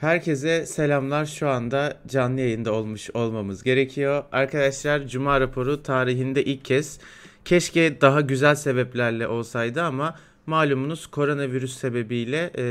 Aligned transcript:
Herkese 0.00 0.66
selamlar. 0.66 1.26
Şu 1.26 1.48
anda 1.48 1.94
canlı 2.06 2.40
yayında 2.40 2.72
olmuş 2.72 3.10
olmamız 3.14 3.62
gerekiyor. 3.62 4.24
Arkadaşlar 4.32 5.06
Cuma 5.06 5.40
raporu 5.40 5.82
tarihinde 5.82 6.44
ilk 6.44 6.64
kez 6.64 6.98
keşke 7.44 8.00
daha 8.00 8.20
güzel 8.20 8.54
sebeplerle 8.54 9.28
olsaydı 9.28 9.82
ama 9.82 10.18
malumunuz 10.50 11.06
koronavirüs 11.06 11.78
sebebiyle 11.78 12.50
e, 12.58 12.64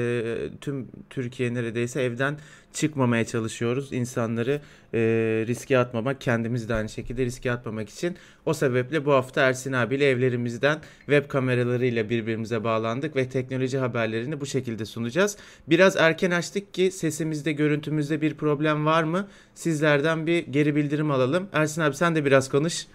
tüm 0.61 0.87
Türkiye 1.09 1.53
neredeyse 1.53 2.01
evden 2.01 2.37
çıkmamaya 2.73 3.25
çalışıyoruz. 3.25 3.93
İnsanları 3.93 4.61
e, 4.93 4.99
riske 5.47 5.77
atmamak, 5.77 6.21
kendimiz 6.21 6.69
de 6.69 6.73
aynı 6.73 6.89
şekilde 6.89 7.25
riske 7.25 7.51
atmamak 7.51 7.89
için. 7.89 8.17
O 8.45 8.53
sebeple 8.53 9.05
bu 9.05 9.13
hafta 9.13 9.41
Ersin 9.41 9.73
abiyle 9.73 10.09
evlerimizden 10.09 10.79
web 11.05 11.27
kameralarıyla 11.27 12.09
birbirimize 12.09 12.63
bağlandık 12.63 13.15
ve 13.15 13.29
teknoloji 13.29 13.77
haberlerini 13.77 14.41
bu 14.41 14.45
şekilde 14.45 14.85
sunacağız. 14.85 15.37
Biraz 15.67 15.97
erken 15.97 16.31
açtık 16.31 16.73
ki 16.73 16.91
sesimizde, 16.91 17.51
görüntümüzde 17.51 18.21
bir 18.21 18.33
problem 18.33 18.85
var 18.85 19.03
mı? 19.03 19.27
Sizlerden 19.55 20.27
bir 20.27 20.47
geri 20.47 20.75
bildirim 20.75 21.11
alalım. 21.11 21.47
Ersin 21.53 21.81
abi 21.81 21.95
sen 21.95 22.15
de 22.15 22.25
biraz 22.25 22.49
konuş. 22.49 22.85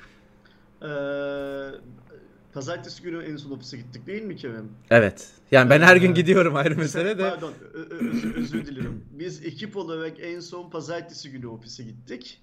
Ee, 0.82 0.86
pazartesi 2.54 3.02
günü 3.02 3.22
en 3.22 3.36
son 3.36 3.50
ofise 3.50 3.76
gittik 3.76 4.06
değil 4.06 4.22
mi 4.22 4.36
Kerem? 4.36 4.68
Evet. 4.90 5.30
Yani 5.50 5.70
ben 5.70 5.80
her 5.80 5.96
gün 5.96 6.14
gidiyorum 6.14 6.56
ayrı 6.56 6.76
mesele 6.76 7.18
de. 7.18 7.30
Pardon 7.30 7.52
özür, 8.00 8.34
özür 8.34 8.66
dilerim. 8.66 9.04
Biz 9.10 9.44
ekip 9.44 9.76
olarak 9.76 10.12
en 10.20 10.40
son 10.40 10.70
pazartesi 10.70 11.30
günü 11.30 11.46
ofise 11.46 11.82
gittik. 11.82 12.40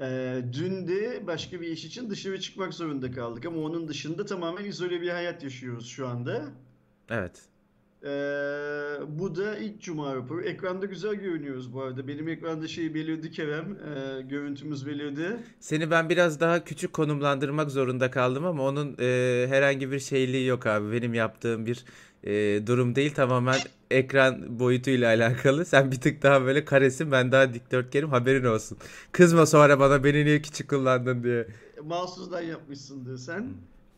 Ee, 0.00 0.42
dün 0.52 0.88
de 0.88 1.26
başka 1.26 1.60
bir 1.60 1.66
iş 1.66 1.84
için 1.84 2.10
dışarı 2.10 2.40
çıkmak 2.40 2.74
zorunda 2.74 3.10
kaldık 3.10 3.46
ama 3.46 3.60
onun 3.60 3.88
dışında 3.88 4.24
tamamen 4.26 4.64
izole 4.64 5.00
bir 5.00 5.08
hayat 5.08 5.42
yaşıyoruz 5.42 5.86
şu 5.88 6.08
anda. 6.08 6.44
Evet. 7.10 7.42
Ee, 8.04 8.08
bu 9.08 9.36
da 9.36 9.58
ilk 9.58 9.80
cuma 9.80 10.14
raporu. 10.14 10.42
Ekranda 10.42 10.86
güzel 10.86 11.14
görünüyoruz 11.14 11.72
bu 11.74 11.82
arada. 11.82 12.08
Benim 12.08 12.28
ekranda 12.28 12.68
şey 12.68 12.94
belirdi 12.94 13.30
Kerem. 13.30 13.64
Ee, 13.74 14.22
görüntümüz 14.22 14.86
belirdi. 14.86 15.36
Seni 15.60 15.90
ben 15.90 16.08
biraz 16.08 16.40
daha 16.40 16.64
küçük 16.64 16.92
konumlandırmak 16.92 17.70
zorunda 17.70 18.10
kaldım 18.10 18.44
ama 18.46 18.62
onun 18.62 18.96
e, 19.00 19.46
herhangi 19.48 19.92
bir 19.92 19.98
şeyliği 19.98 20.46
yok 20.46 20.66
abi. 20.66 20.92
Benim 20.92 21.14
yaptığım 21.14 21.66
bir 21.66 21.84
e, 22.24 22.66
durum 22.66 22.94
değil. 22.94 23.14
Tamamen 23.14 23.58
ekran 23.90 24.58
boyutuyla 24.58 25.08
alakalı. 25.08 25.64
Sen 25.64 25.92
bir 25.92 26.00
tık 26.00 26.22
daha 26.22 26.44
böyle 26.44 26.64
karesin 26.64 27.12
ben 27.12 27.32
daha 27.32 27.54
dikdörtgenim 27.54 28.08
haberin 28.08 28.44
olsun. 28.44 28.78
Kızma 29.12 29.46
sonra 29.46 29.80
bana 29.80 30.04
beni 30.04 30.24
niye 30.24 30.42
küçük 30.42 30.70
kullandın 30.70 31.24
diye. 31.24 31.46
Mahsusdan 31.84 32.40
yapmışsındır 32.40 33.16
sen. 33.16 33.48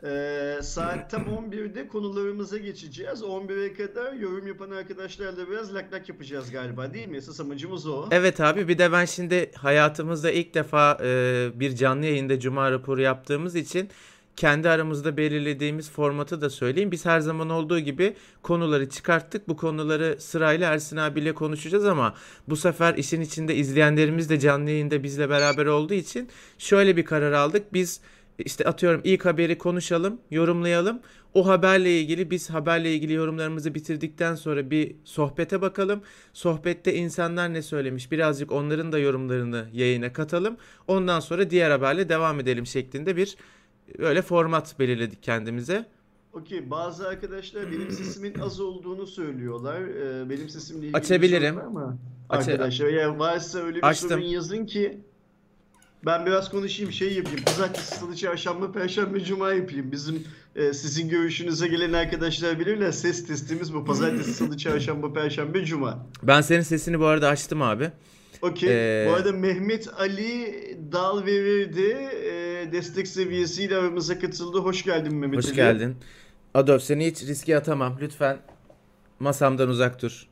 Ee, 0.05 0.59
saat 0.63 1.11
tam 1.11 1.23
11'de 1.23 1.89
konularımıza 1.89 2.59
geçeceğiz. 2.59 3.23
11'e 3.23 3.75
kadar 3.75 4.13
yorum 4.13 4.47
yapan 4.47 4.71
arkadaşlarla 4.71 5.51
biraz 5.51 5.75
lak 5.75 5.93
lak 5.93 6.09
yapacağız 6.09 6.51
galiba 6.51 6.95
değil 6.95 7.09
mi? 7.09 7.17
Esas 7.17 7.41
amacımız 7.41 7.87
o. 7.87 8.09
Evet 8.11 8.41
abi 8.41 8.69
bir 8.69 8.79
de 8.79 8.93
ben 8.93 9.05
şimdi 9.05 9.51
hayatımızda 9.55 10.31
ilk 10.31 10.55
defa 10.55 10.99
e, 11.05 11.51
bir 11.55 11.77
canlı 11.77 12.07
yayında 12.07 12.41
Cuma 12.41 12.71
raporu 12.71 13.01
yaptığımız 13.01 13.57
için 13.57 13.89
kendi 14.37 14.69
aramızda 14.69 15.17
belirlediğimiz 15.17 15.91
formatı 15.91 16.41
da 16.41 16.51
söyleyeyim. 16.51 16.91
Biz 16.91 17.07
her 17.07 17.21
zaman 17.21 17.51
olduğu 17.51 17.79
gibi 17.79 18.17
konuları 18.43 18.89
çıkarttık. 18.89 19.49
Bu 19.49 19.57
konuları 19.57 20.17
sırayla 20.21 20.73
Ersin 20.73 20.97
abiyle 20.97 21.35
konuşacağız 21.35 21.87
ama 21.87 22.15
bu 22.49 22.57
sefer 22.57 22.95
işin 22.95 23.21
içinde 23.21 23.55
izleyenlerimiz 23.55 24.31
de 24.31 24.41
canlı 24.41 24.71
yayında 24.71 25.03
bizle 25.03 25.29
beraber 25.29 25.67
olduğu 25.67 25.95
için 25.95 26.29
şöyle 26.59 26.97
bir 26.97 27.05
karar 27.05 27.33
aldık. 27.33 27.73
Biz 27.73 28.01
işte 28.39 28.65
atıyorum 28.65 29.01
ilk 29.05 29.25
haberi 29.25 29.59
konuşalım, 29.59 30.21
yorumlayalım. 30.31 31.01
O 31.35 31.47
haberle 31.47 32.01
ilgili 32.01 32.31
biz 32.31 32.51
haberle 32.51 32.95
ilgili 32.95 33.13
yorumlarımızı 33.13 33.75
bitirdikten 33.75 34.35
sonra 34.35 34.71
bir 34.71 34.97
sohbete 35.05 35.61
bakalım. 35.61 36.03
Sohbette 36.33 36.95
insanlar 36.95 37.53
ne 37.55 37.63
söylemiş 37.63 38.13
birazcık 38.13 38.53
onların 38.53 38.93
da 38.93 38.99
yorumlarını 38.99 39.69
yayına 39.73 40.13
katalım. 40.13 40.57
Ondan 40.89 41.21
sonra 41.21 41.51
diğer 41.51 41.71
haberle 41.71 42.09
devam 42.09 42.41
edelim 42.41 42.67
şeklinde 42.67 43.17
bir 43.17 43.37
öyle 43.99 44.23
format 44.23 44.79
belirledik 44.79 45.23
kendimize. 45.23 45.87
Okey 46.33 46.71
bazı 46.71 47.09
arkadaşlar 47.09 47.73
benim 47.73 47.91
sesimin 47.91 48.35
az 48.39 48.61
olduğunu 48.61 49.07
söylüyorlar. 49.07 49.81
Ee, 49.81 50.31
benim 50.31 50.49
sesimle 50.49 50.81
ilgili 50.81 50.97
Açabilirim. 50.97 51.57
bir 51.57 51.61
var 51.61 51.67
mı? 51.67 51.99
Aç- 52.29 52.49
Arkadaşlar 52.49 52.87
eğer 52.87 53.07
varsa 53.07 53.59
öyle 53.59 53.77
bir 53.77 53.87
Açtım. 53.89 54.09
sorun 54.11 54.23
yazın 54.23 54.67
ki 54.67 54.99
ben 56.07 56.27
biraz 56.27 56.51
konuşayım 56.51 56.93
şey 56.93 57.13
yapayım. 57.15 57.41
Pazartesi, 57.47 57.95
salı, 57.97 58.17
çarşamba, 58.17 58.73
perşembe, 58.73 59.21
cuma 59.25 59.53
yapayım. 59.53 59.93
Bizim 59.93 60.25
e, 60.57 60.73
sizin 60.73 61.09
görüşünüze 61.09 61.69
gelen 61.69 61.93
arkadaşlar 61.93 62.61
bilirler. 62.61 62.93
Ses 62.93 63.27
testimiz 63.27 63.75
bu. 63.75 63.85
Pazartesi, 63.85 64.35
salı, 64.35 64.57
çarşamba, 64.57 65.13
perşembe, 65.13 65.65
cuma. 65.65 66.07
Ben 66.23 66.41
senin 66.41 66.61
sesini 66.63 67.01
bu 67.01 67.07
arada 67.07 67.29
açtım 67.29 67.63
abi. 67.63 67.91
Okey. 68.43 68.69
Ee, 68.71 69.09
Bu 69.09 69.15
arada 69.15 69.33
Mehmet 69.33 69.89
Ali 69.99 70.55
Dal 70.93 71.27
verirdi. 71.27 71.91
E, 72.25 72.73
destek 72.73 73.09
seviyesiyle 73.09 73.77
aramıza 73.77 74.19
katıldı. 74.19 74.59
Hoş 74.59 74.83
geldin 74.85 75.15
Mehmet 75.15 75.39
Hoş 75.39 75.47
Ali. 75.47 75.55
geldin. 75.55 75.97
Adolf 76.55 76.83
seni 76.83 77.07
hiç 77.07 77.23
riske 77.23 77.57
atamam. 77.57 77.97
Lütfen 78.01 78.39
masamdan 79.21 79.69
uzak 79.69 80.03
dur. 80.03 80.27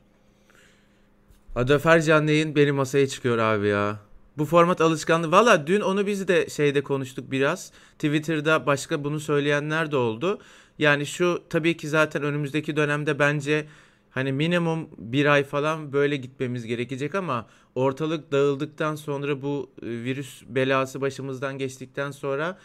Adolf 1.55 1.85
her 1.85 2.01
canlı 2.01 2.31
yayın 2.31 2.55
benim 2.55 2.75
masaya 2.75 3.07
çıkıyor 3.07 3.37
abi 3.37 3.67
ya. 3.67 3.99
Bu 4.37 4.45
format 4.45 4.81
alışkanlığı. 4.81 5.31
Valla 5.31 5.67
dün 5.67 5.81
onu 5.81 6.07
biz 6.07 6.27
de 6.27 6.49
şeyde 6.49 6.83
konuştuk 6.83 7.31
biraz. 7.31 7.71
Twitter'da 7.99 8.65
başka 8.65 9.03
bunu 9.03 9.19
söyleyenler 9.19 9.91
de 9.91 9.97
oldu. 9.97 10.39
Yani 10.79 11.05
şu 11.05 11.43
tabii 11.49 11.77
ki 11.77 11.87
zaten 11.89 12.23
önümüzdeki 12.23 12.75
dönemde 12.75 13.19
bence 13.19 13.67
hani 14.09 14.31
minimum 14.31 14.89
bir 14.97 15.25
ay 15.25 15.43
falan 15.43 15.93
böyle 15.93 16.15
gitmemiz 16.15 16.65
gerekecek 16.65 17.15
ama 17.15 17.47
ortalık 17.75 18.31
dağıldıktan 18.31 18.95
sonra 18.95 19.41
bu 19.41 19.69
e, 19.81 19.85
virüs 19.85 20.43
belası 20.47 21.01
başımızdan 21.01 21.57
geçtikten 21.57 22.11
sonra 22.11 22.57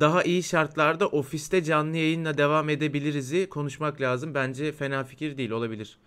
daha 0.00 0.22
iyi 0.22 0.42
şartlarda 0.42 1.08
ofiste 1.08 1.64
canlı 1.64 1.96
yayınla 1.96 2.38
devam 2.38 2.68
edebiliriz'i 2.68 3.48
konuşmak 3.48 4.00
lazım. 4.00 4.34
Bence 4.34 4.72
fena 4.72 5.04
fikir 5.04 5.38
değil 5.38 5.50
olabilir. 5.50 5.98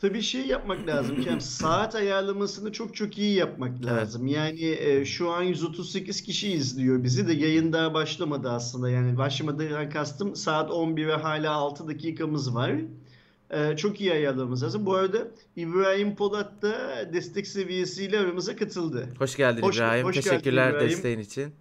Tabii 0.00 0.22
şey 0.22 0.46
yapmak 0.46 0.86
lazım 0.86 1.22
Kem. 1.22 1.40
Saat 1.40 1.94
ayarlamasını 1.94 2.72
çok 2.72 2.94
çok 2.96 3.18
iyi 3.18 3.34
yapmak 3.36 3.84
lazım. 3.84 4.26
Yani 4.26 4.64
e, 4.80 5.04
şu 5.04 5.30
an 5.30 5.42
138 5.42 6.22
kişi 6.22 6.52
izliyor 6.52 7.02
bizi 7.04 7.28
de 7.28 7.32
yayın 7.32 7.72
daha 7.72 7.94
başlamadı 7.94 8.50
aslında. 8.50 8.90
Yani 8.90 9.18
başlamadan 9.18 9.90
kastım 9.90 10.36
saat 10.36 10.70
11'e 10.70 11.12
hala 11.16 11.50
6 11.52 11.88
dakikamız 11.88 12.54
var. 12.54 12.72
E, 13.50 13.76
çok 13.76 14.00
iyi 14.00 14.12
ayarlamamız 14.12 14.62
lazım. 14.62 14.86
Bu 14.86 14.94
arada 14.94 15.18
İbrahim 15.56 16.16
Polat 16.16 16.62
da 16.62 16.72
destek 17.12 17.46
seviyesiyle 17.46 18.18
aramıza 18.18 18.56
katıldı. 18.56 19.08
Hoş 19.18 19.36
geldin 19.36 19.62
Hoş- 19.62 19.76
İbrahim. 19.76 20.06
hoş 20.06 20.14
geldin 20.14 20.28
Teşekkürler 20.28 20.70
İbrahim. 20.70 20.88
desteğin 20.90 21.18
için. 21.18 21.52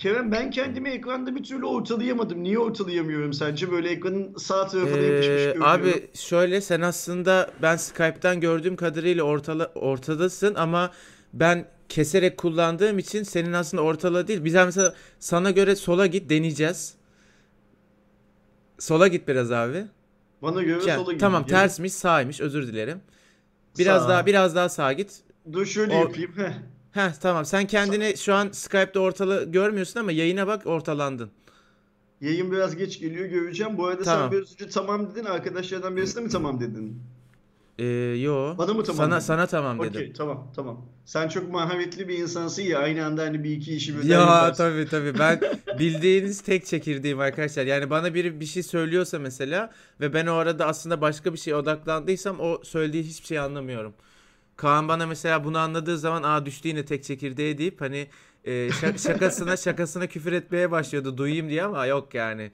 Kerem 0.00 0.32
ben 0.32 0.50
kendimi 0.50 0.88
ekranda 0.90 1.34
bir 1.36 1.42
türlü 1.42 1.66
ortalayamadım. 1.66 2.42
Niye 2.42 2.58
ortalayamıyorum 2.58 3.32
sence? 3.32 3.70
Böyle 3.70 3.88
ekranın 3.90 4.34
sağ 4.36 4.66
tarafına 4.66 4.96
yapışmış 5.02 5.26
Ee, 5.26 5.34
görünüyorum. 5.44 5.62
abi 5.62 6.06
şöyle 6.14 6.60
sen 6.60 6.80
aslında 6.80 7.50
ben 7.62 7.76
Skype'tan 7.76 8.40
gördüğüm 8.40 8.76
kadarıyla 8.76 9.22
ortala, 9.24 9.66
ortadasın 9.74 10.54
ama 10.54 10.90
ben 11.32 11.64
keserek 11.88 12.36
kullandığım 12.38 12.98
için 12.98 13.22
senin 13.22 13.52
aslında 13.52 13.82
ortada 13.82 14.28
değil. 14.28 14.44
Biz 14.44 14.54
mesela 14.54 14.94
sana 15.18 15.50
göre 15.50 15.76
sola 15.76 16.06
git 16.06 16.30
deneyeceğiz. 16.30 16.94
Sola 18.78 19.08
git 19.08 19.28
biraz 19.28 19.52
abi. 19.52 19.84
Bana 20.42 20.62
göre 20.62 20.84
Ya, 20.86 20.96
sola 20.96 21.18
tamam 21.18 21.42
gidiyor. 21.42 21.60
tersmiş 21.60 21.92
sağymış 21.92 22.40
özür 22.40 22.66
dilerim. 22.66 23.00
Biraz 23.78 24.02
Sağ. 24.02 24.08
daha 24.08 24.26
biraz 24.26 24.54
daha 24.56 24.68
sağa 24.68 24.92
git. 24.92 25.20
Dur 25.52 25.66
şöyle 25.66 25.94
O- 25.94 25.98
yapayım. 26.00 26.34
Heh. 26.92 27.12
Tamam 27.20 27.44
sen 27.44 27.66
kendini 27.66 28.16
şu 28.16 28.34
an 28.34 28.48
Skype'da 28.52 29.00
ortalı 29.00 29.44
görmüyorsun 29.52 30.00
ama 30.00 30.12
yayına 30.12 30.46
bak 30.46 30.66
ortalandın. 30.66 31.30
Yayın 32.20 32.52
biraz 32.52 32.76
geç 32.76 33.00
geliyor 33.00 33.26
göreceğim. 33.26 33.78
Bu 33.78 33.86
arada 33.86 34.02
Tamam. 34.02 34.30
sen 34.30 34.38
biraz 34.38 34.52
önce 34.52 34.68
tamam 34.68 35.10
dedin. 35.10 35.24
Arkadaşlardan 35.24 35.96
birisine 35.96 36.22
mi 36.22 36.28
tamam 36.30 36.60
dedin? 36.60 37.02
Ee, 37.78 37.84
yo. 38.20 38.58
Bana 38.58 38.74
mı 38.74 38.82
tamam 38.84 38.96
Sana 38.96 39.10
dedin? 39.14 39.20
sana 39.26 39.46
tamam 39.46 39.78
dedim. 39.80 39.90
Okey 39.90 40.12
tamam 40.12 40.52
tamam. 40.56 40.86
Sen 41.04 41.28
çok 41.28 41.50
maharetli 41.52 42.08
bir 42.08 42.18
insansın 42.18 42.62
ya 42.62 42.78
aynı 42.78 43.04
anda 43.06 43.22
hani 43.22 43.44
bir 43.44 43.50
iki 43.50 43.74
işi 43.76 43.96
birden 43.98 44.08
Ya 44.08 44.20
yaparsın. 44.20 44.64
tabii 44.64 44.86
tabii 44.90 45.18
ben 45.18 45.40
bildiğiniz 45.78 46.40
tek 46.40 46.66
çekirdeğim 46.66 47.20
arkadaşlar. 47.20 47.64
Yani 47.66 47.90
bana 47.90 48.14
biri 48.14 48.40
bir 48.40 48.46
şey 48.46 48.62
söylüyorsa 48.62 49.18
mesela 49.18 49.70
ve 50.00 50.14
ben 50.14 50.26
o 50.26 50.34
arada 50.34 50.66
aslında 50.66 51.00
başka 51.00 51.32
bir 51.32 51.38
şeye 51.38 51.54
odaklandıysam 51.56 52.40
o 52.40 52.60
söylediği 52.64 53.02
hiçbir 53.02 53.26
şey 53.26 53.38
anlamıyorum. 53.38 53.94
Kaan 54.58 54.88
bana 54.88 55.06
mesela 55.06 55.44
bunu 55.44 55.58
anladığı 55.58 55.98
zaman 55.98 56.22
aa 56.22 56.46
düştü 56.46 56.68
yine 56.68 56.84
tek 56.84 57.04
çekirdeği 57.04 57.58
deyip 57.58 57.80
hani 57.80 58.08
e, 58.44 58.52
şak- 58.68 58.98
şakasına 58.98 59.56
şakasına 59.56 60.06
küfür 60.06 60.32
etmeye 60.32 60.70
başlıyordu 60.70 61.18
duyayım 61.18 61.48
diye 61.48 61.64
ama 61.64 61.86
yok 61.86 62.14
yani. 62.14 62.52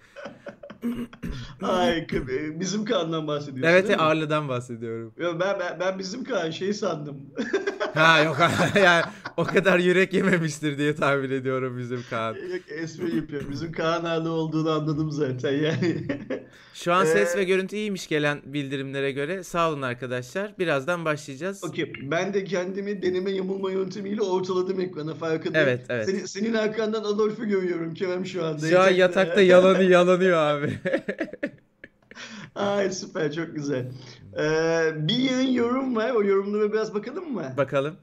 Ay 1.62 1.98
kı- 1.98 2.60
bizim 2.60 2.84
Kaan'dan 2.84 3.26
bahsediyorsun 3.26 3.72
Evet 3.72 3.88
değil 3.88 3.98
mi? 3.98 4.02
Ağrı'dan 4.04 4.48
bahsediyorum. 4.48 5.14
Ya 5.18 5.40
ben, 5.40 5.58
ben, 5.60 5.80
ben 5.80 5.98
bizim 5.98 6.24
Kaan 6.24 6.50
şey 6.50 6.72
sandım. 6.72 7.16
Ha 7.94 8.20
yok 8.20 8.36
yani 8.76 9.02
o 9.36 9.44
kadar 9.44 9.78
yürek 9.78 10.12
yememiştir 10.12 10.78
diye 10.78 10.94
tahmin 10.94 11.30
ediyorum 11.30 11.78
bizim 11.78 12.00
Kaan. 12.10 12.34
Yok 12.34 12.62
espri 12.68 13.16
yapıyorum. 13.16 13.48
Bizim 13.50 13.72
Kaan 13.72 14.04
ağlı 14.04 14.30
olduğunu 14.30 14.70
anladım 14.70 15.10
zaten 15.10 15.52
yani. 15.52 16.06
Şu 16.74 16.92
an 16.92 17.04
ses 17.04 17.34
ee, 17.34 17.38
ve 17.38 17.44
görüntü 17.44 17.76
iyiymiş 17.76 18.08
gelen 18.08 18.40
bildirimlere 18.44 19.12
göre. 19.12 19.42
Sağ 19.44 19.70
olun 19.70 19.82
arkadaşlar. 19.82 20.54
Birazdan 20.58 21.04
başlayacağız. 21.04 21.64
Okey. 21.64 21.92
Ben 22.02 22.34
de 22.34 22.44
kendimi 22.44 23.02
deneme 23.02 23.30
yamulma 23.30 23.70
yöntemiyle 23.70 24.22
ortaladım 24.22 24.80
ekrana 24.80 25.14
farkındayım. 25.14 25.68
Evet, 25.68 25.86
evet. 25.88 26.06
Senin, 26.06 26.24
senin 26.24 26.54
arkandan 26.54 27.04
Adolf'u 27.04 27.48
görüyorum 27.48 27.94
Kerem 27.94 28.26
şu 28.26 28.44
anda. 28.44 28.68
Şu 28.68 28.80
an 28.80 28.90
yatakta 28.90 29.40
yalanı 29.40 29.82
yalanıyor 29.84 30.38
abi. 30.38 30.73
Ay 32.54 32.90
süper 32.90 33.32
çok 33.32 33.54
güzel. 33.54 33.92
Ee, 34.38 34.92
bir 35.08 35.18
yayın 35.18 35.52
yorum 35.52 35.96
var. 35.96 36.10
O 36.10 36.22
yorumlara 36.22 36.72
biraz 36.72 36.94
bakalım 36.94 37.32
mı? 37.32 37.54
Bakalım. 37.56 37.96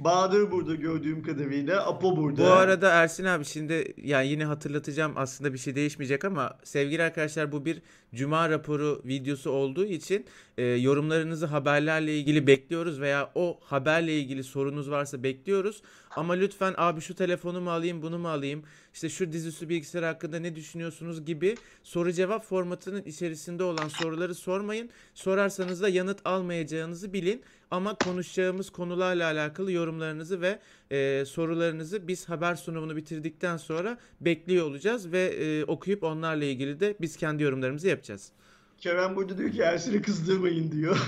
Bahadır 0.00 0.50
burada 0.50 0.74
gördüğüm 0.74 1.22
kadarıyla. 1.22 1.86
Apo 1.86 2.16
burada. 2.16 2.42
Bu 2.42 2.46
arada 2.46 2.90
Ersin 2.90 3.24
abi 3.24 3.44
şimdi 3.44 3.94
yani 3.96 4.28
yine 4.28 4.44
hatırlatacağım 4.44 5.12
aslında 5.16 5.52
bir 5.52 5.58
şey 5.58 5.74
değişmeyecek 5.74 6.24
ama 6.24 6.58
sevgili 6.64 7.02
arkadaşlar 7.02 7.52
bu 7.52 7.64
bir 7.64 7.82
cuma 8.14 8.50
raporu 8.50 9.02
videosu 9.04 9.50
olduğu 9.50 9.84
için 9.84 10.26
e, 10.58 10.64
yorumlarınızı 10.64 11.46
haberlerle 11.46 12.18
ilgili 12.18 12.46
bekliyoruz 12.46 13.00
veya 13.00 13.30
o 13.34 13.58
haberle 13.62 14.18
ilgili 14.18 14.44
sorunuz 14.44 14.90
varsa 14.90 15.22
bekliyoruz. 15.22 15.82
Ama 16.16 16.32
lütfen 16.32 16.74
abi 16.76 17.00
şu 17.00 17.14
telefonu 17.14 17.60
mu 17.60 17.70
alayım 17.70 18.02
bunu 18.02 18.18
mu 18.18 18.28
alayım 18.28 18.62
işte 18.94 19.08
şu 19.08 19.32
dizüstü 19.32 19.68
bilgisayar 19.68 20.04
hakkında 20.04 20.38
ne 20.38 20.54
düşünüyorsunuz 20.54 21.24
gibi 21.24 21.54
soru 21.82 22.12
cevap 22.12 22.44
formatının 22.44 23.02
içerisinde 23.02 23.64
olan 23.64 23.88
soruları 23.88 24.34
sormayın. 24.34 24.90
Sorarsanız 25.14 25.82
da 25.82 25.88
yanıt 25.88 26.20
almayacağınızı 26.24 27.12
bilin. 27.12 27.42
Ama 27.70 27.94
konuşacağımız 27.94 28.70
konularla 28.70 29.24
alakalı 29.24 29.72
yorumlarınızı 29.72 30.40
ve 30.40 30.58
e, 30.90 31.24
sorularınızı 31.24 32.08
biz 32.08 32.28
haber 32.28 32.54
sunumunu 32.54 32.96
bitirdikten 32.96 33.56
sonra 33.56 33.98
bekliyor 34.20 34.66
olacağız 34.66 35.12
ve 35.12 35.20
e, 35.20 35.64
okuyup 35.64 36.02
onlarla 36.02 36.44
ilgili 36.44 36.80
de 36.80 36.96
biz 37.00 37.16
kendi 37.16 37.42
yorumlarımızı 37.42 37.88
yapacağız. 37.88 38.32
Kerem 38.78 39.16
burada 39.16 39.38
diyor 39.38 39.50
ki 39.50 39.60
Ersin'i 39.60 40.02
kızdırmayın 40.02 40.72
diyor. 40.72 40.98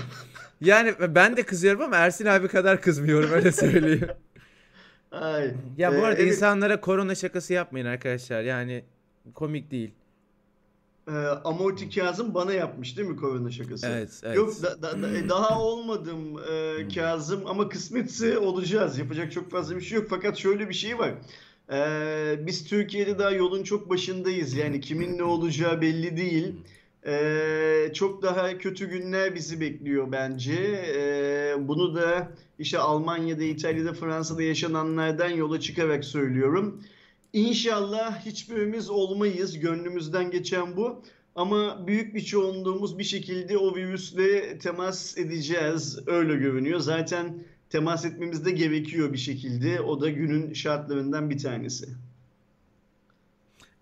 yani 0.61 0.93
ben 0.99 1.37
de 1.37 1.43
kızıyorum 1.43 1.81
ama 1.81 1.95
Ersin 1.95 2.25
abi 2.25 2.47
kadar 2.47 2.81
kızmıyorum 2.81 3.31
öyle 3.31 3.51
söyleyeyim. 3.51 4.07
Ay. 5.13 5.53
Ya 5.77 5.91
bu 5.91 5.95
ee, 5.95 6.01
arada 6.01 6.21
evet. 6.21 6.33
insanlara 6.33 6.81
korona 6.81 7.15
şakası 7.15 7.53
yapmayın 7.53 7.85
arkadaşlar. 7.85 8.41
Yani 8.41 8.83
komik 9.33 9.71
değil. 9.71 9.91
Ee, 11.07 11.11
Amorti 11.43 11.89
Kazım 11.89 12.33
bana 12.33 12.53
yapmış 12.53 12.97
değil 12.97 13.09
mi 13.09 13.15
korona 13.15 13.51
şakası? 13.51 13.87
Evet, 13.87 14.21
evet. 14.23 14.37
Yok 14.37 14.63
da, 14.63 14.81
da, 14.81 15.01
da, 15.01 15.17
e, 15.17 15.29
daha 15.29 15.61
olmadım 15.61 16.19
e, 16.51 16.87
Kazım 16.95 17.47
ama 17.47 17.69
kısmetse 17.69 18.37
olacağız. 18.37 18.97
Yapacak 18.97 19.31
çok 19.31 19.51
fazla 19.51 19.75
bir 19.75 19.81
şey 19.81 19.97
yok. 19.97 20.07
Fakat 20.09 20.37
şöyle 20.37 20.69
bir 20.69 20.73
şey 20.73 20.99
var. 20.99 21.13
Ee, 21.71 22.35
biz 22.39 22.65
Türkiye'de 22.65 23.19
daha 23.19 23.31
yolun 23.31 23.63
çok 23.63 23.89
başındayız. 23.89 24.53
Yani 24.53 24.81
kimin 24.81 25.17
ne 25.17 25.23
olacağı 25.23 25.81
belli 25.81 26.17
değil. 26.17 26.55
Ee, 27.05 27.91
çok 27.93 28.21
daha 28.23 28.57
kötü 28.57 28.89
günler 28.89 29.35
bizi 29.35 29.61
bekliyor 29.61 30.11
bence. 30.11 30.53
Ee, 30.95 31.55
bunu 31.67 31.95
da 31.95 32.31
işte 32.59 32.79
Almanya'da, 32.79 33.43
İtalya'da, 33.43 33.93
Fransa'da 33.93 34.43
yaşananlardan 34.43 35.29
yola 35.29 35.59
çıkarak 35.59 36.05
söylüyorum. 36.05 36.83
İnşallah 37.33 38.25
hiçbirimiz 38.25 38.89
olmayız. 38.89 39.59
Gönlümüzden 39.59 40.31
geçen 40.31 40.77
bu. 40.77 41.03
Ama 41.35 41.87
büyük 41.87 42.15
bir 42.15 42.21
çoğunluğumuz 42.21 42.99
bir 42.99 43.03
şekilde 43.03 43.57
o 43.57 43.75
virüsle 43.75 44.57
temas 44.57 45.17
edeceğiz. 45.17 45.99
Öyle 46.07 46.35
görünüyor. 46.35 46.79
Zaten 46.79 47.43
temas 47.69 48.05
etmemiz 48.05 48.45
de 48.45 48.51
gerekiyor 48.51 49.13
bir 49.13 49.17
şekilde. 49.17 49.81
O 49.81 50.01
da 50.01 50.09
günün 50.09 50.53
şartlarından 50.53 51.29
bir 51.29 51.37
tanesi. 51.37 51.87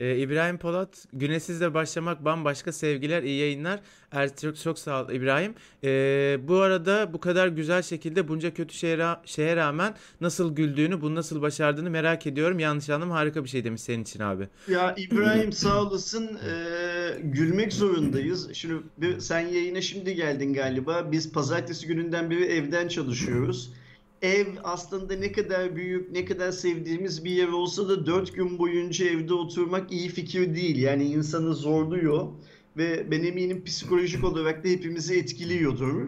Ee, 0.02 0.18
İbrahim 0.18 0.58
Polat, 0.58 1.06
Güneşsiz'le 1.14 1.74
başlamak 1.74 2.26
bambaşka 2.26 2.72
sevgiler, 2.72 3.24
iyi 3.24 3.40
yayınlar. 3.40 3.80
Er, 4.12 4.30
çok, 4.64 4.80
sağ 4.80 5.04
ol 5.04 5.10
İbrahim. 5.10 5.54
Ee, 5.84 6.38
bu 6.48 6.56
arada 6.56 7.14
bu 7.14 7.20
kadar 7.20 7.48
güzel 7.48 7.82
şekilde 7.82 8.28
bunca 8.28 8.54
kötü 8.54 8.76
şeye, 8.76 9.08
şeye 9.26 9.56
rağmen 9.56 9.96
nasıl 10.22 10.56
güldüğünü, 10.56 11.02
bunu 11.02 11.16
nasıl 11.16 11.42
başardığını 11.42 11.90
merak 11.90 12.28
ediyorum. 12.28 12.60
Yanlış 12.60 12.90
anlam 12.90 13.12
harika 13.12 13.44
bir 13.44 13.50
şey 13.50 13.64
demiş 13.64 13.82
senin 13.82 14.02
için 14.02 14.20
abi. 14.20 14.48
Ya 14.68 14.96
İbrahim 14.98 15.52
sağ 15.52 15.82
olasın. 15.82 16.40
Ee, 16.50 17.20
gülmek 17.24 17.74
zorundayız. 17.74 18.54
Şimdi 18.54 18.76
sen 19.20 19.40
yayına 19.40 19.82
şimdi 19.82 20.16
geldin 20.16 20.54
galiba. 20.54 21.12
Biz 21.12 21.32
pazartesi 21.32 21.88
gününden 21.88 22.30
beri 22.30 22.46
evden 22.46 22.88
çalışıyoruz 22.88 23.74
ev 24.22 24.48
aslında 24.64 25.16
ne 25.16 25.32
kadar 25.32 25.76
büyük, 25.76 26.12
ne 26.12 26.26
kadar 26.26 26.52
sevdiğimiz 26.52 27.26
bir 27.26 27.32
yer 27.32 27.48
olsa 27.48 27.90
da 27.90 28.06
dört 28.06 28.36
gün 28.36 28.60
boyunca 28.60 29.06
evde 29.06 29.34
oturmak 29.34 29.92
iyi 29.92 30.10
fikir 30.10 30.56
değil. 30.56 30.78
Yani 30.78 31.06
insanı 31.06 31.54
zorluyor 31.56 32.28
ve 32.78 33.12
ben 33.12 33.24
eminim 33.24 33.64
psikolojik 33.64 34.24
olarak 34.24 34.64
da 34.64 34.70
hepimizi 34.70 35.16
etkiliyordur. 35.16 36.08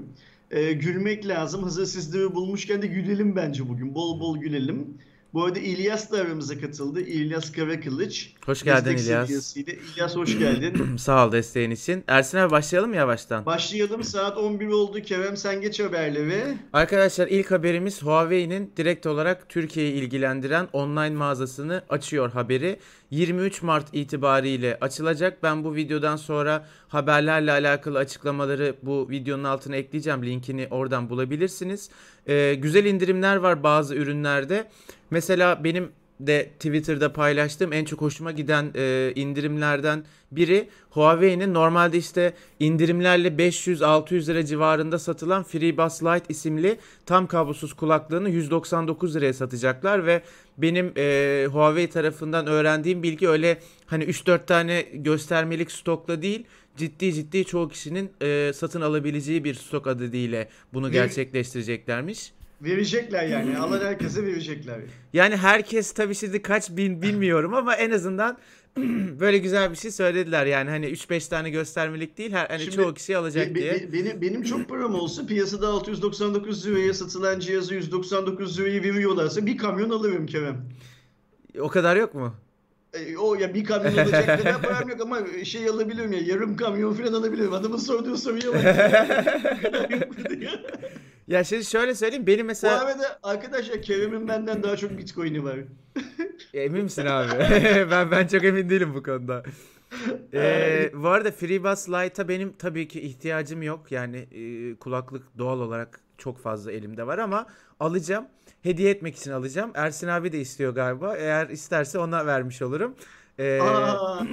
Ee, 0.51 0.73
gülmek 0.73 1.27
lazım. 1.27 1.63
Hazır 1.63 1.85
sizleri 1.85 2.35
bulmuşken 2.35 2.81
de 2.81 2.87
gülelim 2.87 3.35
bence 3.35 3.69
bugün. 3.69 3.95
Bol 3.95 4.19
bol 4.19 4.37
gülelim. 4.37 4.97
Bu 5.33 5.43
arada 5.43 5.59
İlyas 5.59 6.11
da 6.11 6.17
aramıza 6.17 6.59
katıldı. 6.59 7.01
İlyas 7.01 7.51
Karakılıç. 7.51 8.33
Hoş 8.45 8.63
geldin 8.63 8.91
Destek 8.91 9.05
İlyas. 9.29 9.57
İlyas 9.57 10.15
hoş 10.15 10.39
geldin. 10.39 10.97
Sağ 10.97 11.27
ol 11.27 11.31
desteğin 11.31 11.71
için. 11.71 12.03
Ersin 12.07 12.37
abi 12.37 12.51
başlayalım 12.51 12.89
mı 12.89 12.95
yavaştan? 12.95 13.45
Başlayalım. 13.45 14.03
Saat 14.03 14.37
11 14.37 14.67
oldu. 14.67 15.01
Kerem 15.01 15.37
sen 15.37 15.61
geç 15.61 15.79
haberleri. 15.79 16.57
Arkadaşlar 16.73 17.27
ilk 17.27 17.51
haberimiz 17.51 18.03
Huawei'nin 18.03 18.71
direkt 18.77 19.05
olarak 19.05 19.49
Türkiye'yi 19.49 19.93
ilgilendiren 19.93 20.67
online 20.73 21.15
mağazasını 21.15 21.83
açıyor 21.89 22.31
haberi. 22.31 22.79
23 23.11 23.61
Mart 23.61 23.87
itibariyle 23.93 24.77
açılacak. 24.81 25.43
Ben 25.43 25.63
bu 25.63 25.75
videodan 25.75 26.15
sonra 26.15 26.67
haberlerle 26.87 27.51
alakalı 27.51 27.97
açıklamaları 27.97 28.75
bu 28.83 29.09
videonun 29.09 29.43
altına 29.43 29.75
ekleyeceğim. 29.75 30.23
Linkini 30.23 30.67
oradan 30.71 31.09
bulabilirsiniz. 31.09 31.89
Ee, 32.27 32.53
güzel 32.53 32.85
indirimler 32.85 33.35
var 33.35 33.63
bazı 33.63 33.95
ürünlerde. 33.95 34.67
Mesela 35.11 35.63
benim 35.63 35.91
de 36.19 36.49
Twitter'da 36.59 37.13
paylaştığım 37.13 37.73
en 37.73 37.85
çok 37.85 38.01
hoşuma 38.01 38.31
giden 38.31 38.71
e, 38.75 39.11
indirimlerden 39.15 40.03
biri 40.31 40.69
Huawei'nin 40.89 41.53
normalde 41.53 41.97
işte 41.97 42.33
indirimlerle 42.59 43.27
500-600 43.27 44.27
lira 44.27 44.45
civarında 44.45 44.99
satılan 44.99 45.43
FreeBuds 45.43 46.03
Lite 46.03 46.25
isimli 46.29 46.77
tam 47.05 47.27
kablosuz 47.27 47.73
kulaklığını 47.73 48.29
199 48.29 49.15
liraya 49.15 49.33
satacaklar 49.33 50.05
ve 50.05 50.21
benim 50.57 50.93
e, 50.97 51.47
Huawei 51.51 51.89
tarafından 51.89 52.47
öğrendiğim 52.47 53.03
bilgi 53.03 53.29
öyle 53.29 53.57
hani 53.85 54.03
3-4 54.03 54.45
tane 54.45 54.81
göstermelik 54.93 55.71
stokla 55.71 56.21
değil 56.21 56.45
ciddi 56.77 57.13
ciddi 57.13 57.45
çoğu 57.45 57.69
kişinin 57.69 58.11
e, 58.21 58.51
satın 58.55 58.81
alabileceği 58.81 59.43
bir 59.43 59.53
stok 59.53 59.85
değil 59.85 60.35
bunu 60.73 60.91
gerçekleştireceklermiş. 60.91 62.33
Verecekler 62.61 63.27
yani. 63.27 63.57
Alan 63.57 63.85
herkese 63.85 64.25
verecekler. 64.25 64.79
Yani 65.13 65.37
herkes 65.37 65.91
tabii 65.91 66.15
şimdi 66.15 66.41
kaç 66.41 66.69
bin 66.69 67.01
bilmiyorum 67.01 67.53
ama 67.53 67.75
en 67.75 67.91
azından 67.91 68.37
böyle 69.19 69.37
güzel 69.37 69.71
bir 69.71 69.75
şey 69.75 69.91
söylediler 69.91 70.45
yani 70.45 70.69
hani 70.69 70.85
3-5 70.85 71.29
tane 71.29 71.49
göstermelik 71.49 72.17
değil 72.17 72.31
her 72.31 72.47
hani 72.47 72.61
Şimdi, 72.61 72.75
çoğu 72.75 72.93
kişi 72.93 73.17
alacak 73.17 73.49
be, 73.49 73.55
diye. 73.55 73.73
Be, 73.73 73.93
benim 73.93 74.21
benim 74.21 74.43
çok 74.43 74.69
param 74.69 74.95
olsa 74.95 75.25
piyasada 75.25 75.67
699 75.67 76.67
liraya 76.67 76.93
satılan 76.93 77.39
cihazı 77.39 77.75
199 77.75 78.59
liraya 78.59 78.83
veriyorlarsa 78.83 79.45
bir 79.45 79.57
kamyon 79.57 79.89
alırım 79.89 80.25
Kerem. 80.25 80.69
O 81.59 81.67
kadar 81.67 81.95
yok 81.95 82.13
mu? 82.13 82.35
E, 82.93 83.17
o 83.17 83.35
ya 83.35 83.53
bir 83.53 83.63
kamyon 83.63 83.97
alacak 83.97 84.25
kadar 84.25 84.61
param 84.61 84.89
yok 84.89 85.01
ama 85.01 85.19
şey 85.43 85.69
alabilirim 85.69 86.13
ya 86.13 86.19
yarım 86.19 86.55
kamyon 86.55 86.93
falan 86.93 87.13
alabilirim. 87.13 87.53
Adamın 87.53 87.77
sorduğu 87.77 88.17
soruya 88.17 88.53
bak. 88.53 88.63
Ya 91.27 91.43
şimdi 91.43 91.65
şöyle 91.65 91.95
söyleyeyim 91.95 92.27
benim 92.27 92.45
mesela... 92.45 92.81
Bu 92.81 92.85
arada 92.85 93.19
arkadaşlar 93.23 93.81
Kerem'in 93.81 94.27
benden 94.27 94.63
daha 94.63 94.77
çok 94.77 94.97
bitcoin'i 94.97 95.43
var. 95.43 95.55
emin 96.53 96.83
misin 96.83 97.05
abi? 97.05 97.29
ben 97.91 98.11
ben 98.11 98.27
çok 98.27 98.43
emin 98.43 98.69
değilim 98.69 98.93
bu 98.95 99.03
konuda. 99.03 99.43
ee, 100.33 100.91
bu 100.93 101.07
arada 101.07 101.31
FreeBuds 101.31 101.89
Lite'a 101.89 102.27
benim 102.27 102.53
tabii 102.53 102.87
ki 102.87 103.01
ihtiyacım 103.01 103.63
yok. 103.63 103.91
Yani 103.91 104.17
e, 104.17 104.75
kulaklık 104.75 105.23
doğal 105.37 105.59
olarak 105.59 105.99
çok 106.17 106.39
fazla 106.39 106.71
elimde 106.71 107.07
var 107.07 107.17
ama 107.17 107.45
alacağım. 107.79 108.25
Hediye 108.63 108.89
etmek 108.89 109.15
için 109.15 109.31
alacağım. 109.31 109.71
Ersin 109.75 110.07
abi 110.07 110.31
de 110.31 110.39
istiyor 110.39 110.75
galiba. 110.75 111.17
Eğer 111.17 111.49
isterse 111.49 111.99
ona 111.99 112.25
vermiş 112.25 112.61
olurum. 112.61 112.95
Ee, 113.39 113.59
Aa, 113.61 114.25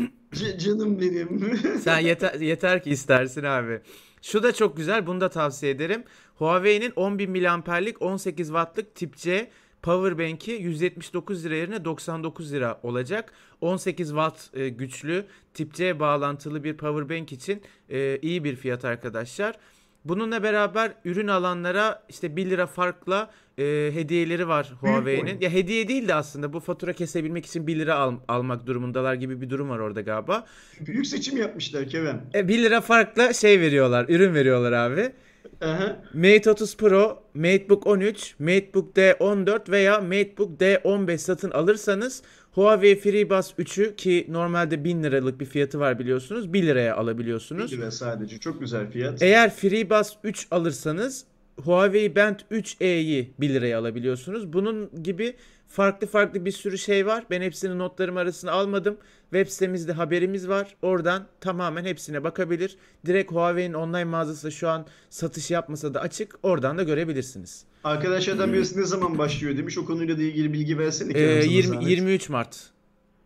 canım 0.58 1.00
benim. 1.00 1.58
sen 1.80 1.98
yeter, 1.98 2.34
yeter 2.40 2.82
ki 2.82 2.90
istersin 2.90 3.44
abi. 3.44 3.80
Şu 4.22 4.42
da 4.42 4.52
çok 4.52 4.76
güzel. 4.76 5.06
Bunu 5.06 5.20
da 5.20 5.28
tavsiye 5.28 5.72
ederim. 5.72 6.04
Huawei'nin 6.36 6.90
10.000 6.90 7.66
mAh'lik 7.66 8.02
18 8.02 8.46
Watt'lık 8.46 8.94
tip 8.94 9.16
C 9.16 9.50
Powerbank'i 9.82 10.50
179 10.50 11.44
lira 11.44 11.54
yerine 11.54 11.84
99 11.84 12.52
lira 12.52 12.80
olacak. 12.82 13.32
18 13.60 14.08
watt 14.08 14.50
e, 14.54 14.68
güçlü 14.68 15.26
tip 15.54 15.74
C 15.74 16.00
bağlantılı 16.00 16.64
bir 16.64 16.76
powerbank 16.76 17.32
için 17.32 17.62
e, 17.88 18.18
iyi 18.22 18.44
bir 18.44 18.56
fiyat 18.56 18.84
arkadaşlar. 18.84 19.56
Bununla 20.04 20.42
beraber 20.42 20.92
ürün 21.04 21.28
alanlara 21.28 22.02
işte 22.08 22.36
1 22.36 22.50
lira 22.50 22.66
farkla 22.66 23.30
e, 23.58 23.90
hediyeleri 23.94 24.48
var 24.48 24.72
Huawei'nin. 24.80 25.40
Ya 25.40 25.50
hediye 25.50 25.88
değil 25.88 26.08
de 26.08 26.14
aslında 26.14 26.52
bu 26.52 26.60
fatura 26.60 26.92
kesebilmek 26.92 27.46
için 27.46 27.66
1 27.66 27.78
lira 27.78 27.94
al, 27.94 28.14
almak 28.28 28.66
durumundalar 28.66 29.14
gibi 29.14 29.40
bir 29.40 29.50
durum 29.50 29.68
var 29.68 29.78
orada 29.78 30.00
galiba. 30.00 30.46
Büyük 30.80 31.06
seçim 31.06 31.36
yapmışlar 31.36 31.88
Kerem. 31.88 32.22
E, 32.34 32.48
1 32.48 32.62
lira 32.62 32.80
farkla 32.80 33.32
şey 33.32 33.60
veriyorlar, 33.60 34.06
ürün 34.08 34.34
veriyorlar 34.34 34.72
abi. 34.72 35.12
Aha. 35.60 36.02
Mate 36.14 36.50
30 36.50 36.76
Pro, 36.76 37.22
MateBook 37.34 37.86
13, 37.86 38.34
MateBook 38.38 38.96
D14 38.96 39.70
veya 39.70 40.00
MateBook 40.00 40.60
D15 40.60 41.18
satın 41.18 41.50
alırsanız 41.50 42.22
Huawei 42.54 42.96
FreeBuds 42.96 43.50
3'ü 43.58 43.96
ki 43.96 44.26
normalde 44.28 44.84
1000 44.84 45.02
liralık 45.02 45.40
bir 45.40 45.46
fiyatı 45.46 45.80
var 45.80 45.98
biliyorsunuz 45.98 46.52
1 46.52 46.62
liraya 46.62 46.96
alabiliyorsunuz. 46.96 47.72
1 47.72 47.78
lira 47.78 47.90
sadece 47.90 48.38
çok 48.38 48.60
güzel 48.60 48.90
fiyat. 48.90 49.22
Eğer 49.22 49.54
FreeBuds 49.54 50.12
3 50.24 50.46
alırsanız 50.50 51.24
Huawei 51.56 52.16
Band 52.16 52.40
3E'yi 52.50 53.30
1 53.40 53.50
liraya 53.50 53.78
alabiliyorsunuz. 53.78 54.52
Bunun 54.52 55.02
gibi 55.02 55.34
farklı 55.68 56.06
farklı 56.06 56.44
bir 56.44 56.52
sürü 56.52 56.78
şey 56.78 57.06
var. 57.06 57.24
Ben 57.30 57.42
hepsini 57.42 57.78
notlarım 57.78 58.16
arasına 58.16 58.52
almadım. 58.52 58.96
Web 59.30 59.48
sitemizde 59.48 59.92
haberimiz 59.92 60.48
var. 60.48 60.76
Oradan 60.82 61.26
tamamen 61.40 61.84
hepsine 61.84 62.24
bakabilir. 62.24 62.76
Direkt 63.06 63.32
Huawei'nin 63.32 63.74
online 63.74 64.04
mağazası 64.04 64.52
şu 64.52 64.68
an 64.68 64.86
satış 65.10 65.50
yapmasa 65.50 65.94
da 65.94 66.00
açık. 66.00 66.38
Oradan 66.42 66.78
da 66.78 66.82
görebilirsiniz. 66.82 67.64
Arkadaşlardan 67.84 68.52
birisi 68.52 68.80
ne 68.80 68.84
zaman 68.84 69.18
başlıyor 69.18 69.56
demiş. 69.56 69.78
O 69.78 69.84
konuyla 69.84 70.18
da 70.18 70.22
ilgili 70.22 70.52
bilgi 70.52 70.78
versene. 70.78 71.10
Ee, 71.10 71.12
Kerem, 71.12 71.42
sana 71.42 71.52
20, 71.52 71.66
zahmet. 71.68 71.88
23 71.88 72.28
Mart. 72.28 72.70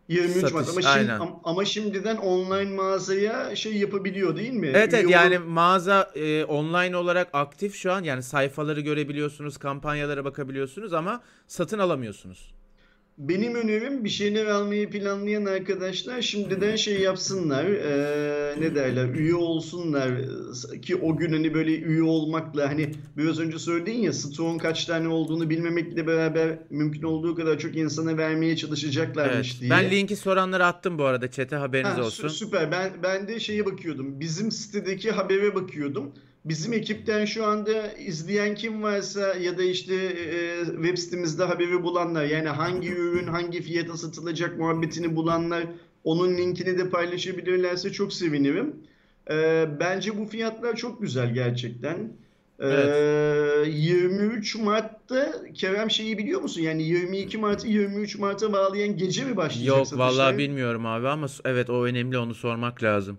23 0.07 0.41
Mart 0.53 0.65
satış, 0.65 0.69
ama, 0.69 0.81
şimdi, 0.81 1.11
aynen. 1.11 1.19
am- 1.25 1.39
ama 1.43 1.65
şimdiden 1.65 2.17
online 2.17 2.75
mağazaya 2.75 3.55
şey 3.55 3.77
yapabiliyor 3.77 4.35
değil 4.37 4.53
mi? 4.53 4.67
Evet 4.67 4.93
evet 4.93 5.09
yani 5.09 5.37
mağaza 5.37 6.11
e, 6.15 6.43
online 6.43 6.97
olarak 6.97 7.27
aktif 7.33 7.75
şu 7.75 7.91
an. 7.91 8.03
Yani 8.03 8.23
sayfaları 8.23 8.81
görebiliyorsunuz, 8.81 9.57
kampanyalara 9.57 10.25
bakabiliyorsunuz 10.25 10.93
ama 10.93 11.21
satın 11.47 11.79
alamıyorsunuz. 11.79 12.54
Benim 13.17 13.55
önerim 13.55 14.03
bir 14.03 14.09
şeyler 14.09 14.45
almayı 14.45 14.89
planlayan 14.89 15.45
arkadaşlar 15.45 16.21
şimdiden 16.21 16.75
şey 16.75 16.99
yapsınlar. 17.01 17.65
eee, 17.65 18.61
ne 18.61 18.75
derler? 18.75 19.05
Üye 19.15 19.35
olsunlar 19.35 20.11
ki 20.81 20.95
o 20.95 21.17
gün 21.17 21.31
hani 21.33 21.53
böyle 21.53 21.71
üye 21.79 22.03
olmakla 22.03 22.69
hani 22.69 22.91
biraz 23.17 23.39
önce 23.39 23.59
söyledin 23.59 23.93
ya 23.93 24.13
stoğun 24.13 24.57
kaç 24.57 24.85
tane 24.85 25.07
olduğunu 25.07 25.49
bilmemekle 25.49 26.07
beraber 26.07 26.59
mümkün 26.69 27.03
olduğu 27.03 27.35
kadar 27.35 27.59
çok 27.59 27.75
insana 27.77 28.17
vermeye 28.17 28.55
çalışacaklarmış 28.57 29.51
Evet. 29.51 29.61
diye. 29.61 29.71
Ben 29.71 29.91
linki 29.91 30.15
soranlara 30.15 30.67
attım 30.67 30.97
bu 30.99 31.03
arada 31.05 31.31
chat'e 31.31 31.55
haberiniz 31.55 31.97
Ha, 31.97 32.03
olsun. 32.03 32.27
Süper. 32.27 32.71
Ben 32.71 32.91
ben 33.03 33.27
de 33.27 33.39
şeye 33.39 33.65
bakıyordum. 33.65 34.19
Bizim 34.19 34.51
sitedeki 34.51 35.11
habere 35.11 35.55
bakıyordum. 35.55 36.13
Bizim 36.45 36.73
ekipten 36.73 37.25
şu 37.25 37.45
anda 37.45 37.91
izleyen 37.93 38.55
kim 38.55 38.83
varsa 38.83 39.33
ya 39.33 39.57
da 39.57 39.63
işte 39.63 39.95
e, 39.95 40.65
web 40.65 40.97
sitemizde 40.97 41.43
haberi 41.43 41.83
bulanlar 41.83 42.25
yani 42.25 42.47
hangi 42.49 42.89
ürün 42.93 43.27
hangi 43.27 43.61
fiyata 43.61 43.97
satılacak 43.97 44.57
muhabbetini 44.59 45.15
bulanlar 45.15 45.63
onun 46.03 46.37
linkini 46.37 46.77
de 46.77 46.89
paylaşabilirlerse 46.89 47.91
çok 47.91 48.13
sevinirim. 48.13 48.75
E, 49.31 49.65
bence 49.79 50.17
bu 50.17 50.25
fiyatlar 50.25 50.75
çok 50.75 51.01
güzel 51.01 51.33
gerçekten. 51.33 51.97
E, 52.59 52.65
Evet. 52.67 53.67
23 53.73 54.55
Mart'ta 54.55 55.33
Kerem 55.53 55.91
şeyi 55.91 56.17
biliyor 56.17 56.41
musun? 56.41 56.61
Yani 56.61 56.83
22 56.83 57.37
Mart'ı 57.37 57.67
23 57.67 58.17
Mart'a 58.17 58.53
bağlayan 58.53 58.97
gece 58.97 59.23
mi 59.25 59.37
başlayacak 59.37 59.77
Yok 59.77 59.87
satışlar? 59.87 60.07
vallahi 60.07 60.37
bilmiyorum 60.37 60.85
abi 60.85 61.07
ama 61.07 61.27
evet 61.45 61.69
o 61.69 61.85
önemli 61.85 62.17
onu 62.17 62.33
sormak 62.33 62.83
lazım. 62.83 63.17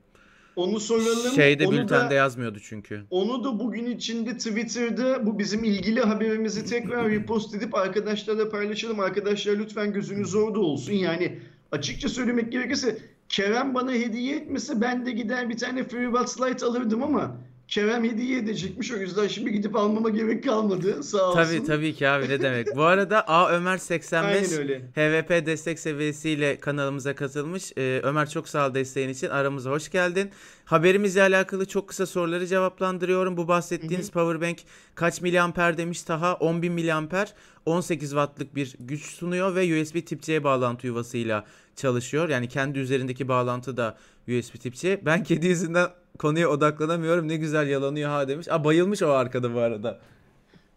Onu 0.57 0.81
soralım. 0.81 1.35
Şeyde 1.35 1.67
onu 1.67 1.73
bültende 1.73 2.11
da, 2.11 2.15
yazmıyordu 2.15 2.59
çünkü. 2.63 3.05
onu 3.11 3.45
da 3.45 3.61
bugün 3.61 3.87
içinde 3.87 4.37
Twitter'da 4.37 5.27
bu 5.27 5.39
bizim 5.39 5.65
ilgili 5.65 6.01
haberimizi 6.01 6.67
tekrar 6.67 7.11
repost 7.11 7.55
edip 7.55 7.75
arkadaşlarla 7.75 8.49
paylaşalım. 8.49 9.01
Arkadaşlar 9.01 9.57
lütfen 9.57 9.93
gözünüz 9.93 10.35
orada 10.35 10.61
olsun. 10.61 10.93
Yani 10.93 11.39
açıkça 11.73 12.09
söylemek 12.09 12.53
gerekirse 12.53 12.99
Kerem 13.29 13.75
bana 13.75 13.93
hediye 13.93 14.37
etmese 14.37 14.81
ben 14.81 15.07
de 15.07 15.13
gider 15.13 15.49
bir 15.49 15.57
tane 15.57 15.85
FreeBuds 15.85 16.41
Lite 16.41 16.67
alırdım 16.67 17.03
ama 17.03 17.37
Kerem 17.69 18.05
hediye 18.05 18.39
edecekmiş 18.39 18.93
o 18.93 18.97
yüzden 18.97 19.27
şimdi 19.29 19.53
gidip 19.53 19.77
almama 19.77 20.11
gerek 20.11 20.45
kalmadı 20.45 21.03
sağ 21.03 21.29
olsun. 21.29 21.43
Tabii 21.43 21.65
tabii 21.65 21.95
ki 21.95 22.09
abi 22.09 22.29
ne 22.29 22.41
demek. 22.43 22.77
Bu 22.77 22.83
arada 22.83 23.29
A 23.29 23.51
Ömer 23.51 23.79
85 23.79 24.37
Aynen 24.37 24.59
öyle. 24.59 24.79
HVP 24.79 25.47
destek 25.47 25.79
seviyesiyle 25.79 26.61
kanalımıza 26.61 27.15
katılmış. 27.15 27.73
Ee, 27.79 28.01
Ömer 28.03 28.31
çok 28.31 28.49
sağ 28.49 28.69
ol 28.69 28.75
desteğin 28.75 29.09
için. 29.09 29.29
Aramıza 29.29 29.71
hoş 29.71 29.91
geldin. 29.91 30.31
Haberimizle 30.65 31.23
alakalı 31.23 31.67
çok 31.67 31.89
kısa 31.89 32.07
soruları 32.07 32.47
cevaplandırıyorum. 32.47 33.37
Bu 33.37 33.49
bahsettiğiniz 33.49 34.11
powerbank 34.11 34.59
kaç 34.95 35.21
miliamper 35.21 35.77
demiş 35.79 36.03
Taha? 36.03 36.33
10.000 36.33 36.71
miliamper 36.71 37.35
18 37.67 38.11
wattlık 38.11 38.55
bir 38.55 38.75
güç 38.81 39.03
sunuyor 39.07 39.55
ve 39.55 39.81
USB 39.81 40.07
tip 40.07 40.23
C 40.23 40.45
bağlantı 40.45 40.87
yuvasıyla 40.87 41.45
çalışıyor. 41.77 42.29
Yani 42.29 42.49
kendi 42.49 42.79
üzerindeki 42.79 43.29
bağlantı 43.29 43.77
da 43.77 43.97
USB 44.29 44.61
tip 44.61 44.75
C. 44.75 45.01
Ben 45.05 45.23
kedi 45.23 45.47
yüzünden 45.47 45.89
konuya 46.19 46.49
odaklanamıyorum. 46.49 47.29
Ne 47.29 47.37
güzel 47.37 47.69
yalanıyor 47.69 48.11
ha 48.11 48.29
demiş. 48.29 48.49
Aa 48.51 48.65
bayılmış 48.65 49.03
o 49.03 49.11
arkada 49.11 49.55
bu 49.55 49.59
arada. 49.59 50.01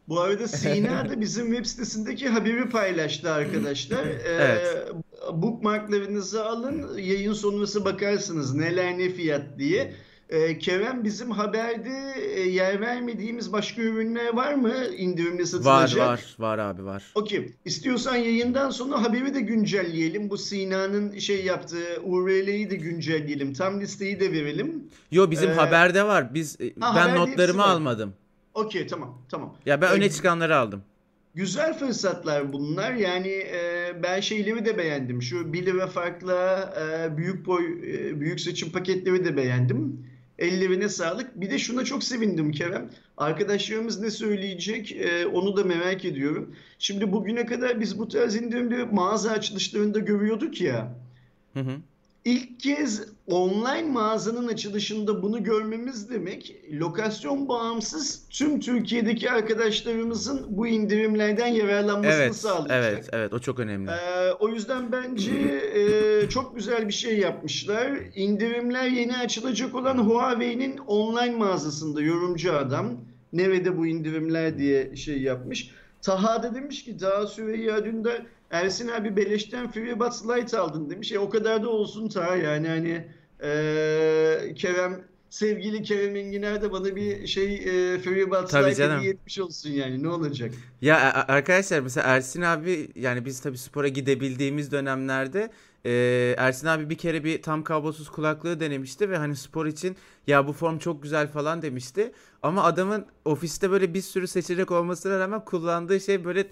Bu 0.07 0.19
arada 0.21 0.47
Sina 0.47 1.09
da 1.09 1.21
bizim 1.21 1.47
web 1.51 1.65
sitesindeki 1.65 2.29
haberi 2.29 2.69
paylaştı 2.69 3.31
arkadaşlar. 3.31 4.05
Ee, 4.05 4.19
Evet. 4.25 4.91
Bookmarklarınızı 5.33 6.45
alın, 6.45 6.97
yayın 6.97 7.33
sonrası 7.33 7.85
bakarsınız 7.85 8.55
neler 8.55 8.97
ne 8.97 9.09
fiyat 9.09 9.43
diye. 9.57 9.93
Ee, 10.29 10.59
Kerem 10.59 11.03
bizim 11.03 11.31
haberde 11.31 12.13
e, 12.35 12.39
yer 12.41 12.81
vermediğimiz 12.81 13.53
başka 13.53 13.81
ürünler 13.81 14.33
var 14.33 14.53
mı 14.53 14.73
indirimli 14.97 15.39
Var 15.41 15.45
satılacak? 15.45 16.07
var 16.07 16.35
var 16.39 16.57
abi 16.57 16.85
var. 16.85 17.03
Okey. 17.15 17.53
İstiyorsan 17.65 18.15
yayından 18.15 18.69
sonra 18.69 19.03
haberi 19.03 19.33
de 19.35 19.41
güncelleyelim. 19.41 20.29
Bu 20.29 20.37
Sina'nın 20.37 21.17
şey 21.19 21.45
yaptığı 21.45 22.01
URL'yi 22.03 22.69
de 22.69 22.75
güncelleyelim. 22.75 23.53
Tam 23.53 23.81
listeyi 23.81 24.19
de 24.19 24.31
verelim. 24.31 24.83
Yo 25.11 25.31
bizim 25.31 25.49
Ee, 25.49 25.53
haberde 25.53 26.03
var. 26.03 26.33
Biz 26.33 26.61
e, 26.61 26.73
ha, 26.79 26.93
ben 26.95 27.15
notlarımı 27.15 27.59
var. 27.61 27.69
almadım. 27.69 28.13
Okey 28.53 28.87
tamam 28.87 29.21
tamam. 29.29 29.55
Ya 29.65 29.81
ben 29.81 29.87
Ee, 29.87 29.93
öne 29.93 30.09
çıkanları 30.09 30.57
aldım. 30.57 30.81
Güzel 31.35 31.79
fırsatlar 31.79 32.53
bunlar. 32.53 32.93
Yani 32.93 33.27
e, 33.27 33.91
ben 34.03 34.19
şeyleri 34.19 34.65
de 34.65 34.77
beğendim. 34.77 35.21
Şu 35.21 35.53
1 35.53 35.65
lira 35.65 35.87
farkla 35.87 36.73
e, 36.81 37.17
büyük 37.17 37.45
boy 37.45 37.65
e, 37.65 38.19
büyük 38.21 38.39
seçim 38.41 38.71
paketleri 38.71 39.25
de 39.25 39.37
beğendim. 39.37 40.05
Ellerine 40.39 40.89
sağlık. 40.89 41.41
Bir 41.41 41.51
de 41.51 41.59
şuna 41.59 41.85
çok 41.85 42.03
sevindim 42.03 42.51
Kerem. 42.51 42.89
Arkadaşlarımız 43.17 43.99
ne 43.99 44.11
söyleyecek 44.11 44.91
e, 44.91 45.27
onu 45.27 45.57
da 45.57 45.63
merak 45.63 46.05
ediyorum. 46.05 46.55
Şimdi 46.79 47.11
bugüne 47.11 47.45
kadar 47.45 47.81
biz 47.81 47.99
bu 47.99 48.07
tarz 48.07 48.35
indirimli 48.35 48.85
mağaza 48.85 49.31
açılışlarında 49.31 49.99
görüyorduk 49.99 50.61
ya. 50.61 50.95
Hı 51.53 51.59
hı. 51.59 51.77
İlk 52.25 52.59
kez 52.59 53.03
online 53.27 53.83
mağazanın 53.91 54.47
açılışında 54.47 55.21
bunu 55.23 55.43
görmemiz 55.43 56.09
demek 56.09 56.55
lokasyon 56.71 57.47
bağımsız 57.49 58.21
tüm 58.29 58.59
Türkiye'deki 58.59 59.31
arkadaşlarımızın 59.31 60.45
bu 60.49 60.67
indirimlerden 60.67 61.47
yararlanmasını 61.47 62.21
Evet, 62.23 62.35
sağlayacak. 62.35 62.83
evet, 62.93 63.09
evet. 63.13 63.33
O 63.33 63.39
çok 63.39 63.59
önemli. 63.59 63.91
Ee, 63.91 64.31
o 64.39 64.49
yüzden 64.49 64.91
bence 64.91 65.31
e, 65.75 66.29
çok 66.29 66.55
güzel 66.55 66.87
bir 66.87 66.93
şey 66.93 67.19
yapmışlar. 67.19 67.91
İndirimler 68.15 68.87
yeni 68.87 69.17
açılacak 69.17 69.75
olan 69.75 69.97
Huawei'nin 69.97 70.77
online 70.77 71.35
mağazasında 71.35 72.01
yorumcu 72.01 72.53
adam 72.53 72.97
nerede 73.33 73.77
bu 73.77 73.87
indirimler 73.87 74.57
diye 74.57 74.95
şey 74.95 75.21
yapmış. 75.21 75.71
Taha 76.01 76.43
da 76.43 76.55
demiş 76.55 76.83
ki 76.85 76.99
daha 76.99 77.27
Süreyya 77.27 77.85
dün 77.85 78.03
de 78.03 78.25
Ersin 78.51 78.87
abi 78.87 79.15
beleşten 79.15 79.71
FreeBuds 79.71 80.25
Lite 80.25 80.57
aldın 80.57 80.89
demiş. 80.89 81.11
E 81.11 81.19
o 81.19 81.29
kadar 81.29 81.63
da 81.63 81.69
olsun 81.69 82.09
Taha 82.09 82.35
yani 82.35 82.67
hani 82.67 83.07
e, 83.43 84.53
Kerem 84.55 85.05
sevgili 85.29 85.83
Kerem 85.83 86.15
Enginer 86.15 86.61
de 86.61 86.71
bana 86.71 86.95
bir 86.95 87.27
şey 87.27 87.55
e, 87.55 88.01
Tabii 88.51 88.71
Lite 88.71 88.75
canım. 88.75 88.97
hediye 88.97 89.11
etmiş 89.13 89.39
olsun 89.39 89.69
yani 89.69 90.03
ne 90.03 90.09
olacak? 90.09 90.51
Ya 90.81 90.97
a- 91.13 91.33
arkadaşlar 91.33 91.79
mesela 91.79 92.07
Ersin 92.07 92.41
abi 92.41 92.89
yani 92.95 93.25
biz 93.25 93.39
tabii 93.39 93.57
spora 93.57 93.87
gidebildiğimiz 93.87 94.71
dönemlerde 94.71 95.49
e, 95.85 95.91
Ersin 96.37 96.67
abi 96.67 96.89
bir 96.89 96.97
kere 96.97 97.23
bir 97.23 97.41
tam 97.41 97.63
kablosuz 97.63 98.09
kulaklığı 98.09 98.59
denemişti 98.59 99.09
ve 99.09 99.17
hani 99.17 99.35
spor 99.35 99.65
için 99.65 99.95
ya 100.27 100.47
bu 100.47 100.53
form 100.53 100.77
çok 100.77 101.03
güzel 101.03 101.27
falan 101.27 101.61
demişti. 101.61 102.11
Ama 102.43 102.63
adamın 102.63 103.05
ofiste 103.25 103.71
böyle 103.71 103.93
bir 103.93 104.01
sürü 104.01 104.27
seçenek 104.27 104.71
olmasına 104.71 105.19
rağmen 105.19 105.45
kullandığı 105.45 105.99
şey 105.99 106.25
böyle 106.25 106.47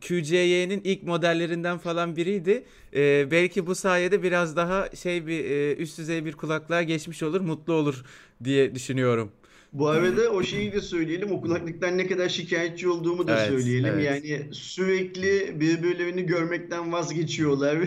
QCY'nin 0.00 0.80
ilk 0.84 1.02
modellerinden 1.02 1.78
falan 1.78 2.16
biriydi. 2.16 2.64
E, 2.94 3.30
belki 3.30 3.66
bu 3.66 3.74
sayede 3.74 4.22
biraz 4.22 4.56
daha 4.56 4.88
şey 4.96 5.26
bir 5.26 5.44
e, 5.44 5.74
üst 5.76 5.98
düzey 5.98 6.24
bir 6.24 6.32
kulaklığa 6.32 6.82
geçmiş 6.82 7.22
olur, 7.22 7.40
mutlu 7.40 7.72
olur 7.74 8.04
diye 8.44 8.74
düşünüyorum. 8.74 9.32
Bu 9.72 9.88
arada 9.88 10.30
o 10.30 10.42
şeyi 10.42 10.72
de 10.72 10.80
söyleyelim. 10.80 11.32
O 11.32 11.40
kulaklıktan 11.40 11.98
ne 11.98 12.06
kadar 12.06 12.28
şikayetçi 12.28 12.88
olduğumu 12.88 13.26
da 13.28 13.38
Evet, 13.38 13.48
söyleyelim. 13.48 13.92
evet. 13.94 14.24
Yani 14.24 14.44
sürekli 14.52 15.60
birbirlerini 15.60 16.26
görmekten 16.26 16.92
vazgeçiyorlar. 16.92 17.78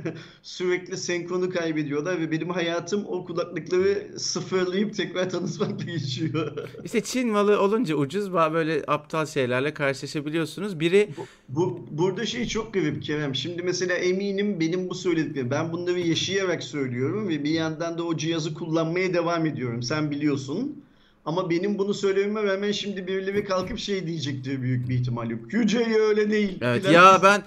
Sürekli 0.42 0.96
senkronu 0.96 1.50
kaybediyorlar 1.50 2.20
ve 2.20 2.30
benim 2.30 2.50
hayatım 2.50 3.04
o 3.06 3.24
kulaklıkları 3.24 4.08
sıfırlayıp 4.18 4.94
tekrar 4.94 5.30
tanıtmakla 5.30 5.84
geçiyor. 5.84 6.52
İşte 6.84 7.00
Çin 7.00 7.28
malı 7.28 7.60
olunca 7.60 7.94
ucuz 7.94 8.32
böyle 8.32 8.82
aptal 8.86 9.26
şeylerle 9.26 9.74
karşılaşabiliyorsunuz. 9.74 10.80
Biri 10.80 11.08
Bu 11.48 11.86
burada 11.90 12.26
şey 12.26 12.46
çok 12.46 12.74
garip 12.74 13.02
Kerem. 13.02 13.34
Şimdi 13.34 13.62
mesela 13.62 13.94
eminim 13.94 14.60
benim 14.60 14.90
bu 14.90 14.94
söylediklerim. 14.94 15.50
Ben 15.50 15.72
bunları 15.72 16.00
yaşayarak 16.00 16.62
söylüyorum 16.62 17.28
ve 17.28 17.44
bir 17.44 17.50
yandan 17.50 17.98
da 17.98 18.02
o 18.04 18.16
cihazı 18.16 18.54
kullanmaya 18.54 19.14
devam 19.14 19.46
ediyorum. 19.46 19.82
Sen 19.82 20.10
biliyorsun. 20.10 20.81
Ama 21.24 21.50
benim 21.50 21.78
bunu 21.78 21.94
söylememe 21.94 22.42
rağmen 22.42 22.72
şimdi 22.72 23.06
birileri 23.06 23.44
kalkıp 23.44 23.78
şey 23.78 24.06
diyecektir 24.06 24.62
büyük 24.62 24.88
bir 24.88 24.94
ihtimalle. 24.94 25.42
QC 25.42 25.78
öyle 26.00 26.30
değil. 26.30 26.58
Evet 26.62 26.90
ya 26.90 27.20
ben 27.22 27.42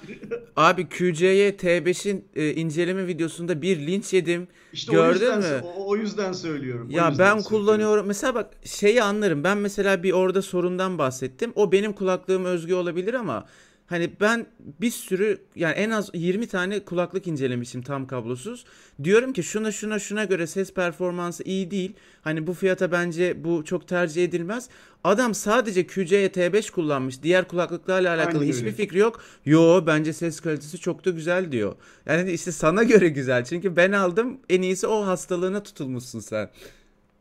abi 0.56 0.90
QC'ye 0.90 1.50
T5'in 1.52 2.26
e, 2.36 2.54
inceleme 2.54 3.08
videosunda 3.08 3.62
bir 3.62 3.88
linç 3.88 4.14
yedim. 4.14 4.48
İşte 4.74 4.92
o 4.92 4.96
Gördün 4.96 5.14
yüzden, 5.14 5.40
mü? 5.40 5.62
O, 5.78 5.90
o 5.90 5.96
yüzden 5.96 6.32
söylüyorum. 6.34 6.90
Ya 6.90 7.10
yüzden 7.10 7.20
ben 7.20 7.42
söylüyorum. 7.42 7.44
kullanıyorum. 7.44 8.08
Mesela 8.08 8.36
bak 8.36 8.50
şeyi 8.66 9.04
anlarım. 9.04 9.44
Ben 9.44 9.58
mesela 9.58 10.04
bir 10.04 10.12
orada 10.12 10.42
sorundan 10.42 10.98
bahsettim. 10.98 11.52
O 11.56 11.72
benim 11.72 11.94
kulaklığıma 11.94 12.50
özgü 12.50 12.74
olabilir 12.74 13.14
ama 13.14 13.46
hani 13.88 14.10
ben 14.22 14.46
bir 14.82 14.92
sürü 14.92 15.38
yani 15.56 15.74
en 15.74 15.90
az 15.90 16.10
20 16.14 16.48
tane 16.48 16.80
kulaklık 16.80 17.28
incelemişim 17.28 17.82
tam 17.82 18.08
kablosuz. 18.08 18.66
Diyorum 19.04 19.34
ki 19.34 19.44
şuna 19.44 19.72
şuna 19.72 20.00
şuna 20.00 20.24
göre 20.24 20.48
ses 20.48 20.74
performansı 20.74 21.44
iyi 21.44 21.72
değil. 21.72 21.94
Hani 22.22 22.48
bu 22.48 22.54
fiyata 22.54 22.92
bence 22.92 23.44
bu 23.44 23.66
çok 23.66 23.88
tercih 23.88 24.24
edilmez. 24.24 24.70
Adam 25.04 25.34
sadece 25.36 25.88
QC'ye 25.88 26.28
T5 26.28 26.72
kullanmış. 26.72 27.24
Diğer 27.24 27.48
kulaklıklarla 27.48 28.16
alakalı 28.16 28.40
Aynen 28.42 28.52
hiçbir 28.54 28.66
öyle. 28.66 28.76
fikri 28.76 29.00
yok. 29.00 29.22
Yo 29.46 29.84
bence 29.88 30.14
ses 30.14 30.40
kalitesi 30.40 30.78
çok 30.78 31.06
da 31.06 31.10
güzel 31.10 31.52
diyor. 31.52 31.76
Yani 32.06 32.32
işte 32.32 32.52
sana 32.52 32.84
göre 32.84 33.10
güzel. 33.10 33.46
Çünkü 33.46 33.76
ben 33.76 33.92
aldım. 33.92 34.40
En 34.50 34.62
iyisi 34.62 34.88
o 34.88 35.06
hastalığına 35.06 35.64
tutulmuşsun 35.64 36.20
sen. 36.20 36.50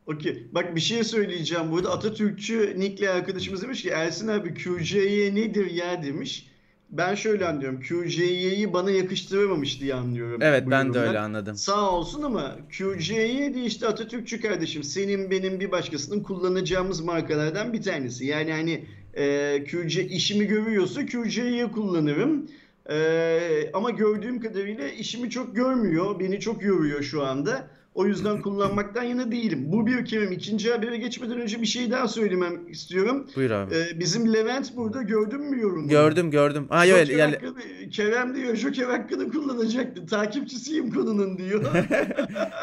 Okey. 0.06 0.47
Bak 0.52 0.76
bir 0.76 0.80
şey 0.80 1.04
söyleyeceğim 1.04 1.71
burada. 1.71 1.92
Atatürkçü 1.92 2.75
Nick'le 2.80 3.09
arkadaşımız 3.09 3.62
demiş 3.62 3.83
ki 3.83 3.88
Ersin 3.88 4.28
abi 4.28 4.54
QCY 4.54 5.35
nedir 5.35 5.71
ya 5.71 6.02
demiş. 6.02 6.47
Ben 6.91 7.14
şöyle 7.14 7.47
anlıyorum. 7.47 7.81
QCY'yi 7.81 8.73
bana 8.73 8.91
yakıştıramamış 8.91 9.81
diye 9.81 9.95
anlıyorum. 9.95 10.43
Evet 10.43 10.64
ben 10.71 10.95
de 10.95 10.99
öyle 10.99 11.19
anladım. 11.19 11.57
Sağ 11.57 11.91
olsun 11.91 12.23
ama 12.23 12.57
QCY 12.79 13.55
de 13.55 13.64
işte 13.64 13.87
Atatürkçü 13.87 14.41
kardeşim. 14.41 14.83
Senin 14.83 15.31
benim 15.31 15.61
bir 15.61 15.71
başkasının 15.71 16.23
kullanacağımız 16.23 17.00
markalardan 17.00 17.73
bir 17.73 17.83
tanesi. 17.83 18.26
Yani 18.26 18.53
hani 18.53 18.85
e, 19.14 19.64
QC 19.64 20.07
işimi 20.07 20.47
görüyorsa 20.47 21.07
QC'yi 21.07 21.71
kullanırım. 21.73 22.47
E, 22.91 23.71
ama 23.73 23.91
gördüğüm 23.91 24.41
kadarıyla 24.41 24.88
işimi 24.88 25.31
çok 25.31 25.57
görmüyor. 25.57 26.21
Beni 26.21 26.41
çok 26.41 26.62
yoruyor 26.62 27.03
şu 27.03 27.23
anda. 27.26 27.69
O 27.95 28.07
yüzden 28.07 28.43
kullanmaktan 28.43 29.03
yana 29.03 29.33
değilim. 29.33 29.73
Bu 29.73 29.87
bir 29.87 30.05
kerim. 30.05 30.33
İkinci 30.33 30.73
habere 30.73 30.97
geçmeden 30.97 31.41
önce 31.41 31.61
bir 31.61 31.67
şey 31.67 31.91
daha 31.91 32.09
söylemem 32.09 32.69
istiyorum. 32.69 33.27
Buyur 33.37 33.51
abi. 33.51 33.75
E, 33.75 34.01
bizim 34.01 34.33
Levent 34.33 34.77
burada 34.77 35.03
gördün 35.03 35.41
mü 35.41 35.61
yorumunu? 35.61 35.89
Gördüm 35.89 36.31
gördüm. 36.31 36.67
Ha 36.69 36.85
yok 36.85 36.99
Joker 36.99 37.17
yani 37.17 37.33
hakkını, 37.35 37.91
Kerem 37.91 38.35
diyor 38.37 38.57
Joker 38.57 38.85
hakkını 38.89 39.31
kullanacaktı. 39.33 40.07
Takipçisiyim 40.07 40.91
konunun 40.95 41.39
diyor. 41.39 41.65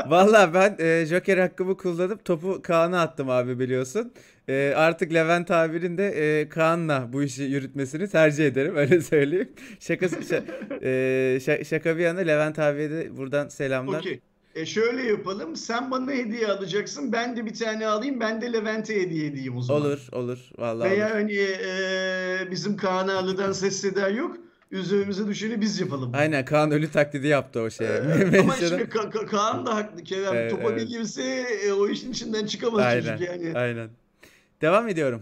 valla 0.07 0.53
ben 0.53 0.75
e, 0.79 1.05
Joker 1.05 1.37
hakkımı 1.37 1.77
kullanıp 1.77 2.25
topu 2.25 2.61
Kaan'a 2.61 3.01
attım 3.01 3.29
abi 3.29 3.59
biliyorsun. 3.59 4.13
E, 4.49 4.73
artık 4.75 5.13
Levent 5.13 5.51
abinin 5.51 5.97
de 5.97 6.07
e, 6.07 6.49
Kaan'la 6.49 7.09
bu 7.13 7.23
işi 7.23 7.43
yürütmesini 7.43 8.07
tercih 8.09 8.47
ederim 8.47 8.75
öyle 8.75 9.01
söyleyeyim. 9.01 9.49
Şakası 9.79 10.15
şa- 10.15 10.43
e, 10.83 10.89
şa- 11.37 11.65
şaka 11.65 11.97
bir 11.97 12.01
yana 12.03 12.19
Levent 12.19 12.59
abiye 12.59 12.89
de 12.91 13.17
buradan 13.17 13.47
selamlar. 13.47 13.99
Okey. 13.99 14.21
E 14.55 14.65
şöyle 14.65 15.03
yapalım. 15.03 15.55
Sen 15.55 15.91
bana 15.91 16.11
hediye 16.11 16.47
alacaksın. 16.47 17.11
Ben 17.11 17.37
de 17.37 17.45
bir 17.45 17.53
tane 17.53 17.87
alayım. 17.87 18.19
Ben 18.19 18.41
de 18.41 18.53
Levent'e 18.53 19.01
hediye 19.01 19.25
edeyim 19.27 19.57
o 19.57 19.61
zaman. 19.61 19.81
Olur 19.81 20.07
olur 20.11 20.39
vallahi 20.57 20.89
Veya 20.91 21.05
olur. 21.07 21.13
hani 21.15 21.33
e, 21.33 22.51
bizim 22.51 22.77
Kaan 22.77 23.07
Ağlı'dan 23.07 23.51
ses 23.51 23.81
seda 23.81 24.09
yok. 24.09 24.37
Üzerimize 24.71 25.27
düşeni 25.27 25.61
biz 25.61 25.79
yapalım. 25.79 26.11
Aynen 26.15 26.45
Kaan 26.45 26.71
ölü 26.71 26.91
taklidi 26.91 27.27
yaptı 27.27 27.61
o 27.61 27.69
şeye. 27.69 28.01
Ama 28.01 28.13
Menşeden- 28.53 28.67
şimdi 28.69 28.83
Ka- 28.83 29.11
Ka- 29.11 29.25
Kaan 29.25 29.65
da 29.65 29.75
haklı 29.75 30.03
Kerem. 30.03 30.33
Evet, 30.35 30.51
Topa 30.51 30.69
bir 30.69 30.77
evet. 30.81 30.87
girse 30.89 31.23
e, 31.65 31.71
o 31.71 31.87
işin 31.89 32.11
içinden 32.11 32.45
çıkamaz 32.45 32.79
Aynen 32.85 33.01
çocuk 33.01 33.21
yani. 33.27 33.57
aynen. 33.57 33.89
Devam 34.61 34.87
ediyorum. 34.87 35.21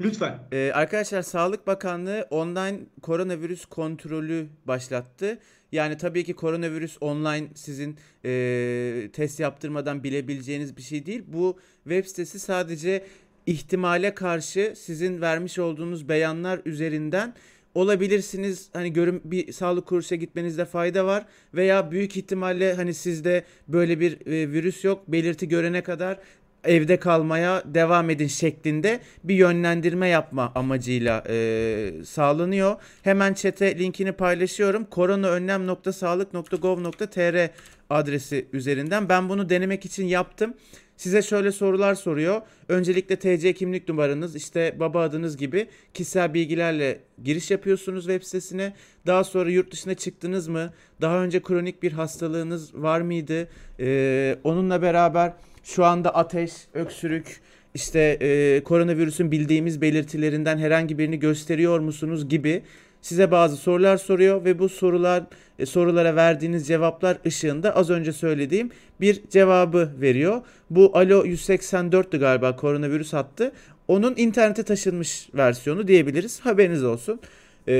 Lütfen. 0.00 0.38
Ee, 0.52 0.70
arkadaşlar 0.74 1.22
Sağlık 1.22 1.66
Bakanlığı 1.66 2.26
online 2.30 2.80
koronavirüs 3.02 3.64
kontrolü 3.64 4.46
başlattı. 4.64 5.38
Yani 5.72 5.96
tabii 5.96 6.24
ki 6.24 6.34
koronavirüs 6.34 6.96
online 7.00 7.48
sizin 7.54 7.96
e, 8.24 9.10
test 9.12 9.40
yaptırmadan 9.40 10.04
bilebileceğiniz 10.04 10.76
bir 10.76 10.82
şey 10.82 11.06
değil. 11.06 11.22
Bu 11.26 11.58
web 11.84 12.04
sitesi 12.04 12.38
sadece 12.38 13.04
ihtimale 13.46 14.14
karşı 14.14 14.74
sizin 14.76 15.20
vermiş 15.20 15.58
olduğunuz 15.58 16.08
beyanlar 16.08 16.60
üzerinden 16.64 17.34
olabilirsiniz. 17.74 18.68
Hani 18.72 18.92
görün 18.92 19.20
bir 19.24 19.52
sağlık 19.52 19.86
kuruluşa 19.86 20.16
gitmenizde 20.16 20.64
fayda 20.64 21.06
var 21.06 21.26
veya 21.54 21.90
büyük 21.90 22.16
ihtimalle 22.16 22.74
hani 22.74 22.94
sizde 22.94 23.44
böyle 23.68 24.00
bir 24.00 24.26
e, 24.26 24.52
virüs 24.52 24.84
yok 24.84 25.08
belirti 25.08 25.48
görene 25.48 25.82
kadar 25.82 26.18
evde 26.64 26.96
kalmaya 26.96 27.62
devam 27.66 28.10
edin 28.10 28.26
şeklinde 28.26 29.00
bir 29.24 29.34
yönlendirme 29.34 30.08
yapma 30.08 30.52
amacıyla 30.54 31.24
e, 31.28 31.92
sağlanıyor. 32.04 32.76
Hemen 33.02 33.34
çete 33.34 33.78
linkini 33.78 34.12
paylaşıyorum. 34.12 34.84
koronaönlem.sağlık.gov.tr 34.84 37.50
adresi 37.90 38.46
üzerinden. 38.52 39.08
Ben 39.08 39.28
bunu 39.28 39.48
denemek 39.48 39.84
için 39.84 40.04
yaptım. 40.04 40.54
Size 41.00 41.22
şöyle 41.22 41.52
sorular 41.52 41.94
soruyor. 41.94 42.42
Öncelikle 42.68 43.16
TC 43.16 43.52
kimlik 43.52 43.88
numaranız, 43.88 44.36
işte 44.36 44.76
baba 44.80 45.02
adınız 45.02 45.36
gibi 45.36 45.68
kişisel 45.94 46.34
bilgilerle 46.34 47.00
giriş 47.24 47.50
yapıyorsunuz 47.50 48.04
web 48.04 48.22
sitesine. 48.22 48.72
Daha 49.06 49.24
sonra 49.24 49.50
yurt 49.50 49.72
dışına 49.72 49.94
çıktınız 49.94 50.48
mı? 50.48 50.72
Daha 51.00 51.22
önce 51.22 51.42
kronik 51.42 51.82
bir 51.82 51.92
hastalığınız 51.92 52.74
var 52.74 53.00
mıydı? 53.00 53.48
Ee, 53.80 54.36
onunla 54.44 54.82
beraber 54.82 55.32
şu 55.62 55.84
anda 55.84 56.14
ateş, 56.14 56.52
öksürük, 56.74 57.40
işte 57.74 58.00
e, 58.20 58.60
koronavirüsün 58.64 59.30
bildiğimiz 59.30 59.80
belirtilerinden 59.80 60.58
herhangi 60.58 60.98
birini 60.98 61.18
gösteriyor 61.18 61.80
musunuz 61.80 62.28
gibi 62.28 62.62
size 63.02 63.30
bazı 63.30 63.56
sorular 63.56 63.96
soruyor 63.96 64.44
ve 64.44 64.58
bu 64.58 64.68
sorular 64.68 65.22
e, 65.58 65.66
sorulara 65.66 66.16
verdiğiniz 66.16 66.66
cevaplar 66.66 67.18
ışığında 67.26 67.76
az 67.76 67.90
önce 67.90 68.12
söylediğim 68.12 68.70
bir 69.00 69.22
cevabı 69.30 69.92
veriyor. 70.00 70.42
Bu 70.70 70.98
Alo 70.98 71.24
184'tü 71.24 72.18
galiba 72.18 72.56
koronavirüs 72.56 73.12
hattı. 73.12 73.52
Onun 73.88 74.14
internete 74.16 74.62
taşınmış 74.62 75.28
versiyonu 75.34 75.88
diyebiliriz. 75.88 76.40
Haberiniz 76.40 76.84
olsun. 76.84 77.20
Ee, 77.68 77.72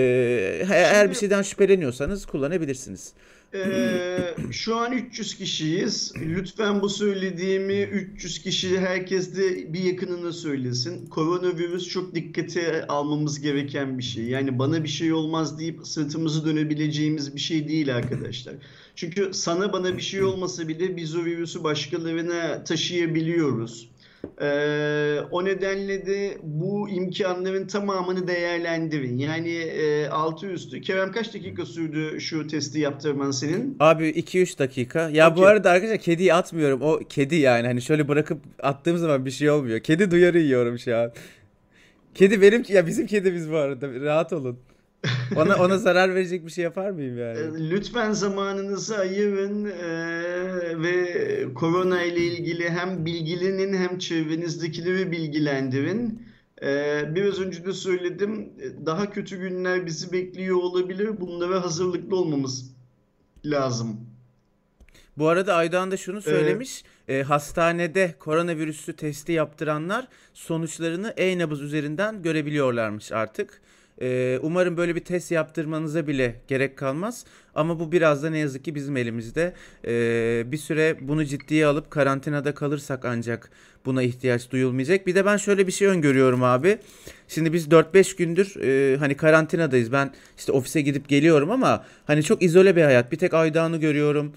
eğer 0.72 1.10
bir 1.10 1.14
şeyden 1.14 1.42
şüpheleniyorsanız 1.42 2.26
kullanabilirsiniz. 2.26 3.12
Ee, 3.54 4.34
şu 4.50 4.76
an 4.76 4.92
300 4.92 5.34
kişiyiz. 5.34 6.12
Lütfen 6.16 6.82
bu 6.82 6.88
söylediğimi 6.88 7.82
300 7.82 8.42
kişi 8.42 8.80
herkes 8.80 9.36
de 9.36 9.72
bir 9.72 9.80
yakınına 9.80 10.32
söylesin. 10.32 11.06
Koronavirüs 11.06 11.88
çok 11.88 12.14
dikkate 12.14 12.86
almamız 12.86 13.40
gereken 13.40 13.98
bir 13.98 14.02
şey. 14.02 14.24
Yani 14.24 14.58
bana 14.58 14.84
bir 14.84 14.88
şey 14.88 15.12
olmaz 15.12 15.58
deyip 15.58 15.86
sırtımızı 15.86 16.46
dönebileceğimiz 16.46 17.34
bir 17.34 17.40
şey 17.40 17.68
değil 17.68 17.96
arkadaşlar. 17.96 18.54
Çünkü 18.96 19.30
sana 19.34 19.72
bana 19.72 19.96
bir 19.96 20.02
şey 20.02 20.22
olmasa 20.22 20.68
bile 20.68 20.96
biz 20.96 21.16
o 21.16 21.24
virüsü 21.24 21.64
başkalarına 21.64 22.64
taşıyabiliyoruz. 22.64 23.89
Ee, 24.40 25.18
o 25.30 25.44
nedenle 25.44 26.06
de 26.06 26.38
bu 26.42 26.88
imkanların 26.88 27.66
tamamını 27.66 28.28
değerlendirin. 28.28 29.18
Yani 29.18 29.52
e, 29.52 30.08
altı 30.08 30.46
üstü. 30.46 30.80
Kerem 30.80 31.12
kaç 31.12 31.34
dakika 31.34 31.66
sürdü 31.66 32.20
şu 32.20 32.46
testi 32.46 32.80
yaptırman 32.80 33.30
senin? 33.30 33.76
Abi 33.80 34.08
2-3 34.08 34.58
dakika. 34.58 35.10
Ya 35.10 35.36
bu 35.36 35.40
Okey. 35.40 35.50
arada 35.50 35.70
arkadaşlar 35.70 35.98
kediyi 35.98 36.34
atmıyorum. 36.34 36.82
O 36.82 36.98
kedi 37.08 37.36
yani. 37.36 37.66
Hani 37.66 37.82
şöyle 37.82 38.08
bırakıp 38.08 38.40
attığım 38.62 38.98
zaman 38.98 39.26
bir 39.26 39.30
şey 39.30 39.50
olmuyor. 39.50 39.80
Kedi 39.80 40.10
duyarı 40.10 40.38
yiyorum 40.38 40.78
şu 40.78 40.96
an. 40.96 41.12
Kedi 42.14 42.42
benim 42.42 42.64
ya 42.68 42.86
bizim 42.86 43.06
kedimiz 43.06 43.50
bu 43.50 43.56
arada. 43.56 44.00
Rahat 44.00 44.32
olun. 44.32 44.58
Ona 45.36 45.56
ona 45.56 45.78
zarar 45.88 46.14
verecek 46.14 46.46
bir 46.46 46.50
şey 46.50 46.64
yapar 46.64 46.90
mıyım 46.90 47.18
yani? 47.18 47.38
Ee, 47.38 47.70
Lütfen 47.70 48.12
zamanınızı 48.12 48.98
ayırın 48.98 49.64
eee, 49.64 50.82
ve 50.82 51.54
korona 51.54 52.02
ile 52.02 52.20
ilgili 52.24 52.70
hem 52.70 53.06
bilgilenin 53.06 53.74
hem 53.74 53.98
çevrenizdekileri 53.98 55.12
bilgilendirin. 55.12 56.22
Eee, 56.62 57.10
biraz 57.14 57.40
önce 57.40 57.64
de 57.64 57.72
söyledim, 57.72 58.52
daha 58.86 59.10
kötü 59.10 59.36
günler 59.40 59.86
bizi 59.86 60.12
bekliyor 60.12 60.56
olabilir. 60.56 61.20
Bunlara 61.20 61.64
hazırlıklı 61.64 62.16
olmamız 62.16 62.70
lazım. 63.44 64.00
Bu 65.18 65.28
arada 65.28 65.54
Aydoğan 65.54 65.90
da 65.90 65.96
şunu 65.96 66.22
söylemiş. 66.22 66.84
E, 67.08 67.22
hastanede 67.22 68.14
koronavirüsü 68.18 68.92
testi 68.92 69.32
yaptıranlar 69.32 70.08
sonuçlarını 70.34 71.08
e-nabız 71.16 71.62
üzerinden 71.62 72.22
görebiliyorlarmış 72.22 73.12
artık. 73.12 73.60
Umarım 74.42 74.76
böyle 74.76 74.94
bir 74.94 75.04
test 75.04 75.30
yaptırmanıza 75.30 76.06
bile 76.06 76.34
gerek 76.48 76.78
kalmaz. 76.78 77.24
Ama 77.54 77.80
bu 77.80 77.92
biraz 77.92 78.22
da 78.22 78.30
ne 78.30 78.38
yazık 78.38 78.64
ki 78.64 78.74
bizim 78.74 78.96
elimizde. 78.96 79.52
Bir 80.52 80.56
süre 80.56 80.96
bunu 81.00 81.24
ciddiye 81.24 81.66
alıp 81.66 81.90
karantinada 81.90 82.54
kalırsak 82.54 83.04
ancak 83.04 83.50
buna 83.84 84.02
ihtiyaç 84.02 84.50
duyulmayacak. 84.50 85.06
Bir 85.06 85.14
de 85.14 85.26
ben 85.26 85.36
şöyle 85.36 85.66
bir 85.66 85.72
şey 85.72 85.88
öngörüyorum 85.88 86.42
abi. 86.42 86.78
Şimdi 87.28 87.52
biz 87.52 87.68
4-5 87.68 88.16
gündür 88.16 88.56
e, 88.62 88.96
hani 88.96 89.16
karantinadayız. 89.16 89.92
Ben 89.92 90.14
işte 90.38 90.52
ofise 90.52 90.80
gidip 90.80 91.08
geliyorum 91.08 91.50
ama 91.50 91.84
hani 92.06 92.22
çok 92.22 92.42
izole 92.42 92.76
bir 92.76 92.82
hayat. 92.82 93.12
Bir 93.12 93.18
tek 93.18 93.34
Aydan'ı 93.34 93.76
görüyorum. 93.76 94.32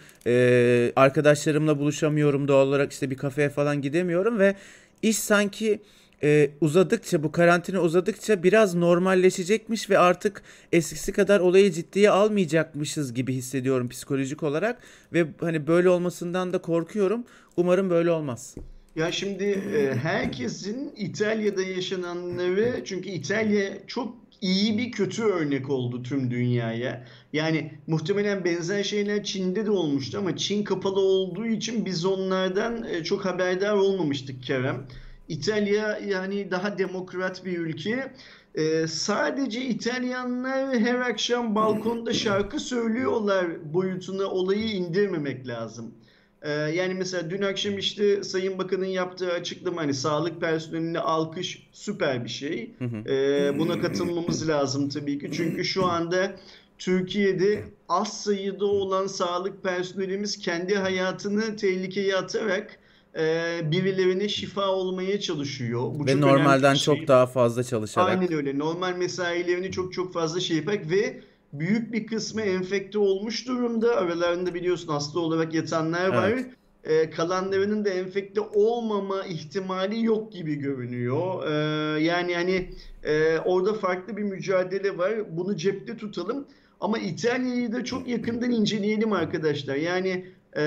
Arkadaşlarımla 0.95 1.79
buluşamıyorum 1.79 2.47
doğal 2.47 2.67
olarak 2.67 2.91
işte 2.91 3.09
bir 3.09 3.17
kafeye 3.17 3.49
falan 3.49 3.81
gidemiyorum 3.81 4.39
ve 4.39 4.55
iş 5.01 5.17
sanki 5.17 5.79
e, 6.23 6.51
uzadıkça 6.61 7.23
bu 7.23 7.31
karantina 7.31 7.81
uzadıkça 7.81 8.43
biraz 8.43 8.75
normalleşecekmiş 8.75 9.89
ve 9.89 9.97
artık 9.97 10.43
eskisi 10.71 11.11
kadar 11.11 11.39
olayı 11.39 11.71
ciddiye 11.71 12.09
almayacakmışız 12.09 13.13
gibi 13.13 13.33
hissediyorum 13.33 13.89
psikolojik 13.89 14.43
olarak 14.43 14.81
ve 15.13 15.25
hani 15.39 15.67
böyle 15.67 15.89
olmasından 15.89 16.53
da 16.53 16.57
korkuyorum. 16.57 17.25
Umarım 17.57 17.89
böyle 17.89 18.11
olmaz. 18.11 18.55
Ya 18.95 19.11
şimdi 19.11 19.43
e, 19.43 19.95
herkesin 19.95 20.93
İtalya'da 20.97 21.61
yaşananları 21.61 22.81
çünkü 22.85 23.09
İtalya 23.09 23.87
çok 23.87 24.15
iyi 24.41 24.77
bir 24.77 24.91
kötü 24.91 25.23
örnek 25.23 25.69
oldu 25.69 26.03
tüm 26.03 26.31
dünyaya. 26.31 27.05
Yani 27.33 27.71
muhtemelen 27.87 28.45
benzer 28.45 28.83
şeyler 28.83 29.23
Çin'de 29.23 29.65
de 29.65 29.71
olmuştu 29.71 30.17
ama 30.17 30.37
Çin 30.37 30.63
kapalı 30.63 30.99
olduğu 30.99 31.45
için 31.45 31.85
biz 31.85 32.05
onlardan 32.05 32.83
e, 32.83 33.03
çok 33.03 33.25
haberdar 33.25 33.73
olmamıştık 33.73 34.43
Kerem. 34.43 34.87
İtalya 35.27 35.99
yani 36.07 36.51
daha 36.51 36.77
demokrat 36.77 37.45
bir 37.45 37.57
ülke. 37.57 38.13
Ee, 38.55 38.87
sadece 38.87 39.61
İtalyanlar 39.61 40.79
her 40.79 40.99
akşam 40.99 41.55
balkonda 41.55 42.13
şarkı 42.13 42.59
söylüyorlar 42.59 43.73
boyutuna 43.73 44.25
olayı 44.25 44.71
indirmemek 44.71 45.47
lazım. 45.47 45.93
Ee, 46.41 46.49
yani 46.51 46.93
mesela 46.93 47.29
dün 47.29 47.41
akşam 47.41 47.77
işte 47.77 48.23
Sayın 48.23 48.57
Bakan'ın 48.57 48.85
yaptığı 48.85 49.31
açıklama 49.31 49.81
hani 49.81 49.93
sağlık 49.93 50.41
personeline 50.41 50.99
alkış 50.99 51.67
süper 51.71 52.23
bir 52.23 52.29
şey. 52.29 52.71
Ee, 53.07 53.59
buna 53.59 53.81
katılmamız 53.81 54.49
lazım 54.49 54.89
tabii 54.89 55.19
ki. 55.19 55.29
Çünkü 55.33 55.65
şu 55.65 55.85
anda 55.85 56.35
Türkiye'de 56.77 57.63
az 57.89 58.23
sayıda 58.23 58.65
olan 58.65 59.07
sağlık 59.07 59.63
personelimiz 59.63 60.37
kendi 60.37 60.75
hayatını 60.75 61.55
tehlikeye 61.55 62.15
atarak 62.15 62.79
e, 63.17 63.59
birilerine 63.71 64.29
şifa 64.29 64.67
olmaya 64.67 65.19
çalışıyor. 65.19 65.81
Bu 65.81 66.05
ve 66.05 66.21
normalden 66.21 66.73
şey. 66.73 66.95
çok 66.95 67.07
daha 67.07 67.25
fazla 67.25 67.63
çalışarak. 67.63 68.09
Aynen 68.09 68.33
öyle. 68.33 68.59
Normal 68.59 68.95
mesailerini 68.95 69.71
çok 69.71 69.93
çok 69.93 70.13
fazla 70.13 70.39
şey 70.39 70.57
yaparak 70.57 70.89
ve 70.89 71.19
büyük 71.53 71.93
bir 71.93 72.07
kısmı 72.07 72.41
enfekte 72.41 72.99
olmuş 72.99 73.47
durumda. 73.47 73.95
Aralarında 73.95 74.53
biliyorsun 74.53 74.87
hasta 74.87 75.19
olarak 75.19 75.53
yatanlar 75.53 76.07
var. 76.07 76.29
Evet. 76.29 76.45
Ee, 76.83 77.09
kalanlarının 77.09 77.85
da 77.85 77.89
enfekte 77.89 78.41
olmama 78.41 79.23
ihtimali 79.23 80.05
yok 80.05 80.31
gibi 80.31 80.55
görünüyor. 80.55 81.47
Ee, 81.47 82.03
yani 82.03 82.35
hani 82.35 82.69
e, 83.03 83.37
orada 83.37 83.73
farklı 83.73 84.17
bir 84.17 84.23
mücadele 84.23 84.97
var. 84.97 85.37
Bunu 85.37 85.57
cepte 85.57 85.97
tutalım. 85.97 86.45
Ama 86.79 86.99
İtalya'yı 86.99 87.71
da 87.71 87.85
çok 87.85 88.07
yakından 88.07 88.51
inceleyelim 88.51 89.13
arkadaşlar. 89.13 89.75
Yani 89.75 90.25
e, 90.57 90.63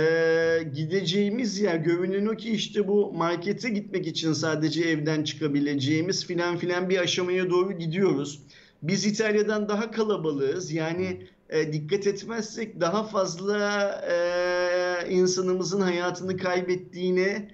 gideceğimiz 0.75 1.61
yer 1.61 1.77
görünen 1.77 2.27
o 2.27 2.37
ki 2.37 2.51
işte 2.51 2.89
bu 2.89 3.13
markete 3.13 3.69
gitmek 3.69 4.07
için 4.07 4.33
sadece 4.33 4.85
evden 4.85 5.25
çıkabileceğimiz 5.25 6.27
filan 6.27 6.57
filan 6.57 6.91
bir 6.91 6.99
aşamaya 6.99 7.51
doğru 7.51 7.73
gidiyoruz. 7.79 8.43
Biz 8.83 9.07
İtalya'dan 9.07 9.69
daha 9.69 9.91
kalabalığız. 9.91 10.73
Yani 10.73 11.27
e, 11.49 11.73
dikkat 11.73 12.07
etmezsek 12.07 12.81
daha 12.81 13.05
fazla 13.05 13.91
e, 14.11 15.11
insanımızın 15.11 15.81
hayatını 15.81 16.37
kaybettiğine 16.37 17.49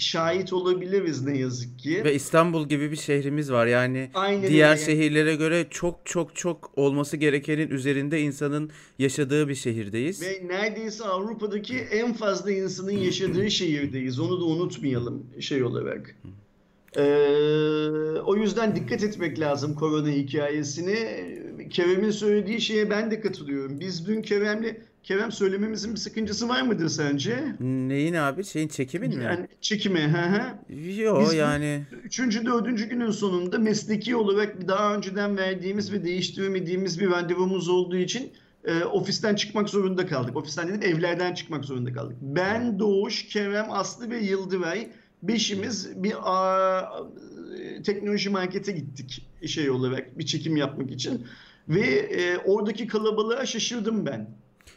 şahit 0.00 0.52
olabiliriz 0.52 1.22
ne 1.22 1.38
yazık 1.38 1.78
ki. 1.78 2.04
Ve 2.04 2.14
İstanbul 2.14 2.68
gibi 2.68 2.90
bir 2.90 2.96
şehrimiz 2.96 3.52
var. 3.52 3.66
Yani 3.66 4.10
Aynen 4.14 4.48
diğer 4.48 4.70
öyle. 4.70 4.84
şehirlere 4.84 5.34
göre 5.34 5.66
çok 5.70 6.00
çok 6.04 6.36
çok 6.36 6.70
olması 6.76 7.16
gerekenin 7.16 7.70
üzerinde 7.70 8.20
insanın 8.20 8.70
yaşadığı 8.98 9.48
bir 9.48 9.54
şehirdeyiz. 9.54 10.22
Ve 10.22 10.42
neredeyse 10.46 11.04
Avrupa'daki 11.04 11.76
en 11.76 12.12
fazla 12.12 12.50
insanın 12.52 12.90
yaşadığı 12.90 13.50
şehirdeyiz. 13.50 14.20
Onu 14.20 14.40
da 14.40 14.44
unutmayalım 14.44 15.26
şey 15.40 15.62
olarak. 15.64 16.16
Ee, 16.96 17.02
o 18.24 18.36
yüzden 18.36 18.76
dikkat 18.76 19.02
etmek 19.02 19.40
lazım 19.40 19.74
korona 19.74 20.08
hikayesine. 20.08 21.28
Kerem'in 21.70 22.10
söylediği 22.10 22.60
şeye 22.60 22.90
ben 22.90 23.10
de 23.10 23.20
katılıyorum. 23.20 23.80
Biz 23.80 24.06
dün 24.06 24.22
Kerem'le 24.22 24.76
Kerem 25.02 25.32
söylememizin 25.32 25.92
bir 25.92 25.98
sıkıncası 25.98 26.48
var 26.48 26.62
mıdır 26.62 26.88
sence? 26.88 27.44
Neyin 27.60 28.14
abi? 28.14 28.44
Şeyin 28.44 28.68
çekimin 28.68 29.16
mi? 29.16 29.24
Yani 29.24 29.48
çekimi. 29.60 30.00
Hı 30.00 30.18
hı. 30.18 31.00
Yok 31.00 31.34
yani. 31.34 31.82
Üçüncü, 32.04 32.46
dördüncü 32.46 32.88
günün 32.88 33.10
sonunda 33.10 33.58
mesleki 33.58 34.16
olarak 34.16 34.68
daha 34.68 34.94
önceden 34.94 35.36
verdiğimiz 35.36 35.92
ve 35.92 36.04
değiştiremediğimiz 36.04 37.00
bir 37.00 37.10
randevumuz 37.10 37.68
olduğu 37.68 37.96
için 37.96 38.32
e, 38.64 38.84
ofisten 38.84 39.34
çıkmak 39.34 39.68
zorunda 39.68 40.06
kaldık. 40.06 40.36
Ofisten 40.36 40.68
dedim 40.68 40.82
evlerden 40.82 41.34
çıkmak 41.34 41.64
zorunda 41.64 41.92
kaldık. 41.92 42.16
Ben, 42.20 42.78
Doğuş, 42.78 43.26
Kerem, 43.28 43.66
Aslı 43.70 44.10
ve 44.10 44.18
Yıldıray 44.18 44.88
beşimiz 45.22 46.02
bir 46.02 46.14
a, 46.24 46.92
teknoloji 47.84 48.30
markete 48.30 48.72
gittik 48.72 49.26
şey 49.46 49.70
olarak 49.70 50.18
bir 50.18 50.26
çekim 50.26 50.56
yapmak 50.56 50.90
için. 50.90 51.26
Ve 51.70 51.86
e, 51.86 52.38
oradaki 52.38 52.86
kalabalığa 52.86 53.46
şaşırdım 53.46 54.06
ben. 54.06 54.28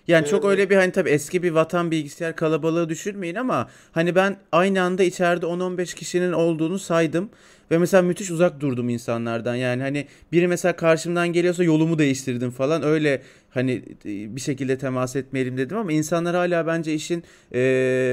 Yani 0.08 0.28
çok 0.28 0.46
öyle 0.46 0.70
bir 0.70 0.76
hani 0.76 0.92
tabii 0.92 1.10
eski 1.10 1.44
bir 1.44 1.52
vatan 1.52 1.92
bilgisayar 1.92 2.36
kalabalığı 2.36 2.90
düşünmeyin 2.90 3.36
ama 3.36 3.70
hani 3.92 4.16
ben 4.16 4.38
aynı 4.52 4.82
anda 4.82 5.04
içeride 5.04 5.46
10-15 5.46 5.96
kişinin 5.96 6.32
olduğunu 6.32 6.80
saydım. 6.80 7.30
Ve 7.72 7.78
mesela 7.78 8.04
müthiş 8.04 8.32
uzak 8.32 8.60
durdum 8.60 8.90
insanlardan. 8.90 9.56
Yani 9.56 9.82
hani 9.82 10.08
biri 10.32 10.48
mesela 10.48 10.76
karşımdan 10.76 11.34
geliyorsa 11.34 11.64
yolumu 11.64 12.00
değiştirdim 12.00 12.52
falan. 12.52 12.84
Öyle 12.84 13.22
hani 13.54 13.72
e, 14.06 14.36
bir 14.36 14.42
şekilde 14.42 14.78
temas 14.78 15.16
etmeyelim 15.16 15.58
dedim 15.58 15.78
ama 15.78 15.92
insanlar 15.92 16.36
hala 16.36 16.68
bence 16.68 16.94
işin 16.94 17.24
e, 17.54 17.62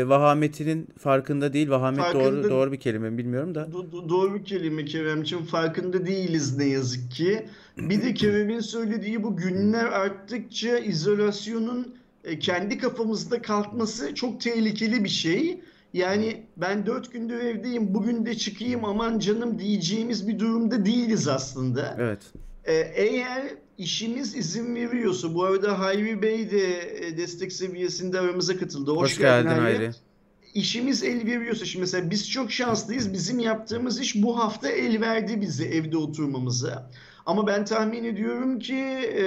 vahametinin 0.07 0.89
farkında 0.99 1.53
değil. 1.53 1.71
Vahamet 1.71 2.01
farkında, 2.01 2.25
doğru 2.25 2.51
doğru 2.51 2.73
bir 2.73 2.81
kelime 2.81 3.11
mi 3.11 3.19
bilmiyorum 3.19 3.55
da. 3.55 3.61
Do- 3.61 4.09
doğru 4.09 4.35
bir 4.35 4.45
kelime 4.45 4.85
Kerem'ciğim. 4.85 5.45
Farkında 5.45 6.07
değiliz 6.07 6.57
ne 6.57 6.65
yazık 6.65 7.11
ki. 7.11 7.47
Bir 7.79 8.03
de 8.03 8.15
Kerem'in 8.15 8.61
söylediği 8.61 9.23
bu 9.23 9.37
günler 9.37 9.85
arttıkça 9.85 10.79
izolasyonun 10.79 11.95
e, 12.25 12.39
kendi 12.39 12.79
kafamızda 12.79 13.43
kalkması 13.43 14.15
çok 14.15 14.41
tehlikeli 14.41 15.05
bir 15.05 15.09
şey. 15.09 15.61
Yani 15.93 16.43
ben 16.57 16.87
dört 16.87 17.13
gündür 17.13 17.39
evdeyim, 17.41 17.95
bugün 17.95 18.27
de 18.27 18.35
çıkayım 18.35 18.85
aman 18.85 19.19
canım 19.19 19.59
diyeceğimiz 19.59 20.29
bir 20.29 20.39
durumda 20.39 20.87
değiliz 20.87 21.29
aslında. 21.29 21.97
Evet. 21.99 22.19
Ee, 22.65 22.75
eğer 22.95 23.43
işimiz 23.81 24.37
izin 24.37 24.75
veriyorsa, 24.75 25.35
bu 25.35 25.45
arada 25.45 25.79
Hayri 25.79 26.23
Bey 26.23 26.51
de 26.51 26.81
e, 27.07 27.17
destek 27.17 27.53
seviyesinde 27.53 28.21
aramıza 28.21 28.57
katıldı. 28.57 28.91
Hoş, 28.91 29.11
Hoş 29.11 29.19
geldin, 29.19 29.49
geldin 29.49 29.61
Hayri. 29.61 29.77
Hayri. 29.77 29.91
İşimiz 30.55 31.03
el 31.03 31.27
veriyorsa, 31.27 31.65
şimdi 31.65 31.81
mesela 31.81 32.11
biz 32.11 32.31
çok 32.31 32.53
şanslıyız. 32.53 33.13
Bizim 33.13 33.39
yaptığımız 33.39 34.01
iş 34.01 34.23
bu 34.23 34.39
hafta 34.39 34.69
el 34.71 35.01
verdi 35.01 35.41
bize 35.41 35.65
evde 35.65 35.97
oturmamıza. 35.97 36.91
Ama 37.27 37.47
ben 37.47 37.65
tahmin 37.65 38.05
ediyorum 38.05 38.59
ki 38.59 38.77
e, 38.77 39.25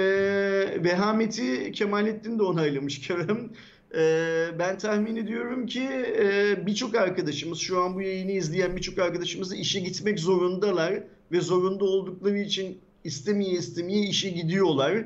vehameti 0.84 1.72
Kemalettin 1.72 2.38
de 2.38 2.42
onaylamış 2.42 3.00
Kerem. 3.00 3.50
E, 3.96 4.46
ben 4.58 4.78
tahmin 4.78 5.16
ediyorum 5.16 5.66
ki 5.66 5.82
e, 6.18 6.56
birçok 6.66 6.94
arkadaşımız 6.94 7.58
şu 7.58 7.82
an 7.82 7.94
bu 7.94 8.00
yayını 8.00 8.32
izleyen 8.32 8.76
birçok 8.76 8.98
arkadaşımız 8.98 9.50
da 9.50 9.56
işe 9.56 9.80
gitmek 9.80 10.20
zorundalar 10.20 11.02
ve 11.32 11.40
zorunda 11.40 11.84
oldukları 11.84 12.38
için 12.38 12.78
istemeye 13.04 13.52
istemeye 13.52 14.02
işe 14.02 14.30
gidiyorlar. 14.30 15.04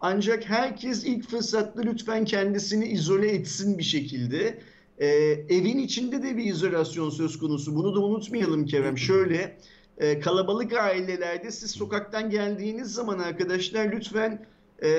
Ancak 0.00 0.44
herkes 0.44 1.04
ilk 1.04 1.30
fırsatta 1.30 1.82
lütfen 1.82 2.24
kendisini 2.24 2.86
izole 2.86 3.28
etsin 3.28 3.78
bir 3.78 3.82
şekilde. 3.82 4.58
Ee, 4.98 5.06
evin 5.48 5.78
içinde 5.78 6.22
de 6.22 6.36
bir 6.36 6.44
izolasyon 6.44 7.10
söz 7.10 7.38
konusu. 7.38 7.76
Bunu 7.76 7.94
da 7.94 8.00
unutmayalım 8.00 8.66
Kerem. 8.66 8.98
Şöyle 8.98 9.56
e, 9.98 10.20
kalabalık 10.20 10.72
ailelerde 10.72 11.50
siz 11.50 11.70
sokaktan 11.70 12.30
geldiğiniz 12.30 12.92
zaman 12.92 13.18
arkadaşlar 13.18 13.92
lütfen 13.92 14.46
e, 14.82 14.90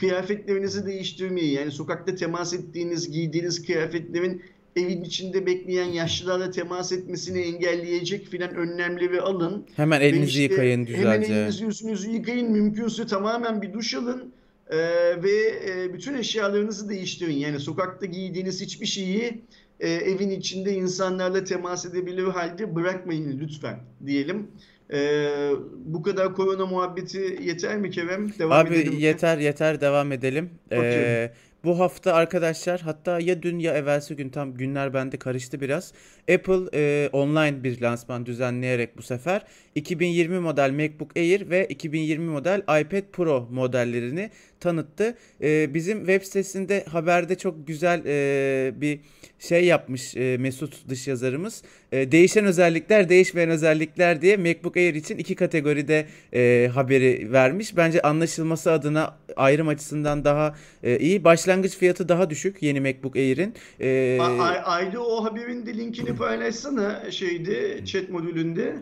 kıyafetlerinizi 0.00 0.86
değiştirmeyi 0.86 1.52
yani 1.52 1.70
sokakta 1.70 2.14
temas 2.14 2.54
ettiğiniz 2.54 3.10
giydiğiniz 3.10 3.66
kıyafetlerin 3.66 4.42
evin 4.76 5.04
içinde 5.04 5.46
bekleyen 5.46 5.84
yaşlılarla 5.84 6.50
temas 6.50 6.92
etmesini 6.92 7.40
engelleyecek 7.40 8.26
filan 8.26 8.54
önlemleri 8.54 9.20
alın. 9.20 9.66
Hemen 9.76 10.00
elinizi 10.00 10.30
işte, 10.30 10.42
yıkayın 10.42 10.84
güzelce. 10.84 11.08
Hemen 11.08 11.22
elinizi 11.22 11.64
yüzünüzü 11.64 12.10
yıkayın. 12.10 12.52
Mümkünse 12.52 13.06
tamamen 13.06 13.62
bir 13.62 13.72
duş 13.72 13.94
alın. 13.94 14.32
e, 14.70 14.78
ve 15.22 15.62
e, 15.68 15.94
bütün 15.94 16.14
eşyalarınızı 16.14 16.88
değiştirin. 16.88 17.36
Yani 17.36 17.60
sokakta 17.60 18.06
giydiğiniz 18.06 18.60
hiçbir 18.60 18.86
şeyi 18.86 19.42
e, 19.80 19.90
evin 19.90 20.30
içinde 20.30 20.72
insanlarla 20.72 21.44
temas 21.44 21.86
edebilir 21.86 22.24
halde 22.24 22.74
bırakmayın 22.74 23.40
lütfen 23.40 23.80
diyelim. 24.06 24.46
Ee, 24.92 25.50
bu 25.84 26.02
kadar 26.02 26.34
korona 26.34 26.66
muhabbeti 26.66 27.38
yeter 27.42 27.76
mi 27.76 27.90
Kerem? 27.90 28.38
Devam 28.38 28.66
Abi 28.66 28.74
edelim 28.74 28.98
yeter 28.98 29.38
mi? 29.38 29.44
yeter 29.44 29.80
devam 29.80 30.12
edelim. 30.12 30.50
Okay. 30.66 30.94
Ee, 30.94 31.32
bu 31.64 31.78
hafta 31.78 32.14
arkadaşlar 32.14 32.80
hatta 32.80 33.20
ya 33.20 33.42
dün 33.42 33.58
ya 33.58 33.74
evvelsi 33.74 34.16
gün 34.16 34.28
tam 34.28 34.54
günler 34.54 34.94
bende 34.94 35.16
karıştı 35.16 35.60
biraz. 35.60 35.92
Apple 36.34 36.68
e, 36.74 37.08
online 37.12 37.64
bir 37.64 37.80
lansman 37.80 38.26
düzenleyerek 38.26 38.96
bu 38.96 39.02
sefer 39.02 39.42
2020 39.74 40.38
model 40.38 40.70
MacBook 40.70 41.16
Air 41.16 41.50
ve 41.50 41.66
2020 41.66 42.30
model 42.30 42.60
iPad 42.60 43.02
Pro 43.12 43.48
modellerini 43.50 44.30
tanıttı. 44.60 45.14
E, 45.42 45.74
bizim 45.74 45.98
web 45.98 46.22
sitesinde 46.22 46.84
haberde 46.84 47.38
çok 47.38 47.66
güzel 47.66 48.02
e, 48.06 48.80
bir 48.80 49.00
şey 49.38 49.64
yapmış 49.64 50.16
e, 50.16 50.36
Mesut 50.38 50.88
dış 50.88 51.08
yazarımız. 51.08 51.62
E, 51.92 52.12
değişen 52.12 52.44
özellikler, 52.44 53.08
değişmeyen 53.08 53.50
özellikler 53.50 54.22
diye 54.22 54.36
MacBook 54.36 54.76
Air 54.76 54.94
için 54.94 55.18
iki 55.18 55.34
kategoride 55.34 56.06
e, 56.34 56.70
haberi 56.74 57.32
vermiş. 57.32 57.76
Bence 57.76 58.02
anlaşılması 58.02 58.72
adına 58.72 59.16
ayrım 59.36 59.68
açısından 59.68 60.24
daha 60.24 60.54
e, 60.82 60.98
iyi. 60.98 61.24
Başlangıç 61.24 61.76
fiyatı 61.76 62.08
daha 62.08 62.30
düşük 62.30 62.62
yeni 62.62 62.80
MacBook 62.80 63.16
Air'in. 63.16 63.54
E, 63.80 64.18
Ayda 64.64 65.00
o 65.00 65.24
haberin 65.24 65.66
de 65.66 65.74
linkini 65.74 66.16
paylaşsana 66.16 67.10
şeyde 67.10 67.84
chat 67.84 68.08
modülünde. 68.08 68.76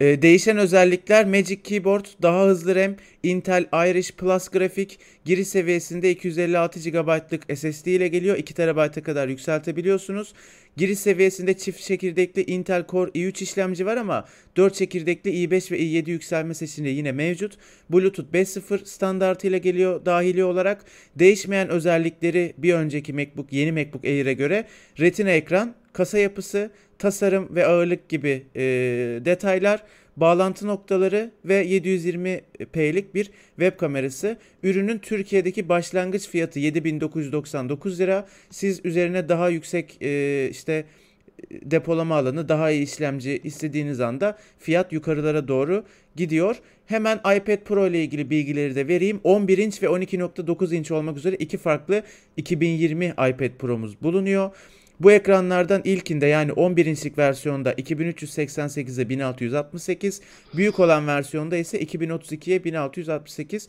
Ee, 0.00 0.22
değişen 0.22 0.58
özellikler 0.58 1.26
Magic 1.26 1.62
Keyboard, 1.62 2.04
daha 2.22 2.46
hızlı 2.46 2.74
RAM, 2.74 2.94
Intel 3.22 3.66
Irish 3.90 4.12
Plus 4.12 4.48
grafik, 4.48 4.98
giriş 5.24 5.48
seviyesinde 5.48 6.10
256 6.10 6.80
GB'lık 6.80 7.58
SSD 7.58 7.86
ile 7.86 8.08
geliyor. 8.08 8.36
2 8.36 8.54
TB'a 8.54 8.90
kadar 8.90 9.28
yükseltebiliyorsunuz. 9.28 10.32
Giriş 10.76 10.98
seviyesinde 10.98 11.54
çift 11.54 11.80
çekirdekli 11.80 12.44
Intel 12.44 12.84
Core 12.88 13.10
i3 13.10 13.42
işlemci 13.42 13.86
var 13.86 13.96
ama 13.96 14.24
4 14.56 14.74
çekirdekli 14.74 15.30
i5 15.30 15.70
ve 15.70 15.78
i7 15.78 16.10
yükselme 16.10 16.54
seçeneği 16.54 16.96
yine 16.96 17.12
mevcut. 17.12 17.58
Bluetooth 17.90 18.32
5.0 18.32 18.84
standartı 18.84 19.46
ile 19.46 19.58
geliyor 19.58 20.04
dahili 20.04 20.44
olarak. 20.44 20.84
Değişmeyen 21.18 21.68
özellikleri 21.68 22.54
bir 22.58 22.74
önceki 22.74 23.12
MacBook, 23.12 23.52
yeni 23.52 23.72
MacBook 23.72 24.04
Air'e 24.04 24.32
göre 24.32 24.64
Retina 25.00 25.30
ekran, 25.30 25.74
kasa 25.92 26.18
yapısı, 26.18 26.70
tasarım 26.98 27.54
ve 27.54 27.66
ağırlık 27.66 28.08
gibi 28.08 28.42
e, 28.56 28.62
detaylar, 29.24 29.82
bağlantı 30.16 30.66
noktaları 30.66 31.30
ve 31.44 31.66
720p'lik 31.66 33.14
bir 33.14 33.30
web 33.56 33.76
kamerası. 33.76 34.36
Ürünün 34.62 34.98
Türkiye'deki 34.98 35.68
başlangıç 35.68 36.28
fiyatı 36.28 36.58
7999 36.58 38.00
lira. 38.00 38.26
Siz 38.50 38.84
üzerine 38.84 39.28
daha 39.28 39.48
yüksek 39.48 40.02
e, 40.02 40.48
işte 40.50 40.84
depolama 41.50 42.16
alanı, 42.16 42.48
daha 42.48 42.70
iyi 42.70 42.82
işlemci 42.82 43.40
istediğiniz 43.44 44.00
anda 44.00 44.38
fiyat 44.58 44.92
yukarılara 44.92 45.48
doğru 45.48 45.84
gidiyor. 46.16 46.56
Hemen 46.86 47.18
iPad 47.18 47.56
Pro 47.56 47.86
ile 47.86 48.02
ilgili 48.02 48.30
bilgileri 48.30 48.74
de 48.74 48.88
vereyim. 48.88 49.20
11 49.24 49.58
inç 49.58 49.82
ve 49.82 49.86
12.9 49.86 50.74
inç 50.74 50.90
olmak 50.90 51.16
üzere 51.16 51.36
iki 51.36 51.58
farklı 51.58 52.02
2020 52.36 53.06
iPad 53.06 53.50
Pro'muz 53.58 54.02
bulunuyor. 54.02 54.50
Bu 55.00 55.12
ekranlardan 55.12 55.80
ilkinde 55.84 56.26
yani 56.26 56.52
11 56.52 56.86
inçlik 56.86 57.18
versiyonda 57.18 57.72
2388'e 57.72 59.08
1668, 59.08 60.20
büyük 60.56 60.80
olan 60.80 61.06
versiyonda 61.06 61.56
ise 61.56 61.82
2032'ye 61.82 62.64
1668. 62.64 63.68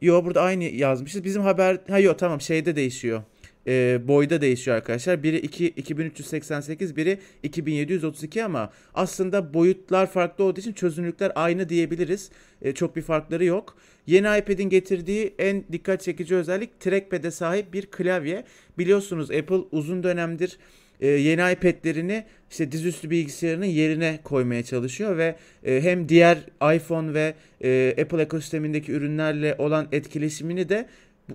Yo 0.00 0.24
burada 0.24 0.42
aynı 0.42 0.64
yazmışız. 0.64 1.24
Bizim 1.24 1.42
haber 1.42 1.78
ha 1.88 1.98
yo 1.98 2.16
tamam 2.16 2.40
şeyde 2.40 2.76
değişiyor. 2.76 3.22
E, 3.66 4.00
boyda 4.08 4.40
değişiyor 4.40 4.76
arkadaşlar. 4.76 5.22
Biri 5.22 5.38
2 5.38 5.66
2388, 5.68 6.96
biri 6.96 7.18
2732 7.42 8.44
ama 8.44 8.70
aslında 8.94 9.54
boyutlar 9.54 10.10
farklı 10.10 10.44
olduğu 10.44 10.60
için 10.60 10.72
çözünürlükler 10.72 11.32
aynı 11.34 11.68
diyebiliriz. 11.68 12.30
E, 12.62 12.72
çok 12.72 12.96
bir 12.96 13.02
farkları 13.02 13.44
yok. 13.44 13.76
Yeni 14.06 14.38
iPad'in 14.38 14.68
getirdiği 14.68 15.34
en 15.38 15.64
dikkat 15.72 16.02
çekici 16.02 16.34
özellik 16.34 16.80
trackpad'e 16.80 17.30
sahip 17.30 17.72
bir 17.72 17.86
klavye. 17.86 18.44
Biliyorsunuz 18.78 19.30
Apple 19.30 19.60
uzun 19.72 20.02
dönemdir 20.02 20.58
e, 21.00 21.06
yeni 21.06 21.52
iPad'lerini 21.52 22.24
işte 22.50 22.72
dizüstü 22.72 23.10
bilgisayarının 23.10 23.66
yerine 23.66 24.18
koymaya 24.24 24.62
çalışıyor 24.62 25.18
ve 25.18 25.36
e, 25.64 25.80
hem 25.80 26.08
diğer 26.08 26.38
iPhone 26.74 27.14
ve 27.14 27.34
e, 27.64 28.02
Apple 28.02 28.22
ekosistemindeki 28.22 28.92
ürünlerle 28.92 29.54
olan 29.58 29.88
etkileşimini 29.92 30.68
de 30.68 30.86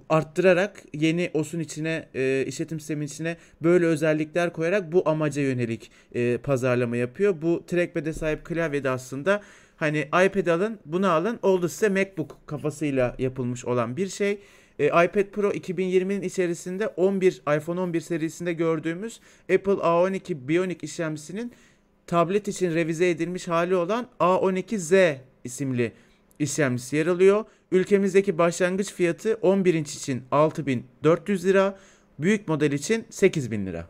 arttırarak 0.10 0.84
yeni 0.94 1.30
OS'un 1.34 1.60
içine 1.60 2.06
e, 2.16 2.46
işletim 2.48 2.80
sistemin 2.80 3.06
içine 3.06 3.38
böyle 3.64 3.86
özellikler 3.86 4.54
koyarak 4.54 4.92
bu 4.92 5.10
amaca 5.10 5.42
yönelik 5.42 5.92
e, 6.16 6.38
pazarlama 6.38 6.98
yapıyor. 6.98 7.42
Bu 7.42 7.64
trackpad'e 7.68 8.14
sahip 8.14 8.46
klavye 8.46 8.84
de 8.84 8.90
aslında 8.90 9.42
Hani 9.82 10.00
iPad 10.00 10.48
alın, 10.48 10.80
bunu 10.86 11.10
alın. 11.10 11.40
Oldu 11.42 11.70
size 11.70 11.90
MacBook 11.90 12.38
kafasıyla 12.46 13.16
yapılmış 13.20 13.66
olan 13.66 13.98
bir 13.98 14.08
şey. 14.08 14.40
E, 14.80 14.86
iPad 14.86 15.24
Pro 15.24 15.52
2020'nin 15.52 16.22
içerisinde 16.22 16.88
11 16.88 17.42
iPhone 17.58 17.80
11 17.80 18.02
serisinde 18.02 18.54
gördüğümüz 18.54 19.20
Apple 19.42 19.72
A12 19.72 20.48
Bionic 20.48 20.78
işlemcisinin 20.82 21.52
tablet 22.08 22.48
için 22.48 22.76
revize 22.76 23.10
edilmiş 23.10 23.48
hali 23.48 23.76
olan 23.76 24.08
A12Z 24.20 25.18
isimli 25.44 25.92
işlemcisi 26.40 26.96
yer 26.96 27.08
alıyor. 27.08 27.46
Ülkemizdeki 27.72 28.38
başlangıç 28.38 28.94
fiyatı 28.94 29.40
11 29.42 29.74
inç 29.74 29.96
için 29.96 30.24
6400 30.32 31.46
lira, 31.46 31.80
büyük 32.20 32.48
model 32.48 32.72
için 32.72 33.06
8000 33.10 33.66
lira. 33.66 33.88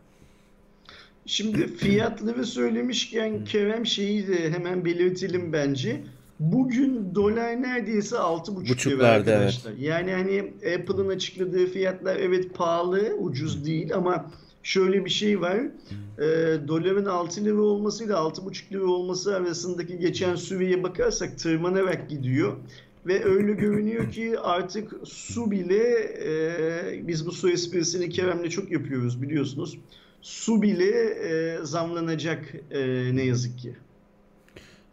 Şimdi 1.32 1.67
fiyatları 1.67 2.46
söylemişken 2.46 3.46
Kerem 3.46 3.86
şeyi 3.86 4.28
de 4.28 4.52
hemen 4.52 4.86
belirtelim 4.86 5.54
bence. 5.54 6.04
Bugün 6.39 7.15
dolar 7.15 7.62
neredeyse 7.62 8.15
6,5 8.15 8.89
lira 8.89 9.08
arkadaşlar. 9.08 9.72
Evet. 9.72 9.82
Yani 9.82 10.12
hani 10.12 10.54
Apple'ın 10.76 11.10
açıkladığı 11.10 11.65
fiyatlar 11.65 12.15
evet 12.15 12.54
pahalı, 12.54 13.13
ucuz 13.20 13.65
değil 13.65 13.96
ama 13.96 14.32
şöyle 14.63 15.06
bir 15.06 15.10
şey 15.10 15.41
var. 15.41 15.58
E, 16.17 16.28
doların 16.67 17.06
6 17.06 17.46
lira 17.46 17.62
olmasıyla 17.62 18.17
6,5 18.17 18.72
lira 18.74 18.86
olması 18.86 19.36
arasındaki 19.36 20.00
geçen 20.00 20.36
süreye 20.36 20.84
bakarsak 20.84 21.39
tırmanarak 21.39 22.10
gidiyor. 22.10 22.54
Ve 23.08 23.26
öyle 23.26 23.54
görünüyor 23.54 24.12
ki 24.12 24.39
artık 24.39 24.94
su 25.04 25.52
bile 25.52 25.84
e, 26.26 27.08
biz 27.08 27.26
bu 27.26 27.32
su 27.32 27.50
esprisini 27.50 28.10
Kerem'le 28.10 28.50
çok 28.50 28.72
yapıyoruz 28.72 29.22
biliyorsunuz 29.22 29.78
su 30.22 30.62
bile 30.62 30.90
e, 31.06 31.58
zamlanacak 31.64 32.56
e, 32.72 32.80
ne 33.16 33.24
yazık 33.24 33.60
ki. 33.60 33.76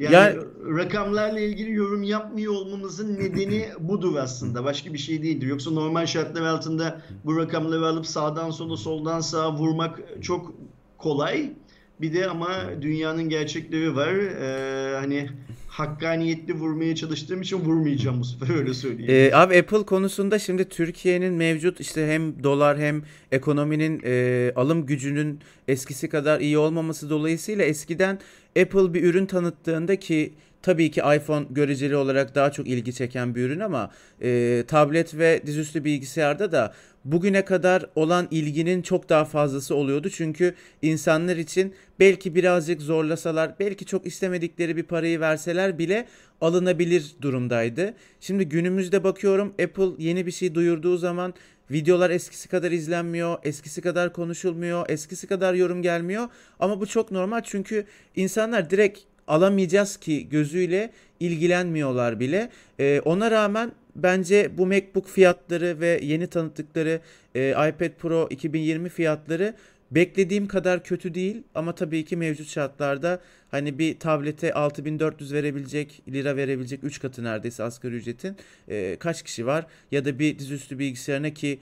Yani, 0.01 0.15
yani 0.15 0.39
rakamlarla 0.77 1.41
ilgili 1.41 1.73
yorum 1.73 2.03
yapmıyor 2.03 2.53
olmamızın 2.53 3.19
nedeni 3.19 3.69
budur 3.81 4.17
aslında. 4.17 4.65
Başka 4.65 4.93
bir 4.93 4.99
şey 4.99 5.23
değildir. 5.23 5.47
Yoksa 5.47 5.71
normal 5.71 6.07
şartlar 6.07 6.43
altında 6.43 7.03
bu 7.25 7.37
rakamları 7.37 7.87
alıp 7.87 8.07
sağdan 8.07 8.51
sola 8.51 8.77
soldan 8.77 9.21
sağa 9.21 9.53
vurmak 9.55 10.01
çok 10.23 10.55
kolay. 10.99 11.53
Bir 12.01 12.15
de 12.15 12.27
ama 12.27 12.49
dünyanın 12.81 13.29
gerçekleri 13.29 13.97
var. 13.97 14.15
Ee, 14.15 14.97
hani 14.97 15.31
hakkaniyetli 15.79 16.55
vurmaya 16.55 16.95
çalıştığım 16.95 17.43
için 17.43 17.59
vurmayacağım 17.59 18.21
bu 18.21 18.25
sefer 18.25 18.57
öyle 18.57 18.75
söyleyeyim. 18.75 19.31
Ee, 19.33 19.37
abi 19.37 19.59
Apple 19.59 19.83
konusunda 19.83 20.39
şimdi 20.39 20.65
Türkiye'nin 20.65 21.35
mevcut 21.35 21.81
işte 21.81 22.09
hem 22.09 22.43
dolar 22.43 22.79
hem 22.79 23.03
ekonominin 23.33 24.03
e, 24.05 24.53
alım 24.57 24.87
gücünün 24.87 25.41
eskisi 25.69 26.09
kadar 26.09 26.41
iyi 26.41 26.59
olmaması 26.59 27.11
dolayısıyla 27.11 27.65
eskiden 27.65 28.19
Apple 28.61 28.95
bir 28.95 29.03
ürün 29.03 29.27
tanıttığında 29.27 29.97
ki 29.97 30.33
tabii 30.63 30.91
ki 30.91 31.01
iPhone 31.17 31.47
göreceli 31.51 31.97
olarak 31.97 32.35
daha 32.35 32.53
çok 32.53 32.67
ilgi 32.67 32.93
çeken 32.93 33.35
bir 33.35 33.43
ürün 33.43 33.61
ama 33.61 33.91
e, 34.23 34.65
tablet 34.69 35.15
ve 35.15 35.43
dizüstü 35.47 35.85
bilgisayarda 35.85 36.53
da 36.53 36.75
bugüne 37.05 37.45
kadar 37.45 37.87
olan 37.95 38.29
ilginin 38.31 38.83
çok 38.83 39.09
daha 39.09 39.25
fazlası 39.25 39.75
oluyordu. 39.75 40.11
Çünkü 40.11 40.55
insanlar 40.83 41.37
için 41.37 41.75
belki 42.01 42.35
birazcık 42.35 42.83
zorlasalar, 42.83 43.55
belki 43.61 43.85
çok 43.85 44.07
istemedikleri 44.07 44.77
bir 44.77 44.83
parayı 44.83 45.21
verseler 45.21 45.79
bile 45.79 46.07
alınabilir 46.41 47.15
durumdaydı. 47.23 47.95
Şimdi 48.21 48.49
günümüzde 48.49 49.05
bakıyorum 49.05 49.49
Apple 49.49 50.05
yeni 50.05 50.27
bir 50.27 50.31
şey 50.31 50.55
duyurduğu 50.55 50.97
zaman 50.97 51.35
videolar 51.71 52.11
eskisi 52.11 52.49
kadar 52.49 52.71
izlenmiyor, 52.71 53.39
eskisi 53.43 53.81
kadar 53.81 54.13
konuşulmuyor, 54.13 54.91
eskisi 54.91 55.27
kadar 55.27 55.55
yorum 55.55 55.83
gelmiyor. 55.83 56.29
Ama 56.61 56.81
bu 56.81 56.87
çok 56.87 57.11
normal 57.11 57.41
çünkü 57.45 57.85
insanlar 58.17 58.71
direkt 58.71 58.99
alamayacağız 59.29 59.97
ki 59.97 60.29
gözüyle 60.29 60.91
ilgilenmiyorlar 61.21 62.21
bile. 62.21 62.51
Ee, 62.81 63.01
ona 63.05 63.31
rağmen 63.31 63.73
bence 63.97 64.51
bu 64.59 64.67
MacBook 64.67 65.09
fiyatları 65.09 65.81
ve 65.81 66.01
yeni 66.03 66.27
tanıttıkları 66.27 67.01
e, 67.35 67.51
iPad 67.51 67.91
Pro 67.99 68.29
2020 68.31 68.89
fiyatları 68.89 69.55
beklediğim 69.91 70.49
kadar 70.49 70.85
kötü 70.85 71.15
değil 71.15 71.43
ama 71.55 71.75
tabii 71.75 72.05
ki 72.05 72.17
mevcut 72.17 72.49
şartlarda 72.49 73.21
hani 73.51 73.79
bir 73.79 73.99
tablete 73.99 74.55
6400 74.55 75.33
verebilecek 75.33 76.03
lira 76.09 76.37
verebilecek 76.37 76.85
3 76.85 77.01
katı 77.01 77.25
neredeyse 77.25 77.63
asgari 77.63 77.95
ücretin 77.95 78.37
e, 78.69 78.97
kaç 79.01 79.23
kişi 79.23 79.47
var 79.47 79.67
ya 79.93 80.05
da 80.05 80.19
bir 80.19 80.39
dizüstü 80.39 80.79
bilgisayarına 80.79 81.31
ki 81.31 81.59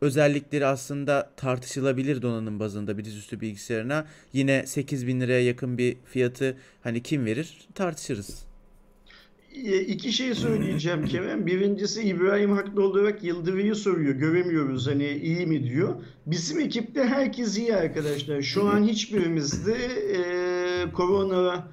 özellikleri 0.00 0.66
aslında 0.66 1.30
tartışılabilir 1.36 2.22
donanım 2.22 2.60
bazında 2.60 2.98
bir 2.98 3.04
dizüstü 3.04 3.40
bilgisayarına 3.40 4.06
yine 4.32 4.66
8000 4.66 5.20
liraya 5.20 5.44
yakın 5.44 5.78
bir 5.78 5.96
fiyatı 6.04 6.56
hani 6.82 7.02
kim 7.02 7.24
verir 7.24 7.58
tartışırız. 7.74 8.46
E, 9.64 9.80
iki 9.80 10.12
şey 10.12 10.34
söyleyeceğim 10.34 11.04
Kerem. 11.08 11.46
Birincisi 11.46 12.02
İbrahim 12.02 12.52
haklı 12.52 12.84
olarak 12.84 13.24
Yıldırı'yı 13.24 13.74
soruyor. 13.74 14.14
Göremiyoruz 14.14 14.86
hani 14.86 15.08
iyi 15.08 15.46
mi 15.46 15.70
diyor. 15.70 15.94
Bizim 16.26 16.60
ekipte 16.60 17.04
herkes 17.04 17.58
iyi 17.58 17.76
arkadaşlar. 17.76 18.42
Şu 18.42 18.68
an 18.68 18.84
hiçbirimizde 18.84 19.74
e, 19.74 20.92
korona 20.92 21.68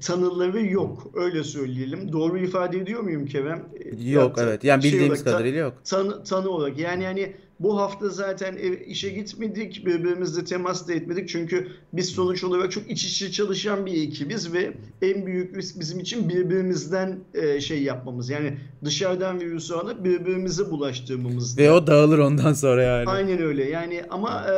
tanıları 0.00 0.66
yok. 0.66 1.10
Öyle 1.14 1.44
söyleyelim. 1.44 2.12
Doğru 2.12 2.38
ifade 2.38 2.78
ediyor 2.78 3.00
muyum 3.00 3.26
Kerem? 3.26 3.64
Yok 3.98 4.38
ya, 4.38 4.44
evet. 4.44 4.64
Yani 4.64 4.82
şey 4.82 4.92
bildiğimiz 4.92 5.20
olarak, 5.20 5.32
kadarıyla 5.32 5.60
yok. 5.60 5.74
Tanı, 5.84 6.24
tanı 6.24 6.48
olarak. 6.48 6.78
Yani 6.78 7.04
yani 7.04 7.32
bu 7.60 7.78
hafta 7.80 8.08
zaten 8.08 8.56
işe 8.86 9.10
gitmedik, 9.10 9.86
birbirimizle 9.86 10.44
temas 10.44 10.88
da 10.88 10.92
etmedik. 10.92 11.28
Çünkü 11.28 11.68
biz 11.92 12.08
sonuç 12.08 12.44
olarak 12.44 12.72
çok 12.72 12.90
iç 12.90 13.04
içe 13.04 13.30
çalışan 13.30 13.86
bir 13.86 14.06
ekibiz 14.08 14.52
ve 14.52 14.72
en 15.02 15.26
büyük 15.26 15.56
risk 15.56 15.80
bizim 15.80 16.00
için 16.00 16.28
birbirimizden 16.28 17.18
e, 17.34 17.60
şey 17.60 17.82
yapmamız. 17.82 18.30
Yani 18.30 18.56
dışarıdan 18.84 19.40
virüsü 19.40 19.74
alıp 19.74 20.04
birbirimize 20.04 20.70
bulaştırmamız. 20.70 21.58
Ve 21.58 21.70
o 21.70 21.86
dağılır 21.86 22.18
ondan 22.18 22.52
sonra 22.52 22.82
yani. 22.82 23.08
Aynen 23.08 23.42
öyle. 23.42 23.70
Yani 23.70 24.02
ama 24.10 24.46
e, 24.50 24.54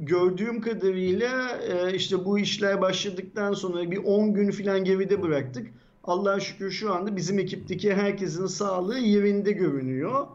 gördüğüm 0.00 0.60
kadarıyla 0.60 1.58
e, 1.58 1.94
işte 1.94 2.24
bu 2.24 2.38
işler 2.38 2.80
başladıktan 2.80 3.52
sonra 3.52 3.90
bir 3.90 3.98
10 4.04 4.34
gün 4.34 4.50
falan 4.50 4.84
geride 4.84 5.22
bıraktık. 5.22 5.66
Allah'a 6.04 6.40
şükür 6.40 6.70
şu 6.70 6.94
anda 6.94 7.16
bizim 7.16 7.38
ekipteki 7.38 7.94
herkesin 7.94 8.46
sağlığı 8.46 8.98
yerinde 8.98 9.52
görünüyor. 9.52 10.26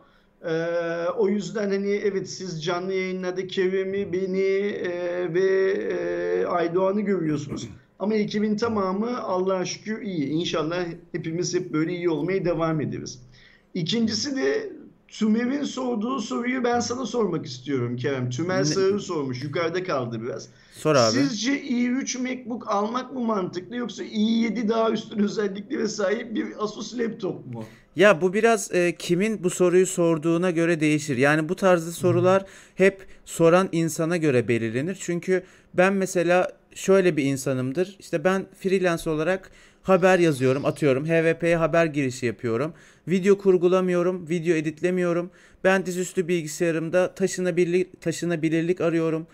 Ee, 0.44 1.06
o 1.18 1.30
yüzden 1.30 1.70
hani 1.70 1.92
evet 1.92 2.30
siz 2.30 2.64
canlı 2.64 2.94
yayınlarda 2.94 3.48
Kerem'i, 3.48 4.14
beni 4.14 4.42
e, 4.42 5.34
ve 5.34 5.72
e, 5.72 6.46
Aydoğan'ı 6.46 7.02
görüyorsunuz. 7.02 7.70
Ama 8.00 8.16
ekibin 8.16 8.58
tamamı 8.58 9.24
Allah'a 9.24 9.66
şükür 9.66 10.02
iyi. 10.02 10.28
İnşallah 10.28 10.86
hepimiz 11.12 11.56
hep 11.56 11.74
böyle 11.74 11.94
iyi 11.94 12.10
olmaya 12.10 12.46
devam 12.46 12.82
ederiz. 12.82 13.22
İkincisi 13.74 14.36
de 14.36 14.73
Tümer'in 15.14 15.64
sorduğu 15.64 16.20
soruyu 16.20 16.64
ben 16.64 16.80
sana 16.80 17.06
sormak 17.06 17.46
istiyorum 17.46 17.98
Kerem. 17.98 18.30
Tümer 18.30 18.64
Sağır 18.64 19.00
sormuş. 19.00 19.44
Yukarıda 19.44 19.84
kaldı 19.84 20.22
biraz. 20.22 20.48
Sor 20.74 20.96
abi. 20.96 21.12
Sizce 21.12 21.62
i3 21.62 22.18
MacBook 22.22 22.72
almak 22.72 23.14
mı 23.14 23.20
mantıklı 23.20 23.76
yoksa 23.76 24.04
i7 24.04 24.70
daha 24.70 24.92
üstün 24.92 25.20
özelliklere 25.20 25.88
sahip 25.88 26.36
bir 26.36 26.48
Asus 26.60 27.00
laptop 27.00 27.46
mu? 27.46 27.66
Ya 27.96 28.22
bu 28.22 28.34
biraz 28.34 28.72
e, 28.72 28.96
kimin 28.96 29.44
bu 29.44 29.50
soruyu 29.50 29.88
sorduğuna 29.88 30.52
göre 30.52 30.80
değişir. 30.80 31.18
Yani 31.18 31.50
bu 31.50 31.56
tarzda 31.56 31.92
sorular 31.92 32.46
hep 32.76 33.08
soran 33.26 33.70
insana 33.72 34.18
göre 34.18 34.48
belirlenir. 34.48 34.98
Çünkü 35.00 35.44
ben 35.74 35.94
mesela 35.94 36.52
şöyle 36.76 37.18
bir 37.18 37.24
insanımdır. 37.24 37.96
İşte 38.00 38.24
ben 38.24 38.46
freelance 38.60 39.10
olarak 39.10 39.52
haber 39.84 40.20
yazıyorum, 40.20 40.66
atıyorum. 40.66 41.06
HVP'ye 41.06 41.56
haber 41.58 41.86
girişi 41.86 42.26
yapıyorum. 42.26 42.74
Video 43.08 43.38
kurgulamıyorum, 43.38 44.30
video 44.30 44.56
editlemiyorum. 44.56 45.32
Ben 45.64 45.86
dizüstü 45.86 46.28
bilgisayarımda 46.28 47.16
taşınabilirlik, 47.16 48.02
taşınabilirlik 48.02 48.82
arıyorum 48.82 49.28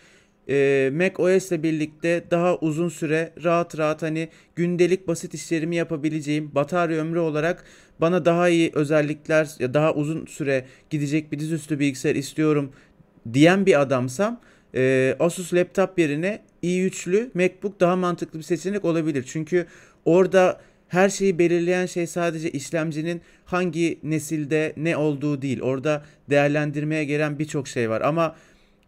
e, 0.50 0.90
Mac 0.94 1.24
OS 1.24 1.52
ile 1.52 1.64
birlikte 1.64 2.24
daha 2.32 2.58
uzun 2.58 2.90
süre 2.90 3.34
rahat 3.44 3.78
rahat 3.78 4.02
hani 4.02 4.30
gündelik 4.56 5.08
basit 5.08 5.34
işlerimi 5.34 5.76
yapabileceğim 5.76 6.56
batarya 6.56 7.02
ömrü 7.02 7.20
olarak 7.20 7.64
bana 8.02 8.26
daha 8.26 8.50
iyi 8.50 8.72
özellikler 8.74 9.50
ya 9.60 9.74
daha 9.74 9.94
uzun 9.94 10.26
süre 10.26 10.66
gidecek 10.90 11.32
bir 11.32 11.40
dizüstü 11.40 11.80
bilgisayar 11.80 12.16
istiyorum 12.16 12.72
diyen 13.34 13.66
bir 13.66 13.82
adamsam 13.82 14.42
e, 14.76 15.16
Asus 15.20 15.54
laptop 15.54 16.00
yerine 16.00 16.42
i3'lü 16.64 17.30
MacBook 17.34 17.80
daha 17.80 17.96
mantıklı 17.96 18.40
bir 18.40 18.44
seçenek 18.44 18.86
olabilir. 18.86 19.26
Çünkü 19.28 19.66
orada 20.06 20.60
her 20.88 21.10
şeyi 21.10 21.40
belirleyen 21.40 21.86
şey 21.86 22.08
sadece 22.08 22.52
işlemcinin 22.52 23.22
hangi 23.46 24.00
nesilde 24.04 24.74
ne 24.78 24.98
olduğu 24.98 25.42
değil. 25.42 25.62
Orada 25.62 26.04
değerlendirmeye 26.30 27.06
gelen 27.06 27.40
birçok 27.40 27.68
şey 27.68 27.90
var. 27.90 28.02
Ama 28.02 28.36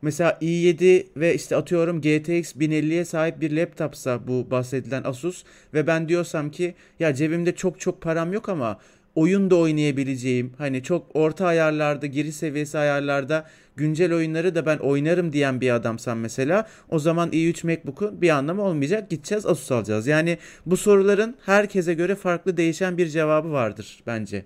mesela 0.02 0.38
i7 0.42 1.06
ve 1.18 1.36
işte 1.36 1.56
atıyorum 1.56 2.02
GTX 2.02 2.56
1050'ye 2.56 3.06
sahip 3.06 3.42
bir 3.42 3.52
laptopsa 3.58 4.28
bu 4.28 4.52
bahsedilen 4.52 5.04
Asus 5.04 5.44
ve 5.74 5.88
ben 5.88 6.10
diyorsam 6.10 6.52
ki 6.52 6.76
ya 7.00 7.14
cebimde 7.14 7.56
çok 7.56 7.80
çok 7.80 8.02
param 8.02 8.34
yok 8.34 8.50
ama 8.50 8.80
oyun 9.16 9.52
da 9.52 9.56
oynayabileceğim 9.56 10.54
hani 10.58 10.84
çok 10.84 11.08
orta 11.14 11.46
ayarlarda 11.46 12.06
giriş 12.06 12.36
seviyesi 12.36 12.78
ayarlarda 12.78 13.46
güncel 13.76 14.14
oyunları 14.14 14.56
da 14.56 14.66
ben 14.66 14.78
oynarım 14.78 15.34
diyen 15.34 15.62
bir 15.62 15.76
adamsan 15.76 16.18
mesela 16.18 16.68
o 16.90 17.00
zaman 17.00 17.30
i3 17.30 17.66
MacBook'un 17.66 18.22
bir 18.22 18.30
anlamı 18.30 18.62
olmayacak 18.62 19.10
gideceğiz 19.10 19.46
Asus 19.46 19.72
alacağız. 19.72 20.08
Yani 20.08 20.38
bu 20.66 20.78
soruların 20.78 21.36
herkese 21.46 21.94
göre 21.94 22.16
farklı 22.16 22.58
değişen 22.58 22.98
bir 22.98 23.08
cevabı 23.08 23.52
vardır 23.52 24.04
bence. 24.08 24.46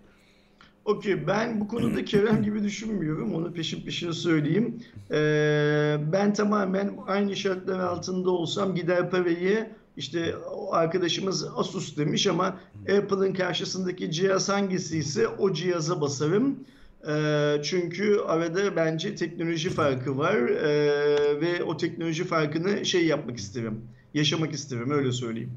Okey 0.86 1.28
ben 1.28 1.60
bu 1.60 1.68
konuda 1.68 2.06
Kerem 2.06 2.44
gibi 2.44 2.64
düşünmüyorum. 2.64 3.36
Onu 3.36 3.54
peşin 3.54 3.86
peşin 3.86 4.12
söyleyeyim. 4.12 4.80
Ee, 5.12 5.98
ben 6.14 6.34
tamamen 6.34 6.94
aynı 7.08 7.36
şartlar 7.36 7.80
altında 7.80 8.30
olsam 8.30 8.76
gider 8.76 9.10
parayı 9.10 9.70
işte 9.98 10.36
arkadaşımız 10.72 11.46
Asus 11.56 11.98
demiş 11.98 12.28
ama 12.28 12.60
Apple'ın 12.82 13.34
karşısındaki 13.34 14.12
cihaz 14.12 14.50
hangisi 14.50 14.98
ise 14.98 15.28
o 15.28 15.54
cihaza 15.54 16.02
basarım. 16.02 16.60
Ee, 17.08 17.62
çünkü 17.64 18.20
arada 18.20 18.76
bence 18.76 19.16
teknoloji 19.16 19.70
farkı 19.70 20.18
var 20.18 20.36
ee, 20.36 21.42
ve 21.42 21.64
o 21.64 21.78
teknoloji 21.78 22.24
farkını 22.24 22.86
şey 22.86 23.06
yapmak 23.06 23.38
isterim. 23.38 23.82
Yaşamak 24.14 24.54
isterim 24.54 24.92
öyle 24.92 25.12
söyleyeyim. 25.12 25.52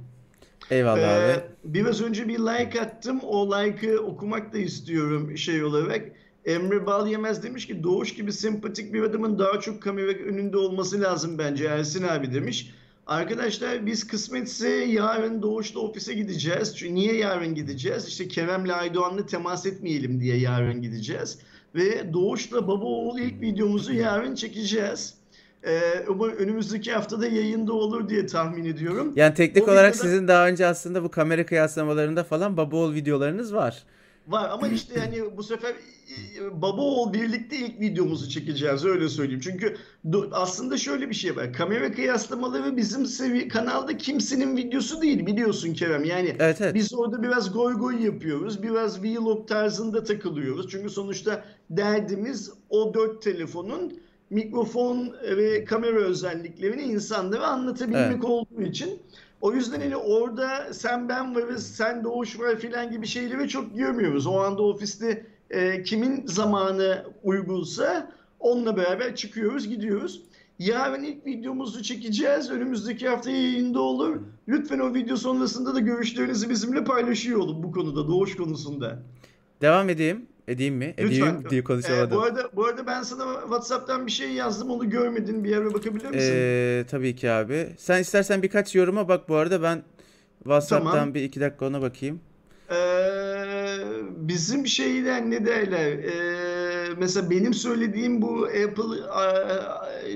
Eyvallah 0.70 0.98
ee, 0.98 1.32
abi. 1.34 1.42
Biraz 1.64 2.02
önce 2.02 2.28
bir 2.28 2.38
like 2.38 2.80
attım. 2.80 3.20
O 3.20 3.46
like'ı 3.46 4.00
okumak 4.00 4.52
da 4.52 4.58
istiyorum 4.58 5.38
şey 5.38 5.64
olarak. 5.64 6.02
Emre 6.44 6.86
Bal 6.86 7.08
Yemez 7.08 7.42
demiş 7.42 7.66
ki 7.66 7.82
Doğuş 7.82 8.14
gibi 8.14 8.32
sempatik 8.32 8.94
bir 8.94 9.02
adamın 9.02 9.38
daha 9.38 9.60
çok 9.60 9.82
kamera 9.82 10.12
önünde 10.12 10.56
olması 10.56 11.00
lazım 11.00 11.38
bence 11.38 11.64
Ersin 11.64 12.02
abi 12.02 12.34
demiş. 12.34 12.74
Arkadaşlar 13.08 13.86
biz 13.86 14.06
kısmetse 14.06 14.68
yarın 14.68 15.42
Doğuş'ta 15.42 15.80
ofise 15.80 16.14
gideceğiz. 16.14 16.76
Çünkü 16.76 16.94
niye 16.94 17.16
yarın 17.16 17.54
gideceğiz? 17.54 18.08
İşte 18.08 18.28
Kerem'le 18.28 18.68
Aydoğan'la 18.68 19.26
temas 19.26 19.66
etmeyelim 19.66 20.20
diye 20.20 20.36
yarın 20.36 20.82
gideceğiz. 20.82 21.38
Ve 21.74 22.12
Doğuş'la 22.12 22.68
baba 22.68 22.84
oğul 22.84 23.18
ilk 23.18 23.40
videomuzu 23.40 23.92
yarın 23.92 24.34
çekeceğiz. 24.34 25.14
Ee, 25.64 25.80
umarım 26.08 26.36
önümüzdeki 26.36 26.92
haftada 26.92 27.26
yayında 27.26 27.72
olur 27.72 28.08
diye 28.08 28.26
tahmin 28.26 28.64
ediyorum. 28.64 29.12
Yani 29.16 29.34
teknik 29.34 29.68
o 29.68 29.70
olarak 29.70 29.94
videoda... 29.94 30.08
sizin 30.08 30.28
daha 30.28 30.48
önce 30.48 30.66
aslında 30.66 31.04
bu 31.04 31.10
kamera 31.10 31.46
kıyaslamalarında 31.46 32.24
falan 32.24 32.56
baba 32.56 32.76
oğul 32.76 32.94
videolarınız 32.94 33.54
var. 33.54 33.82
Var 34.28 34.50
ama 34.50 34.68
işte 34.68 35.00
yani 35.00 35.36
bu 35.36 35.42
sefer 35.42 35.70
e, 35.70 36.62
baba 36.62 36.82
oğul 36.82 37.12
birlikte 37.12 37.56
ilk 37.56 37.80
videomuzu 37.80 38.30
çekeceğiz 38.30 38.84
öyle 38.84 39.08
söyleyeyim. 39.08 39.40
Çünkü 39.44 39.76
aslında 40.32 40.76
şöyle 40.76 41.08
bir 41.08 41.14
şey 41.14 41.36
var. 41.36 41.52
Kamera 41.52 41.92
kıyaslamaları 41.92 42.76
bizim 42.76 43.06
sevi 43.06 43.48
kanalda 43.48 43.96
kimsenin 43.96 44.56
videosu 44.56 45.02
değil 45.02 45.26
biliyorsun 45.26 45.74
Kerem. 45.74 46.04
Yani 46.04 46.36
evet, 46.38 46.60
evet. 46.60 46.74
biz 46.74 46.94
orada 46.94 47.22
biraz 47.22 47.52
goy 47.52 47.74
goy 47.74 48.04
yapıyoruz. 48.04 48.62
Biraz 48.62 49.02
vlog 49.02 49.48
tarzında 49.48 50.04
takılıyoruz. 50.04 50.70
Çünkü 50.70 50.90
sonuçta 50.90 51.44
derdimiz 51.70 52.52
o 52.70 52.94
dört 52.94 53.22
telefonun 53.22 54.00
mikrofon 54.30 55.14
ve 55.22 55.64
kamera 55.64 55.98
özelliklerini 55.98 56.82
insanlara 56.82 57.46
anlatabilmek 57.46 58.12
evet. 58.12 58.24
olduğu 58.24 58.62
için. 58.62 59.02
O 59.40 59.52
yüzden 59.52 59.80
hani 59.80 59.96
orada 59.96 60.74
sen 60.74 61.08
ben 61.08 61.34
varız, 61.34 61.66
sen 61.76 62.04
doğuş 62.04 62.40
var 62.40 62.56
filan 62.56 62.90
gibi 62.90 63.06
şeyleri 63.06 63.48
çok 63.48 63.76
görmüyoruz. 63.76 64.26
O 64.26 64.40
anda 64.40 64.62
ofiste 64.62 65.26
e, 65.50 65.82
kimin 65.82 66.26
zamanı 66.26 67.04
uygunsa 67.22 68.12
onunla 68.40 68.76
beraber 68.76 69.16
çıkıyoruz, 69.16 69.68
gidiyoruz. 69.68 70.22
Yarın 70.58 71.02
ilk 71.02 71.26
videomuzu 71.26 71.82
çekeceğiz. 71.82 72.50
Önümüzdeki 72.50 73.08
hafta 73.08 73.30
yayında 73.30 73.80
olur. 73.80 74.20
Lütfen 74.48 74.78
o 74.78 74.94
video 74.94 75.16
sonrasında 75.16 75.74
da 75.74 75.80
görüşlerinizi 75.80 76.50
bizimle 76.50 76.84
paylaşıyor 76.84 77.38
olun 77.38 77.62
bu 77.62 77.72
konuda, 77.72 78.08
doğuş 78.08 78.36
konusunda. 78.36 79.02
Devam 79.60 79.88
edeyim. 79.88 80.26
Edeyim 80.48 80.74
mi? 80.74 80.94
Edeyim 80.98 81.26
Lütfen. 81.26 81.50
diye 81.50 81.64
konuşamadım. 81.64 82.12
Ee, 82.12 82.16
bu 82.16 82.22
arada 82.22 82.50
bu 82.56 82.64
arada 82.66 82.86
ben 82.86 83.02
sana 83.02 83.40
WhatsApp'tan 83.40 84.06
bir 84.06 84.12
şey 84.12 84.32
yazdım 84.32 84.70
onu 84.70 84.90
görmedin. 84.90 85.44
Bir 85.44 85.50
yere 85.50 85.74
bakabilir 85.74 86.08
misin? 86.08 86.32
Ee, 86.34 86.84
tabii 86.90 87.16
ki 87.16 87.30
abi. 87.30 87.68
Sen 87.78 88.00
istersen 88.00 88.42
birkaç 88.42 88.74
yoruma 88.74 89.08
bak 89.08 89.28
bu 89.28 89.36
arada 89.36 89.62
ben 89.62 89.82
WhatsApp'tan 90.38 90.92
tamam. 90.92 91.14
bir 91.14 91.22
iki 91.22 91.40
dakika 91.40 91.66
ona 91.66 91.82
bakayım. 91.82 92.20
Ee, 92.70 92.76
bizim 94.16 94.66
şeyden 94.66 95.30
ne 95.30 95.46
derler? 95.46 95.92
Ee, 95.92 96.88
mesela 96.98 97.30
benim 97.30 97.54
söylediğim 97.54 98.22
bu 98.22 98.44
Apple 98.46 99.02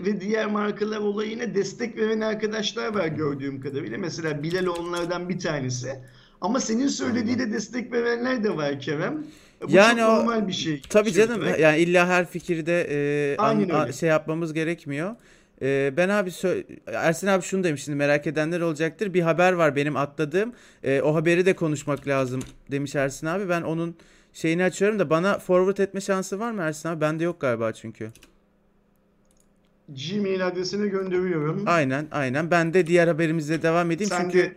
ve 0.06 0.20
diğer 0.20 0.46
markalar 0.46 0.98
olayına 0.98 1.54
destek 1.54 1.96
veren 1.96 2.20
arkadaşlar 2.20 2.94
var 2.94 3.06
gördüğüm 3.06 3.60
kadarıyla. 3.60 3.98
Mesela 3.98 4.42
Bilal 4.42 4.66
onlardan 4.66 5.28
bir 5.28 5.38
tanesi. 5.38 5.98
Ama 6.40 6.60
senin 6.60 6.88
söylediği 6.88 7.38
de 7.38 7.52
destek 7.52 7.92
verenler 7.92 8.44
de 8.44 8.56
var 8.56 8.80
Kerem. 8.80 9.24
Bu 9.68 9.72
yani 9.72 10.00
çok 10.00 10.08
normal 10.08 10.48
bir 10.48 10.52
şey. 10.52 10.82
Tabii 10.88 11.12
canım 11.12 11.42
yani 11.58 11.78
illa 11.78 12.08
her 12.08 12.26
fikirde 12.26 12.86
e, 12.90 13.36
an, 13.36 13.90
şey 13.90 14.08
yapmamız 14.08 14.52
gerekmiyor. 14.52 15.14
E, 15.62 15.92
ben 15.96 16.08
abi 16.08 16.30
Ersin 16.86 17.26
abi 17.26 17.42
şunu 17.42 17.64
demiş 17.64 17.84
şimdi 17.84 17.96
merak 17.96 18.26
edenler 18.26 18.60
olacaktır. 18.60 19.14
Bir 19.14 19.22
haber 19.22 19.52
var 19.52 19.76
benim 19.76 19.96
atladığım. 19.96 20.52
E, 20.84 21.00
o 21.00 21.14
haberi 21.14 21.46
de 21.46 21.56
konuşmak 21.56 22.08
lazım 22.08 22.40
demiş 22.70 22.94
Ersin 22.94 23.26
abi. 23.26 23.48
Ben 23.48 23.62
onun 23.62 23.96
şeyini 24.32 24.64
açıyorum 24.64 24.98
da 24.98 25.10
bana 25.10 25.38
forward 25.38 25.78
etme 25.78 26.00
şansı 26.00 26.38
var 26.38 26.52
mı 26.52 26.62
Ersin 26.62 26.88
abi? 26.88 27.00
Bende 27.00 27.24
yok 27.24 27.40
galiba 27.40 27.72
çünkü. 27.72 28.10
Gmail 29.88 30.46
adresine 30.46 30.88
gönderiyorum. 30.88 31.64
Aynen 31.66 32.06
aynen. 32.10 32.50
Ben 32.50 32.74
de 32.74 32.86
diğer 32.86 33.08
haberimizle 33.08 33.62
devam 33.62 33.90
edeyim 33.90 34.10
Sen 34.10 34.22
çünkü 34.22 34.38
de... 34.38 34.56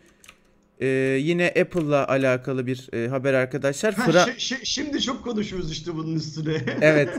e, 0.82 0.88
yine 1.22 1.48
Apple'la 1.62 2.08
alakalı 2.08 2.68
bir 2.68 2.90
e, 2.94 3.08
haber 3.08 3.34
arkadaşlar. 3.34 3.94
Ha, 3.94 4.12
Fra- 4.12 4.66
şimdi 4.66 5.02
çok 5.02 5.24
konuşuyoruz 5.24 5.72
işte 5.72 5.96
bunun 5.96 6.16
üstüne. 6.16 6.62
evet. 6.82 7.10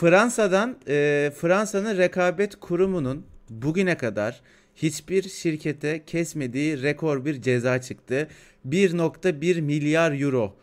Fransa'dan 0.00 0.76
e, 0.88 1.32
Fransa'nın 1.40 1.98
rekabet 1.98 2.56
kurumunun 2.56 3.26
bugüne 3.50 3.96
kadar 3.96 4.40
hiçbir 4.74 5.28
şirkete 5.28 6.04
kesmediği 6.04 6.82
rekor 6.82 7.24
bir 7.24 7.42
ceza 7.42 7.80
çıktı. 7.80 8.28
1.1 8.68 9.60
milyar 9.60 10.20
euro 10.20 10.56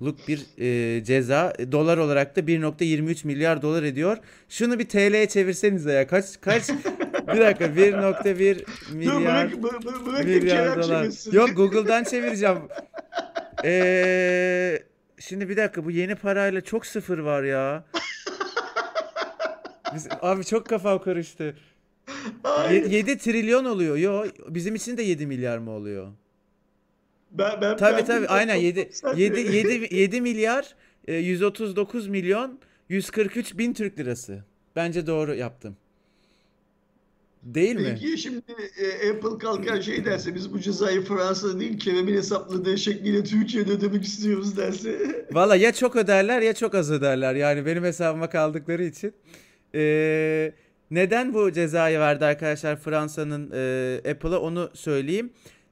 luk 0.00 0.28
bir 0.28 0.46
e, 0.58 1.04
ceza. 1.04 1.52
Dolar 1.72 1.98
olarak 1.98 2.36
da 2.36 2.40
1.23 2.40 3.26
milyar 3.26 3.62
dolar 3.62 3.82
ediyor. 3.82 4.16
Şunu 4.48 4.78
bir 4.78 4.88
TL'ye 4.88 5.28
çevirsenize 5.28 5.92
ya. 5.92 6.06
Kaç 6.06 6.40
kaç 6.40 6.68
bir 7.34 7.40
dakika 7.40 7.64
1.1 7.64 8.64
milyar 8.92 9.52
Dur, 9.52 9.62
bırak, 9.62 9.84
bırak, 9.84 10.06
bırak 10.06 10.24
milyar 10.24 10.82
dolar. 10.82 11.02
Çevirsin. 11.02 11.32
Yok 11.32 11.56
Google'dan 11.56 12.04
çevireceğim. 12.04 12.58
Ee, 13.64 14.82
şimdi 15.18 15.48
bir 15.48 15.56
dakika 15.56 15.84
bu 15.84 15.90
yeni 15.90 16.14
parayla 16.14 16.60
çok 16.60 16.86
sıfır 16.86 17.18
var 17.18 17.42
ya. 17.42 17.84
Biz, 19.94 20.08
abi 20.22 20.44
çok 20.44 20.66
kafam 20.66 21.02
karıştı. 21.02 21.56
Ay. 22.44 22.94
7 22.94 23.18
trilyon 23.18 23.64
oluyor. 23.64 23.96
Yo 23.96 24.24
bizim 24.48 24.74
için 24.74 24.96
de 24.96 25.02
7 25.02 25.26
milyar 25.26 25.58
mı 25.58 25.70
oluyor? 25.70 26.08
Ben, 27.32 27.60
ben, 27.60 27.76
tabii 27.76 27.98
ben 27.98 28.04
tabii 28.04 28.26
aynen 28.26 28.54
7, 28.54 28.90
7, 29.16 29.40
7, 29.40 29.94
7 29.94 30.20
milyar 30.20 30.74
139 31.08 32.06
e, 32.06 32.10
milyon 32.10 32.58
143 32.88 33.58
bin 33.58 33.72
Türk 33.72 33.98
lirası. 33.98 34.44
Bence 34.76 35.06
doğru 35.06 35.34
yaptım. 35.34 35.76
Değil 37.42 37.76
Peki, 37.76 37.90
mi? 37.90 37.98
Peki 38.00 38.18
şimdi 38.18 38.42
e, 38.78 39.10
Apple 39.10 39.38
kalkan 39.38 39.80
şey 39.80 40.04
derse 40.04 40.34
biz 40.34 40.52
bu 40.52 40.60
cezayı 40.60 41.02
Fransa 41.02 41.60
değil 41.60 41.78
Kerem'in 41.78 42.16
hesapladığı 42.16 42.78
şekliyle 42.78 43.24
Türkiye'de 43.24 43.72
ödemek 43.72 44.04
istiyoruz 44.04 44.56
derse. 44.56 45.26
Valla 45.32 45.56
ya 45.56 45.72
çok 45.72 45.96
öderler 45.96 46.40
ya 46.40 46.54
çok 46.54 46.74
az 46.74 46.90
öderler. 46.90 47.34
Yani 47.34 47.66
benim 47.66 47.84
hesabıma 47.84 48.30
kaldıkları 48.30 48.84
için. 48.84 49.12
Ee, 49.74 50.52
neden 50.90 51.34
bu 51.34 51.52
cezayı 51.52 51.98
verdi 51.98 52.24
arkadaşlar 52.24 52.76
Fransa'nın 52.76 53.50
e, 53.54 54.10
Apple'a 54.10 54.38
onu 54.38 54.70
söyleyeyim 54.74 55.30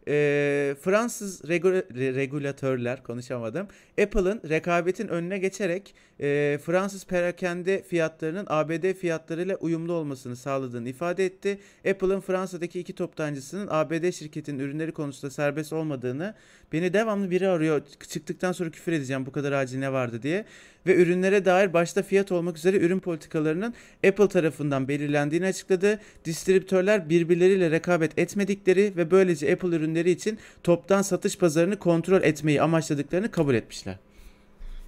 e, 0.09 0.75
Fransız 0.81 1.41
regula- 1.45 2.15
regülatörler 2.15 3.03
konuşamadım. 3.03 3.69
Apple'ın 4.03 4.41
rekabetin 4.49 5.09
önüne 5.09 5.39
geçerek 5.39 5.95
e, 6.21 6.59
Fransız 6.65 7.07
perakende 7.07 7.83
fiyatlarının 7.83 8.47
ABD 8.49 8.93
fiyatlarıyla 8.93 9.57
uyumlu 9.57 9.93
olmasını 9.93 10.37
sağladığını 10.37 10.89
ifade 10.89 11.27
etti. 11.27 11.59
Apple'ın 11.91 12.21
Fransa'daki 12.21 12.81
iki 12.81 12.93
toptancısının 12.93 13.69
ABD 13.71 14.11
şirketinin 14.11 14.59
ürünleri 14.59 14.93
konusunda 14.93 15.31
serbest 15.31 15.73
olmadığını, 15.73 16.35
beni 16.73 16.93
devamlı 16.93 17.31
biri 17.31 17.49
arıyor 17.49 17.83
çıktıktan 18.09 18.53
sonra 18.53 18.71
küfür 18.71 18.93
edeceğim 18.93 19.27
bu 19.27 19.33
kadar 19.33 19.53
acil 19.53 19.79
ne 19.79 19.93
vardı 19.93 20.23
diye 20.23 20.45
ve 20.87 20.97
ürünlere 20.97 21.45
dair 21.45 21.73
başta 21.73 22.03
fiyat 22.03 22.33
olmak 22.33 22.57
üzere 22.57 22.77
ürün 22.77 22.99
politikalarının 22.99 23.75
Apple 24.07 24.29
tarafından 24.29 24.89
belirlendiğini 24.89 25.47
açıkladı. 25.47 26.01
Distribütörler 26.25 27.09
birbirleriyle 27.09 27.71
rekabet 27.71 28.19
etmedikleri 28.19 28.93
ve 28.97 29.11
böylece 29.11 29.53
Apple 29.53 29.77
ürünleri 29.77 29.90
için 29.95 30.39
toptan 30.63 31.03
satış 31.03 31.39
pazarını 31.39 31.79
kontrol 31.79 32.23
etmeyi 32.23 32.63
amaçladıklarını 32.63 33.31
kabul 33.31 33.55
etmişler. 33.55 33.99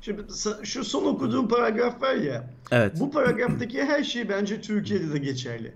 Şimdi 0.01 0.23
şu 0.63 0.85
son 0.85 1.05
okuduğum 1.07 1.49
paragraf 1.49 2.03
var 2.03 2.15
ya. 2.15 2.51
Evet. 2.71 2.93
Bu 3.01 3.11
paragraftaki 3.11 3.85
her 3.85 4.05
şey 4.05 4.29
bence 4.29 4.61
Türkiye'de 4.61 5.13
de 5.13 5.19
geçerli. 5.19 5.73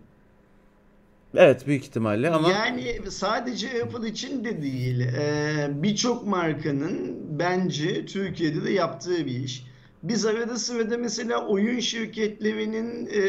Evet 1.35 1.67
büyük 1.67 1.85
ihtimalle 1.85 2.31
ama... 2.31 2.51
Yani 2.51 2.99
sadece 3.11 3.83
Apple 3.83 4.09
için 4.09 4.45
de 4.45 4.63
değil. 4.63 5.01
Ee, 5.01 5.69
Birçok 5.71 6.27
markanın 6.27 7.17
bence 7.39 8.07
Türkiye'de 8.07 8.65
de 8.65 8.73
yaptığı 8.73 9.27
bir 9.27 9.45
iş. 9.45 9.67
Biz 10.03 10.27
arada 10.27 10.59
sırada 10.59 10.99
mesela 10.99 11.47
oyun 11.47 11.81
şirketlerinin 11.81 13.07
e, 13.07 13.21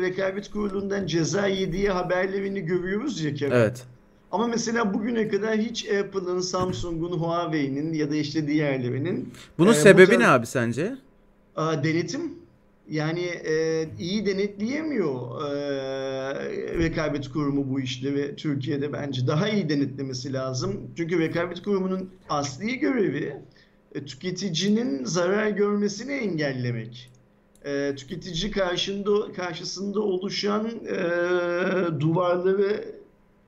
rekabet 0.00 0.50
kurulundan 0.50 1.06
ceza 1.06 1.46
yediği 1.46 1.90
haberlerini 1.90 2.60
görüyoruz 2.60 3.20
ya 3.20 3.34
Kerem. 3.34 3.52
Evet. 3.52 3.84
Ama 4.32 4.46
mesela 4.46 4.94
bugüne 4.94 5.28
kadar 5.28 5.56
hiç 5.58 5.88
Apple'ın, 5.88 6.40
Samsung'un, 6.40 7.12
Huawei'nin 7.12 7.92
ya 7.92 8.10
da 8.10 8.16
işte 8.16 8.48
diğerlerinin... 8.48 9.32
Bunun 9.58 9.70
e, 9.70 9.74
sebebi 9.74 10.14
bu 10.14 10.20
ne 10.20 10.28
abi 10.28 10.46
sence? 10.46 10.96
A, 11.56 11.84
denetim. 11.84 12.38
Yani 12.90 13.20
e, 13.20 13.84
iyi 13.98 14.26
denetleyemiyor 14.26 15.42
e, 15.42 15.54
rekabet 16.78 17.28
kurumu 17.28 17.70
bu 17.70 17.80
işleri 17.80 18.36
Türkiye'de 18.36 18.92
bence. 18.92 19.26
Daha 19.26 19.48
iyi 19.48 19.68
denetlemesi 19.68 20.32
lazım. 20.32 20.90
Çünkü 20.96 21.18
rekabet 21.18 21.62
kurumunun 21.62 22.10
asli 22.28 22.78
görevi 22.78 23.36
e, 23.94 24.04
tüketicinin 24.04 25.04
zarar 25.04 25.48
görmesini 25.48 26.12
engellemek. 26.12 27.10
E, 27.64 27.94
tüketici 27.96 28.50
karşında 28.50 29.32
karşısında 29.32 30.00
oluşan 30.00 30.66
e, 30.66 32.00
duvarları 32.00 32.97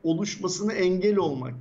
oluşmasını 0.02 0.72
engel 0.72 1.16
olmak. 1.16 1.54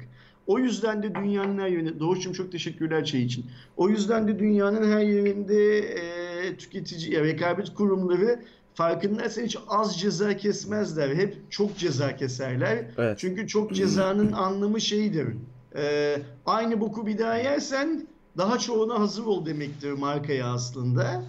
O 0.48 0.60
yüzden 0.60 1.04
de 1.04 1.16
dünyanın 1.16 1.60
her 1.60 1.68
yerinde, 1.68 2.00
Doğuş'cum 2.00 2.34
çok 2.34 2.52
teşekkürler 2.52 3.06
şey 3.06 3.24
için. 3.24 3.46
O 3.78 3.90
yüzden 3.90 4.28
de 4.28 4.40
dünyanın 4.40 4.92
her 4.92 5.02
yerinde 5.02 5.78
e, 5.80 6.58
tüketici, 6.58 7.14
ya 7.14 7.24
rekabet 7.24 7.74
kurumları 7.74 8.40
farkındaysan 8.74 9.44
hiç 9.44 9.58
az 9.68 10.00
ceza 10.00 10.38
kesmezler. 10.38 11.16
Hep 11.16 11.52
çok 11.52 11.78
ceza 11.78 12.16
keserler. 12.16 12.86
Evet. 12.98 13.20
Çünkü 13.20 13.48
çok 13.48 13.74
cezanın 13.74 14.32
anlamı 14.46 14.82
şeydir. 14.82 15.28
E, 15.76 16.16
aynı 16.46 16.82
boku 16.82 17.08
bir 17.08 17.18
daha 17.18 17.38
yersen 17.38 18.08
daha 18.38 18.60
çoğuna 18.60 19.00
hazır 19.00 19.26
ol 19.26 19.46
demektir 19.46 19.92
markaya 19.92 20.54
aslında. 20.54 21.24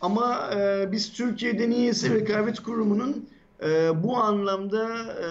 Ama 0.00 0.50
e, 0.56 0.92
biz 0.92 1.12
Türkiye'de 1.12 1.70
niyeyse 1.70 2.14
rekabet 2.14 2.60
kurumunun 2.60 3.28
e, 3.62 4.02
bu 4.02 4.16
anlamda 4.16 4.88
e, 5.06 5.28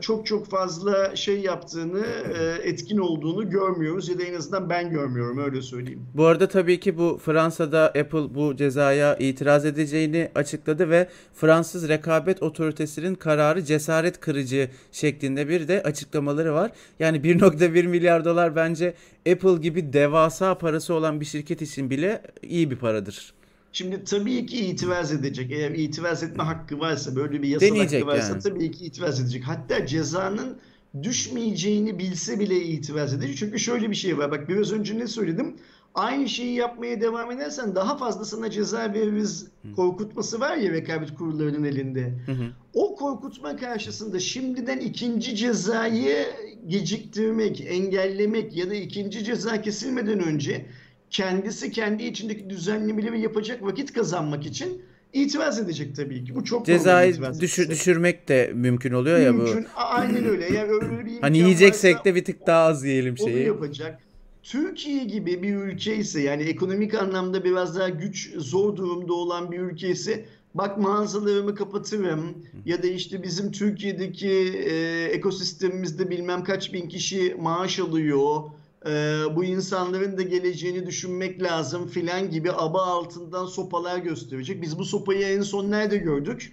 çok 0.00 0.26
çok 0.26 0.46
fazla 0.46 1.16
şey 1.16 1.40
yaptığını, 1.40 2.06
e, 2.38 2.68
etkin 2.68 2.98
olduğunu 2.98 3.50
görmüyoruz 3.50 4.08
ya 4.08 4.18
da 4.18 4.22
en 4.22 4.34
azından 4.34 4.70
ben 4.70 4.90
görmüyorum 4.90 5.38
öyle 5.38 5.62
söyleyeyim. 5.62 6.02
Bu 6.14 6.26
arada 6.26 6.48
tabii 6.48 6.80
ki 6.80 6.98
bu 6.98 7.20
Fransa'da 7.24 7.84
Apple 7.84 8.34
bu 8.34 8.56
cezaya 8.56 9.16
itiraz 9.16 9.64
edeceğini 9.64 10.30
açıkladı 10.34 10.90
ve 10.90 11.08
Fransız 11.34 11.88
Rekabet 11.88 12.42
Otoritesi'nin 12.42 13.14
kararı 13.14 13.64
cesaret 13.64 14.20
kırıcı 14.20 14.70
şeklinde 14.92 15.48
bir 15.48 15.68
de 15.68 15.82
açıklamaları 15.82 16.54
var. 16.54 16.70
Yani 16.98 17.18
1.1 17.18 17.86
milyar 17.86 18.24
dolar 18.24 18.56
bence 18.56 18.94
Apple 19.32 19.56
gibi 19.62 19.92
devasa 19.92 20.58
parası 20.58 20.94
olan 20.94 21.20
bir 21.20 21.24
şirket 21.24 21.62
için 21.62 21.90
bile 21.90 22.22
iyi 22.42 22.70
bir 22.70 22.76
paradır. 22.76 23.37
Şimdi 23.72 24.04
tabii 24.04 24.46
ki 24.46 24.66
itiraz 24.66 25.12
edecek. 25.12 25.52
Eğer 25.52 25.70
itiraz 25.70 26.22
etme 26.22 26.44
hakkı 26.44 26.80
varsa, 26.80 27.16
böyle 27.16 27.42
bir 27.42 27.48
yasal 27.48 27.66
Deneyecek 27.66 28.02
hakkı 28.02 28.16
varsa 28.16 28.32
yani. 28.32 28.42
tabii 28.42 28.70
ki 28.70 28.84
itiraz 28.84 29.20
edecek. 29.20 29.42
Hatta 29.46 29.86
cezanın 29.86 30.56
düşmeyeceğini 31.02 31.98
bilse 31.98 32.40
bile 32.40 32.62
itiraz 32.62 33.14
edecek. 33.14 33.36
Çünkü 33.36 33.58
şöyle 33.58 33.90
bir 33.90 33.94
şey 33.94 34.18
var. 34.18 34.30
Bak 34.30 34.48
biraz 34.48 34.72
önce 34.72 34.98
ne 34.98 35.06
söyledim? 35.06 35.56
Aynı 35.94 36.28
şeyi 36.28 36.54
yapmaya 36.54 37.00
devam 37.00 37.30
edersen 37.30 37.74
daha 37.74 37.96
fazlasına 37.96 38.50
ceza 38.50 38.94
veririz 38.94 39.46
korkutması 39.76 40.40
var 40.40 40.56
ya 40.56 40.72
rekabet 40.72 41.14
kurullarının 41.14 41.64
elinde. 41.64 42.14
Hı 42.26 42.32
hı. 42.32 42.44
O 42.74 42.94
korkutma 42.96 43.56
karşısında 43.56 44.20
şimdiden 44.20 44.78
ikinci 44.78 45.36
cezayı 45.36 46.26
geciktirmek, 46.66 47.60
engellemek 47.60 48.56
ya 48.56 48.70
da 48.70 48.74
ikinci 48.74 49.24
ceza 49.24 49.62
kesilmeden 49.62 50.20
önce 50.20 50.66
kendisi 51.10 51.72
kendi 51.72 52.04
içindeki 52.04 52.50
düzenlemeleri 52.50 53.20
yapacak 53.20 53.62
vakit 53.62 53.92
kazanmak 53.92 54.46
için 54.46 54.82
itiraz 55.12 55.58
edecek 55.58 55.96
tabii 55.96 56.24
ki. 56.24 56.34
Bu 56.34 56.44
çok 56.44 56.66
Cezayı 56.66 57.16
düşür, 57.40 57.70
düşürmek 57.70 58.28
de 58.28 58.52
mümkün 58.54 58.92
oluyor 58.92 59.18
mümkün. 59.18 59.60
ya 59.60 59.64
bu. 59.64 59.80
Aynen 59.80 60.24
öyle. 60.24 60.52
Yani 60.52 60.70
öyle 60.72 61.06
bir 61.06 61.20
hani 61.20 61.38
yiyeceksek 61.38 62.04
de 62.04 62.14
bir 62.14 62.24
tık 62.24 62.46
daha 62.46 62.66
az 62.66 62.84
yiyelim 62.84 63.18
şeyi. 63.18 63.36
Onu 63.36 63.46
yapacak. 63.46 63.98
Türkiye 64.42 65.04
gibi 65.04 65.42
bir 65.42 65.56
ülke 65.56 65.96
ise 65.96 66.20
yani 66.20 66.42
ekonomik 66.42 66.94
anlamda 66.94 67.44
biraz 67.44 67.78
daha 67.78 67.88
güç 67.88 68.34
zor 68.36 68.76
durumda 68.76 69.12
olan 69.12 69.52
bir 69.52 69.58
ülke 69.58 69.88
ise 69.88 70.24
bak 70.54 70.78
mağazalarımı 70.78 71.54
kapatırım 71.54 72.44
ya 72.66 72.82
da 72.82 72.86
işte 72.86 73.22
bizim 73.22 73.52
Türkiye'deki 73.52 74.30
e, 74.70 75.04
ekosistemimizde 75.04 76.10
bilmem 76.10 76.44
kaç 76.44 76.72
bin 76.72 76.88
kişi 76.88 77.36
maaş 77.40 77.78
alıyor. 77.78 78.42
E, 78.86 78.90
bu 79.36 79.44
insanların 79.44 80.18
da 80.18 80.22
geleceğini 80.22 80.86
düşünmek 80.86 81.42
lazım 81.42 81.86
filan 81.86 82.30
gibi 82.30 82.52
aba 82.52 82.82
altından 82.82 83.46
sopalar 83.46 83.98
gösterecek. 83.98 84.62
Biz 84.62 84.78
bu 84.78 84.84
sopayı 84.84 85.26
en 85.26 85.42
son 85.42 85.70
nerede 85.70 85.96
gördük? 85.96 86.52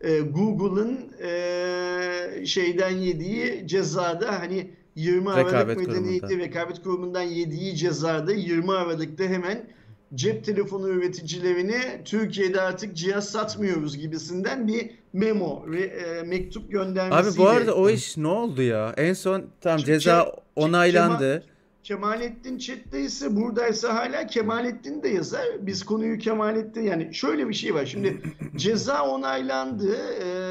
E, 0.00 0.20
Google'ın 0.20 0.98
e, 1.22 2.46
şeyden 2.46 2.90
yediği 2.90 3.66
cezada 3.66 4.40
hani 4.40 4.70
20 4.96 5.30
Aralık 5.30 5.46
Rekabet 5.46 5.76
Medeniyeti 5.76 6.20
kurumunda. 6.20 6.44
Rekabet 6.44 6.82
Kurumu'ndan 6.82 7.22
yediği 7.22 7.76
cezada 7.76 8.32
20 8.32 8.72
Aralık'ta 8.72 9.24
hemen 9.24 9.66
cep 10.14 10.44
telefonu 10.44 10.88
üreticilerine 10.88 12.02
Türkiye'de 12.04 12.60
artık 12.60 12.96
cihaz 12.96 13.28
satmıyoruz 13.28 13.98
gibisinden 13.98 14.68
bir 14.68 14.90
memo 15.12 15.64
ve 15.66 15.80
e, 15.80 16.22
mektup 16.22 16.62
Abi 16.64 16.72
göndermesiyle. 16.72 17.38
bu 17.38 17.48
arada 17.48 17.74
o 17.74 17.90
iş 17.90 18.16
ne 18.16 18.28
oldu 18.28 18.62
ya? 18.62 18.94
En 18.96 19.12
son 19.12 19.44
tam 19.60 19.78
ceza 19.78 20.32
onaylandı. 20.56 21.44
Kemalettin 21.84 22.58
chatteyse 22.58 23.36
buradaysa 23.36 23.94
hala 23.94 24.26
Kemalettin 24.26 25.02
de 25.02 25.08
yazar. 25.08 25.46
Biz 25.60 25.82
konuyu 25.84 26.18
Kemalettin 26.18 26.82
yani 26.82 27.14
şöyle 27.14 27.48
bir 27.48 27.54
şey 27.54 27.74
var. 27.74 27.86
Şimdi 27.86 28.22
ceza 28.56 29.02
onaylandı, 29.08 29.96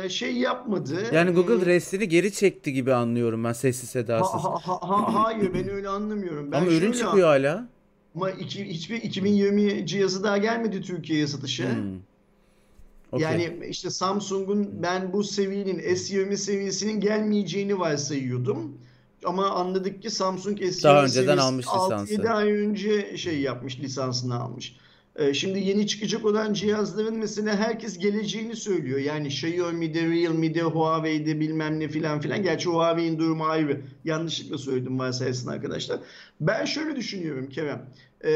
e, 0.06 0.10
şey 0.10 0.34
yapmadı. 0.38 0.96
Yani 1.14 1.30
E, 1.30 1.34
Google 1.34 1.66
restini 1.66 2.10
geri 2.10 2.32
çekti 2.34 2.74
gibi 2.74 2.94
anlıyorum 2.94 3.44
ben 3.44 3.54
sessiz 3.54 3.90
sedasız. 3.90 4.44
ha, 4.44 4.54
ha, 4.64 4.78
ha- 4.82 5.24
hayır 5.24 5.54
ben 5.54 5.70
öyle 5.70 5.90
anlamıyorum. 5.90 6.52
Ben 6.52 6.62
Ama 6.62 6.72
ürün 6.72 6.92
çıkıyor 6.92 7.28
hala. 7.28 7.68
Ama 8.16 8.32
iki, 8.32 8.66
hiçbir 8.66 8.96
2020 9.02 9.88
cihazı 9.88 10.24
daha 10.24 10.38
gelmedi 10.38 10.82
Türkiye'ye 10.82 11.28
satışa. 11.28 11.76
Hmm. 11.76 12.00
Okey. 13.12 13.24
Yani 13.28 13.66
işte 13.70 13.90
Samsung'un 13.90 14.70
ben 14.84 15.14
bu 15.14 15.24
seviyenin 15.24 15.80
S20 15.80 16.38
seviyesinin 16.38 17.00
gelmeyeceğini 17.00 17.80
varsayıyordum. 17.80 18.78
Ama 19.26 19.50
anladık 19.50 20.02
ki 20.02 20.10
Samsung 20.10 20.60
S20 20.62 20.84
Daha 20.84 21.04
önceden 21.04 21.38
almış 21.38 21.66
6-7 21.66 22.04
lisansı. 22.04 22.30
ay 22.30 22.52
önce 22.52 23.18
şey 23.18 23.40
yapmış, 23.42 23.80
lisansını 23.80 24.40
almış. 24.40 24.76
Ee, 25.16 25.34
Şimdi 25.34 25.60
yeni 25.60 25.88
çıkacak 25.88 26.26
olan 26.26 26.54
cihazların 26.54 27.18
mesela 27.18 27.56
herkes 27.56 27.98
geleceğini 27.98 28.56
söylüyor. 28.56 29.00
Yani 29.00 29.28
Xiaomi'de, 29.28 30.02
Realme'de, 30.10 30.62
Huawei'de 30.62 31.40
bilmem 31.40 31.80
ne 31.80 31.88
filan 31.88 32.20
filan. 32.20 32.44
Gerçi 32.44 32.70
Huawei'in 32.70 33.20
durumu 33.20 33.46
ayrı. 33.46 33.82
Yanlışlıkla 34.06 34.58
söyledim 34.58 35.00
varsaysın 35.00 35.50
arkadaşlar. 35.50 36.00
Ben 36.42 36.66
şöyle 36.66 36.96
düşünüyorum 36.96 37.50
Kerem. 37.50 37.86
Ee, 38.24 38.32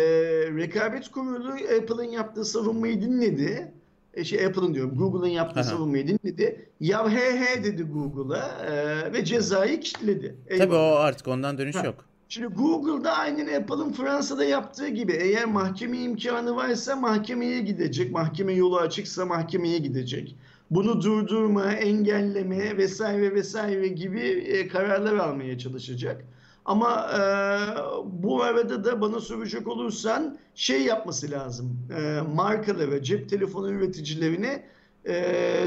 rekabet 0.58 1.08
kurulu 1.12 1.52
Apple'ın 1.52 2.04
yaptığı 2.12 2.46
savunmayı 2.46 3.02
dinledi. 3.02 3.72
E, 4.18 4.24
şey 4.24 4.46
Apple'ın 4.46 4.74
diyorum 4.74 4.98
Google'ın 4.98 5.32
yaptığı 5.32 5.64
savunmayı 5.64 6.08
dinledi. 6.08 6.70
Ya 6.80 7.12
he 7.12 7.40
he 7.40 7.64
dedi 7.64 7.84
Google'a 7.84 8.66
e, 8.66 9.14
ve 9.14 9.26
cezayı 9.26 9.80
kilitledi. 9.80 10.36
Tabii 10.58 10.76
o 10.76 10.96
artık 10.96 11.28
ondan 11.28 11.58
dönüş 11.58 11.76
Ha. 11.76 11.86
yok. 11.86 12.06
Şimdi 12.30 12.48
Google'da 12.48 13.14
aynen 13.14 13.62
Apple'ın 13.62 13.92
Fransa'da 13.94 14.46
yaptığı 14.46 14.88
gibi 14.88 15.12
eğer 15.12 15.46
mahkeme 15.46 15.98
imkanı 15.98 16.56
varsa 16.56 16.96
mahkemeye 16.96 17.62
gidecek. 17.62 18.12
Mahkeme 18.12 18.54
yolu 18.54 18.78
açıksa 18.78 19.26
mahkemeye 19.26 19.78
gidecek. 19.78 20.36
Bunu 20.72 21.02
durdurma, 21.02 21.72
engelleme 21.72 22.78
vesaire 22.78 23.34
vesaire 23.34 23.88
gibi 23.88 24.22
e, 24.22 24.68
kararlar 24.68 25.16
almaya 25.16 25.58
çalışacak. 25.58 26.26
Ama 26.68 27.10
e, 27.14 27.20
bu 28.24 28.44
arada 28.44 28.84
da 28.84 29.02
bana 29.02 29.20
soracak 29.20 29.68
olursan 29.68 30.38
şey 30.56 30.82
yapması 30.82 31.32
lazım. 31.32 31.80
E, 32.00 32.22
markalara, 32.36 33.04
cep 33.04 33.30
telefonu 33.30 33.72
üreticilerine 33.72 34.64
e, 35.06 35.24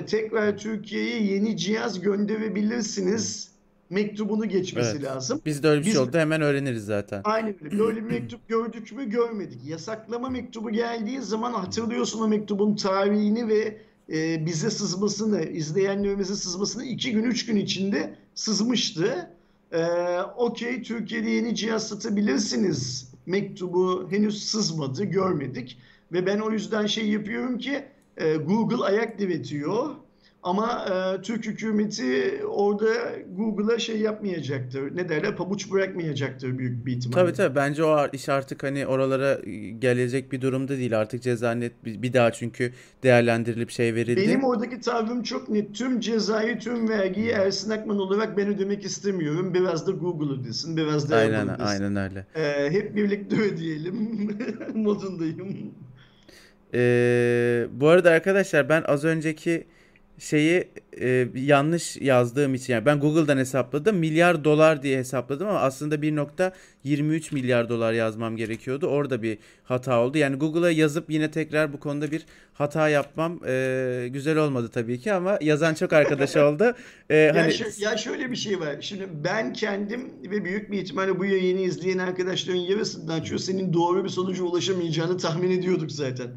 tekrar 0.07 0.59
Türkiye'ye 0.59 1.23
yeni 1.23 1.57
cihaz 1.57 2.01
gönderebilirsiniz 2.01 3.51
mektubunu 3.91 4.49
geçmesi 4.49 4.91
Evet. 4.91 5.03
lazım. 5.05 5.41
Bizde 5.47 5.69
öyle 5.69 5.81
bir 5.81 5.85
şey 5.85 5.93
Biz- 5.93 6.01
oldu 6.01 6.19
hemen 6.19 6.41
öğreniriz 6.43 6.85
zaten. 6.85 7.21
Aynen 7.25 7.55
öyle. 7.65 7.79
Böyle 7.79 7.97
bir 7.97 8.11
mektup 8.11 8.49
gördük 8.49 8.93
mü 8.93 9.11
görmedik. 9.11 9.65
Yasaklama 9.65 10.29
mektubu 10.31 10.71
geldiği 10.71 11.23
zaman 11.23 11.53
hatırlıyorsun 11.53 12.21
o 12.23 12.29
mektubun 12.29 12.77
tarihini 12.77 13.49
ve 13.49 13.79
e, 14.13 14.47
bize 14.47 14.71
sızmasını, 14.71 15.45
izleyenlerimize 15.45 16.35
sızmasını 16.35 16.85
iki 16.85 17.13
gün, 17.13 17.23
üç 17.25 17.47
gün 17.47 17.57
içinde 17.57 18.15
sızmıştı. 18.35 19.31
E, 19.73 19.79
Okey, 20.37 20.83
Türkiye'de 20.83 21.31
yeni 21.31 21.55
cihaz 21.55 21.89
satabilirsiniz. 21.89 23.13
Mektubu 23.27 24.09
henüz 24.11 24.47
sızmadı, 24.51 25.05
görmedik. 25.05 25.79
Ve 26.13 26.27
ben 26.27 26.39
o 26.39 26.51
yüzden 26.51 26.87
şey 26.87 27.09
yapıyorum 27.09 27.59
ki 27.59 27.85
e, 28.17 28.37
Google 28.37 28.85
ayak 28.85 29.19
diretiyor. 29.19 29.95
Ama 30.43 30.87
e, 31.19 31.23
Türk 31.23 31.47
hükümeti 31.47 32.41
orada 32.49 32.87
Google'a 33.37 33.79
şey 33.79 33.99
yapmayacaktır. 34.01 34.97
Ne 34.97 35.09
derler? 35.09 35.37
Pabuç 35.37 35.71
bırakmayacaktır 35.73 36.59
büyük 36.59 36.87
bir 36.87 36.93
ihtimalle. 36.97 37.23
Tabii 37.25 37.33
tabii 37.37 37.55
bence 37.57 37.85
o 37.85 38.09
iş 38.13 38.29
artık 38.29 38.63
hani 38.63 38.87
oralara 38.87 39.39
gelecek 39.79 40.33
bir 40.33 40.41
durumda 40.41 40.77
değil. 40.77 41.01
Artık 41.01 41.23
ceza 41.23 41.53
net 41.53 41.73
bir 41.85 42.13
daha 42.13 42.33
çünkü 42.33 42.73
değerlendirilip 43.03 43.71
şey 43.71 43.95
verildi. 43.95 44.21
Benim 44.29 44.45
oradaki 44.45 44.81
tavrım 44.81 45.23
çok 45.23 45.49
net. 45.49 45.75
Tüm 45.75 46.01
cezayı, 46.01 46.59
tüm 46.59 46.89
vergiyi 46.89 47.29
Ersin 47.29 47.71
Akman 47.71 47.99
olarak 47.99 48.37
ben 48.37 48.49
ödemek 48.49 48.85
istemiyorum. 48.85 49.55
Biraz 49.55 49.87
da 49.87 49.91
Google 49.91 50.41
ödesin, 50.41 50.77
biraz 50.77 51.11
da 51.11 51.17
Aynen 51.17 51.49
Apple 51.49 51.65
ödesin. 51.65 51.85
aynen 51.85 51.97
öyle. 52.11 52.27
Ee, 52.35 52.71
hep 52.71 52.97
birlikte 52.97 53.41
ödeyelim 53.41 53.97
modundayım. 54.75 55.57
Ee, 56.75 57.67
bu 57.73 57.89
arada 57.89 58.11
arkadaşlar 58.11 58.69
ben 58.69 58.83
az 58.87 59.05
önceki 59.05 59.67
şeyi 60.21 60.69
e, 61.01 61.29
yanlış 61.35 61.97
yazdığım 61.97 62.55
için 62.55 62.73
yani 62.73 62.87
ben 62.87 63.01
Google'dan 63.01 63.39
hesapladım 63.39 63.97
milyar 63.97 64.45
dolar 64.45 64.83
diye 64.83 64.99
hesapladım 64.99 65.49
ama 65.49 65.59
aslında 65.61 66.03
1.23 66.03 67.35
milyar 67.35 67.69
dolar 67.69 67.93
yazmam 67.93 68.37
gerekiyordu. 68.37 68.87
Orada 68.87 69.23
bir 69.23 69.39
hata 69.65 70.01
oldu. 70.01 70.19
Yani 70.19 70.37
Google'a 70.37 70.71
yazıp 70.71 71.11
yine 71.11 71.31
tekrar 71.31 71.73
bu 71.73 71.81
konuda 71.81 72.11
bir 72.11 72.27
hata 72.55 72.89
yapmam 72.89 73.41
e, 73.47 74.07
güzel 74.11 74.37
olmadı 74.37 74.71
tabii 74.75 74.99
ki 75.01 75.13
ama 75.13 75.39
yazan 75.41 75.75
çok 75.75 75.93
arkadaş 75.93 76.37
oldu. 76.37 76.75
E, 77.11 77.17
Ya, 77.17 77.35
hani 77.37 77.53
şö- 77.53 77.83
ya 77.83 77.97
şöyle 77.97 78.31
bir 78.31 78.37
şey 78.37 78.61
var. 78.61 78.77
Şimdi 78.81 79.09
ben 79.25 79.53
kendim 79.53 80.13
ve 80.31 80.45
büyük 80.45 80.71
bir 80.71 80.79
ihtimalle 80.83 81.19
bu 81.19 81.25
yayını 81.25 81.61
izleyen 81.61 81.99
arkadaşların 81.99 82.61
yarısından 82.61 83.23
çoğu 83.23 83.39
senin 83.39 83.73
doğru 83.73 84.05
bir 84.05 84.09
sonuca 84.09 84.45
ulaşamayacağını 84.45 85.17
tahmin 85.19 85.51
ediyorduk 85.51 85.93
zaten. 85.93 86.29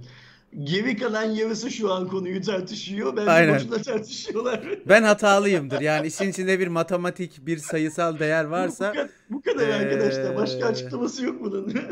Geri 0.63 0.97
kalan 0.97 1.23
yarısı 1.23 1.71
şu 1.71 1.93
an 1.93 2.07
konuyu 2.07 2.41
tartışıyor. 2.41 3.17
Bence 3.17 3.31
Aynen. 3.31 3.55
boşuna 3.55 3.81
tartışıyorlar. 3.81 4.61
ben 4.89 5.03
hatalıyımdır. 5.03 5.81
Yani 5.81 6.07
işin 6.07 6.29
içinde 6.29 6.59
bir 6.59 6.67
matematik, 6.67 7.45
bir 7.45 7.57
sayısal 7.57 8.19
değer 8.19 8.47
Bu 8.47 8.51
varsa 8.51 8.91
kadar, 8.91 9.09
bu 9.29 9.41
kadar 9.41 9.69
arkadaşlar. 9.69 10.35
Başka 10.35 10.59
Ee, 10.59 10.63
açıklaması 10.63 11.25
yok 11.25 11.35
bunun. 11.41 11.73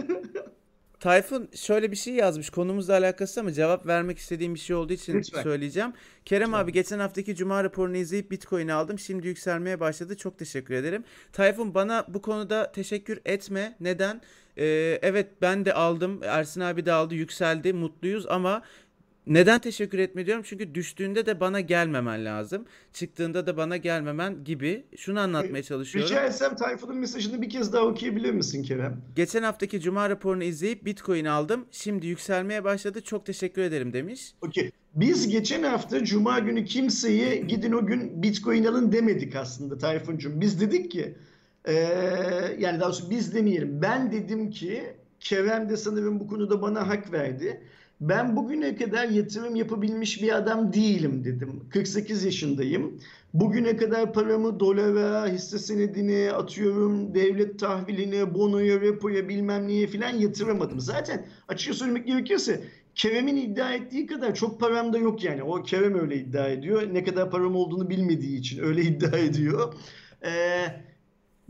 Tayfun 1.00 1.50
şöyle 1.56 1.92
bir 1.92 1.96
şey 1.96 2.14
yazmış 2.14 2.50
konumuzla 2.50 2.94
alakası 2.94 3.40
ama 3.40 3.52
cevap 3.54 3.88
vermek 3.88 4.18
istediğim 4.18 4.54
bir 4.56 4.60
şey 4.60 4.76
olduğu 4.76 4.94
için 4.94 5.14
Lütfen. 5.14 5.42
söyleyeceğim. 5.44 5.94
Kerem 6.26 6.48
Lütfen. 6.50 6.64
abi 6.64 6.72
geçen 6.72 7.00
haftaki 7.00 7.36
Cuma 7.36 7.64
raporunu 7.64 7.98
izleyip 7.98 8.32
Bitcoin 8.32 8.68
aldım. 8.68 9.00
Şimdi 9.00 9.28
yükselmeye 9.28 9.80
başladı. 9.80 10.18
Çok 10.18 10.38
teşekkür 10.40 10.74
ederim. 10.74 11.04
Tayfun 11.34 11.74
bana 11.74 12.06
bu 12.08 12.22
konuda 12.22 12.72
teşekkür 12.72 13.20
etme. 13.26 13.76
Neden? 13.80 14.22
Ee, 14.58 15.00
evet 15.02 15.28
ben 15.42 15.66
de 15.66 15.74
aldım. 15.74 16.20
Ersin 16.24 16.62
abi 16.62 16.86
de 16.86 16.92
aldı. 16.92 17.16
Yükseldi. 17.16 17.74
Mutluyuz 17.74 18.26
ama 18.28 18.62
neden 19.28 19.60
teşekkür 19.60 20.00
etme 20.00 20.26
diyorum? 20.26 20.44
Çünkü 20.48 20.76
düştüğünde 20.76 21.26
de 21.26 21.40
bana 21.40 21.60
gelmemen 21.60 22.26
lazım. 22.26 22.66
Çıktığında 22.94 23.48
da 23.48 23.58
bana 23.58 23.78
gelmemen 23.78 24.44
gibi. 24.44 24.86
Şunu 24.98 25.20
anlatmaya 25.20 25.64
çalışıyorum. 25.64 26.12
Rica 26.12 26.26
etsem 26.26 26.56
Tayfun'un 26.56 26.98
mesajını 26.98 27.42
bir 27.42 27.50
kez 27.50 27.74
daha 27.74 27.84
okuyabilir 27.84 28.32
misin 28.32 28.64
Kerem? 28.64 29.02
Geçen 29.16 29.44
haftaki 29.44 29.82
Cuma 29.82 30.10
raporunu 30.10 30.44
izleyip 30.44 30.86
Bitcoin 30.86 31.26
aldım. 31.26 31.66
Şimdi 31.72 32.08
yükselmeye 32.08 32.64
başladı. 32.64 33.02
Çok 33.02 33.26
teşekkür 33.26 33.62
ederim 33.62 33.94
demiş. 33.94 34.34
Okey. 34.42 34.72
Biz 34.96 35.28
geçen 35.28 35.64
hafta 35.64 36.04
Cuma 36.04 36.40
günü 36.40 36.66
kimseye 36.66 37.36
gidin 37.36 37.72
o 37.72 37.86
gün 37.86 38.24
Bitcoin 38.24 38.66
alın 38.66 38.92
demedik 38.92 39.36
aslında 39.36 39.78
Tayfuncuğum. 39.78 40.42
Biz 40.42 40.62
dedik 40.62 40.92
ki 40.92 41.16
eee, 41.68 42.56
yani 42.60 42.80
daha 42.80 42.90
doğrusu 42.90 43.10
biz 43.10 43.36
demeyelim. 43.36 43.82
Ben 43.82 44.12
dedim 44.12 44.50
ki 44.50 44.84
Kerem 45.20 45.70
de 45.70 45.78
sanırım 45.78 46.20
bu 46.20 46.28
konuda 46.28 46.62
bana 46.62 46.88
hak 46.88 47.12
verdi. 47.12 47.62
Ben 48.02 48.36
bugüne 48.36 48.76
kadar 48.76 49.10
yatırım 49.10 49.56
yapabilmiş 49.56 50.22
bir 50.22 50.38
adam 50.38 50.74
değilim 50.74 51.24
dedim. 51.24 51.70
48 51.70 52.24
yaşındayım. 52.24 53.00
Bugüne 53.34 53.78
kadar 53.78 54.14
paramı 54.14 54.60
dolara, 54.60 55.28
hisse 55.28 55.60
senedine 55.60 56.32
atıyorum, 56.32 57.14
devlet 57.16 57.60
tahviline, 57.60 58.34
bonoya, 58.34 58.82
repoya 58.82 59.30
bilmem 59.30 59.68
neye 59.68 59.88
falan 59.88 60.10
yatıramadım. 60.10 60.80
Zaten 60.80 61.26
açıkça 61.48 61.74
söylemek 61.74 62.08
gerekirse 62.08 62.64
Kerem'in 62.96 63.36
iddia 63.38 63.74
ettiği 63.74 64.06
kadar 64.08 64.36
çok 64.36 64.60
param 64.60 64.94
da 64.94 64.98
yok 64.98 65.24
yani. 65.24 65.44
O 65.44 65.64
Kerem 65.64 66.00
öyle 66.00 66.16
iddia 66.16 66.48
ediyor. 66.50 66.82
Ne 66.94 67.04
kadar 67.04 67.32
param 67.32 67.56
olduğunu 67.56 67.90
bilmediği 67.90 68.38
için 68.40 68.64
öyle 68.64 68.82
iddia 68.92 69.18
ediyor. 69.18 69.74
Ee, 70.26 70.66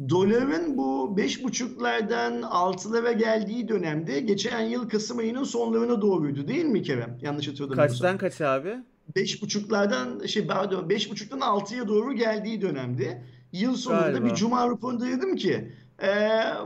Doların 0.10 0.78
bu 0.78 1.18
beş 1.18 1.44
buçuklardan 1.44 2.42
altılara 2.42 3.12
geldiği 3.12 3.68
dönemde 3.68 4.20
geçen 4.20 4.62
yıl 4.62 4.90
Kasım 4.90 5.18
ayının 5.18 5.44
sonlarına 5.44 6.02
doğruydu 6.02 6.48
değil 6.48 6.66
mi 6.66 6.82
Kerem? 6.82 7.18
Yanlış 7.22 7.48
hatırlamıyorsam. 7.48 7.88
Kaçtan 7.88 8.18
kaç 8.18 8.42
abi? 8.42 8.76
Beş 9.16 9.42
buçuklardan 9.42 10.26
şey 10.26 10.48
pardon 10.48 10.90
beş 10.90 11.12
buçuktan 11.12 11.40
altıya 11.40 11.88
doğru 11.88 12.14
geldiği 12.14 12.62
dönemde 12.62 13.24
yıl 13.52 13.76
sonunda 13.76 14.02
Galiba. 14.02 14.26
bir 14.26 14.34
cuma 14.34 14.70
raporunda 14.70 15.06
dedim 15.06 15.36
ki 15.36 15.72
e, 16.04 16.10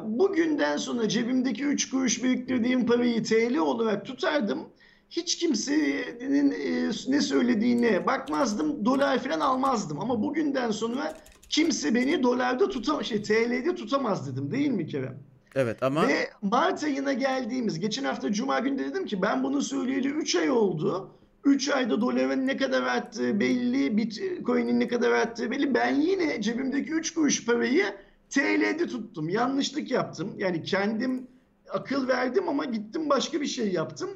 bugünden 0.04 0.78
sonra 0.78 1.10
cebimdeki 1.10 1.66
üç 1.66 1.90
kuruş 1.90 2.24
biriktirdiğim 2.24 2.86
parayı 2.86 3.24
TL 3.24 3.58
olarak 3.58 4.06
tutardım. 4.06 4.60
Hiç 5.10 5.38
kimsenin 5.38 6.52
e, 6.52 6.92
ne 7.08 7.22
söylediğine 7.22 8.08
bakmazdım. 8.08 8.86
Dolar 8.86 9.20
falan 9.20 9.40
almazdım. 9.40 10.00
Ama 10.00 10.24
bugünden 10.24 10.72
sonra 10.72 11.18
kimse 11.56 11.96
beni 11.96 12.24
dolarda 12.24 12.70
tutam 12.70 13.04
şey 13.04 13.24
TL'de 13.24 13.76
tutamaz 13.76 14.32
dedim 14.32 14.52
değil 14.52 14.70
mi 14.70 14.88
Kerem? 14.88 15.18
Evet 15.56 15.84
ama 15.84 16.08
Ve 16.08 16.30
Mart 16.42 16.84
ayına 16.84 17.14
geldiğimiz 17.14 17.80
geçen 17.80 18.04
hafta 18.04 18.32
Cuma 18.32 18.60
günü 18.60 18.80
dedim 18.80 19.06
ki 19.06 19.22
ben 19.22 19.44
bunu 19.44 19.62
söyleyeli 19.62 20.08
3 20.08 20.36
ay 20.36 20.52
oldu. 20.52 21.12
3 21.44 21.70
ayda 21.70 22.02
doların 22.02 22.48
ne 22.48 22.58
kadar 22.58 22.84
arttığı 22.84 23.40
belli, 23.40 23.98
Bitcoin'in 23.98 24.80
ne 24.80 24.88
kadar 24.88 25.12
arttığı 25.12 25.52
belli. 25.52 25.74
Ben 25.74 25.96
yine 25.96 26.42
cebimdeki 26.42 26.92
3 26.92 27.14
kuruş 27.14 27.46
parayı 27.46 27.86
TL'de 28.30 28.88
tuttum. 28.88 29.30
Yanlışlık 29.30 29.92
yaptım. 29.92 30.34
Yani 30.38 30.64
kendim 30.64 31.28
akıl 31.70 32.08
verdim 32.08 32.50
ama 32.50 32.66
gittim 32.66 33.10
başka 33.10 33.42
bir 33.42 33.48
şey 33.48 33.72
yaptım. 33.72 34.10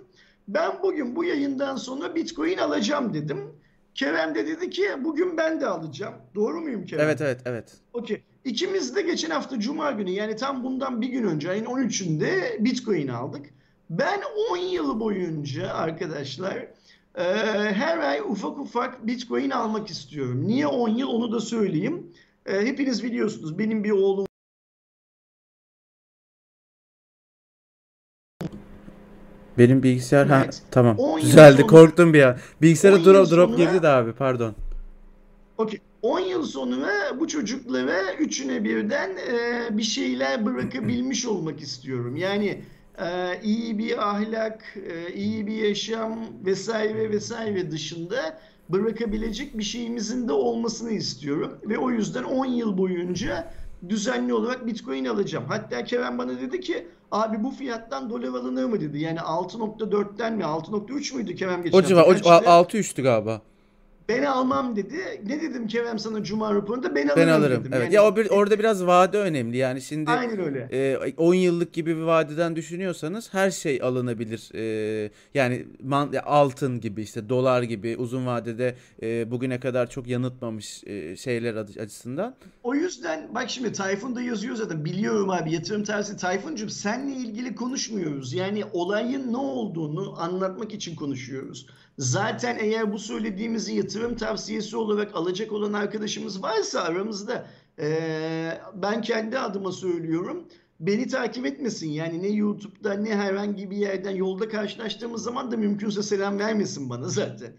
Ben 0.48 0.72
bugün 0.84 1.16
bu 1.16 1.24
yayından 1.24 1.76
sonra 1.76 2.16
Bitcoin 2.16 2.58
alacağım 2.58 3.14
dedim. 3.14 3.38
Kerem 3.96 4.36
de 4.36 4.48
dedi 4.48 4.70
ki 4.70 4.90
bugün 5.04 5.38
ben 5.38 5.62
de 5.62 5.68
alacağım. 5.68 6.14
Doğru 6.36 6.62
muyum 6.62 6.86
Kerem? 6.86 7.06
evet 7.06 7.22
evet 7.22 7.42
evet. 7.46 7.74
Okey. 7.94 8.24
İkimiz 8.46 8.96
de 8.96 9.02
geçen 9.02 9.30
hafta 9.30 9.60
Cuma 9.60 9.92
günü 9.92 10.10
yani 10.10 10.36
tam 10.36 10.64
bundan 10.64 11.02
bir 11.02 11.08
gün 11.08 11.24
önce 11.24 11.50
ayın 11.50 11.66
13'ünde 11.66 12.64
Bitcoin 12.66 13.08
aldık. 13.08 13.46
Ben 13.90 14.20
10 14.52 14.58
yıl 14.58 15.00
boyunca 15.00 15.74
arkadaşlar 15.74 16.56
e, 17.16 17.24
her 17.74 17.98
ay 17.98 18.20
ufak 18.20 18.58
ufak 18.60 19.08
Bitcoin 19.08 19.50
almak 19.50 19.90
istiyorum. 19.90 20.48
Niye 20.48 20.68
10 20.68 20.90
yıl 20.90 21.08
onu 21.08 21.32
da 21.32 21.40
söyleyeyim. 21.40 22.08
E, 22.46 22.66
hepiniz 22.66 23.04
biliyorsunuz 23.04 23.60
benim 23.60 23.84
bir 23.84 23.92
oğlum 23.92 24.26
Benim 29.60 29.84
bilgisayar 29.84 30.28
ha 30.28 30.42
Evet. 30.46 30.62
tamam. 30.72 30.98
10 30.98 31.20
yıl 31.20 31.26
Düzeldi. 31.28 31.58
sonra- 31.62 31.68
Korktum 31.68 32.14
bir 32.14 32.24
an. 32.24 32.38
Bilgisayara 32.62 32.96
10 32.96 33.00
yıl 33.00 33.06
drop 33.14 33.32
drop 33.32 33.50
sonra- 33.52 33.64
girdi 33.64 33.82
de 33.84 33.88
abi 33.88 34.12
pardon. 34.14 34.56
Okey. 35.58 35.80
10 36.02 36.20
yıl 36.20 36.44
sonra 36.46 36.90
bu 37.20 37.28
çocuklara 37.28 38.14
üçüne 38.20 38.64
birden 38.64 39.10
e, 39.10 39.78
bir 39.78 39.84
şeyler 39.84 40.46
bırakabilmiş 40.46 41.26
olmak 41.26 41.62
istiyorum. 41.62 42.16
Yani 42.16 42.62
e, 43.02 43.40
iyi 43.44 43.78
bir 43.78 44.10
ahlak, 44.10 44.64
e, 44.90 45.14
iyi 45.14 45.48
bir 45.48 45.54
yaşam 45.56 46.20
vesaire 46.46 47.10
vesaire 47.10 47.72
dışında 47.72 48.40
bırakabilecek 48.70 49.58
bir 49.58 49.64
şeyimizin 49.64 50.28
de 50.28 50.34
olmasını 50.34 50.92
istiyorum. 50.92 51.52
Ve 51.70 51.78
o 51.78 51.90
yüzden 51.92 52.24
10 52.24 52.46
yıl 52.46 52.78
boyunca 52.78 53.54
düzenli 53.90 54.34
olarak 54.34 54.68
Bitcoin 54.68 55.06
alacağım. 55.06 55.46
Hatta 55.48 55.84
Kerem 55.84 56.18
bana 56.18 56.40
dedi 56.42 56.60
ki 56.60 56.88
abi 57.12 57.44
bu 57.44 57.52
fiyattan 57.52 58.10
dolar 58.10 58.28
alınır 58.28 58.66
mı 58.66 58.82
dedi. 58.82 59.00
Yani 59.00 59.20
6.4'ten 59.20 60.34
mi 60.34 60.44
6.3 60.44 61.16
müydü 61.16 61.36
Kerem 61.36 61.64
geçen 61.64 61.78
O 61.78 61.82
civar 61.82 62.04
o, 62.04 62.10
hafta? 62.10 62.30
o 62.30 62.64
Kaçtı? 62.64 62.78
6-3'tü 62.78 63.02
galiba. 63.02 63.42
Ben 64.10 64.24
almam 64.24 64.76
dedi. 64.76 64.96
Ne 65.26 65.42
dedim 65.42 65.68
Kerem 65.68 66.00
sana 66.00 66.24
Cuma 66.24 66.54
raporunda? 66.56 66.96
Ben 66.96 67.08
alırım 67.08 67.18
Ben 67.18 67.28
alırım. 67.28 67.60
dedim. 67.62 67.72
Evet. 67.74 67.84
Yani- 67.84 67.96
Ya 67.96 68.06
o 68.06 68.16
bir, 68.16 68.30
orada 68.30 68.60
biraz 68.60 68.86
vade 68.86 69.18
önemli. 69.18 69.58
Yani 69.58 69.82
şimdi 69.82 70.12
Aynen 70.12 70.40
öyle. 70.40 70.68
e, 70.72 71.14
10 71.18 71.34
yıllık 71.34 71.74
gibi 71.74 71.98
bir 71.98 72.02
vadeden 72.02 72.56
düşünüyorsanız 72.56 73.34
her 73.34 73.52
şey 73.52 73.82
alınabilir. 73.84 74.50
E, 74.56 75.12
yani 75.34 75.66
man- 75.84 76.14
altın 76.26 76.80
gibi 76.82 77.02
işte 77.02 77.30
dolar 77.30 77.64
gibi 77.64 77.98
uzun 77.98 78.26
vadede 78.26 78.76
e, 79.04 79.32
bugüne 79.32 79.60
kadar 79.60 79.90
çok 79.90 80.08
yanıltmamış 80.08 80.84
e, 80.88 81.16
şeyler 81.16 81.56
açısından. 81.56 82.36
O 82.64 82.76
yüzden 82.76 83.28
bak 83.36 83.50
şimdi 83.50 83.72
Tayfun 83.72 84.16
da 84.16 84.22
yazıyor 84.22 84.56
zaten. 84.56 84.86
Biliyorum 84.86 85.30
abi 85.30 85.54
yatırım 85.54 85.84
tavsiyesi. 85.84 86.22
Tayfuncuğum 86.22 86.70
seninle 86.70 87.16
ilgili 87.16 87.56
konuşmuyoruz. 87.56 88.34
Yani 88.34 88.64
olayın 88.74 89.34
ne 89.34 89.38
olduğunu 89.38 90.22
anlatmak 90.22 90.74
için 90.74 90.96
konuşuyoruz. 90.96 91.68
Zaten 92.00 92.58
eğer 92.60 92.94
bu 92.94 93.00
söylediğimizi 93.00 93.76
yatırım 93.76 94.16
tavsiyesi 94.16 94.78
olarak 94.78 95.16
alacak 95.16 95.52
olan 95.52 95.74
arkadaşımız 95.74 96.44
varsa 96.44 96.82
aramızda 96.82 97.48
eee, 97.80 98.62
ben 98.76 99.02
kendi 99.02 99.40
adıma 99.40 99.72
söylüyorum. 99.72 100.48
Beni 100.80 101.08
takip 101.08 101.46
etmesin. 101.46 101.90
Yani 101.90 102.24
ne 102.24 102.28
YouTube'da 102.28 102.94
ne 102.94 103.16
herhangi 103.16 103.72
bir 103.72 103.78
yerden 103.78 104.16
yolda 104.16 104.50
karşılaştığımız 104.50 105.24
zaman 105.24 105.52
da 105.52 105.58
mümkünse 105.58 106.04
selam 106.04 106.40
vermesin 106.40 106.90
bana 106.90 107.08
zaten. 107.08 107.54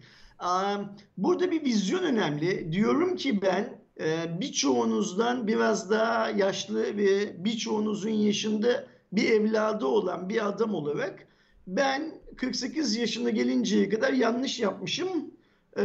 Burada 1.16 1.50
bir 1.50 1.64
vizyon 1.64 2.02
önemli. 2.02 2.72
Diyorum 2.72 3.16
ki 3.16 3.42
ben 3.42 3.80
e, 4.00 4.40
birçoğunuzdan 4.40 5.46
biraz 5.46 5.90
daha 5.90 6.30
yaşlı 6.30 6.96
ve 6.96 7.44
birçoğunuzun 7.44 8.10
yaşında 8.10 8.86
bir 9.12 9.30
evladı 9.30 9.86
olan 9.86 10.28
bir 10.28 10.48
adam 10.48 10.74
olarak 10.74 11.26
ben 11.66 12.19
48 12.36 12.96
yaşına 12.96 13.30
gelinceye 13.30 13.88
kadar 13.88 14.12
yanlış 14.12 14.60
yapmışım. 14.60 15.08
E, 15.76 15.82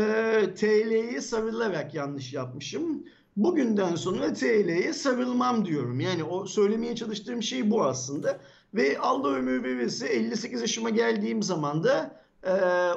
TL'ye 0.55 1.21
sarılarak 1.21 1.93
yanlış 1.95 2.33
yapmışım. 2.33 3.03
Bugünden 3.37 3.95
sonra 3.95 4.33
TL'ye 4.33 4.93
sarılmam 4.93 5.65
diyorum. 5.65 5.99
Yani 5.99 6.23
o 6.23 6.45
söylemeye 6.45 6.95
çalıştığım 6.95 7.43
şey 7.43 7.71
bu 7.71 7.83
aslında. 7.83 8.39
Ve 8.73 8.99
Allah 8.99 9.29
ömür 9.35 9.63
verirse 9.63 10.07
58 10.07 10.61
yaşıma 10.61 10.89
geldiğim 10.89 11.43
zaman 11.43 11.83
da 11.83 12.21
e, 12.43 12.51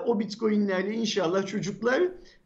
o 0.07 0.21
bitcoinlerle 0.21 0.95
inşallah 0.95 1.47
çocuklar 1.47 2.03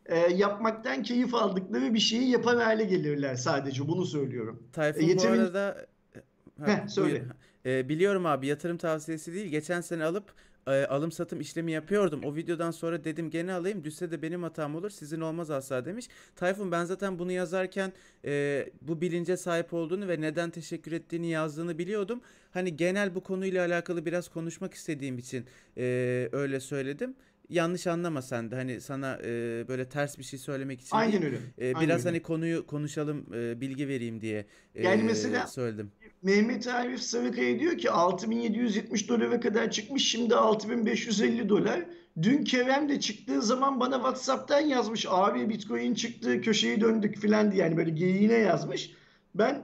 e, 0.07 0.19
yapmaktan 0.19 1.03
keyif 1.03 1.35
aldıkları 1.35 1.95
bir 1.95 1.99
şeyi 1.99 2.31
yapar 2.31 2.57
hale 2.63 2.85
gelirler 2.85 3.35
sadece 3.35 3.89
bunu 3.89 4.07
söylüyorum. 4.07 4.63
Tayfun 4.73 5.01
E, 5.01 5.05
bu 5.05 5.09
yatırım- 5.11 5.41
arada 5.41 5.87
Ha, 6.61 6.67
Heh, 6.67 6.89
söyle. 6.89 7.11
buyur. 7.65 7.77
E, 7.77 7.89
biliyorum 7.89 8.27
abi 8.27 8.47
yatırım 8.47 8.77
tavsiyesi 8.77 9.35
değil. 9.35 9.47
Geçen 9.47 9.81
sene 9.81 10.05
alıp 10.05 10.25
e, 10.67 10.87
alım 10.87 11.13
satım 11.13 11.41
işlemi 11.41 11.73
yapıyordum. 11.73 12.25
O 12.25 12.35
videodan 12.35 12.71
sonra 12.71 13.05
dedim 13.05 13.31
gene 13.31 13.53
alayım. 13.53 13.85
Düşse 13.85 14.11
de 14.11 14.23
benim 14.23 14.43
hatam 14.43 14.77
olur. 14.77 14.91
Sizin 14.91 15.21
olmaz 15.21 15.51
asla 15.51 15.85
demiş. 15.85 16.09
Tayfun 16.37 16.73
ben 16.73 16.85
zaten 16.85 17.19
bunu 17.19 17.33
yazarken 17.33 17.93
e, 18.25 18.69
bu 18.83 19.01
bilince 19.01 19.37
sahip 19.37 19.75
olduğunu 19.75 20.09
ve 20.09 20.21
neden 20.21 20.51
teşekkür 20.51 20.93
ettiğini 20.93 21.27
yazdığını 21.27 21.79
biliyordum. 21.79 22.21
Hani 22.51 22.77
genel 22.77 23.15
bu 23.15 23.23
konuyla 23.23 23.67
alakalı 23.67 24.07
biraz 24.07 24.29
konuşmak 24.29 24.75
istediğim 24.75 25.19
için 25.19 25.47
e, 25.77 26.29
öyle 26.33 26.61
söyledim. 26.61 27.15
Yanlış 27.49 27.87
anlama 27.87 28.23
sen 28.23 28.51
de 28.51 28.55
hani 28.57 28.81
sana 28.81 29.19
e, 29.25 29.29
böyle 29.69 29.89
ters 29.89 30.19
bir 30.19 30.25
şey 30.25 30.39
söylemek 30.39 30.81
için 30.81 30.97
değil. 30.97 31.05
Aynen 31.07 31.23
öyle. 31.23 31.37
E, 31.59 31.67
Aynen 31.75 31.81
biraz 31.89 32.01
öyle. 32.01 32.09
hani 32.09 32.23
konuyu 32.23 32.67
konuşalım, 32.67 33.27
e, 33.35 33.61
bilgi 33.61 33.89
vereyim 33.89 34.21
diye 34.21 34.47
e, 34.75 34.83
Yani 34.83 35.03
mesela- 35.03 35.47
söyledim. 35.47 35.91
Mehmet 36.23 36.67
Arif 36.69 37.01
Sarıkaya 37.01 37.59
diyor 37.61 37.79
ki 37.79 37.91
6770 37.91 39.09
dolara 39.09 39.41
kadar 39.41 39.71
çıkmış 39.71 40.09
şimdi 40.11 40.35
6550 40.35 41.49
dolar. 41.49 41.85
Dün 42.23 42.45
Kerem 42.45 42.89
de 42.89 43.01
çıktığı 43.01 43.43
zaman 43.43 43.81
bana 43.81 43.95
WhatsApp'tan 43.97 44.61
yazmış 44.61 45.07
abi 45.09 45.49
Bitcoin 45.49 45.95
çıktı 45.95 46.41
köşeyi 46.41 46.81
döndük 46.81 47.17
filan 47.19 47.53
diye 47.53 47.63
yani 47.63 47.77
böyle 47.77 47.91
geyiğine 47.91 48.39
yazmış. 48.39 48.91
Ben 49.35 49.63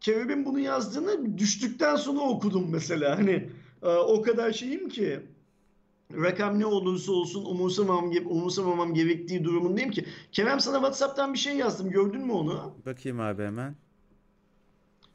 Kerem'in 0.00 0.44
bunu 0.44 0.58
yazdığını 0.58 1.38
düştükten 1.38 1.96
sonra 1.96 2.20
okudum 2.20 2.68
mesela 2.72 3.18
hani 3.18 3.48
e, 3.82 3.86
o 3.88 4.22
kadar 4.22 4.52
şeyim 4.52 4.88
ki 4.88 5.20
rakam 6.12 6.58
ne 6.60 6.66
olursa 6.66 7.12
olsun 7.12 7.44
umursamam, 7.44 8.10
umursamamam 8.26 8.94
gerektiği 8.94 9.44
durumundayım 9.44 9.90
ki. 9.90 10.04
Kerem 10.32 10.60
sana 10.60 10.76
WhatsApp'tan 10.76 11.32
bir 11.34 11.38
şey 11.38 11.56
yazdım 11.56 11.90
gördün 11.90 12.20
mü 12.26 12.32
onu? 12.32 12.74
Bakayım 12.86 13.20
abi 13.20 13.42
hemen. 13.42 13.76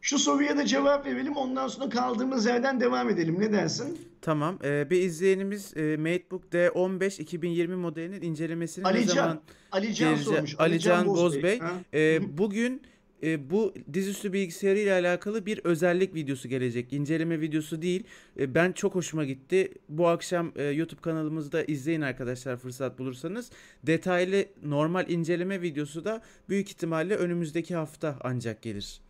Şu 0.01 0.19
soruya 0.19 0.57
da 0.57 0.65
cevap 0.65 1.05
verelim 1.05 1.35
ondan 1.35 1.67
sonra 1.67 1.89
kaldığımız 1.89 2.45
yerden 2.45 2.79
devam 2.81 3.09
edelim 3.09 3.39
ne 3.39 3.51
dersin? 3.53 3.97
Tamam. 4.21 4.59
e, 4.63 4.89
bir 4.89 5.01
izleyenimiz 5.01 5.77
e, 5.77 5.97
MateBook 5.97 6.43
D15 6.53 7.21
2020 7.21 7.75
modelinin 7.75 8.21
incelemesini 8.21 8.83
ne 8.83 8.87
Alican, 8.87 9.13
zaman 9.15 9.41
Alican 9.71 10.09
gelece- 10.15 10.23
sormuş. 10.23 10.55
Alican 10.59 11.07
Bozbey. 11.07 11.59
Ha? 11.59 11.71
E, 11.93 12.15
Hı 12.21 12.23
hı. 12.25 12.37
bugün 12.37 12.81
e, 13.23 13.49
bu 13.49 13.73
dizüstü 13.93 14.33
bilgisayarı 14.33 14.79
ile 14.79 14.93
alakalı 14.93 15.45
bir 15.45 15.59
özellik 15.63 16.15
videosu 16.15 16.49
gelecek. 16.49 16.93
İnceleme 16.93 17.41
videosu 17.41 17.81
değil. 17.81 18.03
E, 18.39 18.55
ben 18.55 18.71
çok 18.71 18.95
hoşuma 18.95 19.25
gitti. 19.25 19.73
Bu 19.89 20.07
akşam 20.07 20.51
e, 20.55 20.63
YouTube 20.63 21.01
kanalımızda 21.01 21.63
izleyin 21.63 22.01
arkadaşlar 22.01 22.57
fırsat 22.57 22.99
bulursanız. 22.99 23.51
Detaylı 23.83 24.45
normal 24.63 25.09
inceleme 25.09 25.61
videosu 25.61 26.05
da 26.05 26.21
büyük 26.49 26.69
ihtimalle 26.69 27.15
önümüzdeki 27.15 27.75
hafta 27.75 28.17
ancak 28.21 28.61
gelir. 28.61 29.01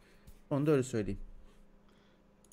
Onu 0.49 0.65
da 0.65 0.71
öyle 0.71 0.83
söyleyeyim. 0.83 1.19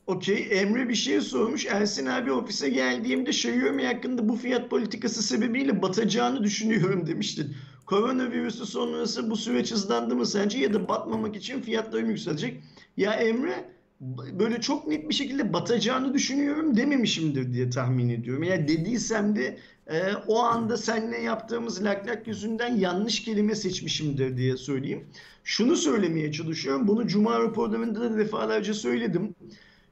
Okey. 0.07 0.49
Emre 0.51 0.89
bir 0.89 0.95
şey 0.95 1.21
sormuş. 1.21 1.67
Ersin 1.67 2.07
abi 2.07 2.33
ofise 2.33 2.69
geldiğimde 2.69 3.31
Xiaomi 3.31 3.87
hakkında 3.87 4.29
bu 4.29 4.37
fiyat 4.37 4.71
politikası 4.71 5.23
sebebiyle 5.23 5.83
batacağını 5.83 6.45
düşünüyorum 6.45 7.07
demiştin. 7.07 7.57
Koronavirüsü 7.91 8.67
sonrası 8.67 9.31
bu 9.31 9.37
süreç 9.37 9.73
hızlandı 9.73 10.17
mı 10.17 10.27
sence 10.27 10.59
ya 10.59 10.75
da 10.75 10.89
batmamak 10.89 11.37
için 11.37 11.61
fiyatları 11.61 12.07
yükselecek? 12.07 12.63
Ya 12.97 13.13
Emre 13.13 13.65
böyle 14.33 14.61
çok 14.61 14.87
net 14.87 15.09
bir 15.09 15.15
şekilde 15.15 15.53
batacağını 15.53 16.15
düşünüyorum 16.15 16.77
dememişimdir 16.77 17.53
diye 17.53 17.71
tahmin 17.71 18.09
ediyorum. 18.09 18.43
Yani 18.43 18.69
dediysem 18.69 19.37
de 19.37 19.59
e, 19.87 20.13
o 20.27 20.39
anda 20.39 20.77
seninle 20.77 21.19
yaptığımız 21.19 21.85
lak 21.85 22.07
lak 22.07 22.27
yüzünden 22.27 22.77
yanlış 22.77 23.25
kelime 23.25 23.55
seçmişimdir 23.55 24.37
diye 24.37 24.57
söyleyeyim. 24.57 25.07
Şunu 25.45 25.77
söylemeye 25.77 26.33
çalışıyorum. 26.33 26.89
Bunu 26.89 27.07
Cuma 27.07 27.41
raporlarında 27.41 28.01
da 28.01 28.19
defalarca 28.19 28.75
söyledim. 28.75 29.35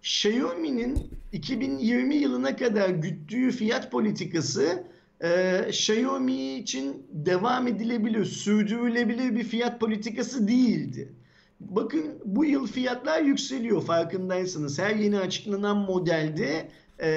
Xiaomi'nin 0.03 1.11
2020 1.33 2.17
yılına 2.17 2.57
kadar 2.57 2.91
güttüğü 2.91 3.51
fiyat 3.51 3.93
politikası 3.93 4.85
e, 5.21 5.59
Xiaomi 5.69 6.55
için 6.55 7.07
devam 7.11 7.67
edilebilir, 7.67 8.25
sürdürülebilir 8.25 9.37
bir 9.37 9.45
fiyat 9.45 9.81
politikası 9.81 10.49
değildi. 10.49 11.13
Bakın 11.61 12.05
bu 12.25 12.45
yıl 12.45 12.67
fiyatlar 12.67 13.23
yükseliyor 13.23 13.83
farkındaysanız. 13.83 14.79
Her 14.79 14.95
yeni 14.95 15.19
açıklanan 15.19 15.77
modelde 15.77 16.69
e, 17.01 17.09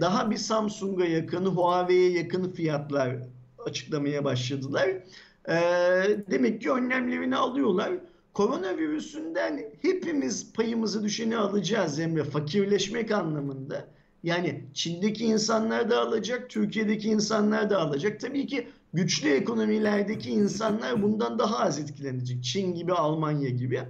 daha 0.00 0.30
bir 0.30 0.36
Samsung'a 0.36 1.04
yakın, 1.04 1.46
Huawei'ye 1.46 2.10
yakın 2.10 2.52
fiyatlar 2.52 3.16
açıklamaya 3.66 4.24
başladılar. 4.24 4.88
E, 5.48 5.56
demek 6.30 6.60
ki 6.62 6.70
önlemlerini 6.70 7.36
alıyorlar. 7.36 7.92
Koronavirüsünden 8.34 9.64
hepimiz 9.82 10.52
payımızı 10.52 11.04
düşeni 11.04 11.36
alacağız 11.36 12.00
Emre. 12.00 12.24
Fakirleşmek 12.24 13.10
anlamında. 13.10 13.88
Yani 14.22 14.64
Çin'deki 14.74 15.24
insanlar 15.24 15.90
da 15.90 16.00
alacak, 16.00 16.50
Türkiye'deki 16.50 17.08
insanlar 17.08 17.70
da 17.70 17.78
alacak. 17.78 18.20
Tabii 18.20 18.46
ki 18.46 18.68
güçlü 18.94 19.28
ekonomilerdeki 19.28 20.30
insanlar 20.30 21.02
bundan 21.02 21.38
daha 21.38 21.58
az 21.58 21.78
etkilenecek. 21.78 22.44
Çin 22.44 22.74
gibi, 22.74 22.92
Almanya 22.92 23.48
gibi. 23.48 23.80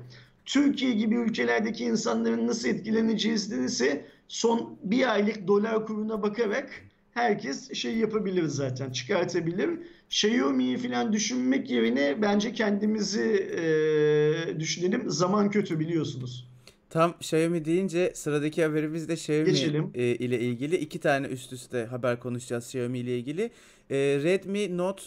Türkiye 0.44 0.92
gibi 0.92 1.14
ülkelerdeki 1.14 1.84
insanların 1.84 2.46
nasıl 2.46 2.68
etkileneceği 2.68 3.34
ise 3.34 4.06
son 4.28 4.78
bir 4.82 5.12
aylık 5.12 5.48
dolar 5.48 5.86
kuruna 5.86 6.22
bakarak 6.22 6.70
herkes 7.14 7.72
şey 7.72 7.96
yapabilir 7.96 8.44
zaten 8.44 8.90
çıkartabilir. 8.90 9.70
Xiaomi'yi 10.10 10.78
falan 10.78 11.12
düşünmek 11.12 11.70
yerine 11.70 12.22
bence 12.22 12.52
kendimizi 12.52 13.50
e, 13.56 14.60
düşünelim. 14.60 15.10
Zaman 15.10 15.50
kötü 15.50 15.80
biliyorsunuz. 15.80 16.51
Tam 16.92 17.14
Xiaomi 17.20 17.64
deyince 17.64 18.12
sıradaki 18.14 18.64
haberimiz 18.64 19.08
de 19.08 19.12
Xiaomi 19.12 19.44
Geçelim. 19.44 19.90
E, 19.94 20.04
ile 20.04 20.40
ilgili. 20.40 20.76
iki 20.76 21.00
tane 21.00 21.26
üst 21.26 21.52
üste 21.52 21.84
haber 21.84 22.20
konuşacağız 22.20 22.64
Xiaomi 22.64 22.98
ile 22.98 23.18
ilgili. 23.18 23.50
E, 23.90 23.96
Redmi 23.96 24.76
Note 24.76 25.02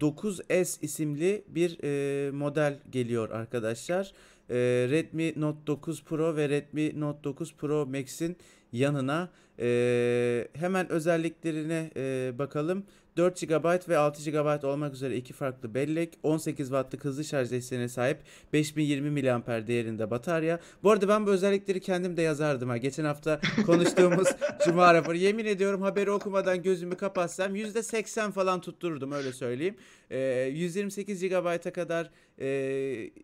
9S 0.00 0.78
isimli 0.82 1.44
bir 1.48 1.78
e, 1.84 2.30
model 2.30 2.78
geliyor 2.90 3.30
arkadaşlar. 3.30 4.12
E, 4.50 4.56
Redmi 4.90 5.32
Note 5.36 5.66
9 5.66 6.04
Pro 6.04 6.36
ve 6.36 6.48
Redmi 6.48 7.00
Note 7.00 7.24
9 7.24 7.54
Pro 7.54 7.86
Max'in 7.86 8.36
yanına 8.72 9.30
e, 9.58 10.48
hemen 10.52 10.88
özelliklerine 10.92 11.90
e, 11.96 12.32
bakalım. 12.38 12.84
4 13.18 13.40
GB 13.48 13.88
ve 13.88 13.98
6 13.98 14.30
GB 14.30 14.64
olmak 14.64 14.94
üzere 14.94 15.16
iki 15.16 15.32
farklı 15.32 15.74
bellek, 15.74 16.18
18 16.22 16.66
Watt'lık 16.66 17.04
hızlı 17.04 17.24
şarj 17.24 17.50
desteğine 17.50 17.88
sahip 17.88 18.18
5020 18.52 19.22
mAh 19.22 19.66
değerinde 19.66 20.10
batarya. 20.10 20.60
Bu 20.82 20.90
arada 20.90 21.08
ben 21.08 21.26
bu 21.26 21.30
özellikleri 21.30 21.80
kendim 21.80 22.16
de 22.16 22.22
yazardım 22.22 22.68
ha. 22.68 22.76
Geçen 22.76 23.04
hafta 23.04 23.40
konuştuğumuz 23.66 24.28
Cuma 24.64 24.94
raporu. 24.94 25.16
Yemin 25.16 25.44
ediyorum 25.44 25.82
haberi 25.82 26.10
okumadan 26.10 26.62
gözümü 26.62 26.96
kapatsam 26.96 27.56
%80 27.56 28.32
falan 28.32 28.60
tuttururdum 28.60 29.12
öyle 29.12 29.32
söyleyeyim. 29.32 29.74
E, 30.10 30.50
128 30.54 31.22
GB'a 31.22 31.58
kadar 31.58 32.10
e, 32.38 32.48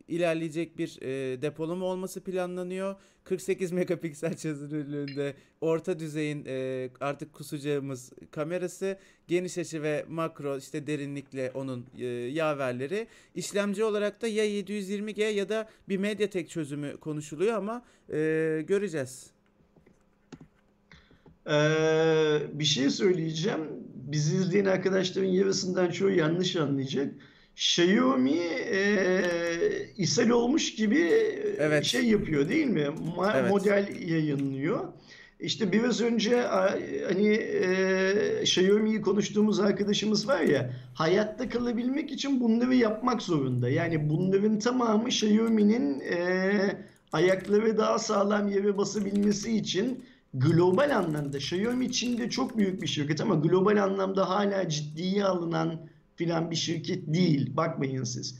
ilerleyecek 0.09 0.79
bir 0.79 0.99
e, 1.03 1.43
depolama 1.43 1.87
olması 1.87 2.21
planlanıyor. 2.25 2.97
48 3.25 3.73
megapiksel 3.73 4.37
çözünürlüğünde 4.37 5.35
orta 5.61 5.99
düzeyin 5.99 6.45
e, 6.47 6.89
artık 7.01 7.33
kusacağımız 7.33 8.13
kamerası 8.31 8.99
geniş 9.29 9.59
açı 9.59 9.83
ve 9.83 10.05
makro 10.09 10.59
işte 10.59 10.87
derinlikle 10.87 11.51
onun 11.55 11.87
e, 11.99 12.05
yaverleri 12.07 13.07
işlemci 13.35 13.85
olarak 13.85 14.23
da 14.23 14.29
ya 14.29 14.47
720G 14.47 15.31
ya 15.31 15.49
da 15.49 15.69
bir 15.89 15.97
MediaTek 15.97 16.51
çözümü 16.51 16.97
konuşuluyor 16.97 17.55
ama 17.55 17.85
e, 18.13 18.17
göreceğiz. 18.67 19.34
Ee, 21.51 22.39
bir 22.53 22.65
şey 22.65 22.91
söyleyeceğim. 22.91 23.61
Bizi 23.95 24.37
izleyen 24.37 24.65
arkadaşların 24.65 25.29
yarısından 25.29 25.91
çoğu 25.91 26.11
yanlış 26.11 26.57
anlayacak. 26.57 27.15
Xiaomi 27.57 28.39
e, 28.73 29.23
ishal 29.97 30.29
olmuş 30.29 30.75
gibi 30.75 31.01
evet. 31.59 31.85
şey 31.85 32.05
yapıyor 32.05 32.49
değil 32.49 32.67
mi? 32.67 32.89
Ma- 33.17 33.41
evet. 33.41 33.51
Model 33.51 33.89
yayınlıyor. 34.09 34.85
İşte 35.41 35.73
biraz 35.73 36.01
önce 36.01 36.41
hani 37.07 37.29
e, 37.35 38.41
Xiaomi'yi 38.43 39.01
konuştuğumuz 39.01 39.61
arkadaşımız 39.61 40.29
var 40.29 40.41
ya 40.41 40.71
hayatta 40.95 41.49
kalabilmek 41.49 42.13
için 42.13 42.41
bunları 42.41 42.75
yapmak 42.75 43.23
zorunda. 43.23 43.69
Yani 43.69 44.11
bunların 44.11 44.59
tamamı 44.59 45.09
Xiaomi'nin 45.09 46.01
e, 46.01 46.77
ayakları 47.13 47.79
daha 47.79 47.99
sağlam 47.99 48.49
yere 48.49 48.77
basabilmesi 48.77 49.57
için 49.57 50.05
global 50.35 50.97
anlamda 50.97 51.39
Xiaomi 51.39 51.93
Çin'de 51.93 52.31
çok 52.31 52.59
büyük 52.59 52.83
bir 52.83 52.87
şirket 52.87 53.21
ama 53.21 53.35
global 53.35 53.83
anlamda 53.83 54.29
hala 54.29 54.69
ciddiye 54.69 55.25
alınan 55.25 55.81
filan 56.17 56.51
bir 56.51 56.57
şirket 56.57 57.15
değil. 57.15 57.57
Bakmayın 57.57 58.05
siz. 58.05 58.39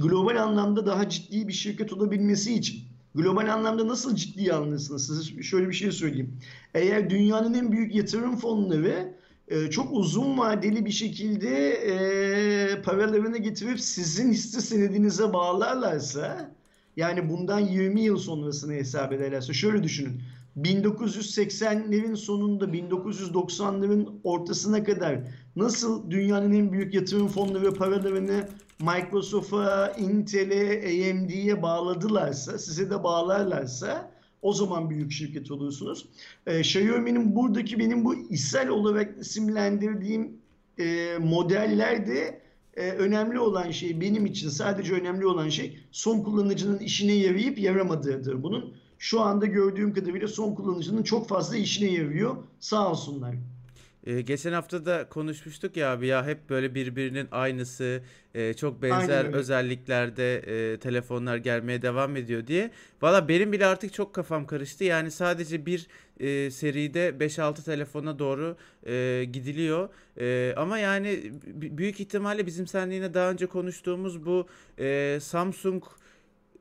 Global 0.00 0.42
anlamda 0.42 0.86
daha 0.86 1.08
ciddi 1.08 1.48
bir 1.48 1.52
şirket 1.52 1.92
olabilmesi 1.92 2.54
için 2.54 2.80
global 3.14 3.52
anlamda 3.52 3.88
nasıl 3.88 4.16
ciddiye 4.16 4.52
alınırsınız? 4.52 5.06
Size 5.06 5.42
şöyle 5.42 5.68
bir 5.68 5.74
şey 5.74 5.92
söyleyeyim. 5.92 6.40
Eğer 6.74 7.10
dünyanın 7.10 7.54
en 7.54 7.72
büyük 7.72 7.94
yatırım 7.94 8.36
fonları 8.36 9.14
e, 9.48 9.70
çok 9.70 9.92
uzun 9.92 10.38
vadeli 10.38 10.86
bir 10.86 10.90
şekilde 10.90 11.70
e, 11.70 12.82
paralarını 12.82 13.38
getirip 13.38 13.80
sizin 13.80 14.32
hisse 14.32 14.60
senedinize 14.60 15.32
bağlarlarsa 15.32 16.50
yani 16.96 17.28
bundan 17.30 17.60
20 17.60 18.00
yıl 18.00 18.16
sonrasını 18.16 18.72
hesap 18.72 19.12
ederlerse 19.12 19.52
şöyle 19.52 19.82
düşünün. 19.82 20.22
1980'lerin 20.60 22.16
sonunda 22.16 22.64
1990'ların 22.64 24.08
ortasına 24.24 24.84
kadar 24.84 25.20
nasıl 25.56 26.10
dünyanın 26.10 26.52
en 26.52 26.72
büyük 26.72 26.94
yatırım 26.94 27.28
fonları 27.28 27.74
paralarını 27.74 28.48
Microsoft'a, 28.80 29.92
Intel'e, 29.98 30.78
AMD'ye 31.10 31.62
bağladılarsa, 31.62 32.58
size 32.58 32.90
de 32.90 33.04
bağlarlarsa 33.04 34.12
o 34.42 34.52
zaman 34.52 34.90
büyük 34.90 35.12
şirket 35.12 35.50
olursunuz. 35.50 36.06
Ee, 36.46 36.60
Xiaomi'nin 36.60 37.36
buradaki 37.36 37.78
benim 37.78 38.04
bu 38.04 38.14
ishal 38.14 38.68
olarak 38.68 39.18
isimlendirdiğim 39.20 40.36
e, 40.78 41.18
modellerde 41.20 42.42
e, 42.76 42.90
önemli 42.90 43.38
olan 43.38 43.70
şey 43.70 44.00
benim 44.00 44.26
için 44.26 44.48
sadece 44.48 44.94
önemli 44.94 45.26
olan 45.26 45.48
şey 45.48 45.78
son 45.90 46.20
kullanıcının 46.20 46.78
işine 46.78 47.12
yarayıp 47.12 47.58
yaramadığıdır 47.58 48.42
bunun. 48.42 48.74
Şu 49.02 49.20
anda 49.20 49.46
gördüğüm 49.46 49.94
kadarıyla 49.94 50.28
son 50.28 50.54
kullanıcının 50.54 51.02
çok 51.02 51.28
fazla 51.28 51.56
işine 51.56 51.90
yarıyor. 51.90 52.36
Sağ 52.60 52.90
olsunlar. 52.90 53.34
Ee, 54.06 54.20
geçen 54.20 54.52
hafta 54.52 54.86
da 54.86 55.08
konuşmuştuk 55.08 55.76
ya 55.76 55.92
abi 55.92 56.06
ya 56.06 56.26
hep 56.26 56.50
böyle 56.50 56.74
birbirinin 56.74 57.28
aynısı 57.32 58.02
e, 58.34 58.54
çok 58.54 58.82
benzer 58.82 59.24
özelliklerde 59.24 60.36
e, 60.36 60.76
telefonlar 60.78 61.36
gelmeye 61.36 61.82
devam 61.82 62.16
ediyor 62.16 62.46
diye. 62.46 62.70
Valla 63.02 63.28
benim 63.28 63.52
bile 63.52 63.66
artık 63.66 63.92
çok 63.92 64.14
kafam 64.14 64.46
karıştı. 64.46 64.84
Yani 64.84 65.10
sadece 65.10 65.66
bir 65.66 65.86
e, 66.20 66.50
seride 66.50 67.08
5-6 67.08 67.64
telefona 67.64 68.18
doğru 68.18 68.56
e, 68.86 69.24
gidiliyor. 69.32 69.88
E, 70.20 70.54
ama 70.56 70.78
yani 70.78 71.32
büyük 71.54 72.00
ihtimalle 72.00 72.46
bizim 72.46 72.66
seninle 72.66 73.14
daha 73.14 73.30
önce 73.30 73.46
konuştuğumuz 73.46 74.26
bu 74.26 74.46
e, 74.78 75.18
Samsung 75.22 75.84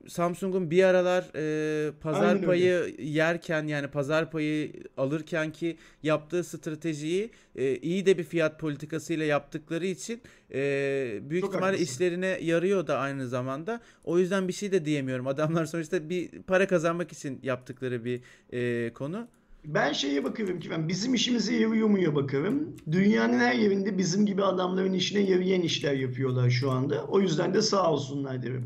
Samsung'un 0.08 0.72
bir 0.72 0.84
aralar 0.84 1.26
e, 1.36 1.92
pazar 1.92 2.28
Aynen 2.36 2.42
payı 2.46 2.74
öyle. 2.74 3.04
yerken 3.04 3.68
yani 3.68 3.88
pazar 3.88 4.32
payı 4.32 4.72
alırken 4.98 5.52
ki 5.52 5.78
yaptığı 6.04 6.44
stratejiyi 6.44 7.30
e, 7.56 7.76
iyi 7.76 8.06
de 8.06 8.18
bir 8.18 8.24
fiyat 8.24 8.60
politikasıyla 8.60 9.26
yaptıkları 9.26 9.86
için 9.86 10.22
e, 10.54 11.20
büyük 11.30 11.44
Çok 11.44 11.50
ihtimalle 11.54 11.72
haklısın. 11.72 11.94
işlerine 11.94 12.38
yarıyor 12.42 12.88
da 12.88 12.98
aynı 12.98 13.28
zamanda. 13.28 13.82
O 14.04 14.20
yüzden 14.20 14.48
bir 14.48 14.54
şey 14.54 14.72
de 14.72 14.86
diyemiyorum. 14.86 15.28
Adamlar 15.28 15.66
sonuçta 15.66 16.10
bir 16.10 16.30
para 16.42 16.68
kazanmak 16.68 17.12
için 17.12 17.40
yaptıkları 17.44 18.06
bir 18.06 18.22
e, 18.54 18.94
konu. 18.94 19.28
Ben 19.66 19.94
şeye 19.94 20.24
bakıyorum 20.24 20.60
ki 20.60 20.70
ben 20.70 20.88
bizim 20.88 21.14
işimize 21.14 21.56
yarıyor 21.56 21.88
muya 21.88 22.16
bakarım. 22.16 22.76
Dünyanın 22.92 23.40
her 23.40 23.54
yerinde 23.54 23.98
bizim 23.98 24.26
gibi 24.26 24.44
adamların 24.44 24.94
işine 24.94 25.20
yarayan 25.22 25.62
işler 25.62 25.94
yapıyorlar 25.94 26.50
şu 26.50 26.72
anda. 26.72 27.06
O 27.06 27.20
yüzden 27.22 27.54
de 27.54 27.62
sağ 27.62 27.92
olsunlar 27.92 28.44
derim. 28.44 28.66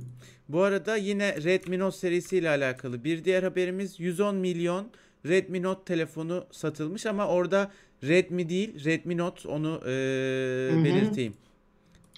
Bu 0.50 0.62
arada 0.62 0.96
yine 0.96 1.44
Redmi 1.44 1.80
Note 1.80 1.98
serisiyle 1.98 2.50
alakalı 2.50 3.04
bir 3.04 3.26
diğer 3.26 3.44
haberimiz 3.44 4.00
110 4.00 4.36
milyon 4.36 4.88
Redmi 5.26 5.64
Note 5.64 5.84
telefonu 5.86 6.46
satılmış 6.52 7.06
ama 7.06 7.28
orada 7.28 7.72
Redmi 8.04 8.50
değil 8.50 8.86
Redmi 8.86 9.18
Note 9.18 9.48
onu 9.48 9.82
e, 9.84 9.90
belirteyim. 10.84 11.34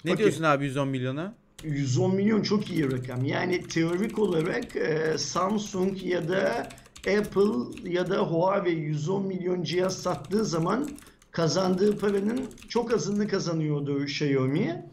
Ne 0.04 0.12
Okey. 0.12 0.24
diyorsun 0.24 0.42
abi 0.44 0.64
110 0.64 0.88
milyona? 0.88 1.34
110 1.64 2.14
milyon 2.14 2.42
çok 2.42 2.70
iyi 2.70 2.92
rakam. 2.92 3.24
Yani 3.24 3.62
teorik 3.62 4.18
olarak 4.18 4.76
e, 4.76 5.18
Samsung 5.18 6.02
ya 6.02 6.28
da 6.28 6.68
Apple 7.18 7.90
ya 7.90 8.10
da 8.10 8.18
Huawei 8.18 8.74
110 8.74 9.26
milyon 9.26 9.62
cihaz 9.62 10.02
sattığı 10.02 10.44
zaman 10.44 10.88
kazandığı 11.30 11.98
paranın 11.98 12.40
çok 12.68 12.92
azını 12.92 13.28
kazanıyordu 13.28 14.04
Xiaomi. 14.04 14.86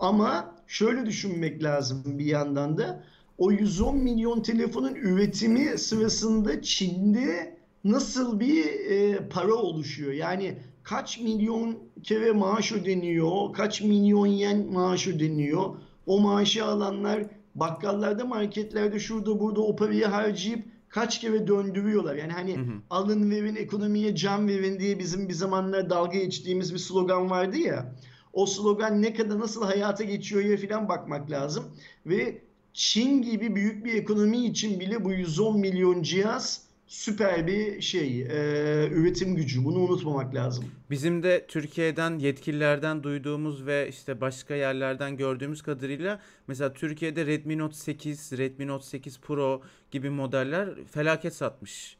Ama 0.00 0.54
şöyle 0.70 1.06
düşünmek 1.06 1.62
lazım 1.62 2.02
bir 2.06 2.24
yandan 2.24 2.78
da 2.78 3.04
o 3.38 3.52
110 3.52 3.96
milyon 3.96 4.42
telefonun 4.42 4.94
üretimi 4.94 5.78
sırasında 5.78 6.62
Çin'de 6.62 7.56
nasıl 7.84 8.40
bir 8.40 8.64
e, 8.64 9.28
para 9.28 9.54
oluşuyor? 9.54 10.12
Yani 10.12 10.58
kaç 10.82 11.20
milyon 11.20 11.78
kere 12.02 12.32
maaş 12.32 12.72
ödeniyor, 12.72 13.52
kaç 13.52 13.80
milyon 13.80 14.26
yen 14.26 14.72
maaş 14.72 15.08
ödeniyor? 15.08 15.74
O 16.06 16.20
maaşı 16.20 16.64
alanlar 16.64 17.22
bakkallarda, 17.54 18.24
marketlerde, 18.24 18.98
şurada 18.98 19.40
burada 19.40 19.60
o 19.60 19.76
parayı 19.76 20.06
harcayıp 20.06 20.64
kaç 20.88 21.20
kere 21.20 21.46
döndürüyorlar. 21.46 22.14
Yani 22.14 22.32
hani 22.32 22.56
Hı 22.56 22.60
hı. 22.60 22.72
alın 22.90 23.30
verin, 23.30 23.56
ekonomiye 23.56 24.14
can 24.14 24.48
verin 24.48 24.80
diye 24.80 24.98
bizim 24.98 25.28
bir 25.28 25.34
zamanlar 25.34 25.90
dalga 25.90 26.18
geçtiğimiz 26.18 26.74
bir 26.74 26.78
slogan 26.78 27.30
vardı 27.30 27.56
ya. 27.56 27.94
O 28.32 28.46
slogan 28.46 29.02
ne 29.02 29.14
kadar 29.14 29.38
nasıl 29.38 29.64
hayata 29.64 30.04
geçiyor 30.04 30.44
ya 30.44 30.56
filan 30.56 30.88
bakmak 30.88 31.30
lazım. 31.30 31.64
Ve 32.06 32.42
Çin 32.72 33.22
gibi 33.22 33.54
büyük 33.56 33.84
bir 33.84 33.94
ekonomi 33.94 34.46
için 34.46 34.80
bile 34.80 35.04
bu 35.04 35.12
110 35.12 35.60
milyon 35.60 36.02
cihaz 36.02 36.62
süper 36.86 37.46
bir 37.46 37.80
şey, 37.80 38.22
e, 38.22 38.88
üretim 38.90 39.36
gücü. 39.36 39.64
Bunu 39.64 39.78
unutmamak 39.78 40.34
lazım. 40.34 40.64
Bizim 40.90 41.22
de 41.22 41.46
Türkiye'den 41.48 42.18
yetkililerden 42.18 43.02
duyduğumuz 43.02 43.66
ve 43.66 43.88
işte 43.88 44.20
başka 44.20 44.54
yerlerden 44.54 45.16
gördüğümüz 45.16 45.62
kadarıyla 45.62 46.20
mesela 46.46 46.72
Türkiye'de 46.72 47.26
Redmi 47.26 47.58
Note 47.58 47.76
8, 47.76 48.32
Redmi 48.38 48.66
Note 48.66 48.86
8 48.86 49.20
Pro 49.20 49.62
gibi 49.90 50.10
modeller 50.10 50.68
felaket 50.90 51.34
satmış. 51.34 51.96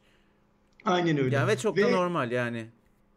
Aynen 0.85 1.19
öyle. 1.19 1.37
Yani 1.37 1.49
ve 1.49 1.57
çok 1.57 1.77
da 1.77 1.87
Ve- 1.87 1.93
normal 1.93 2.31
yani. 2.31 2.67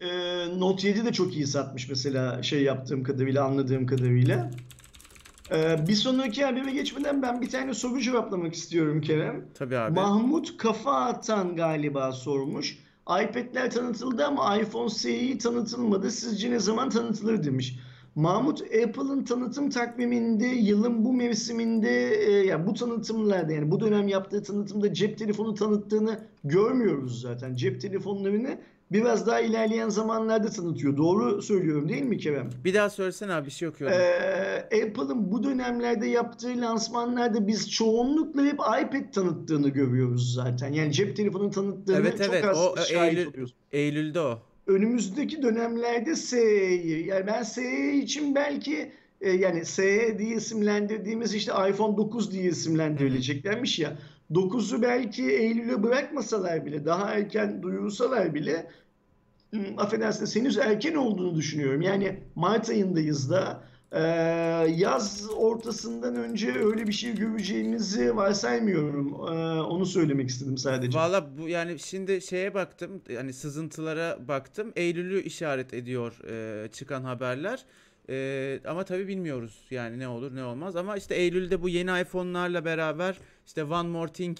Ee, 0.01 0.59
Note 0.59 0.87
7 0.87 1.05
de 1.05 1.13
çok 1.13 1.35
iyi 1.35 1.47
satmış 1.47 1.89
mesela 1.89 2.43
şey 2.43 2.63
yaptığım 2.63 3.03
kadarıyla 3.03 3.45
anladığım 3.45 3.85
kadarıyla. 3.85 4.51
Ee, 5.51 5.87
bir 5.87 5.95
sonraki 5.95 6.45
habere 6.45 6.71
geçmeden 6.71 7.21
ben 7.21 7.41
bir 7.41 7.49
tane 7.49 7.73
soru 7.73 8.01
cevaplamak 8.01 8.53
istiyorum 8.53 9.01
Kerem. 9.01 9.45
Tabii 9.53 9.77
abi. 9.77 9.93
Mahmut 9.93 10.57
Kafa 10.57 10.91
Atan 10.91 11.55
galiba 11.55 12.11
sormuş. 12.11 12.77
iPad'ler 13.03 13.71
tanıtıldı 13.71 14.25
ama 14.25 14.57
iPhone 14.57 14.89
SE'yi 14.89 15.37
tanıtılmadı. 15.37 16.11
Sizce 16.11 16.51
ne 16.51 16.59
zaman 16.59 16.89
tanıtılır 16.89 17.43
demiş. 17.43 17.79
Mahmut 18.15 18.61
Apple'ın 18.61 19.23
tanıtım 19.23 19.69
takviminde 19.69 20.45
yılın 20.45 21.05
bu 21.05 21.13
mevsiminde 21.13 22.15
e, 22.15 22.31
ya 22.31 22.67
bu 22.67 22.73
tanıtımlarda 22.73 23.53
yani 23.53 23.71
bu 23.71 23.79
dönem 23.79 24.07
yaptığı 24.07 24.43
tanıtımda 24.43 24.93
cep 24.93 25.17
telefonu 25.17 25.53
tanıttığını 25.53 26.19
görmüyoruz 26.43 27.21
zaten. 27.21 27.55
Cep 27.55 27.81
telefonlarını 27.81 28.57
biraz 28.91 29.27
daha 29.27 29.39
ilerleyen 29.41 29.89
zamanlarda 29.89 30.49
tanıtıyor. 30.49 30.97
Doğru 30.97 31.41
söylüyorum 31.41 31.89
değil 31.89 32.01
mi 32.01 32.17
Kerem? 32.17 32.49
Bir 32.65 32.73
daha 32.73 32.89
söylesene 32.89 33.33
abi 33.33 33.45
bir 33.45 33.51
şey 33.51 33.67
okuyordum. 33.67 33.97
Ee, 33.99 34.83
Apple'ın 34.83 35.31
bu 35.31 35.43
dönemlerde 35.43 36.07
yaptığı 36.07 36.61
lansmanlarda 36.61 37.47
biz 37.47 37.71
çoğunlukla 37.71 38.41
hep 38.45 38.53
iPad 38.53 39.13
tanıttığını 39.13 39.69
görüyoruz 39.69 40.33
zaten. 40.33 40.73
Yani 40.73 40.91
cep 40.93 41.15
telefonu 41.17 41.51
tanıttığını 41.51 41.97
Evet, 41.97 42.17
çok 42.25 42.33
evet. 42.33 42.45
az 42.45 42.57
O, 42.57 42.75
e, 42.77 42.81
şahit 42.81 43.13
Eylül- 43.17 43.27
oluyoruz. 43.29 43.53
Eylül'de 43.71 44.19
o. 44.19 44.39
Önümüzdeki 44.67 45.41
dönemlerde 45.41 46.15
SE'yi 46.15 47.07
yani 47.07 47.27
ben 47.27 47.43
SE 47.43 47.93
için 47.93 48.35
belki 48.35 48.91
e, 49.21 49.31
yani 49.31 49.65
SE 49.65 50.19
diye 50.19 50.35
isimlendirdiğimiz 50.35 51.33
işte 51.35 51.51
iPhone 51.69 51.97
9 51.97 52.31
diye 52.31 52.43
isimlendirileceklermiş 52.43 53.79
ya. 53.79 53.97
9'u 54.33 54.81
belki 54.81 55.23
Eylül'e 55.23 55.83
bırakmasalar 55.83 56.65
bile 56.65 56.85
daha 56.85 57.13
erken 57.13 57.63
duyursalar 57.63 58.33
bile 58.33 58.71
hmm, 59.51 59.79
affedersiniz 59.79 60.35
henüz 60.35 60.57
erken 60.57 60.95
olduğunu 60.95 61.35
düşünüyorum. 61.35 61.81
Yani 61.81 62.19
Mart 62.35 62.69
ayındayız 62.69 63.29
da 63.29 63.63
e, 63.91 64.01
yaz 64.75 65.29
ortasından 65.37 66.15
önce 66.15 66.53
öyle 66.53 66.87
bir 66.87 66.93
şey 66.93 67.15
göreceğimizi 67.15 68.15
varsaymıyorum. 68.15 69.07
E, 69.13 69.61
onu 69.61 69.85
söylemek 69.85 70.29
istedim 70.29 70.57
sadece. 70.57 70.99
Valla 70.99 71.37
bu 71.37 71.49
yani 71.49 71.79
şimdi 71.79 72.21
şeye 72.21 72.53
baktım 72.53 73.01
yani 73.09 73.33
sızıntılara 73.33 74.27
baktım 74.27 74.73
Eylül'ü 74.75 75.21
işaret 75.21 75.73
ediyor 75.73 76.19
e, 76.29 76.67
çıkan 76.71 77.03
haberler. 77.03 77.65
E, 78.09 78.59
ama 78.67 78.83
tabii 78.83 79.07
bilmiyoruz 79.07 79.65
yani 79.71 79.99
ne 79.99 80.07
olur 80.07 80.35
ne 80.35 80.43
olmaz 80.43 80.75
ama 80.75 80.97
işte 80.97 81.15
Eylül'de 81.15 81.61
bu 81.61 81.69
yeni 81.69 82.01
iPhone'larla 82.01 82.65
beraber 82.65 83.17
işte 83.45 83.63
One 83.63 83.89
More 83.89 84.11
Thing 84.11 84.37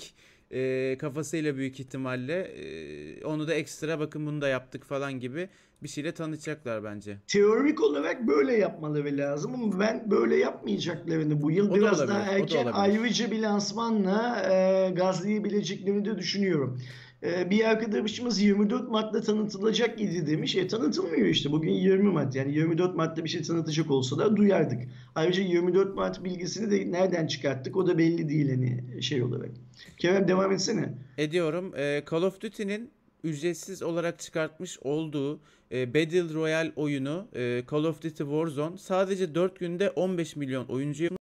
e, 0.51 0.97
kafasıyla 0.99 1.55
büyük 1.55 1.79
ihtimalle 1.79 2.41
e, 2.41 3.25
onu 3.25 3.47
da 3.47 3.53
ekstra 3.53 3.99
bakın 3.99 4.25
bunu 4.25 4.41
da 4.41 4.47
yaptık 4.47 4.85
falan 4.85 5.19
gibi 5.19 5.49
bir 5.83 5.87
şeyle 5.87 6.11
tanıtacaklar 6.11 6.83
bence. 6.83 7.17
Teorik 7.27 7.81
olarak 7.81 8.27
böyle 8.27 8.57
yapmaları 8.57 9.17
lazım 9.17 9.55
ama 9.55 9.79
ben 9.79 10.11
böyle 10.11 10.35
yapmayacaklarını 10.35 11.41
bu 11.41 11.51
yıl 11.51 11.69
O 11.69 11.71
da 11.71 11.75
biraz 11.75 11.99
olabilir, 11.99 12.15
daha 12.15 12.27
da 12.27 12.31
erken 12.31 12.63
olabilir. 12.63 12.73
ayrıca 12.75 13.31
bir 13.31 13.39
lansmanla 13.41 14.41
e, 14.51 14.89
gazlayabileceklerini 14.89 16.05
de 16.05 16.17
düşünüyorum. 16.17 16.81
E, 17.23 17.49
bir 17.49 17.63
arkadaşımız 17.63 18.41
24 18.41 18.89
Mart'ta 18.89 19.21
tanıtılacak 19.21 20.01
idi 20.01 20.27
demiş. 20.27 20.55
E 20.55 20.67
tanıtılmıyor 20.67 21.27
işte. 21.27 21.51
Bugün 21.51 21.71
20 21.71 22.11
Mart. 22.11 22.35
Yani 22.35 22.53
24 22.53 22.95
Mart'ta 22.95 23.23
bir 23.23 23.29
şey 23.29 23.41
tanıtacak 23.41 23.91
olsa 23.91 24.17
da 24.17 24.35
duyardık. 24.35 24.79
Ayrıca 25.15 25.43
24 25.43 25.95
Mart 25.95 26.23
bilgisini 26.23 26.71
de 26.71 26.91
nereden 26.91 27.27
çıkarttık 27.27 27.77
o 27.77 27.87
da 27.87 27.97
belli 27.97 28.29
değil 28.29 28.49
hani 28.49 29.03
şey 29.03 29.23
olarak. 29.23 29.49
Kerem 29.97 30.27
devam 30.27 30.51
etsene. 30.51 30.93
Ediyorum. 31.17 31.73
Ee, 31.77 32.03
Call 32.11 32.21
of 32.21 32.41
Duty'nin 32.41 32.91
ücretsiz 33.23 33.83
olarak 33.83 34.19
çıkartmış 34.19 34.79
olduğu 34.81 35.39
e, 35.71 35.93
Battle 35.93 36.33
Royale 36.33 36.71
oyunu 36.75 37.27
e, 37.35 37.63
Call 37.71 37.83
of 37.83 38.03
Duty 38.03 38.23
Warzone 38.23 38.77
sadece 38.77 39.35
4 39.35 39.59
günde 39.59 39.89
15 39.89 40.35
milyon 40.35 40.65
oyuncu 40.65 41.03
yapmış. 41.03 41.22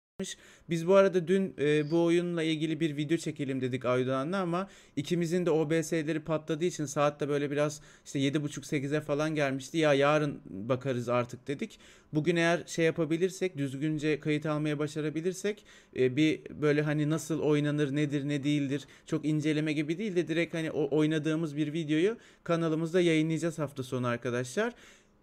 Biz 0.71 0.87
bu 0.87 0.95
arada 0.95 1.29
dün 1.29 1.55
e, 1.59 1.91
bu 1.91 2.05
oyunla 2.05 2.43
ilgili 2.43 2.81
bir 2.81 2.97
video 2.97 3.17
çekelim 3.17 3.61
dedik 3.61 3.85
Aydoğan'la 3.85 4.41
ama 4.41 4.69
ikimizin 4.97 5.47
de 5.47 5.51
OBS'leri 5.51 6.21
patladığı 6.21 6.65
için 6.65 6.85
saatte 6.85 7.29
böyle 7.29 7.51
biraz 7.51 7.81
işte 8.05 8.19
7.30-8'e 8.19 9.01
falan 9.01 9.35
gelmişti. 9.35 9.79
Ya 9.79 9.95
yarın 9.95 10.41
bakarız 10.45 11.09
artık 11.09 11.49
dedik. 11.49 11.79
Bugün 12.13 12.37
eğer 12.37 12.63
şey 12.67 12.85
yapabilirsek, 12.85 13.57
düzgünce 13.57 14.21
kayıt 14.21 14.47
almaya 14.47 14.79
başarabilirsek 14.79 15.65
e, 15.97 16.17
bir 16.17 16.41
böyle 16.51 16.83
hani 16.83 17.11
nasıl 17.11 17.41
oynanır, 17.41 17.95
nedir, 17.95 18.29
ne 18.29 18.45
değildir 18.45 18.87
çok 19.07 19.25
inceleme 19.25 19.73
gibi 19.73 19.99
değil 19.99 20.17
de 20.17 20.29
direkt 20.29 20.55
hani 20.55 20.71
o 20.71 20.97
oynadığımız 20.97 21.57
bir 21.57 21.73
videoyu 21.73 22.17
kanalımızda 22.45 23.01
yayınlayacağız 23.01 23.59
hafta 23.59 23.83
sonu 23.83 24.07
arkadaşlar. 24.07 24.73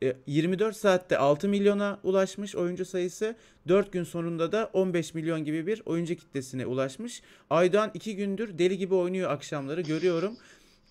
E, 0.04 0.16
24 0.28 0.76
saatte 0.76 1.18
6 1.18 1.50
milyona 1.50 2.00
ulaşmış 2.04 2.56
oyuncu 2.56 2.86
sayısı. 2.86 3.36
4 3.68 3.92
gün 3.92 4.04
sonunda 4.04 4.52
da 4.52 4.70
15 4.74 5.14
milyon 5.14 5.44
gibi 5.44 5.68
bir 5.68 5.82
oyuncu 5.86 6.16
kitlesine 6.16 6.66
ulaşmış. 6.66 7.22
Aydoğan 7.50 7.92
2 7.94 8.16
gündür 8.16 8.58
deli 8.58 8.78
gibi 8.78 8.96
oynuyor 8.96 9.32
akşamları 9.32 9.82
görüyorum. 9.82 10.38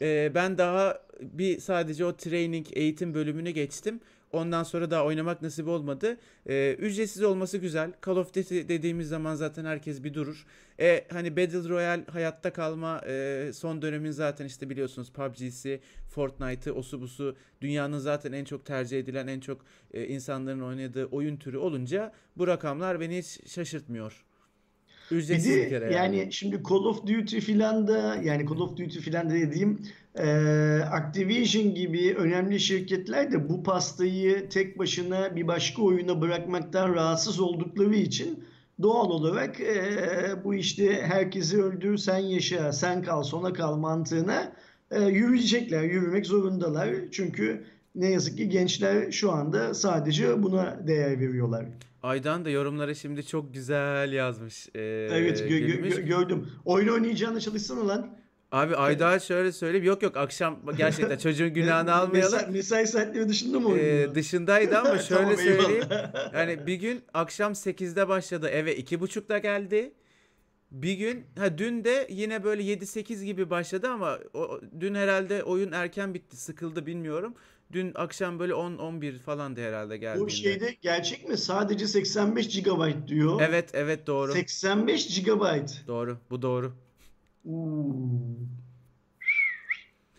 E, 0.01 0.33
ben 0.35 0.59
daha 0.59 0.99
bir 1.21 1.61
sadece 1.61 2.05
o 2.05 2.17
training 2.17 2.67
eğitim 2.73 3.15
bölümünü 3.15 3.51
geçtim. 3.51 4.01
Ondan 4.33 4.63
sonra 4.63 4.91
daha 4.91 5.05
oynamak 5.05 5.43
nasip 5.43 5.69
olmadı. 5.69 6.17
E, 6.47 6.77
ücretsiz 6.79 7.23
olması 7.23 7.59
güzel. 7.59 7.93
Call 8.07 8.17
of 8.17 8.35
Duty 8.35 8.61
dediğimiz 8.69 9.09
zaman 9.09 9.35
zaten 9.35 9.65
herkes 9.65 10.05
bir 10.05 10.15
durur. 10.15 10.47
E, 10.81 11.05
hani 11.13 11.37
Battle 11.37 11.69
Royale 11.69 12.05
hayatta 12.05 12.53
kalma 12.53 13.01
e, 13.07 13.51
son 13.55 13.83
dönemin 13.83 14.11
zaten 14.11 14.47
işte 14.47 14.71
biliyorsunuz 14.71 15.13
PUBG'si, 15.13 15.81
Fortnite'ı, 16.09 16.75
osu 16.75 17.01
busu 17.01 17.37
dünyanın 17.61 17.99
zaten 17.99 18.33
en 18.33 18.45
çok 18.45 18.67
tercih 18.67 18.99
edilen, 18.99 19.27
en 19.27 19.41
çok 19.41 19.65
e, 19.95 20.07
insanların 20.07 20.61
oynadığı 20.61 21.07
oyun 21.07 21.37
türü 21.37 21.57
olunca 21.57 22.13
bu 22.37 22.47
rakamlar 22.47 23.01
beni 23.01 23.19
hiç 23.19 23.51
şaşırtmıyor. 23.51 24.25
Bir 25.13 25.17
Ücretsiz 25.17 25.57
bir 25.57 25.63
de 25.63 25.69
kere 25.69 25.95
yani 25.95 26.19
yani. 26.19 26.33
şimdi 26.33 26.61
Call 26.69 26.85
of 26.85 27.07
Duty 27.07 27.39
filan 27.39 27.89
da 27.89 28.17
yani 28.23 28.47
Call 28.49 28.61
of 28.61 28.71
Duty 28.71 28.99
filan 28.99 29.31
da 29.31 29.35
dediğim 29.35 29.79
e, 30.15 30.27
Activision 30.93 31.75
gibi 31.75 32.15
önemli 32.15 32.61
şirketler 32.61 33.33
de 33.33 33.49
bu 33.49 33.63
pastayı 33.63 34.49
tek 34.49 34.79
başına 34.79 35.37
bir 35.37 35.47
başka 35.47 35.83
oyuna 35.83 36.21
bırakmaktan 36.21 36.95
rahatsız 36.95 37.41
oldukları 37.41 37.95
için 37.95 38.45
doğal 38.83 39.11
olarak 39.11 39.61
e, 39.61 39.85
bu 40.45 40.55
işte 40.55 41.03
herkesi 41.03 41.63
öldür 41.63 41.97
sen 41.97 42.19
yaşa 42.19 42.73
sen 42.73 43.03
kal 43.03 43.23
sona 43.23 43.53
kal 43.53 43.77
mantığına 43.77 44.53
e, 44.91 45.03
yürüyecekler 45.03 45.83
yürümek 45.83 46.27
zorundalar 46.27 46.89
çünkü 47.11 47.65
ne 47.95 48.11
yazık 48.11 48.37
ki 48.37 48.49
gençler 48.49 49.11
şu 49.11 49.33
anda 49.33 49.75
sadece 49.75 50.43
buna 50.43 50.87
değer 50.87 51.21
veriyorlar. 51.21 51.67
Aydan 52.03 52.45
da 52.45 52.51
yorumlara 52.51 52.95
şimdi 52.95 53.27
çok 53.27 53.55
güzel 53.55 54.13
yazmış. 54.13 54.69
E, 54.75 54.81
Evet 55.13 55.41
gö- 55.41 55.83
gö- 55.83 56.01
gördüm. 56.07 56.49
Oyun 56.65 56.89
oynayacağına 56.89 57.41
çalışsana 57.41 57.89
lan. 57.89 58.19
Abi 58.53 58.77
Aydoğan 58.77 59.19
şöyle 59.19 59.53
söyleyeyim. 59.53 59.87
Yok 59.87 60.03
yok 60.03 60.17
akşam 60.17 60.59
gerçekten 60.77 61.19
çocuğun 61.19 61.55
günahını 61.55 61.95
almayalım. 61.95 62.33
Mesai, 62.39 62.53
mesai 62.53 62.87
saatleri 62.87 63.29
dışında 63.29 63.61
mı 63.61 63.69
Ee, 63.69 63.73
oynuyor? 63.73 64.15
dışındaydı 64.15 64.79
ama 64.79 64.99
şöyle 64.99 65.23
Tamam, 65.23 65.37
söyleyeyim. 65.37 65.85
Yani 66.35 66.67
bir 66.67 66.75
gün 66.75 67.01
akşam 67.15 67.53
8'de 67.53 68.09
başladı 68.09 68.49
eve 68.49 68.77
2.30'da 68.79 69.39
geldi. 69.39 69.93
Bir 70.71 70.93
gün 70.95 71.25
ha 71.39 71.59
dün 71.59 71.85
de 71.85 72.07
yine 72.11 72.45
böyle 72.45 72.63
7-8 72.63 73.25
gibi 73.25 73.51
başladı 73.51 73.89
ama 73.89 74.19
o, 74.35 74.61
dün 74.81 74.95
herhalde 74.95 75.43
oyun 75.43 75.73
erken 75.73 76.15
bitti 76.15 76.37
sıkıldı 76.37 76.87
bilmiyorum. 76.87 77.35
Dün 77.73 77.93
akşam 77.95 78.39
böyle 78.39 78.53
10-11 78.53 79.19
falan 79.19 79.57
da 79.57 79.61
herhalde 79.61 79.97
geldiğinde. 79.97 80.27
Bu 80.27 80.31
şeyde 80.31 80.77
gerçek 80.83 81.29
mi? 81.29 81.37
Sadece 81.39 81.87
85 81.87 82.63
GB 82.63 83.09
diyor. 83.09 83.41
Evet 83.41 83.71
evet 83.73 84.07
doğru. 84.07 84.33
85 84.33 85.25
GB. 85.25 85.43
Doğru 85.89 86.19
bu 86.31 86.43
doğru. 86.43 86.73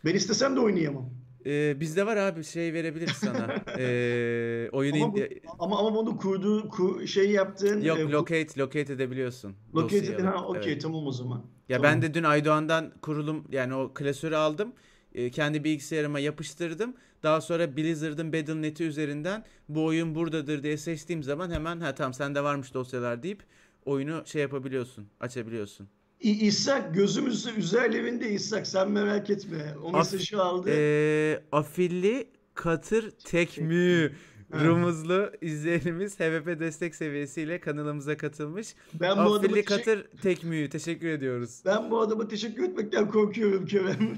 Ben 0.06 0.16
istesem 0.16 0.56
de 0.56 0.60
oynayamam. 0.60 1.10
Ee, 1.46 1.80
bizde 1.80 2.06
var 2.06 2.18
abi 2.18 2.44
şey 2.44 2.74
verebiliriz 2.74 3.14
sana. 3.18 3.56
Ee, 3.80 4.70
oyunu 4.72 5.04
Ama, 5.04 5.14
bu, 5.16 5.20
ama 5.60 5.80
ama 5.80 5.96
bunu 5.96 6.18
kurduğu 6.18 6.60
ku- 6.60 7.08
şey 7.08 7.32
yaptığın 7.32 7.82
Yok 7.82 8.00
e, 8.00 8.12
locate 8.12 8.60
locate 8.60 8.94
edebiliyorsun. 8.94 9.56
locate 9.76 9.98
edin. 9.98 10.26
ha 10.26 10.46
okey 10.46 10.72
Evet. 10.72 10.82
tamam 10.82 11.08
o 11.08 11.12
zaman. 11.12 11.46
Ya 11.70 11.78
Tamam. 11.78 11.92
ben 11.92 12.02
de 12.02 12.14
dün 12.14 12.24
Aydoğan'dan 12.24 12.92
kurulum 13.02 13.48
yani 13.52 13.74
o 13.76 13.94
klasörü 13.94 14.36
aldım. 14.36 14.74
E, 15.16 15.30
kendi 15.32 15.64
bilgisayarıma 15.64 16.20
yapıştırdım. 16.20 16.94
Daha 17.24 17.42
sonra 17.42 17.78
Blizzard'ın 17.78 18.34
Battle.net'i 18.34 18.84
üzerinden 18.84 19.44
bu 19.70 19.86
oyun 19.86 20.16
buradadır 20.16 20.64
diye 20.64 20.78
seçtiğim 20.78 21.24
zaman 21.24 21.52
hemen 21.52 21.80
ha 21.80 21.96
tamam 21.96 22.14
sende 22.14 22.44
varmış 22.44 22.74
dosyalar 22.74 23.24
deyip 23.24 23.44
oyunu 23.86 24.24
şey 24.26 24.42
yapabiliyorsun, 24.42 25.08
açabiliyorsun. 25.20 25.88
İ- 26.22 26.48
İshak 26.48 26.96
gözümüz 26.96 27.48
üzerlerinde 27.58 28.32
İshak 28.32 28.68
sen 28.68 28.92
merak 28.92 29.30
etme. 29.30 29.76
O 29.84 29.88
Af- 29.88 29.94
mesajı 30.14 30.42
aldı. 30.42 30.70
Ee, 30.72 31.44
afilli 31.52 32.28
katır 32.54 33.12
tekmü 33.12 34.10
Ha. 34.10 34.16
Rumuzlu 34.62 35.32
izleyenimiz 35.42 36.20
HVP 36.20 36.60
destek 36.60 36.96
seviyesiyle 36.96 37.60
kanalımıza 37.60 38.18
katılmış. 38.18 38.76
ben 38.94 39.18
bu 39.18 39.22
adama 39.22 39.42
teşekkür, 39.42 39.64
katır 39.78 40.08
tekmüyü 40.22 40.70
teşekkür 40.70 41.08
ediyoruz. 41.08 41.62
ben 41.66 41.92
bu 41.92 42.02
adama 42.02 42.28
teşekkür 42.28 42.64
etmekten 42.64 43.10
korkuyorum 43.10 43.66
Kerem. 43.66 44.18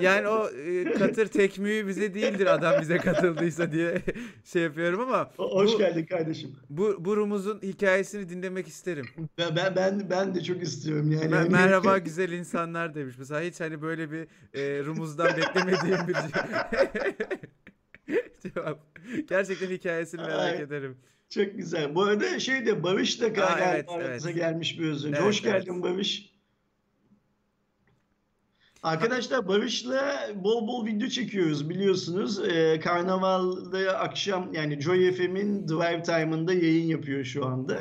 Yani 0.00 0.28
o 0.28 0.48
e, 0.50 0.92
katır 0.92 1.26
tekmüyü 1.26 1.86
bize 1.86 2.14
değildir 2.14 2.46
adam 2.46 2.80
bize 2.80 2.96
katıldıysa 2.96 3.72
diye 3.72 4.02
şey 4.44 4.62
yapıyorum 4.62 5.00
ama 5.00 5.30
Hoş 5.36 5.74
bu, 5.74 5.78
geldin 5.78 6.06
kardeşim. 6.06 6.50
bu, 6.70 6.96
bu 7.04 7.16
rumuzun 7.16 7.60
hikayesini 7.62 8.28
dinlemek 8.28 8.68
isterim. 8.68 9.06
Ben, 9.38 9.56
ben 9.56 9.76
ben 9.76 10.10
ben 10.10 10.34
de 10.34 10.42
çok 10.42 10.62
istiyorum 10.62 11.10
yani. 11.10 11.34
Hani- 11.34 11.48
merhaba 11.48 11.98
güzel 12.04 12.32
insanlar 12.32 12.94
demiş. 12.94 13.14
Mesela 13.18 13.40
hiç 13.40 13.60
hani 13.60 13.82
böyle 13.82 14.10
bir 14.10 14.26
e, 14.54 14.84
rumuzdan 14.84 15.36
beklemediğim 15.36 16.08
bir 16.08 16.14
cevap. 18.42 18.80
Gerçekten 19.28 19.70
hikayesini 19.70 20.20
merak 20.20 20.40
Ay. 20.40 20.62
ederim. 20.62 20.96
Çok 21.30 21.56
güzel. 21.56 21.94
Bu 21.94 22.02
arada 22.02 22.38
şey 22.38 22.66
de 22.66 22.82
Barış 22.82 23.20
da 23.20 23.28
galiba 23.28 23.70
evet, 23.74 23.88
aramıza 23.88 24.30
evet. 24.30 24.40
gelmiş 24.40 24.78
bir 24.78 24.88
özür. 24.88 25.08
Evet, 25.08 25.20
Hoş 25.20 25.42
geldin 25.42 25.72
evet. 25.72 25.82
Barış. 25.82 26.36
Arkadaşlar 28.82 29.48
Barış'la 29.48 30.30
bol 30.34 30.68
bol 30.68 30.86
video 30.86 31.08
çekiyoruz 31.08 31.70
biliyorsunuz. 31.70 32.48
Ee, 32.48 32.80
Karnaval'da 32.80 33.98
akşam 33.98 34.54
yani 34.54 34.80
Joy 34.80 35.12
FM'in 35.12 35.68
Drive 35.68 36.02
Time'ında 36.02 36.54
yayın 36.54 36.86
yapıyor 36.86 37.24
şu 37.24 37.46
anda. 37.46 37.78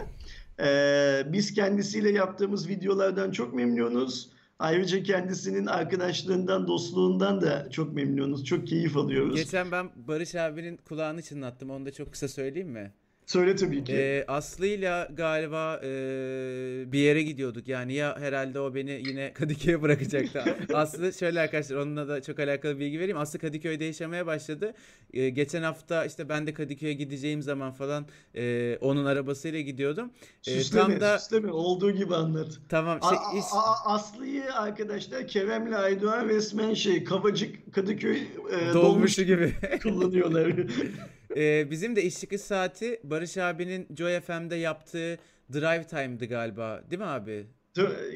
Ee, 0.59 1.23
biz 1.26 1.53
kendisiyle 1.53 2.11
yaptığımız 2.11 2.69
videolardan 2.69 3.32
çok 3.32 3.53
memnunuz. 3.53 4.30
Ayrıca 4.60 5.03
kendisinin 5.03 5.66
arkadaşlığından, 5.66 6.68
dostluğundan 6.68 7.41
da 7.41 7.70
çok 7.70 7.93
memnunuz. 7.93 8.45
Çok 8.45 8.68
keyif 8.68 8.97
alıyoruz. 8.97 9.36
Geçen 9.36 9.72
ben 9.72 9.89
Barış 9.95 10.36
abinin 10.36 10.78
kulağını 10.78 11.22
çınlattım. 11.22 11.70
Onu 11.70 11.86
da 11.86 11.91
çok 11.91 12.12
kısa 12.12 12.28
söyleyeyim 12.28 12.70
mi? 12.70 12.93
Söyle 13.26 13.55
tabii 13.55 13.84
ki. 13.84 13.93
Ee, 13.93 14.26
Aslı'yla 14.28 15.07
galiba 15.13 15.80
e, 15.84 15.88
bir 16.91 16.99
yere 16.99 17.21
gidiyorduk. 17.23 17.67
Yani 17.67 17.93
ya 17.93 18.17
herhalde 18.19 18.59
o 18.59 18.76
beni 18.76 19.01
yine 19.07 19.34
Kadıköy'e 19.34 19.82
bırakacaktı. 19.82 20.43
Aslı 20.73 21.13
şöyle 21.13 21.39
arkadaşlar 21.41 21.76
onunla 21.76 22.07
da 22.07 22.21
çok 22.21 22.39
alakalı 22.39 22.80
bilgi 22.80 22.99
vereyim. 22.99 23.17
Aslı 23.17 23.39
Kadıköy'de 23.39 23.86
yaşamaya 23.86 24.26
başladı. 24.26 24.73
Ee, 25.13 25.30
geçen 25.30 25.63
hafta 25.63 26.05
işte 26.05 26.30
ben 26.30 26.47
de 26.47 26.53
Kadıköy'e 26.53 26.93
gideceğim 26.93 27.41
zaman 27.41 27.71
falan 27.71 28.05
e, 28.36 28.78
onun 28.82 29.05
arabasıyla 29.05 29.61
gidiyordum. 29.61 30.11
Ee, 30.47 30.51
süsleme, 30.51 30.84
tam 30.88 30.99
da 31.01 31.19
süsleme. 31.19 31.51
Olduğu 31.51 31.91
gibi 31.91 32.15
anlat. 32.15 32.47
tamam 32.69 32.99
şey, 33.01 33.17
a- 33.17 33.38
is- 33.38 33.53
a- 33.57 33.93
Aslı'yı 33.93 34.53
arkadaşlar 34.53 35.28
Kerem'le 35.28 35.73
Aydoğan 35.73 36.28
resmen 36.28 36.73
şey 36.73 37.03
Kavacık 37.03 37.73
Kadıköy 37.73 38.17
e, 38.17 38.73
dolmuş 38.73 38.73
dolmuşu 38.73 39.23
gibi. 39.23 39.53
kullanıyorlar. 39.84 40.53
Ee, 41.36 41.72
bizim 41.72 41.96
de 41.96 42.04
iş 42.04 42.20
çıkış 42.20 42.42
saati 42.42 43.00
Barış 43.04 43.38
abinin 43.38 43.88
Joy 43.98 44.20
FM'de 44.20 44.56
yaptığı 44.56 45.18
Drive 45.54 45.84
Time'dı 45.88 46.26
galiba. 46.26 46.84
Değil 46.90 47.00
mi 47.02 47.06
abi? 47.08 47.46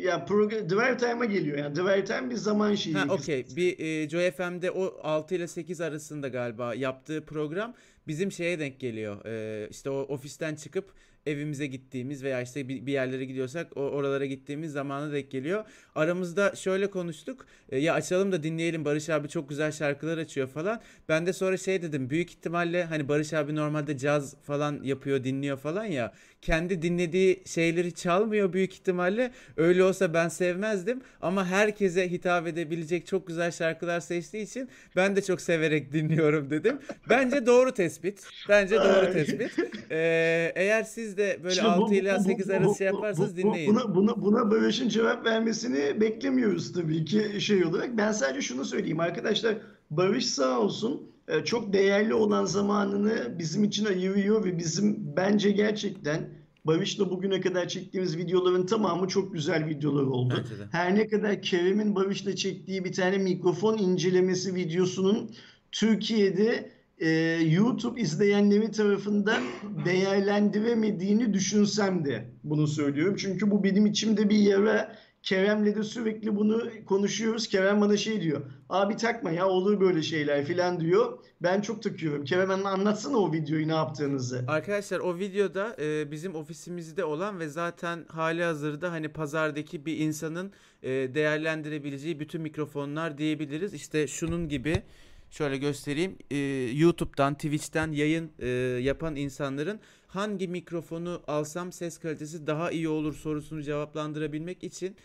Ya 0.02 0.26
program 0.26 0.70
Drive 0.70 0.98
Time'a 0.98 1.26
geliyor 1.26 1.58
yani. 1.58 1.76
Drive 1.76 2.06
Time 2.06 2.30
bir 2.30 2.36
zaman 2.36 2.76
şeyi. 2.76 2.96
Ha 2.96 3.14
okey. 3.14 3.46
Bir 3.56 3.80
e, 3.80 4.10
Joy 4.10 4.32
FM'de 4.32 4.72
o 4.72 5.00
6 5.04 5.36
ile 5.36 5.48
8 5.48 5.82
arasında 5.82 6.28
galiba 6.28 6.74
yaptığı 6.74 7.26
program 7.26 7.74
bizim 8.08 8.32
şeye 8.32 8.60
denk 8.60 8.80
geliyor. 8.80 9.26
E, 9.26 9.68
işte 9.70 9.90
o 9.90 10.00
ofisten 10.00 10.56
çıkıp 10.56 10.94
evimize 11.30 11.66
gittiğimiz 11.68 12.24
veya 12.24 12.42
işte 12.42 12.68
bir, 12.68 12.88
yerlere 12.88 13.26
gidiyorsak 13.26 13.78
oralara 13.78 14.26
gittiğimiz 14.26 14.72
zamana 14.72 15.14
denk 15.14 15.32
geliyor. 15.32 15.66
Aramızda 15.96 16.56
şöyle 16.56 16.90
konuştuk. 16.90 17.46
E, 17.70 17.78
ya 17.78 17.94
açalım 17.94 18.32
da 18.32 18.44
dinleyelim 18.44 18.86
Barış 18.86 19.10
abi 19.10 19.30
çok 19.30 19.50
güzel 19.50 19.72
şarkılar 19.72 20.18
açıyor 20.18 20.48
falan. 20.48 20.82
Ben 21.10 21.26
de 21.26 21.34
sonra 21.34 21.58
şey 21.58 21.82
dedim. 21.82 22.10
Büyük 22.10 22.30
ihtimalle 22.30 22.84
hani 22.84 23.08
Barış 23.08 23.34
abi 23.34 23.56
normalde 23.56 23.98
caz 23.98 24.36
falan 24.42 24.80
yapıyor, 24.84 25.24
dinliyor 25.24 25.58
falan 25.58 25.86
ya. 25.86 26.14
Kendi 26.42 26.82
dinlediği 26.82 27.44
şeyleri 27.46 27.94
çalmıyor 27.94 28.54
büyük 28.54 28.74
ihtimalle. 28.74 29.32
Öyle 29.58 29.84
olsa 29.84 30.14
ben 30.14 30.28
sevmezdim 30.28 31.02
ama 31.22 31.46
herkese 31.46 32.12
hitap 32.12 32.48
edebilecek 32.48 33.08
çok 33.08 33.28
güzel 33.28 33.52
şarkılar 33.52 34.00
seçtiği 34.00 34.44
için 34.44 34.70
ben 34.96 35.16
de 35.16 35.22
çok 35.22 35.42
severek 35.42 35.94
dinliyorum 35.94 36.50
dedim. 36.50 36.80
Bence 37.10 37.46
doğru 37.46 37.74
tespit. 37.74 38.28
Bence 38.50 38.76
doğru 38.76 39.14
tespit. 39.14 39.52
Ee, 39.92 40.52
eğer 40.56 40.84
siz 40.84 41.18
de 41.20 41.40
böyle 41.44 41.56
Şimdi 41.56 41.68
bu- 41.68 41.72
6 41.84 41.94
ile 41.96 42.14
bu- 42.16 42.20
bu- 42.20 42.24
8 42.24 42.50
bu- 42.50 42.54
arası 42.54 42.70
bu- 42.70 42.76
şey 42.76 42.88
yaparsanız 42.88 43.32
bu- 43.32 43.38
bu- 43.38 43.38
dinleyin. 43.38 43.76
Buna, 43.76 43.96
buna, 43.96 44.22
buna 44.22 44.52
Barış'ın 44.52 44.90
cevap 44.90 45.26
vermesini 45.26 46.02
beklemiyoruz 46.02 46.74
tabii 46.74 47.06
ki 47.06 47.42
şey 47.42 47.66
olarak. 47.66 47.98
Ben 47.98 48.12
sadece 48.12 48.42
şunu 48.42 48.66
söyleyeyim 48.66 49.00
arkadaşlar. 49.00 49.56
Barış 49.92 50.26
sağ 50.26 50.60
olsun 50.60 51.02
e, 51.28 51.44
çok 51.46 51.74
değerli 51.74 52.14
olan 52.14 52.46
zamanını 52.46 53.36
bizim 53.40 53.64
için 53.64 53.86
ayırıyor 53.86 54.46
ve 54.46 54.58
bizim 54.58 55.16
bence 55.18 55.52
gerçekten 55.52 56.30
Barış'la 56.66 57.10
bugüne 57.10 57.42
kadar 57.42 57.68
çektiğimiz 57.68 58.18
videoların 58.18 58.66
tamamı 58.66 59.08
çok 59.08 59.34
güzel 59.34 59.66
videolar 59.68 60.04
oldu. 60.04 60.44
Her 60.72 60.96
ne 60.96 61.08
kadar 61.08 61.42
Kerem'in 61.42 61.96
Barış'la 61.96 62.36
çektiği 62.36 62.86
bir 62.86 62.94
tane 62.94 63.18
mikrofon 63.18 63.78
incelemesi 63.78 64.56
videosunun 64.56 65.32
Türkiye'de 65.72 66.70
e, 67.00 67.10
YouTube 67.50 68.02
izleyenleri 68.02 68.72
tarafından 68.72 69.42
değerlendiremediğini 69.86 71.34
düşünsem 71.34 72.06
de 72.06 72.26
bunu 72.44 72.68
söylüyorum. 72.68 73.16
Çünkü 73.16 73.52
bu 73.52 73.64
benim 73.64 73.86
içimde 73.86 74.30
bir 74.30 74.38
yara. 74.38 74.96
Kerem'le 75.24 75.76
de 75.76 75.84
sürekli 75.84 76.36
bunu 76.36 76.64
konuşuyoruz. 76.86 77.48
Kerem 77.48 77.82
bana 77.82 77.98
şey 77.98 78.22
diyor. 78.22 78.42
Abi 78.70 78.96
takma 78.96 79.32
ya 79.32 79.48
olur 79.48 79.80
böyle 79.80 80.02
şeyler 80.02 80.46
filan 80.46 80.80
diyor. 80.80 81.20
Ben 81.42 81.62
çok 81.62 81.84
takıyorum. 81.84 82.24
Kerem 82.26 82.52
anla- 82.52 82.70
anlatsana 82.70 83.18
o 83.18 83.34
videoyu 83.34 83.68
ne 83.68 83.74
yaptığınızı. 83.74 84.46
Arkadaşlar 84.48 85.00
o 85.00 85.18
videoda 85.20 85.76
e, 85.82 86.12
bizim 86.12 86.36
ofisimizde 86.36 87.04
olan 87.04 87.40
ve 87.40 87.48
zaten 87.50 88.06
hali 88.08 88.44
hazırda 88.44 88.92
hani 88.92 89.10
pazardaki 89.10 89.86
bir 89.86 89.98
insanın 89.98 90.52
e, 90.84 90.90
değerlendirebileceği 90.90 92.20
bütün 92.20 92.42
mikrofonlar 92.42 93.18
diyebiliriz. 93.18 93.74
İşte 93.74 94.08
şunun 94.08 94.50
gibi 94.50 94.84
şöyle 95.30 95.58
göstereyim. 95.58 96.18
E, 96.32 96.38
YouTube'dan, 96.74 97.34
Twitch'ten 97.34 97.92
yayın 97.92 98.32
e, 98.40 98.48
yapan 98.82 99.16
insanların 99.16 99.80
hangi 100.08 100.48
mikrofonu 100.48 101.22
alsam 101.28 101.72
ses 101.72 101.98
kalitesi 101.98 102.48
daha 102.48 102.72
iyi 102.72 102.90
olur 102.90 103.14
sorusunu 103.14 103.64
cevaplandırabilmek 103.64 104.64
için 104.64 104.96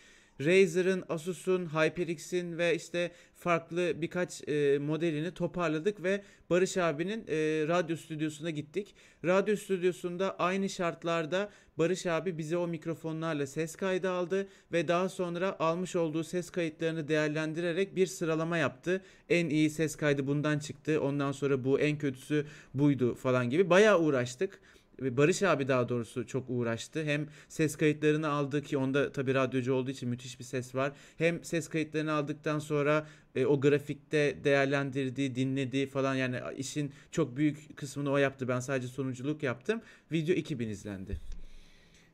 Razer'ın, 0.40 1.04
Asus'un, 1.08 1.66
HyperX'in 1.66 2.58
ve 2.58 2.76
işte 2.76 3.10
farklı 3.34 3.92
birkaç 4.02 4.48
e, 4.48 4.78
modelini 4.78 5.30
toparladık 5.34 6.02
ve 6.02 6.22
Barış 6.50 6.76
abinin 6.76 7.24
e, 7.28 7.36
radyo 7.68 7.96
stüdyosuna 7.96 8.50
gittik. 8.50 8.94
Radyo 9.24 9.56
stüdyosunda 9.56 10.38
aynı 10.38 10.68
şartlarda 10.68 11.50
Barış 11.78 12.06
abi 12.06 12.38
bize 12.38 12.56
o 12.56 12.66
mikrofonlarla 12.66 13.46
ses 13.46 13.76
kaydı 13.76 14.10
aldı 14.10 14.48
ve 14.72 14.88
daha 14.88 15.08
sonra 15.08 15.56
almış 15.58 15.96
olduğu 15.96 16.24
ses 16.24 16.50
kayıtlarını 16.50 17.08
değerlendirerek 17.08 17.96
bir 17.96 18.06
sıralama 18.06 18.56
yaptı. 18.56 19.02
En 19.28 19.48
iyi 19.48 19.70
ses 19.70 19.96
kaydı 19.96 20.26
bundan 20.26 20.58
çıktı. 20.58 21.00
Ondan 21.00 21.32
sonra 21.32 21.64
bu 21.64 21.80
en 21.80 21.98
kötüsü 21.98 22.46
buydu 22.74 23.14
falan 23.14 23.50
gibi. 23.50 23.70
Bayağı 23.70 24.00
uğraştık. 24.00 24.60
Barış 25.00 25.42
abi 25.42 25.68
daha 25.68 25.88
doğrusu 25.88 26.26
çok 26.26 26.44
uğraştı. 26.48 27.04
Hem 27.04 27.26
ses 27.48 27.76
kayıtlarını 27.76 28.28
aldı 28.28 28.62
ki 28.62 28.78
onda 28.78 29.12
tabii 29.12 29.34
radyocu 29.34 29.74
olduğu 29.74 29.90
için 29.90 30.08
müthiş 30.08 30.38
bir 30.38 30.44
ses 30.44 30.74
var. 30.74 30.92
Hem 31.18 31.44
ses 31.44 31.68
kayıtlarını 31.68 32.12
aldıktan 32.12 32.58
sonra 32.58 33.06
e, 33.34 33.46
o 33.46 33.60
grafikte 33.60 34.44
değerlendirdiği, 34.44 35.34
dinlediği 35.34 35.86
falan 35.86 36.14
yani 36.14 36.40
işin 36.56 36.92
çok 37.10 37.36
büyük 37.36 37.76
kısmını 37.76 38.10
o 38.10 38.16
yaptı. 38.16 38.48
Ben 38.48 38.60
sadece 38.60 38.88
sonuculuk 38.88 39.42
yaptım. 39.42 39.80
Video 40.12 40.34
2000 40.34 40.68
izlendi. 40.68 41.18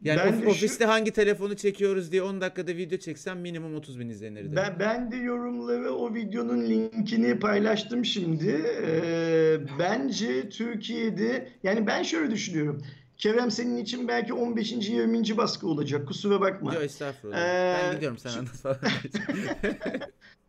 Yani 0.03 0.21
Ben 0.25 0.33
of- 0.33 0.39
de 0.39 0.45
şu- 0.45 0.51
ofiste 0.51 0.85
hangi 0.85 1.11
telefonu 1.11 1.57
çekiyoruz 1.57 2.13
diye 2.13 2.23
10 2.23 2.41
dakikada 2.41 2.71
video 2.77 2.99
çeksem 2.99 3.39
minimum 3.41 3.75
30 3.75 3.99
bin 4.01 4.09
izlenirdi. 4.09 4.57
Ben, 4.57 4.77
ben 4.81 5.13
de 5.13 5.17
yorumları 5.17 5.95
o 5.95 6.15
videonun 6.15 6.63
linkini 6.63 7.39
paylaştım 7.39 8.05
şimdi. 8.05 8.63
Ee, 8.87 9.57
bence 9.79 10.49
Türkiye'de 10.51 11.49
yani 11.63 11.87
ben 11.87 12.03
şöyle 12.03 12.31
düşünüyorum. 12.31 12.83
Kerem 13.17 13.51
senin 13.51 13.77
için 13.77 14.09
belki 14.09 14.35
15. 14.35 14.73
20. 14.89 15.37
baskı 15.37 15.67
olacak. 15.69 16.09
Kusura 16.09 16.41
bakma. 16.41 16.75
Yok 16.75 16.83
estağfurullah. 16.83 17.39
Ee, 17.41 17.77
ben 17.85 17.95
gidiyorum 17.95 18.19
sen 18.19 18.31
anlat 18.31 18.49
falan. 18.49 18.77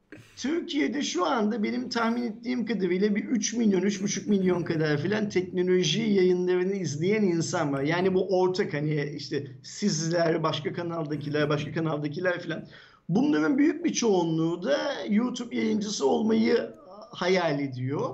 Türkiye'de 0.42 1.02
şu 1.02 1.26
anda 1.26 1.64
benim 1.64 1.90
tahmin 1.90 2.24
ettiğim 2.24 2.66
kadarıyla 2.66 3.16
bir 3.16 3.24
3 3.24 3.54
milyon, 3.54 3.82
3,5 3.82 4.30
milyon 4.30 4.64
kadar 4.64 5.02
filan 5.02 5.30
teknoloji 5.30 6.02
yayınlarını 6.02 6.76
izleyen 6.76 7.22
insan 7.22 7.74
var. 7.74 7.82
Yani 7.82 8.14
bu 8.14 8.40
ortak 8.40 8.74
hani 8.74 9.14
işte 9.18 9.48
sizler, 9.64 10.44
başka 10.44 10.74
kanaldakiler, 10.74 11.50
başka 11.50 11.72
kanaldakiler 11.72 12.40
filan. 12.40 12.66
Bunların 13.10 13.58
büyük 13.58 13.86
bir 13.86 13.94
çoğunluğu 13.94 14.64
da 14.64 14.78
YouTube 15.10 15.56
yayıncısı 15.56 16.08
olmayı 16.08 16.72
hayal 17.12 17.60
ediyor. 17.60 18.10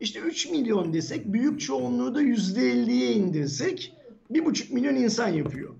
İşte 0.00 0.20
3 0.20 0.50
milyon 0.50 0.92
desek, 0.92 1.32
büyük 1.32 1.60
çoğunluğu 1.60 2.14
da 2.14 2.22
%50'ye 2.22 3.12
indirsek 3.12 3.94
1,5 4.30 4.72
milyon 4.74 4.94
insan 4.94 5.28
yapıyor. 5.28 5.74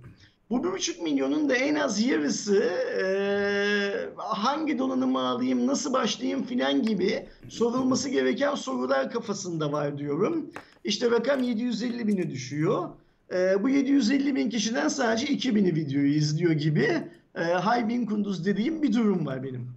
Bu 0.50 0.64
bir 0.64 0.72
buçuk 0.72 1.02
milyonun 1.02 1.48
da 1.48 1.54
en 1.56 1.74
az 1.74 2.00
yarısı 2.06 2.56
eee, 2.98 4.08
hangi 4.16 4.78
donanımı 4.78 5.18
alayım, 5.28 5.66
nasıl 5.66 5.92
başlayayım 5.92 6.42
filan 6.44 6.82
gibi 6.82 7.26
sorulması 7.48 8.08
gereken 8.08 8.54
sorular 8.54 9.10
kafasında 9.10 9.72
var 9.72 9.98
diyorum. 9.98 10.50
İşte 10.84 11.10
rakam 11.10 11.42
750 11.42 12.08
bine 12.08 12.30
düşüyor. 12.30 12.88
Eee, 13.32 13.56
bu 13.62 13.68
750 13.68 14.34
bin 14.34 14.50
kişiden 14.50 14.88
sadece 14.88 15.26
2000'i 15.26 15.74
videoyu 15.74 16.14
izliyor 16.14 16.52
gibi 16.52 17.02
eee 17.36 17.42
Haybin 17.44 18.06
Kunduz 18.06 18.46
dediğim 18.46 18.82
bir 18.82 18.92
durum 18.92 19.26
var 19.26 19.42
benim. 19.42 19.68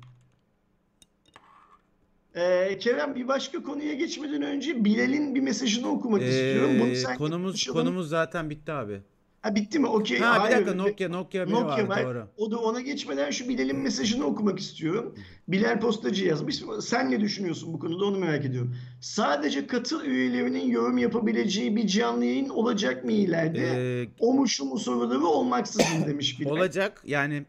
Eee, 2.36 2.78
Kerem 2.80 3.16
bir 3.16 3.28
başka 3.28 3.64
konuya 3.64 3.94
geçmeden 3.94 4.42
önce 4.42 4.86
Bilal'in 4.86 5.36
bir 5.36 5.40
mesajını 5.42 5.88
okumak 5.88 6.22
istiyorum. 6.22 6.72
Bunu 6.80 6.90
Ee, 6.90 6.96
sen 6.96 7.18
konumuz 7.18 7.68
konumuz 7.68 8.10
zaten 8.10 8.50
bitti 8.50 8.72
abi. 8.72 9.02
Ha 9.44 9.56
bitti 9.56 9.80
mi? 9.80 9.88
Okey. 9.88 10.20
Ha 10.20 10.36
bir 10.36 10.40
Hayır. 10.40 10.56
dakika 10.56 10.76
Nokia 10.76 11.10
Nokia 11.10 11.46
Nokia 11.46 11.88
var, 11.88 11.88
var. 11.88 12.04
doğru. 12.06 12.28
O 12.38 12.52
da 12.52 12.58
ona 12.60 12.82
geçmeden 12.82 13.32
şu 13.32 13.50
Bilal'in 13.50 13.76
mesajını 13.78 14.26
okumak 14.26 14.60
istiyorum. 14.60 15.16
Bilal 15.48 15.80
Postacı 15.80 16.26
yazmış. 16.26 16.64
Sen 16.82 17.12
ne 17.12 17.20
düşünüyorsun 17.22 17.74
bu 17.74 17.80
konuda 17.80 18.06
onu 18.06 18.18
merak 18.20 18.46
ediyorum. 18.46 18.76
Sadece 19.02 19.68
katıl 19.68 20.06
üyelerinin 20.06 20.68
yorum 20.70 20.98
yapabileceği 20.98 21.76
bir 21.76 21.88
canlı 21.88 22.26
yayın 22.26 22.50
olacak 22.50 23.04
mı 23.06 23.12
ileride? 23.12 24.02
Ee, 24.02 24.10
o 24.20 24.34
mu 24.34 24.48
şu 24.48 24.66
mu 24.66 24.80
soruları 24.80 25.26
olmaksızın 25.26 26.06
demiş 26.08 26.40
Bilal. 26.40 26.52
olacak 26.52 27.02
yani 27.06 27.46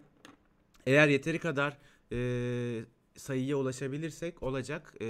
eğer 0.86 1.08
yeteri 1.08 1.38
kadar 1.38 1.76
e, 2.12 2.18
sayıya 3.16 3.56
ulaşabilirsek 3.56 4.42
olacak. 4.42 4.94
E, 5.00 5.06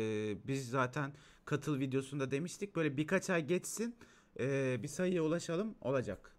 biz 0.48 0.68
zaten 0.68 1.12
katıl 1.44 1.80
videosunda 1.80 2.30
demiştik 2.30 2.76
böyle 2.76 2.96
birkaç 2.96 3.30
ay 3.30 3.46
geçsin 3.46 3.94
e, 4.40 4.76
bir 4.82 4.88
sayıya 4.88 5.22
ulaşalım 5.22 5.74
olacak. 5.80 6.33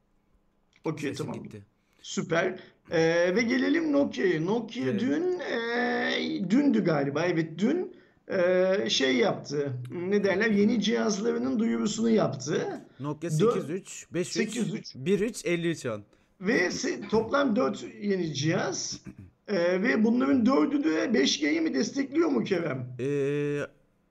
Okey 0.86 1.10
Sesim 1.10 1.26
tamam. 1.26 1.44
gitti. 1.44 1.62
Süper. 2.02 2.60
Ee, 2.92 3.36
ve 3.36 3.42
gelelim 3.42 3.92
Nokia'ya. 3.92 4.42
Nokia 4.42 4.84
Gelelim. 4.84 5.00
dün 5.00 5.40
e, 5.40 6.50
dündü 6.50 6.84
galiba. 6.84 7.26
Evet 7.26 7.50
dün 7.60 7.96
e, 8.28 8.90
şey 8.90 9.16
yaptı. 9.16 9.74
Ne 9.92 10.24
derler? 10.24 10.52
Yeni 10.52 10.82
cihazlarının 10.82 11.60
duyurusunu 11.60 12.10
yaptı. 12.10 12.82
Nokia 13.00 13.28
Dö- 13.30 13.54
83 13.54 14.06
53 14.14 14.28
803. 14.28 14.96
13 14.96 15.46
53 15.46 15.86
10. 15.86 16.04
Ve 16.42 16.70
toplam 17.12 17.56
4 17.56 17.86
yeni 18.02 18.34
cihaz. 18.34 19.02
Ee, 19.48 19.82
ve 19.84 20.04
bunların 20.04 20.46
dördü 20.46 20.84
de 20.84 20.90
5G'yi 21.20 21.62
mi 21.62 21.74
destekliyor 21.74 22.30
mu 22.30 22.44
Kerem? 22.44 22.88
Ee, 23.00 23.60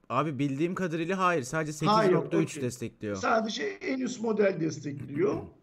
abi 0.09 0.39
bildiğim 0.39 0.75
kadarıyla 0.75 1.17
hayır 1.17 1.43
sadece 1.43 1.85
Hayır, 1.85 2.11
8.3 2.13 2.43
okey. 2.43 2.61
destekliyor. 2.63 3.15
Sadece 3.15 3.63
en 3.63 3.99
üst 3.99 4.21
model 4.21 4.59
destekliyor. 4.59 5.35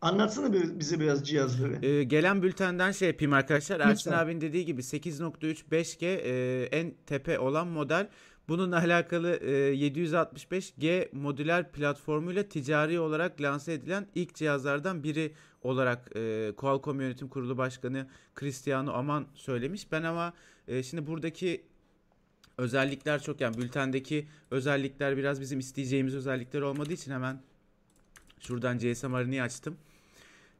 Anlatsana 0.00 0.52
bize 0.52 1.00
biraz 1.00 1.28
cihazları. 1.28 1.86
Ee, 1.86 2.04
gelen 2.04 2.42
bültenden 2.42 2.92
şey 2.92 3.08
yapayım 3.08 3.32
arkadaşlar. 3.32 3.80
Ersin 3.80 4.10
Lütfen. 4.10 4.24
abinin 4.24 4.40
dediği 4.40 4.64
gibi 4.64 4.80
8.3 4.80 5.62
5G 5.72 6.06
e, 6.06 6.62
en 6.64 6.94
tepe 7.06 7.38
olan 7.38 7.68
model. 7.68 8.08
Bununla 8.48 8.78
alakalı 8.78 9.36
e, 9.36 9.74
765G 9.74 11.08
modüler 11.12 11.72
platformuyla 11.72 12.42
ticari 12.42 13.00
olarak 13.00 13.40
lanse 13.40 13.72
edilen 13.72 14.06
ilk 14.14 14.34
cihazlardan 14.34 15.02
biri 15.02 15.34
olarak 15.62 16.16
e, 16.16 16.52
Qualcomm 16.56 17.00
Yönetim 17.00 17.28
Kurulu 17.28 17.58
Başkanı 17.58 18.06
Cristiano 18.40 18.92
Aman 18.92 19.26
söylemiş. 19.34 19.92
Ben 19.92 20.02
ama 20.02 20.32
e, 20.68 20.82
şimdi 20.82 21.06
buradaki 21.06 21.64
özellikler 22.58 23.22
çok 23.22 23.40
yani 23.40 23.58
bültendeki 23.58 24.28
özellikler 24.50 25.16
biraz 25.16 25.40
bizim 25.40 25.58
isteyeceğimiz 25.58 26.14
özellikler 26.14 26.60
olmadığı 26.60 26.92
için 26.92 27.12
hemen 27.12 27.40
şuradan 28.46 28.78
GSM 28.78 29.14
Arena'yı 29.14 29.42
açtım. 29.42 29.76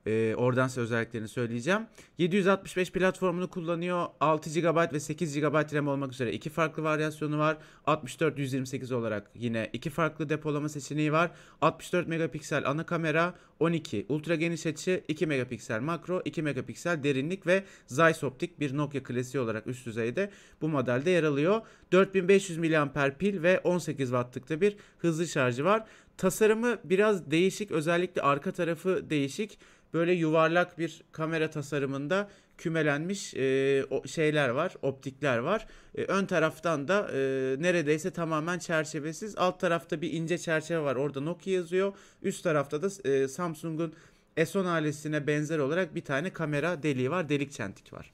Ee, 0.06 0.34
oradan 0.36 0.68
size 0.68 0.80
özelliklerini 0.80 1.28
söyleyeceğim. 1.28 1.82
765 2.18 2.92
platformunu 2.92 3.50
kullanıyor. 3.50 4.06
6 4.20 4.60
GB 4.60 4.92
ve 4.92 5.00
8 5.00 5.34
GB 5.40 5.74
RAM 5.74 5.88
olmak 5.88 6.12
üzere 6.12 6.32
iki 6.32 6.50
farklı 6.50 6.82
varyasyonu 6.82 7.38
var. 7.38 7.56
64 7.86 8.38
128 8.38 8.92
olarak 8.92 9.30
yine 9.34 9.70
iki 9.72 9.90
farklı 9.90 10.28
depolama 10.28 10.68
seçeneği 10.68 11.12
var. 11.12 11.30
64 11.60 12.08
megapiksel 12.08 12.70
ana 12.70 12.86
kamera, 12.86 13.34
12 13.60 14.06
ultra 14.08 14.34
geniş 14.34 14.66
açı, 14.66 15.04
2 15.08 15.26
megapiksel 15.26 15.80
makro, 15.80 16.22
2 16.24 16.42
megapiksel 16.42 17.02
derinlik 17.02 17.46
ve 17.46 17.64
Zeiss 17.86 18.24
optik 18.24 18.60
bir 18.60 18.76
Nokia 18.76 19.02
klasiği 19.02 19.42
olarak 19.42 19.66
üst 19.66 19.86
düzeyde 19.86 20.30
bu 20.60 20.68
modelde 20.68 21.10
yer 21.10 21.24
alıyor. 21.24 21.60
4500 21.92 22.58
mAh 22.58 23.10
pil 23.18 23.42
ve 23.42 23.60
18 23.60 24.08
wattlıkta 24.08 24.60
bir 24.60 24.76
hızlı 24.98 25.26
şarjı 25.26 25.64
var. 25.64 25.84
Tasarımı 26.16 26.78
biraz 26.84 27.30
değişik 27.30 27.70
özellikle 27.70 28.22
arka 28.22 28.52
tarafı 28.52 29.10
değişik 29.10 29.58
böyle 29.94 30.12
yuvarlak 30.12 30.78
bir 30.78 31.02
kamera 31.12 31.50
tasarımında 31.50 32.28
kümelenmiş 32.58 33.34
e, 33.34 33.84
o 33.90 34.06
şeyler 34.06 34.48
var, 34.48 34.74
optikler 34.82 35.38
var. 35.38 35.66
E, 35.94 36.02
ön 36.04 36.26
taraftan 36.26 36.88
da 36.88 37.10
e, 37.12 37.16
neredeyse 37.58 38.10
tamamen 38.10 38.58
çerçevesiz. 38.58 39.36
Alt 39.36 39.60
tarafta 39.60 40.00
bir 40.00 40.12
ince 40.12 40.38
çerçeve 40.38 40.84
var. 40.84 40.96
Orada 40.96 41.20
Nokia 41.20 41.52
yazıyor. 41.52 41.92
Üst 42.22 42.44
tarafta 42.44 42.82
da 42.82 43.08
e, 43.08 43.28
Samsung'un 43.28 43.94
S10 44.36 44.68
ailesine 44.68 45.26
benzer 45.26 45.58
olarak 45.58 45.94
bir 45.94 46.04
tane 46.04 46.30
kamera 46.30 46.82
deliği 46.82 47.10
var. 47.10 47.28
Delik 47.28 47.52
çentik 47.52 47.92
var. 47.92 48.12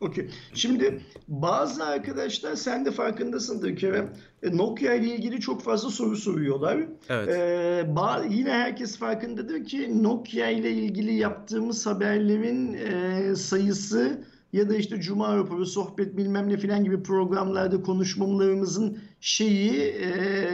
Okey. 0.00 0.28
Şimdi 0.54 1.00
bazı 1.28 1.84
arkadaşlar 1.84 2.54
sen 2.54 2.84
de 2.84 2.90
farkındasındır 2.90 3.76
Kerem. 3.76 4.12
e, 4.42 4.56
Nokia 4.56 4.94
ile 4.94 5.14
ilgili 5.14 5.40
çok 5.40 5.62
fazla 5.62 5.90
soru 5.90 6.16
soruyorlar. 6.16 6.78
Evet. 7.08 7.28
Ee, 7.28 7.86
yine 8.30 8.50
herkes 8.50 8.98
farkındadır 8.98 9.64
ki 9.64 10.02
Nokia 10.02 10.48
ile 10.48 10.70
ilgili 10.72 11.14
yaptığımız 11.14 11.86
haberlerin 11.86 12.72
e, 12.72 13.34
sayısı 13.36 14.24
ya 14.52 14.68
da 14.70 14.76
işte 14.76 15.00
Cuma 15.00 15.36
raporu, 15.36 15.66
sohbet 15.66 16.16
bilmem 16.16 16.48
ne 16.48 16.56
filan 16.56 16.84
gibi 16.84 17.02
programlarda 17.02 17.82
konuşmalarımızın 17.82 18.98
şeyi 19.20 19.72
e, 19.80 20.10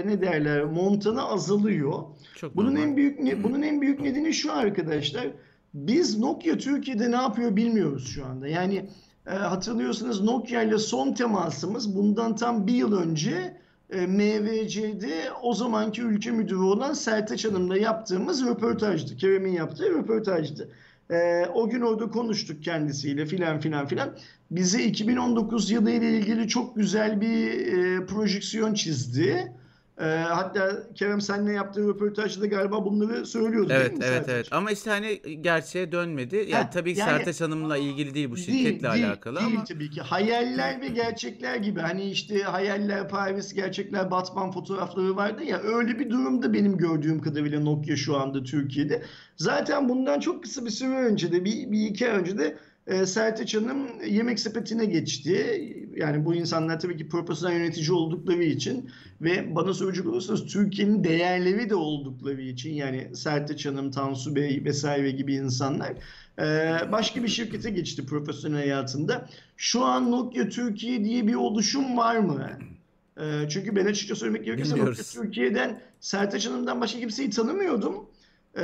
ne 0.07 0.21
derler 0.21 0.65
montanı 0.65 1.23
azalıyor. 1.29 1.93
Çok 2.37 2.57
Bunun 2.57 2.71
normal. 2.75 2.83
en 2.83 2.97
büyük 2.97 3.21
ne- 3.21 3.45
bunun 3.45 3.63
en 3.63 3.81
büyük 3.81 4.01
nedeni 4.01 4.35
şu 4.35 4.53
arkadaşlar. 4.53 5.27
Biz 5.75 6.19
Nokia 6.19 6.57
Türkiye'de 6.59 7.11
ne 7.11 7.17
yapıyor 7.17 7.57
bilmiyoruz 7.57 8.09
şu 8.09 8.25
anda. 8.27 8.49
Yani 8.49 8.85
e, 9.27 9.31
hatırlıyorsanız 9.31 10.21
Nokia 10.21 10.63
ile 10.63 10.79
son 10.79 11.13
temasımız 11.13 11.97
bundan 11.97 12.37
tam 12.37 12.67
bir 12.67 12.75
yıl 12.75 12.99
önce 12.99 13.57
e, 13.91 14.07
MVC'de 14.07 15.33
o 15.43 15.55
zamanki 15.55 16.03
ülke 16.03 16.31
müdürü 16.31 16.59
olan 16.59 16.93
Sertaç 16.93 17.45
Hanım'la 17.45 17.79
yaptığımız 17.79 18.47
röportajdı. 18.47 19.17
Kerem'in 19.17 19.53
yaptığı 19.53 19.91
röportajdı. 19.91 20.69
E, 21.11 21.47
o 21.55 21.69
gün 21.69 21.81
orada 21.81 22.11
konuştuk 22.11 22.63
kendisiyle 22.63 23.27
filan 23.27 23.61
filan 23.61 23.87
filan. 23.87 24.17
Bize 24.51 24.85
2019 24.85 25.71
yılı 25.71 25.91
ile 25.91 26.19
ilgili 26.19 26.49
çok 26.49 26.77
güzel 26.77 27.21
bir 27.21 27.51
e, 27.51 28.07
projeksiyon 28.07 28.75
çizdi. 28.75 29.53
Ee, 29.99 30.05
hatta 30.05 30.83
Kerem 30.95 31.21
seninle 31.21 31.53
yaptığı 31.53 31.89
röportajda 31.89 32.41
da 32.43 32.47
galiba 32.47 32.85
bunları 32.85 33.27
söylüyordu 33.27 33.69
değil 33.69 33.81
Evet 33.81 33.99
mi 33.99 34.05
evet 34.05 34.27
Sertaç? 34.27 34.35
evet 34.35 34.49
ama 34.51 34.71
işte 34.71 34.91
hani 34.91 35.21
gerçeğe 35.41 35.93
dönmedi. 35.93 36.37
Ya 36.49 36.61
Heh, 36.65 36.71
tabii 36.71 36.95
ki 36.95 37.01
yani 37.01 37.11
Sertaç 37.11 37.41
Hanım'la 37.41 37.77
ilgili 37.77 38.15
değil 38.15 38.31
bu 38.31 38.37
Değil, 38.37 38.47
şirketle 38.47 38.93
değil, 38.93 39.09
alakalı 39.09 39.37
değil 39.41 39.51
ama 39.55 39.65
tabii 39.65 39.91
ki. 39.91 40.01
Hayaller 40.01 40.81
ve 40.81 40.89
gerçekler 40.89 41.57
gibi. 41.57 41.81
Hani 41.81 42.11
işte 42.11 42.43
hayaller 42.43 43.09
Paris, 43.09 43.55
gerçekler 43.55 44.11
Batman 44.11 44.53
fotoğrafları 44.53 45.17
vardı 45.17 45.45
ya. 45.45 45.59
Öyle 45.63 45.99
bir 45.99 46.11
durumda 46.11 46.53
benim 46.53 46.77
gördüğüm 46.77 47.21
kadarıyla 47.21 47.61
Nokia 47.61 47.97
şu 47.97 48.17
anda 48.17 48.43
Türkiye'de. 48.43 49.03
Zaten 49.37 49.89
bundan 49.89 50.21
çok 50.21 50.43
kısa 50.43 50.65
bir 50.65 50.71
süre 50.71 50.95
önce 50.97 51.33
de 51.33 51.45
bir, 51.45 51.71
bir 51.73 51.87
iki 51.87 52.11
ay 52.11 52.19
önce 52.19 52.39
de 52.39 52.59
e, 52.87 53.07
Sertaç 53.07 53.55
Hanım 53.55 53.79
yemek 54.07 54.41
sepetine 54.41 54.85
geçti. 54.85 55.61
Yani 55.97 56.25
bu 56.25 56.35
insanlar 56.35 56.81
tabii 56.81 56.97
ki 56.97 57.09
profesyonel 57.09 57.57
yönetici 57.57 57.93
oldukları 57.93 58.43
için 58.43 58.91
ve 59.21 59.55
bana 59.55 59.75
soracak 59.75 60.07
olursanız 60.07 60.47
Türkiye'nin 60.47 61.05
değerleri 61.05 61.71
de 61.71 61.75
oldukları 61.75 62.41
için 62.43 62.75
yani 62.75 63.11
Sertaç 63.17 63.67
Hanım, 63.67 63.91
Tansu 63.91 64.37
Bey 64.37 64.63
vesaire 64.65 65.11
gibi 65.11 65.35
insanlar 65.35 65.93
başka 66.93 67.23
bir 67.23 67.29
şirkete 67.29 67.71
geçti 67.71 68.07
profesyonel 68.07 68.59
hayatında. 68.59 69.29
Şu 69.57 69.85
an 69.85 70.11
Nokia 70.11 70.49
Türkiye 70.49 71.05
diye 71.05 71.27
bir 71.27 71.35
oluşum 71.35 71.97
var 71.97 72.17
mı? 72.17 72.51
Çünkü 73.49 73.77
ben 73.77 73.87
açıkça 73.87 74.15
söylemek 74.15 74.45
gerekirse 74.45 74.71
Nokia 74.71 74.87
bilmiyoruz. 74.87 75.13
Türkiye'den 75.13 75.81
Sertaç 76.01 76.47
Hanım'dan 76.47 76.81
başka 76.81 77.01
kimseyi 77.01 77.31
tanımıyordum. 77.31 77.95
Ee, 78.57 78.63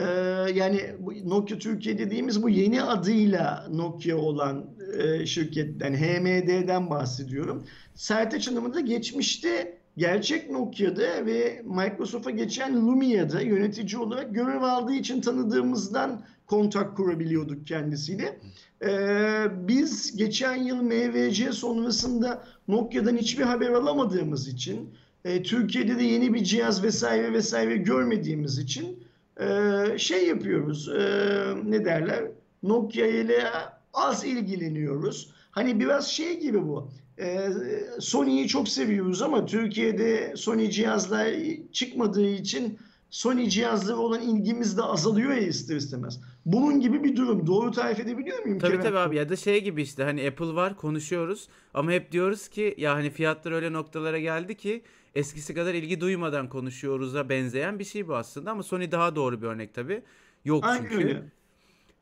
yani 0.55 0.81
Nokia 1.25 1.59
Türkiye 1.59 1.99
dediğimiz 1.99 2.43
bu 2.43 2.49
yeni 2.49 2.83
adıyla 2.83 3.67
Nokia 3.71 4.17
olan 4.17 4.67
e, 4.99 5.27
şirketten 5.27 5.95
HMD'den 5.95 6.91
bahsediyorum. 6.91 7.65
Sertaç 7.95 8.49
Hanım'ı 8.49 8.75
da 8.75 8.81
geçmişte 8.81 9.79
gerçek 9.97 10.51
Nokia'da 10.51 11.27
ve 11.27 11.63
Microsoft'a 11.65 12.31
geçen 12.31 12.87
Lumia'da 12.87 13.41
yönetici 13.41 13.99
olarak 13.99 14.35
görev 14.35 14.63
aldığı 14.63 14.95
için 14.95 15.21
tanıdığımızdan 15.21 16.23
kontak 16.47 16.97
kurabiliyorduk 16.97 17.67
kendisiyle. 17.67 18.39
Ee, 18.85 19.47
biz 19.69 20.17
geçen 20.17 20.55
yıl 20.55 20.83
MVC 20.83 21.53
sonrasında 21.53 22.45
Nokia'dan 22.69 23.17
hiçbir 23.17 23.45
haber 23.45 23.71
alamadığımız 23.71 24.49
için 24.49 24.91
e, 25.25 25.43
Türkiye'de 25.43 25.99
de 25.99 26.03
yeni 26.03 26.35
bir 26.35 26.45
cihaz 26.45 26.83
vesaire 26.83 27.33
vesaire 27.33 27.77
görmediğimiz 27.77 28.59
için 28.59 29.05
e, 29.41 29.99
şey 29.99 30.27
yapıyoruz 30.27 30.89
e, 30.89 31.01
ne 31.65 31.85
derler 31.85 32.25
Nokia 32.63 33.07
ile 33.07 33.45
az 33.95 34.25
ilgileniyoruz. 34.25 35.31
Hani 35.51 35.81
biraz 35.81 36.09
şey 36.11 36.41
gibi 36.41 36.63
bu. 36.63 36.91
E, 37.19 37.49
Sony'yi 38.01 38.49
çok 38.49 38.69
seviyoruz 38.69 39.23
ama 39.23 39.47
Türkiye'de 39.47 40.33
Sony 40.37 40.71
cihazlar 40.71 41.35
çıkmadığı 41.73 42.29
için 42.29 42.79
Sony 43.11 43.49
cihazları 43.49 43.97
olan 43.97 44.21
ilgimiz 44.23 44.79
de 44.79 44.83
azalıyor 44.83 45.31
ya 45.31 45.41
ister 45.41 45.77
istemez. 45.77 46.21
Bunun 46.47 46.81
gibi 46.81 47.05
bir 47.05 47.17
durum. 47.17 47.47
Doğru 47.47 47.71
tarif 47.71 48.01
edebiliyor 48.01 48.39
muyum 48.39 48.59
tabii 48.59 48.71
Kerem? 48.71 48.83
tabii 48.85 48.99
abi 48.99 49.17
ya 49.17 49.29
da 49.29 49.37
şey 49.37 49.65
gibi 49.65 49.83
işte 49.83 50.05
hani 50.05 50.29
Apple 50.29 50.55
var 50.55 50.77
konuşuyoruz 50.77 51.49
ama 51.75 51.91
hep 51.91 52.13
diyoruz 52.13 52.49
ki 52.49 52.75
ya 52.79 52.95
hani 52.95 53.11
fiyatlar 53.11 53.53
öyle 53.53 53.73
noktalara 53.73 54.19
geldi 54.19 54.55
ki 54.55 54.83
eskisi 55.15 55.55
kadar 55.55 55.75
ilgi 55.75 56.01
duymadan 56.01 56.49
konuşuyoruz'a 56.49 57.29
benzeyen 57.29 57.79
bir 57.79 57.85
şey 57.85 58.09
bu 58.09 58.17
aslında 58.17 58.51
ama 58.51 58.63
Sony 58.63 58.91
daha 58.93 59.17
doğru 59.17 59.43
bir 59.43 59.47
örnek 59.47 59.75
tabii. 59.75 60.03
Yok 60.45 60.65
Aynen 60.65 60.83
çünkü. 60.91 60.97
öyle. 61.07 61.23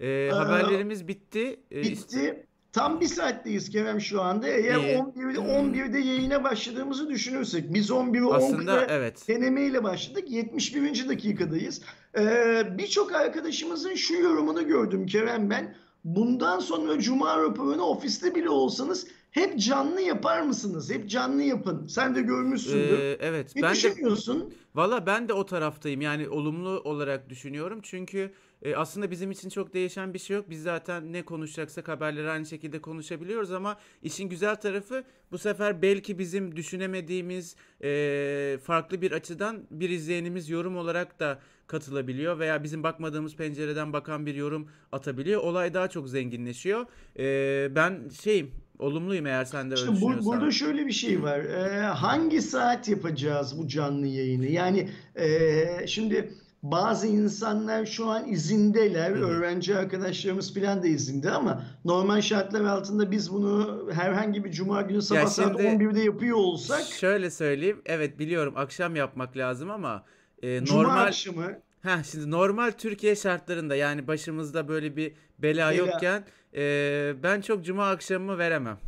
Ee, 0.00 0.30
haberlerimiz 0.32 1.08
bitti. 1.08 1.60
Ee, 1.72 1.82
Bitti. 1.82 2.44
Tam 2.72 3.00
bir 3.00 3.06
saatteyiz 3.06 3.70
Kerem 3.70 4.00
şu 4.00 4.22
anda. 4.22 4.48
Eğer 4.48 4.76
İyi. 4.76 4.96
11'de, 4.96 5.38
11'de 5.38 5.98
yayına 5.98 6.44
başladığımızı 6.44 7.10
düşünürsek 7.10 7.74
biz 7.74 7.90
11'i 7.90 8.34
aslında 8.34 8.84
11'de 8.84 8.92
evet. 8.92 9.28
denemeyle 9.28 9.84
başladık. 9.84 10.30
71. 10.30 11.08
dakikadayız. 11.08 11.82
Ee, 12.18 12.62
Birçok 12.78 13.12
arkadaşımızın 13.12 13.94
şu 13.94 14.14
yorumunu 14.14 14.66
gördüm 14.66 15.06
Kerem 15.06 15.50
ben. 15.50 15.74
Bundan 16.04 16.58
sonra 16.58 16.98
Cuma 16.98 17.42
raporunu 17.42 17.82
ofiste 17.82 18.34
bile 18.34 18.50
olsanız 18.50 19.06
hep 19.30 19.58
canlı 19.58 20.00
yapar 20.00 20.40
mısınız? 20.40 20.90
Hep 20.90 21.10
canlı 21.10 21.42
yapın. 21.42 21.86
Sen 21.86 22.14
de 22.14 22.22
görmüşsündür. 22.22 22.98
Ee, 22.98 23.16
evet. 23.20 23.56
ne 23.56 23.62
Ben 23.62 23.70
de 23.70 23.74
düşünüyorsun? 23.74 24.54
Valla 24.74 25.06
ben 25.06 25.28
de 25.28 25.32
o 25.32 25.46
taraftayım. 25.46 26.00
Yani 26.00 26.28
olumlu 26.28 26.80
olarak 26.84 27.30
düşünüyorum. 27.30 27.80
Çünkü 27.82 28.32
e, 28.62 28.74
aslında 28.76 29.10
bizim 29.10 29.30
için 29.30 29.48
çok 29.48 29.74
değişen 29.74 30.14
bir 30.14 30.18
şey 30.18 30.36
yok. 30.36 30.50
Biz 30.50 30.62
zaten 30.62 31.12
ne 31.12 31.22
konuşacaksak 31.24 31.88
haberleri 31.88 32.30
aynı 32.30 32.46
şekilde 32.46 32.78
konuşabiliyoruz 32.80 33.52
ama 33.52 33.78
işin 34.02 34.28
güzel 34.28 34.56
tarafı 34.56 35.04
bu 35.32 35.38
sefer 35.38 35.82
belki 35.82 36.18
bizim 36.18 36.56
düşünemediğimiz 36.56 37.56
e, 37.84 38.58
farklı 38.62 39.02
bir 39.02 39.12
açıdan 39.12 39.62
bir 39.70 39.90
izleyenimiz 39.90 40.48
yorum 40.50 40.76
olarak 40.76 41.20
da 41.20 41.38
katılabiliyor 41.66 42.38
veya 42.38 42.62
bizim 42.64 42.82
bakmadığımız 42.82 43.36
pencereden 43.36 43.92
bakan 43.92 44.26
bir 44.26 44.34
yorum 44.34 44.68
atabiliyor. 44.92 45.42
Olay 45.42 45.74
daha 45.74 45.88
çok 45.88 46.08
zenginleşiyor. 46.08 46.86
E, 47.18 47.74
ben 47.74 48.08
şeyim 48.22 48.50
olumluyum 48.78 49.26
eğer 49.26 49.44
sen 49.44 49.70
de 49.70 49.74
öyle 49.74 49.80
İşte 49.82 49.88
bu- 49.92 49.94
düşünüyorsan. 49.96 50.24
burada 50.26 50.50
şöyle 50.50 50.86
bir 50.86 50.92
şey 50.92 51.22
var. 51.22 51.38
Ee, 51.40 51.80
hangi 51.82 52.42
saat 52.42 52.88
yapacağız 52.88 53.58
bu 53.58 53.68
canlı 53.68 54.06
yayını? 54.06 54.46
Yani 54.46 54.88
e, 55.16 55.86
şimdi 55.86 56.34
bazı 56.62 57.06
insanlar 57.06 57.86
şu 57.86 58.06
an 58.06 58.28
izindeler. 58.28 59.10
Öğrenci 59.10 59.76
arkadaşlarımız 59.76 60.54
falan 60.54 60.82
da 60.82 60.86
izinde 60.86 61.30
ama 61.30 61.62
normal 61.84 62.20
şartlar 62.20 62.64
altında 62.64 63.10
biz 63.10 63.32
bunu 63.32 63.88
herhangi 63.92 64.44
bir 64.44 64.52
cuma 64.52 64.82
günü 64.82 65.02
sabah 65.02 65.20
Ya 65.20 65.26
saat 65.26 65.60
şimdi- 65.60 65.62
11'de 65.68 66.00
yapıyor 66.00 66.36
olsak 66.36 66.82
Şöyle 66.82 67.30
söyleyeyim. 67.30 67.82
Evet 67.86 68.18
biliyorum 68.18 68.54
akşam 68.56 68.96
yapmak 68.96 69.36
lazım 69.36 69.70
ama 69.70 70.04
e, 70.42 70.64
cuma 70.64 70.82
normal 70.82 71.06
akşamı 71.06 71.52
Heh, 71.82 72.02
şimdi 72.12 72.30
normal 72.30 72.70
Türkiye 72.78 73.16
şartlarında 73.16 73.76
yani 73.76 74.06
başımızda 74.06 74.68
böyle 74.68 74.96
bir 74.96 75.12
bela 75.38 75.70
Bela. 75.70 75.72
yokken 75.72 76.24
e, 76.56 77.14
ben 77.22 77.40
çok 77.40 77.64
cuma 77.64 77.90
akşamı 77.90 78.38
veremem. 78.38 78.78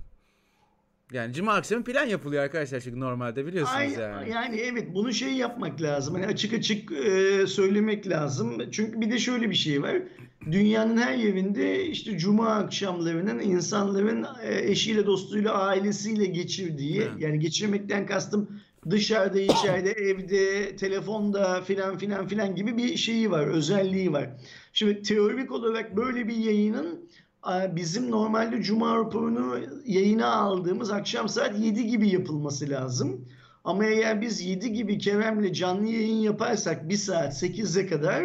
Yani 1.12 1.32
cuma 1.32 1.52
akşamı 1.54 1.84
plan 1.84 2.06
yapılıyor 2.06 2.42
arkadaşlar 2.42 2.80
çünkü 2.80 3.00
normalde 3.00 3.46
biliyorsunuz 3.46 3.78
Ay, 3.78 3.92
yani. 3.92 4.30
yani 4.30 4.60
evet 4.60 4.94
bunu 4.94 5.12
şey 5.12 5.32
yapmak 5.32 5.82
lazım. 5.82 6.14
Hani 6.14 6.26
açık 6.26 6.52
açık 6.52 6.92
e, 6.92 7.46
söylemek 7.46 8.08
lazım. 8.08 8.70
Çünkü 8.70 9.00
bir 9.00 9.10
de 9.10 9.18
şöyle 9.18 9.50
bir 9.50 9.54
şey 9.54 9.82
var. 9.82 9.96
Dünyanın 10.52 10.96
her 10.96 11.14
yerinde 11.14 11.86
işte 11.86 12.18
cuma 12.18 12.48
akşamlarının 12.54 13.40
insanların 13.40 14.26
e, 14.42 14.70
eşiyle, 14.70 15.06
dostuyla, 15.06 15.52
ailesiyle 15.52 16.26
geçirdiği 16.26 17.00
Evet. 17.00 17.12
yani 17.18 17.38
geçirmekten 17.38 18.06
kastım 18.06 18.60
dışarıda, 18.90 19.40
içeride, 19.40 19.90
evde, 20.10 20.76
telefonda 20.76 21.60
filan 21.62 21.98
filan 21.98 22.28
filan 22.28 22.54
gibi 22.54 22.76
bir 22.76 22.96
şeyi 22.96 23.30
var, 23.30 23.46
özelliği 23.46 24.12
var. 24.12 24.30
Şimdi 24.72 25.02
teorik 25.02 25.52
olarak 25.52 25.96
böyle 25.96 26.28
bir 26.28 26.36
yayının 26.36 27.10
bizim 27.76 28.10
normalde 28.10 28.62
Cuma 28.62 28.96
raporunu 28.96 29.58
yayına 29.86 30.32
aldığımız 30.32 30.90
akşam 30.90 31.28
saat 31.28 31.58
7 31.58 31.86
gibi 31.86 32.08
yapılması 32.08 32.70
lazım. 32.70 33.28
Ama 33.64 33.84
eğer 33.84 34.20
biz 34.20 34.40
7 34.40 34.72
gibi 34.72 34.98
Kerem'le 34.98 35.52
canlı 35.52 35.86
yayın 35.86 36.16
yaparsak 36.16 36.88
1 36.88 36.96
saat 36.96 37.42
8'e 37.42 37.86
kadar 37.86 38.24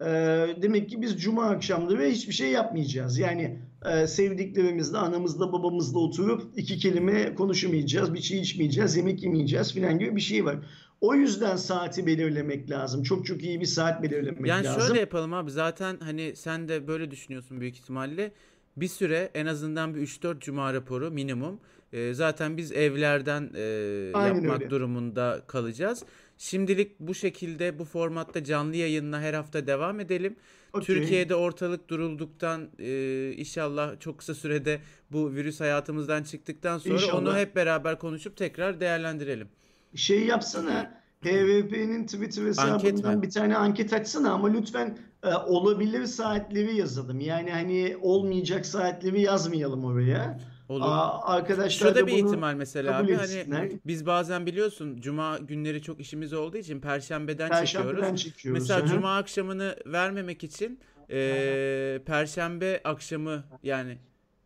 e, 0.00 0.62
demek 0.62 0.90
ki 0.90 1.02
biz 1.02 1.22
Cuma 1.22 1.44
akşamları 1.44 2.04
hiçbir 2.06 2.32
şey 2.32 2.50
yapmayacağız. 2.50 3.18
Yani 3.18 3.58
e, 3.92 4.06
sevdiklerimizle, 4.06 4.98
anamızla, 4.98 5.52
babamızla 5.52 5.98
oturup 5.98 6.42
iki 6.56 6.78
kelime 6.78 7.34
konuşamayacağız, 7.34 8.14
bir 8.14 8.22
şey 8.22 8.40
içmeyeceğiz, 8.40 8.96
yemek 8.96 9.22
yemeyeceğiz 9.22 9.72
filan 9.72 9.98
gibi 9.98 10.16
bir 10.16 10.20
şey 10.20 10.44
var. 10.44 10.56
O 11.00 11.14
yüzden 11.14 11.56
saati 11.56 12.06
belirlemek 12.06 12.70
lazım. 12.70 13.02
Çok 13.02 13.26
çok 13.26 13.42
iyi 13.42 13.60
bir 13.60 13.66
saat 13.66 14.02
belirlemek 14.02 14.46
Yani 14.46 14.64
lazım. 14.66 14.82
şöyle 14.82 15.00
yapalım 15.00 15.34
abi 15.34 15.50
zaten 15.50 15.96
hani 16.00 16.36
sen 16.36 16.68
de 16.68 16.86
böyle 16.88 17.10
düşünüyorsun 17.10 17.60
büyük 17.60 17.76
ihtimalle. 17.76 18.32
Bir 18.76 18.88
süre 18.88 19.30
en 19.34 19.46
azından 19.46 19.94
bir 19.94 20.00
3-4 20.00 20.40
cuma 20.40 20.74
raporu 20.74 21.10
minimum. 21.10 21.60
E, 21.92 22.14
zaten 22.14 22.56
biz 22.56 22.72
evlerden 22.72 23.50
e, 23.56 24.10
Aynen 24.14 24.34
yapmak 24.34 24.60
öyle. 24.60 24.70
durumunda 24.70 25.42
kalacağız. 25.46 26.04
Şimdilik 26.38 27.00
bu 27.00 27.14
şekilde 27.14 27.78
bu 27.78 27.84
formatta 27.84 28.44
canlı 28.44 28.76
yayınla 28.76 29.20
her 29.20 29.34
hafta 29.34 29.66
devam 29.66 30.00
edelim. 30.00 30.36
Okey. 30.72 30.86
Türkiye'de 30.96 31.34
ortalık 31.34 31.88
durulduktan 31.88 32.68
e, 32.78 33.32
inşallah 33.36 34.00
çok 34.00 34.18
kısa 34.18 34.34
sürede 34.34 34.80
bu 35.12 35.32
virüs 35.34 35.60
hayatımızdan 35.60 36.22
çıktıktan 36.22 36.78
sonra 36.78 36.94
İnşallah. 36.94 37.14
onu 37.22 37.36
hep 37.36 37.56
beraber 37.56 37.98
konuşup 37.98 38.36
tekrar 38.36 38.80
değerlendirelim. 38.80 39.48
Şey 39.94 40.26
yapsana. 40.26 41.00
HVP'nin 41.24 42.06
Twitter 42.06 42.46
hesabından 42.46 43.22
bir 43.22 43.30
tane 43.30 43.56
anket 43.56 43.92
açsana 43.92 44.32
ama 44.32 44.48
lütfen 44.52 44.98
e, 45.22 45.34
olabilir 45.34 46.06
saatleri 46.06 46.76
yazalım. 46.76 47.20
Yani 47.20 47.50
hani 47.50 47.96
olmayacak 48.00 48.66
saatleri 48.66 49.20
yazmayalım 49.20 49.84
oraya. 49.84 50.40
Olur. 50.68 50.84
Aa, 50.84 51.22
arkadaşlar 51.24 51.88
Şu 51.88 51.94
da 51.94 52.00
da 52.02 52.06
bir 52.06 52.12
bunu 52.12 52.28
ihtimal 52.28 52.54
mesela 52.54 52.98
abi 52.98 53.12
etsinler. 53.12 53.56
hani 53.58 53.80
biz 53.86 54.06
bazen 54.06 54.46
biliyorsun 54.46 54.96
cuma 55.00 55.38
günleri 55.38 55.82
çok 55.82 56.00
işimiz 56.00 56.32
olduğu 56.32 56.56
için 56.56 56.80
perşembeden 56.80 57.48
Perşembeden 57.48 57.92
çekiyoruz. 57.94 58.22
çekiyoruz. 58.22 58.60
Mesela 58.62 58.86
cuma 58.86 59.16
akşamını 59.16 59.76
vermemek 59.86 60.44
için 60.44 60.80
eee, 61.08 62.02
perşembe 62.06 62.80
akşamı 62.84 63.44
yani 63.62 63.98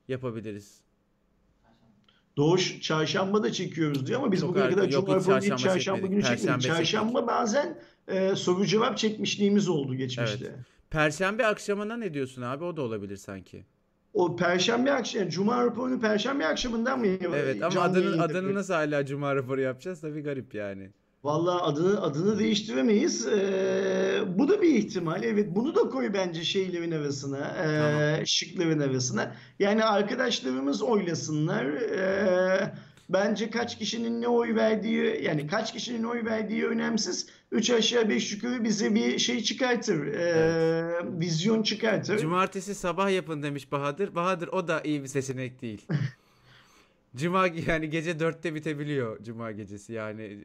yapabiliriz. 0.08 0.83
Doğuş 2.36 2.80
çarşamba 2.80 3.42
da 3.42 3.52
çekiyoruz 3.52 4.06
diyor 4.06 4.20
ama 4.20 4.32
biz 4.32 4.40
Çok 4.40 4.50
bugüne 4.50 4.70
kadar 4.70 4.90
değil 4.90 4.92
çarşamba 4.92 5.56
çarşamba 5.58 6.00
çekmedik. 6.00 6.10
günü 6.10 6.22
çekmedik. 6.22 6.46
Perşembe. 6.48 6.76
Çarşamba 6.76 7.26
bazen 7.26 7.78
e, 8.08 8.34
soru 8.36 8.66
cevap 8.66 8.98
çekmişliğimiz 8.98 9.68
oldu 9.68 9.94
geçmişte. 9.94 10.44
Evet. 10.46 10.56
Perşembe 10.90 11.46
akşamına 11.46 11.96
ne 11.96 12.14
diyorsun 12.14 12.42
abi? 12.42 12.64
O 12.64 12.76
da 12.76 12.82
olabilir 12.82 13.16
sanki. 13.16 13.64
O 14.14 14.36
perşembe 14.36 14.92
akşamı, 14.92 15.30
Cuma 15.30 15.64
raporunu 15.64 16.00
perşembe 16.00 16.46
akşamından 16.46 16.98
mı 16.98 17.06
Evet 17.06 17.62
ama 17.62 17.80
adını 17.80 18.22
adını 18.22 18.54
nasıl 18.54 18.74
hala 18.74 19.06
Cuma 19.06 19.36
raporu 19.36 19.60
yapacağız? 19.60 20.00
Tabii 20.00 20.20
garip 20.20 20.54
yani. 20.54 20.90
Vallahi 21.24 21.62
adını 21.62 22.02
adını 22.02 22.38
değiştiremeyiz. 22.38 23.26
Ee, 23.26 24.22
bu 24.26 24.48
da 24.48 24.62
bir 24.62 24.74
ihtimal. 24.74 25.22
Evet, 25.22 25.48
bunu 25.54 25.74
da 25.74 25.80
koy 25.80 26.14
bence 26.14 26.44
şeylerin 26.44 26.90
arasına, 26.90 27.38
ee, 27.38 27.78
Tamam. 27.78 28.26
şıkların 28.26 28.80
arasına. 28.80 29.34
Yani 29.58 29.84
arkadaşlarımız 29.84 30.82
oylasınlar. 30.82 31.64
Ee, 31.64 32.74
bence 33.08 33.50
kaç 33.50 33.78
kişinin 33.78 34.22
ne 34.22 34.28
oy 34.28 34.54
verdiği, 34.54 35.22
yani 35.24 35.46
kaç 35.46 35.72
kişinin 35.72 36.04
oy 36.04 36.24
verdiği 36.24 36.66
önemsiz. 36.66 37.26
Üç 37.52 37.70
aşağı 37.70 38.08
beş 38.08 38.32
yukarı 38.32 38.64
bize 38.64 38.94
bir 38.94 39.18
şey 39.18 39.42
çıkartır, 39.42 40.06
ee, 40.06 41.20
vizyon 41.20 41.62
çıkartır. 41.62 42.18
Cumartesi 42.18 42.74
sabah 42.74 43.10
yapın 43.10 43.42
demiş 43.42 43.72
Bahadır. 43.72 44.14
Bahadır 44.14 44.48
o 44.48 44.68
da 44.68 44.80
iyi 44.80 45.02
bir 45.02 45.08
seçenek 45.08 45.62
değil. 45.62 45.86
Cuma 47.16 47.46
yani 47.46 47.90
gece 47.90 48.20
dörtte 48.20 48.54
bitebiliyor 48.54 49.22
Cuma 49.22 49.52
gecesi 49.52 49.92
yani. 49.92 50.44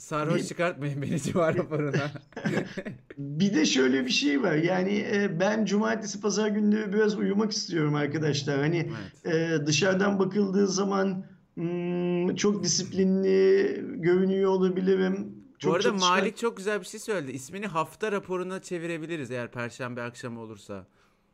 Sarhoş 0.00 0.40
Bir- 0.40 0.46
çıkartmayın 0.46 1.02
beni 1.02 1.20
Cuma 1.22 1.54
raporuna. 1.54 2.10
Bir 3.18 3.54
de 3.54 3.66
şöyle 3.66 4.04
bir 4.04 4.10
şey 4.10 4.42
var. 4.42 4.54
Yani 4.54 5.06
e, 5.12 5.40
ben 5.40 5.64
cumartesi 5.64 6.20
pazar 6.20 6.48
günleri 6.48 6.92
biraz 6.92 7.18
uyumak 7.18 7.52
istiyorum 7.52 7.94
arkadaşlar. 7.94 8.58
Hani 8.60 8.90
Evet. 9.24 9.62
e, 9.62 9.66
dışarıdan 9.66 10.18
bakıldığı 10.18 10.66
zaman 10.68 11.24
hmm, 11.54 12.34
çok 12.34 12.64
disiplinli 12.64 13.84
görünüyor 14.02 14.50
olabilirim. 14.50 15.34
Bu 15.54 15.58
Çok 15.58 15.74
arada 15.76 15.82
çalışkan- 15.88 16.10
Malik 16.10 16.36
çok 16.36 16.56
güzel 16.56 16.80
bir 16.80 16.86
şey 16.86 17.00
söyledi. 17.00 17.32
İsmini 17.32 17.66
hafta 17.66 18.12
raporuna 18.12 18.62
çevirebiliriz 18.62 19.30
eğer 19.30 19.50
perşembe 19.50 20.02
akşamı 20.02 20.40
olursa. 20.40 20.86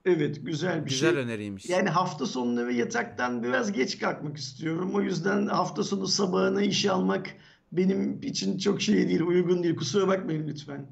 Evet, 0.05 0.39
güzel 0.47 0.85
bir 0.85 0.91
Güzel 0.91 1.13
şey. 1.15 1.23
öneriymiş. 1.23 1.69
Yani 1.69 1.89
hafta 1.89 2.27
sonları 2.27 2.73
yataktan 2.73 3.43
biraz 3.43 3.73
geç 3.73 3.99
kalkmak 3.99 4.37
istiyorum. 4.37 4.91
O 4.95 5.01
yüzden 5.01 5.47
hafta 5.47 5.83
sonu 5.85 6.07
sabahına 6.07 6.63
iş 6.63 6.87
almak 6.87 7.27
benim 7.73 8.21
için 8.23 8.59
çok 8.59 8.83
şey 8.83 9.09
değil, 9.09 9.21
uygun 9.21 9.63
değil. 9.63 9.77
Kusura 9.77 10.09
bakmayın 10.09 10.49
lütfen. 10.49 10.87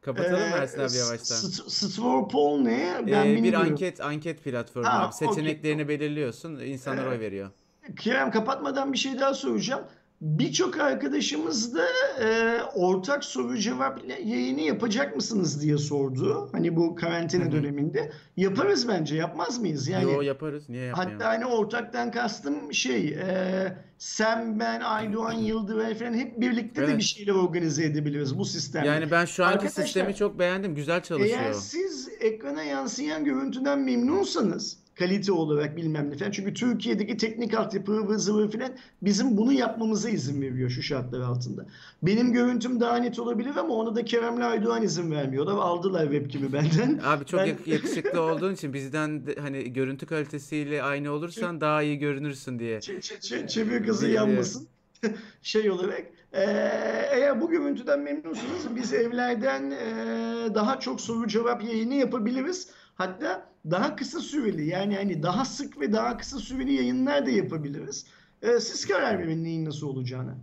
Kapatalım 0.00 0.40
Ee, 0.40 0.56
Ersin 0.56 0.78
abi 0.80 0.96
yavaştan. 0.96 1.36
St- 1.36 1.70
Straw 1.70 2.28
poll 2.32 2.60
ne? 2.60 2.94
Ben 3.06 3.26
Ee, 3.26 3.42
bir 3.42 3.54
anket 3.54 4.00
anket 4.00 4.44
platformu 4.44 4.86
Ha, 4.88 5.06
abi. 5.06 5.14
Seçeneklerini 5.14 5.88
belirliyorsun, 5.88 6.58
insanlar 6.60 7.02
Evet. 7.02 7.12
oy 7.12 7.20
veriyor. 7.20 7.50
Kerem 7.98 8.30
kapatmadan 8.30 8.92
bir 8.92 8.98
şey 8.98 9.20
daha 9.20 9.34
soracağım. 9.34 9.82
Birçok 10.20 10.80
arkadaşımız 10.80 11.74
da 11.74 11.84
e, 12.24 12.58
ortak 12.74 13.24
soru 13.24 13.58
cevap 13.58 14.00
yayını 14.24 14.60
yapacak 14.60 15.16
mısınız 15.16 15.62
diye 15.62 15.78
sordu. 15.78 16.48
Hani 16.52 16.76
bu 16.76 16.94
karantina 16.94 17.44
Hı 17.44 17.48
hı. 17.48 17.52
döneminde. 17.52 18.12
Yaparız 18.36 18.88
bence, 18.88 19.16
yapmaz 19.16 19.58
mıyız? 19.60 19.88
Yani 19.88 20.12
Yo 20.12 20.20
yaparız. 20.20 20.68
Niye 20.68 20.84
yapmayalım? 20.84 21.14
hatta 21.18 21.28
hani 21.30 21.46
ortaktan 21.46 22.10
kastım 22.10 22.72
şey, 22.74 23.08
e, 23.08 23.76
sen, 23.98 24.60
ben, 24.60 24.80
Aydoğan, 24.80 25.32
Yıldıray 25.32 25.94
falan 25.94 26.14
hep 26.14 26.40
birlikte 26.40 26.80
de 26.82 26.84
Evet. 26.84 26.98
bir 26.98 27.02
şeyler 27.02 27.32
organize 27.32 27.84
edebiliriz 27.84 28.38
bu 28.38 28.44
sistemle. 28.44 28.86
Yani 28.88 29.10
ben 29.10 29.24
şu 29.24 29.44
anki 29.44 29.54
Arkadaşlar, 29.54 29.84
sistemi 29.84 30.14
çok 30.14 30.38
beğendim. 30.38 30.74
Güzel 30.74 31.02
çalışıyor. 31.02 31.38
Eğer 31.40 31.52
siz 31.52 32.08
ekrana 32.20 32.62
yansıyan 32.62 33.24
görüntüden 33.24 33.78
memnunsanız 33.78 34.76
kalite 34.98 35.32
olarak 35.32 35.76
bilmem 35.76 36.10
ne 36.10 36.16
falan. 36.16 36.30
Çünkü 36.30 36.54
Türkiye'deki 36.54 37.16
teknik 37.16 37.54
altyapı 37.54 37.92
ıvır 37.92 38.16
zıvır 38.16 38.52
falan 38.52 38.70
bizim 39.02 39.36
bunu 39.36 39.52
yapmamıza 39.52 40.08
izin 40.10 40.42
veriyor 40.42 40.70
şu 40.70 40.82
şartlar 40.82 41.20
altında. 41.20 41.66
Benim 42.02 42.32
görüntüm 42.32 42.80
daha 42.80 42.96
net 42.96 43.18
olabilir 43.18 43.56
ama 43.56 43.74
ona 43.74 43.94
da 43.96 44.04
Kerem'le 44.04 44.40
Aydoğan 44.40 44.82
izin 44.82 45.10
vermiyorlar. 45.10 45.52
Aldılar 45.52 46.02
webcam'i 46.02 46.52
benden. 46.52 47.00
Abi 47.04 47.24
çok 47.24 47.40
Ben- 47.40 47.46
yak- 47.46 47.66
yakışıklı 47.66 48.20
olduğun 48.20 48.54
için 48.54 48.72
bizden 48.72 49.26
de, 49.26 49.34
hani 49.40 49.72
görüntü 49.72 50.06
kalitesiyle 50.06 50.82
aynı 50.82 51.10
olursan 51.10 51.60
daha 51.60 51.82
iyi 51.82 51.98
görünürsün 51.98 52.58
diye. 52.58 52.80
Çevir 53.48 53.86
kızı 53.86 54.08
yanmasın. 54.08 54.68
şey 55.42 55.70
olarak. 55.70 56.02
Ee, 56.32 56.40
eğer 57.12 57.40
bu 57.40 57.50
görüntüden 57.50 58.00
memnunsunuz 58.00 58.76
biz 58.76 58.92
evlerden 58.92 59.70
e, 59.70 60.54
daha 60.54 60.80
çok 60.80 61.00
soru 61.00 61.26
cevap 61.28 61.64
yayını 61.64 61.94
yapabiliriz. 61.94 62.68
Hatta 62.98 63.50
daha 63.70 63.96
kısa 63.96 64.20
süreli 64.20 64.66
yani 64.66 64.96
hani 64.96 65.22
daha 65.22 65.44
sık 65.44 65.80
ve 65.80 65.92
daha 65.92 66.16
kısa 66.16 66.38
süreli 66.38 66.72
yayınlar 66.72 67.26
da 67.26 67.30
yapabiliriz. 67.30 68.06
Ee, 68.42 68.60
siz 68.60 68.86
karar 68.86 69.18
verin 69.18 69.44
neyin 69.44 69.64
nasıl 69.64 69.88
olacağını. 69.88 70.34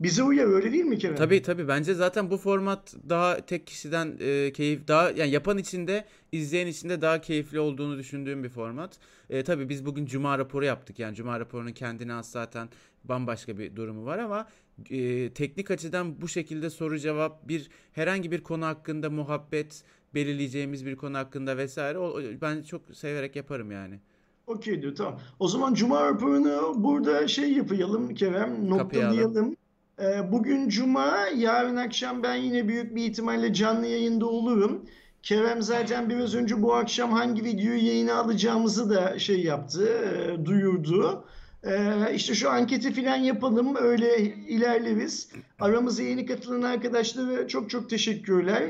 Bize 0.00 0.22
uyar 0.22 0.46
öyle 0.46 0.72
değil 0.72 0.84
mi 0.84 0.98
Kerem? 0.98 1.16
Tabii 1.16 1.42
tabii 1.42 1.68
bence 1.68 1.94
zaten 1.94 2.30
bu 2.30 2.36
format 2.36 2.94
daha 3.08 3.40
tek 3.40 3.66
kişiden 3.66 4.16
e, 4.20 4.52
keyif 4.52 4.88
daha 4.88 5.10
yani 5.10 5.30
yapan 5.30 5.58
içinde 5.58 6.04
izleyen 6.32 6.66
içinde 6.66 7.00
daha 7.00 7.20
keyifli 7.20 7.60
olduğunu 7.60 7.98
düşündüğüm 7.98 8.44
bir 8.44 8.48
format. 8.48 8.98
E, 9.30 9.44
tabii 9.44 9.68
biz 9.68 9.86
bugün 9.86 10.06
Cuma 10.06 10.38
raporu 10.38 10.64
yaptık. 10.64 10.98
Yani 10.98 11.14
Cuma 11.14 11.40
raporunun 11.40 11.72
kendine 11.72 12.12
has 12.12 12.30
zaten 12.30 12.68
bambaşka 13.04 13.58
bir 13.58 13.76
durumu 13.76 14.04
var 14.04 14.18
ama 14.18 14.48
e, 14.90 15.30
teknik 15.32 15.70
açıdan 15.70 16.20
bu 16.20 16.28
şekilde 16.28 16.70
soru 16.70 16.98
cevap 16.98 17.48
bir 17.48 17.68
herhangi 17.92 18.30
bir 18.30 18.42
konu 18.42 18.66
hakkında 18.66 19.10
muhabbet 19.10 19.82
belirleyeceğimiz 20.16 20.86
bir 20.86 20.96
konu 20.96 21.18
hakkında 21.18 21.56
vesaire 21.56 21.98
o, 21.98 22.20
ben 22.42 22.62
çok 22.62 22.82
severek 22.92 23.36
yaparım 23.36 23.70
yani. 23.70 24.00
Okey 24.46 24.82
diyor 24.82 24.94
tamam. 24.94 25.20
O 25.38 25.48
zaman 25.48 25.74
Cuma 25.74 26.06
raporunu 26.06 26.74
burada 26.76 27.28
şey 27.28 27.52
yapalım 27.52 28.14
Kerem 28.14 28.70
noktalayalım. 28.70 29.56
Ee, 30.00 30.32
bugün 30.32 30.68
Cuma, 30.68 31.16
yarın 31.36 31.76
akşam 31.76 32.22
ben 32.22 32.34
yine 32.34 32.68
büyük 32.68 32.94
bir 32.96 33.04
ihtimalle 33.04 33.52
canlı 33.52 33.86
yayında 33.86 34.26
olurum. 34.26 34.84
Kerem 35.22 35.62
zaten 35.62 36.10
biraz 36.10 36.34
önce 36.34 36.62
bu 36.62 36.74
akşam 36.74 37.12
hangi 37.12 37.44
videoyu 37.44 37.86
yayına 37.86 38.14
alacağımızı 38.14 38.90
da 38.90 39.18
şey 39.18 39.44
yaptı, 39.44 39.88
e, 39.88 40.44
duyurdu. 40.44 41.24
Ee, 41.64 42.14
işte 42.14 42.34
şu 42.34 42.50
anketi 42.50 42.92
falan 42.92 43.16
yapalım, 43.16 43.76
öyle 43.76 44.20
ilerleriz. 44.48 45.28
Aramıza 45.60 46.02
yeni 46.02 46.26
katılan 46.26 46.62
arkadaşlara 46.62 47.48
çok 47.48 47.70
çok 47.70 47.90
teşekkürler. 47.90 48.62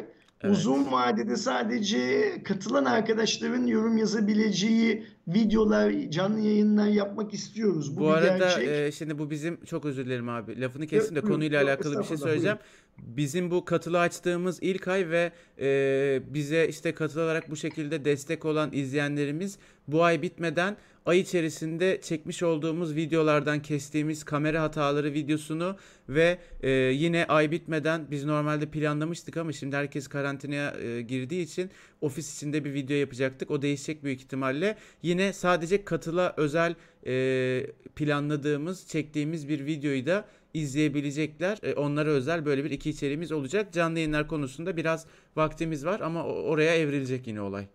Evet. 0.47 0.57
Uzun 0.57 0.93
vadede 0.93 1.37
sadece 1.37 2.33
katılan 2.45 2.85
arkadaşların 2.85 3.67
yorum 3.67 3.97
yazabileceği 3.97 5.07
videolar, 5.29 6.11
canlı 6.11 6.41
yayınlar 6.41 6.87
yapmak 6.87 7.35
istiyoruz. 7.35 7.97
Bu, 7.97 8.01
Bu 8.01 8.11
arada 8.11 8.39
gerçek. 8.39 8.69
e, 8.69 8.93
şimdi 8.93 9.19
bu 9.19 9.31
bizim 9.31 9.65
çok 9.65 9.85
özür 9.85 10.07
dilerim 10.07 10.29
abi. 10.29 10.61
Lafını 10.61 10.87
kestim 10.87 11.17
de 11.17 11.21
konuyla 11.21 11.61
yok, 11.61 11.69
alakalı 11.69 11.99
bir 11.99 12.05
şey 12.05 12.17
söyleyeceğim. 12.17 12.59
Bizim 12.99 13.51
bu 13.51 13.65
katılı 13.65 14.01
açtığımız 14.01 14.59
ilk 14.63 14.89
ay 14.89 15.11
ve 15.11 15.33
e, 15.61 16.21
bize 16.35 16.69
işte 16.69 16.95
katılarak 16.95 17.51
bu 17.51 17.57
şekilde 17.57 18.05
destek 18.05 18.45
olan 18.45 18.71
izleyenlerimiz 18.73 19.59
bu 19.89 20.05
ay 20.05 20.23
bitmeden 20.23 20.77
ay 21.07 21.21
içerisinde 21.21 22.01
çekmiş 22.01 22.43
olduğumuz 22.43 22.97
videolardan 22.97 23.63
kestiğimiz 23.63 24.25
kamera 24.25 24.63
hataları 24.63 25.13
videosunu 25.13 25.77
ve 26.09 26.39
e, 26.63 26.71
yine 26.71 27.25
ay 27.25 27.51
bitmeden 27.51 28.11
biz 28.11 28.25
normalde 28.25 28.67
planlamıştık 28.67 29.37
ama 29.37 29.53
şimdi 29.53 29.77
herkes 29.77 30.09
karantinaya 30.09 30.77
e, 30.81 31.03
girdiği 31.03 31.43
için 31.43 31.71
ofis 32.01 32.37
içinde 32.37 32.65
bir 32.65 32.75
video 32.75 32.97
yapacaktık. 32.97 33.51
O 33.51 33.63
değişecek 33.63 34.05
büyük 34.05 34.21
ihtimalle. 34.21 34.77
Yine 35.03 35.33
sadece 35.33 35.85
katıla 35.85 36.35
özel 36.37 36.75
e, 37.07 37.67
planladığımız, 37.97 38.87
çektiğimiz 38.89 39.49
bir 39.49 39.67
videoyu 39.67 40.07
da 40.07 40.25
izleyebilecekler. 40.61 41.59
E, 41.63 41.75
onlara 41.75 42.11
özel 42.11 42.47
böyle 42.47 42.65
bir 42.65 42.71
iki 42.71 42.91
içeriğimiz 42.91 43.33
olacak. 43.33 43.73
Canlı 43.73 43.99
yayınlar 43.99 44.29
konusunda 44.29 44.77
biraz 44.77 45.07
vaktimiz 45.37 45.87
var 45.87 46.01
ama 46.01 46.25
oraya 46.25 46.75
evrilecek 46.75 47.27
yine 47.27 47.41
olay. 47.41 47.67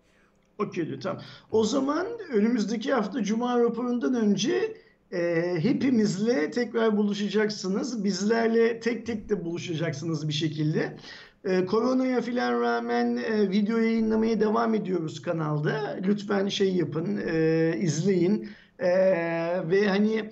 Okey 0.58 0.98
tamam. 1.02 1.22
O 1.50 1.64
zaman 1.64 2.06
önümüzdeki 2.32 2.92
hafta 2.92 3.22
Cuma 3.22 3.60
raporundan 3.60 4.14
önce 4.14 4.76
e, 5.12 5.54
hepimizle 5.58 6.50
tekrar 6.50 6.96
buluşacaksınız. 6.96 8.04
Bizlerle 8.04 8.80
tek 8.80 9.06
tek 9.06 9.28
de 9.28 9.44
buluşacaksınız 9.44 10.28
bir 10.28 10.32
şekilde. 10.32 10.96
E, 11.44 11.64
koronaya 11.64 12.20
filan 12.20 12.60
rağmen 12.60 13.16
e, 13.16 13.50
video 13.50 13.78
yayınlamaya 13.78 14.40
devam 14.40 14.74
ediyoruz 14.74 15.22
kanalda. 15.22 15.98
Lütfen 16.06 16.48
şey 16.48 16.74
yapın, 16.74 17.20
e, 17.26 17.74
izleyin. 17.80 18.48
E, 18.78 18.88
ve 19.70 19.88
hani 19.88 20.30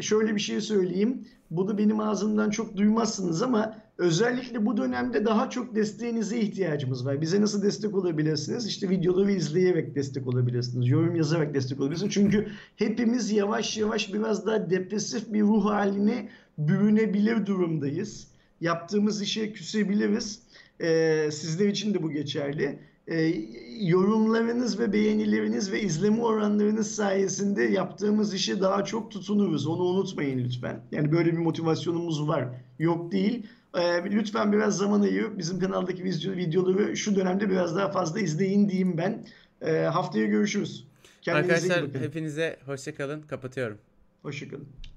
şöyle 0.00 0.34
bir 0.34 0.40
şey 0.40 0.60
söyleyeyim. 0.60 1.26
Bunu 1.56 1.78
benim 1.78 2.00
ağzımdan 2.00 2.50
çok 2.50 2.76
duymazsınız 2.76 3.42
ama 3.42 3.76
özellikle 3.98 4.66
bu 4.66 4.76
dönemde 4.76 5.24
daha 5.24 5.50
çok 5.50 5.74
desteğinize 5.74 6.40
ihtiyacımız 6.40 7.06
var. 7.06 7.20
Bize 7.20 7.40
nasıl 7.40 7.62
destek 7.62 7.94
olabilirsiniz? 7.94 8.66
İşte 8.66 8.90
videoları 8.90 9.32
izleyerek 9.32 9.94
destek 9.94 10.26
olabilirsiniz. 10.26 10.88
Yorum 10.88 11.16
yazarak 11.16 11.54
destek 11.54 11.80
olabilirsiniz. 11.80 12.14
Çünkü 12.14 12.46
hepimiz 12.76 13.30
yavaş 13.30 13.78
yavaş 13.78 14.14
biraz 14.14 14.46
daha 14.46 14.70
depresif 14.70 15.32
bir 15.32 15.42
ruh 15.42 15.64
haline 15.64 16.28
bürünebilir 16.58 17.46
durumdayız. 17.46 18.28
Yaptığımız 18.60 19.22
işe 19.22 19.52
küsebiliriz. 19.52 20.42
Ee, 20.80 21.28
sizler 21.32 21.68
için 21.68 21.94
de 21.94 22.02
bu 22.02 22.10
geçerli. 22.10 22.78
E, 23.08 23.34
yorumlarınız 23.80 24.78
ve 24.78 24.92
beğenileriniz 24.92 25.72
ve 25.72 25.82
izleme 25.82 26.22
oranlarınız 26.22 26.94
sayesinde 26.94 27.62
yaptığımız 27.62 28.34
işe 28.34 28.60
daha 28.60 28.84
çok 28.84 29.10
tutunuruz. 29.10 29.66
Onu 29.66 29.82
unutmayın 29.82 30.38
lütfen. 30.38 30.80
Yani 30.92 31.12
böyle 31.12 31.32
bir 31.32 31.38
motivasyonumuz 31.38 32.28
var. 32.28 32.48
Yok 32.78 33.12
değil. 33.12 33.46
E, 33.74 34.04
lütfen 34.04 34.52
biraz 34.52 34.76
zaman 34.76 35.00
ayırıp 35.00 35.38
bizim 35.38 35.58
kanaldaki 35.58 36.04
video, 36.04 36.32
videoları 36.32 36.96
şu 36.96 37.16
dönemde 37.16 37.50
biraz 37.50 37.76
daha 37.76 37.90
fazla 37.90 38.20
izleyin 38.20 38.68
diyeyim 38.68 38.98
ben. 38.98 39.26
E, 39.60 39.72
haftaya 39.72 40.26
görüşürüz. 40.26 40.86
Kendinize 41.22 41.66
iyi 41.66 41.72
Arkadaşlar 41.72 42.02
hepinize 42.02 42.58
hoşçakalın. 42.66 43.22
Kapatıyorum. 43.22 43.78
Hoşçakalın. 44.22 44.91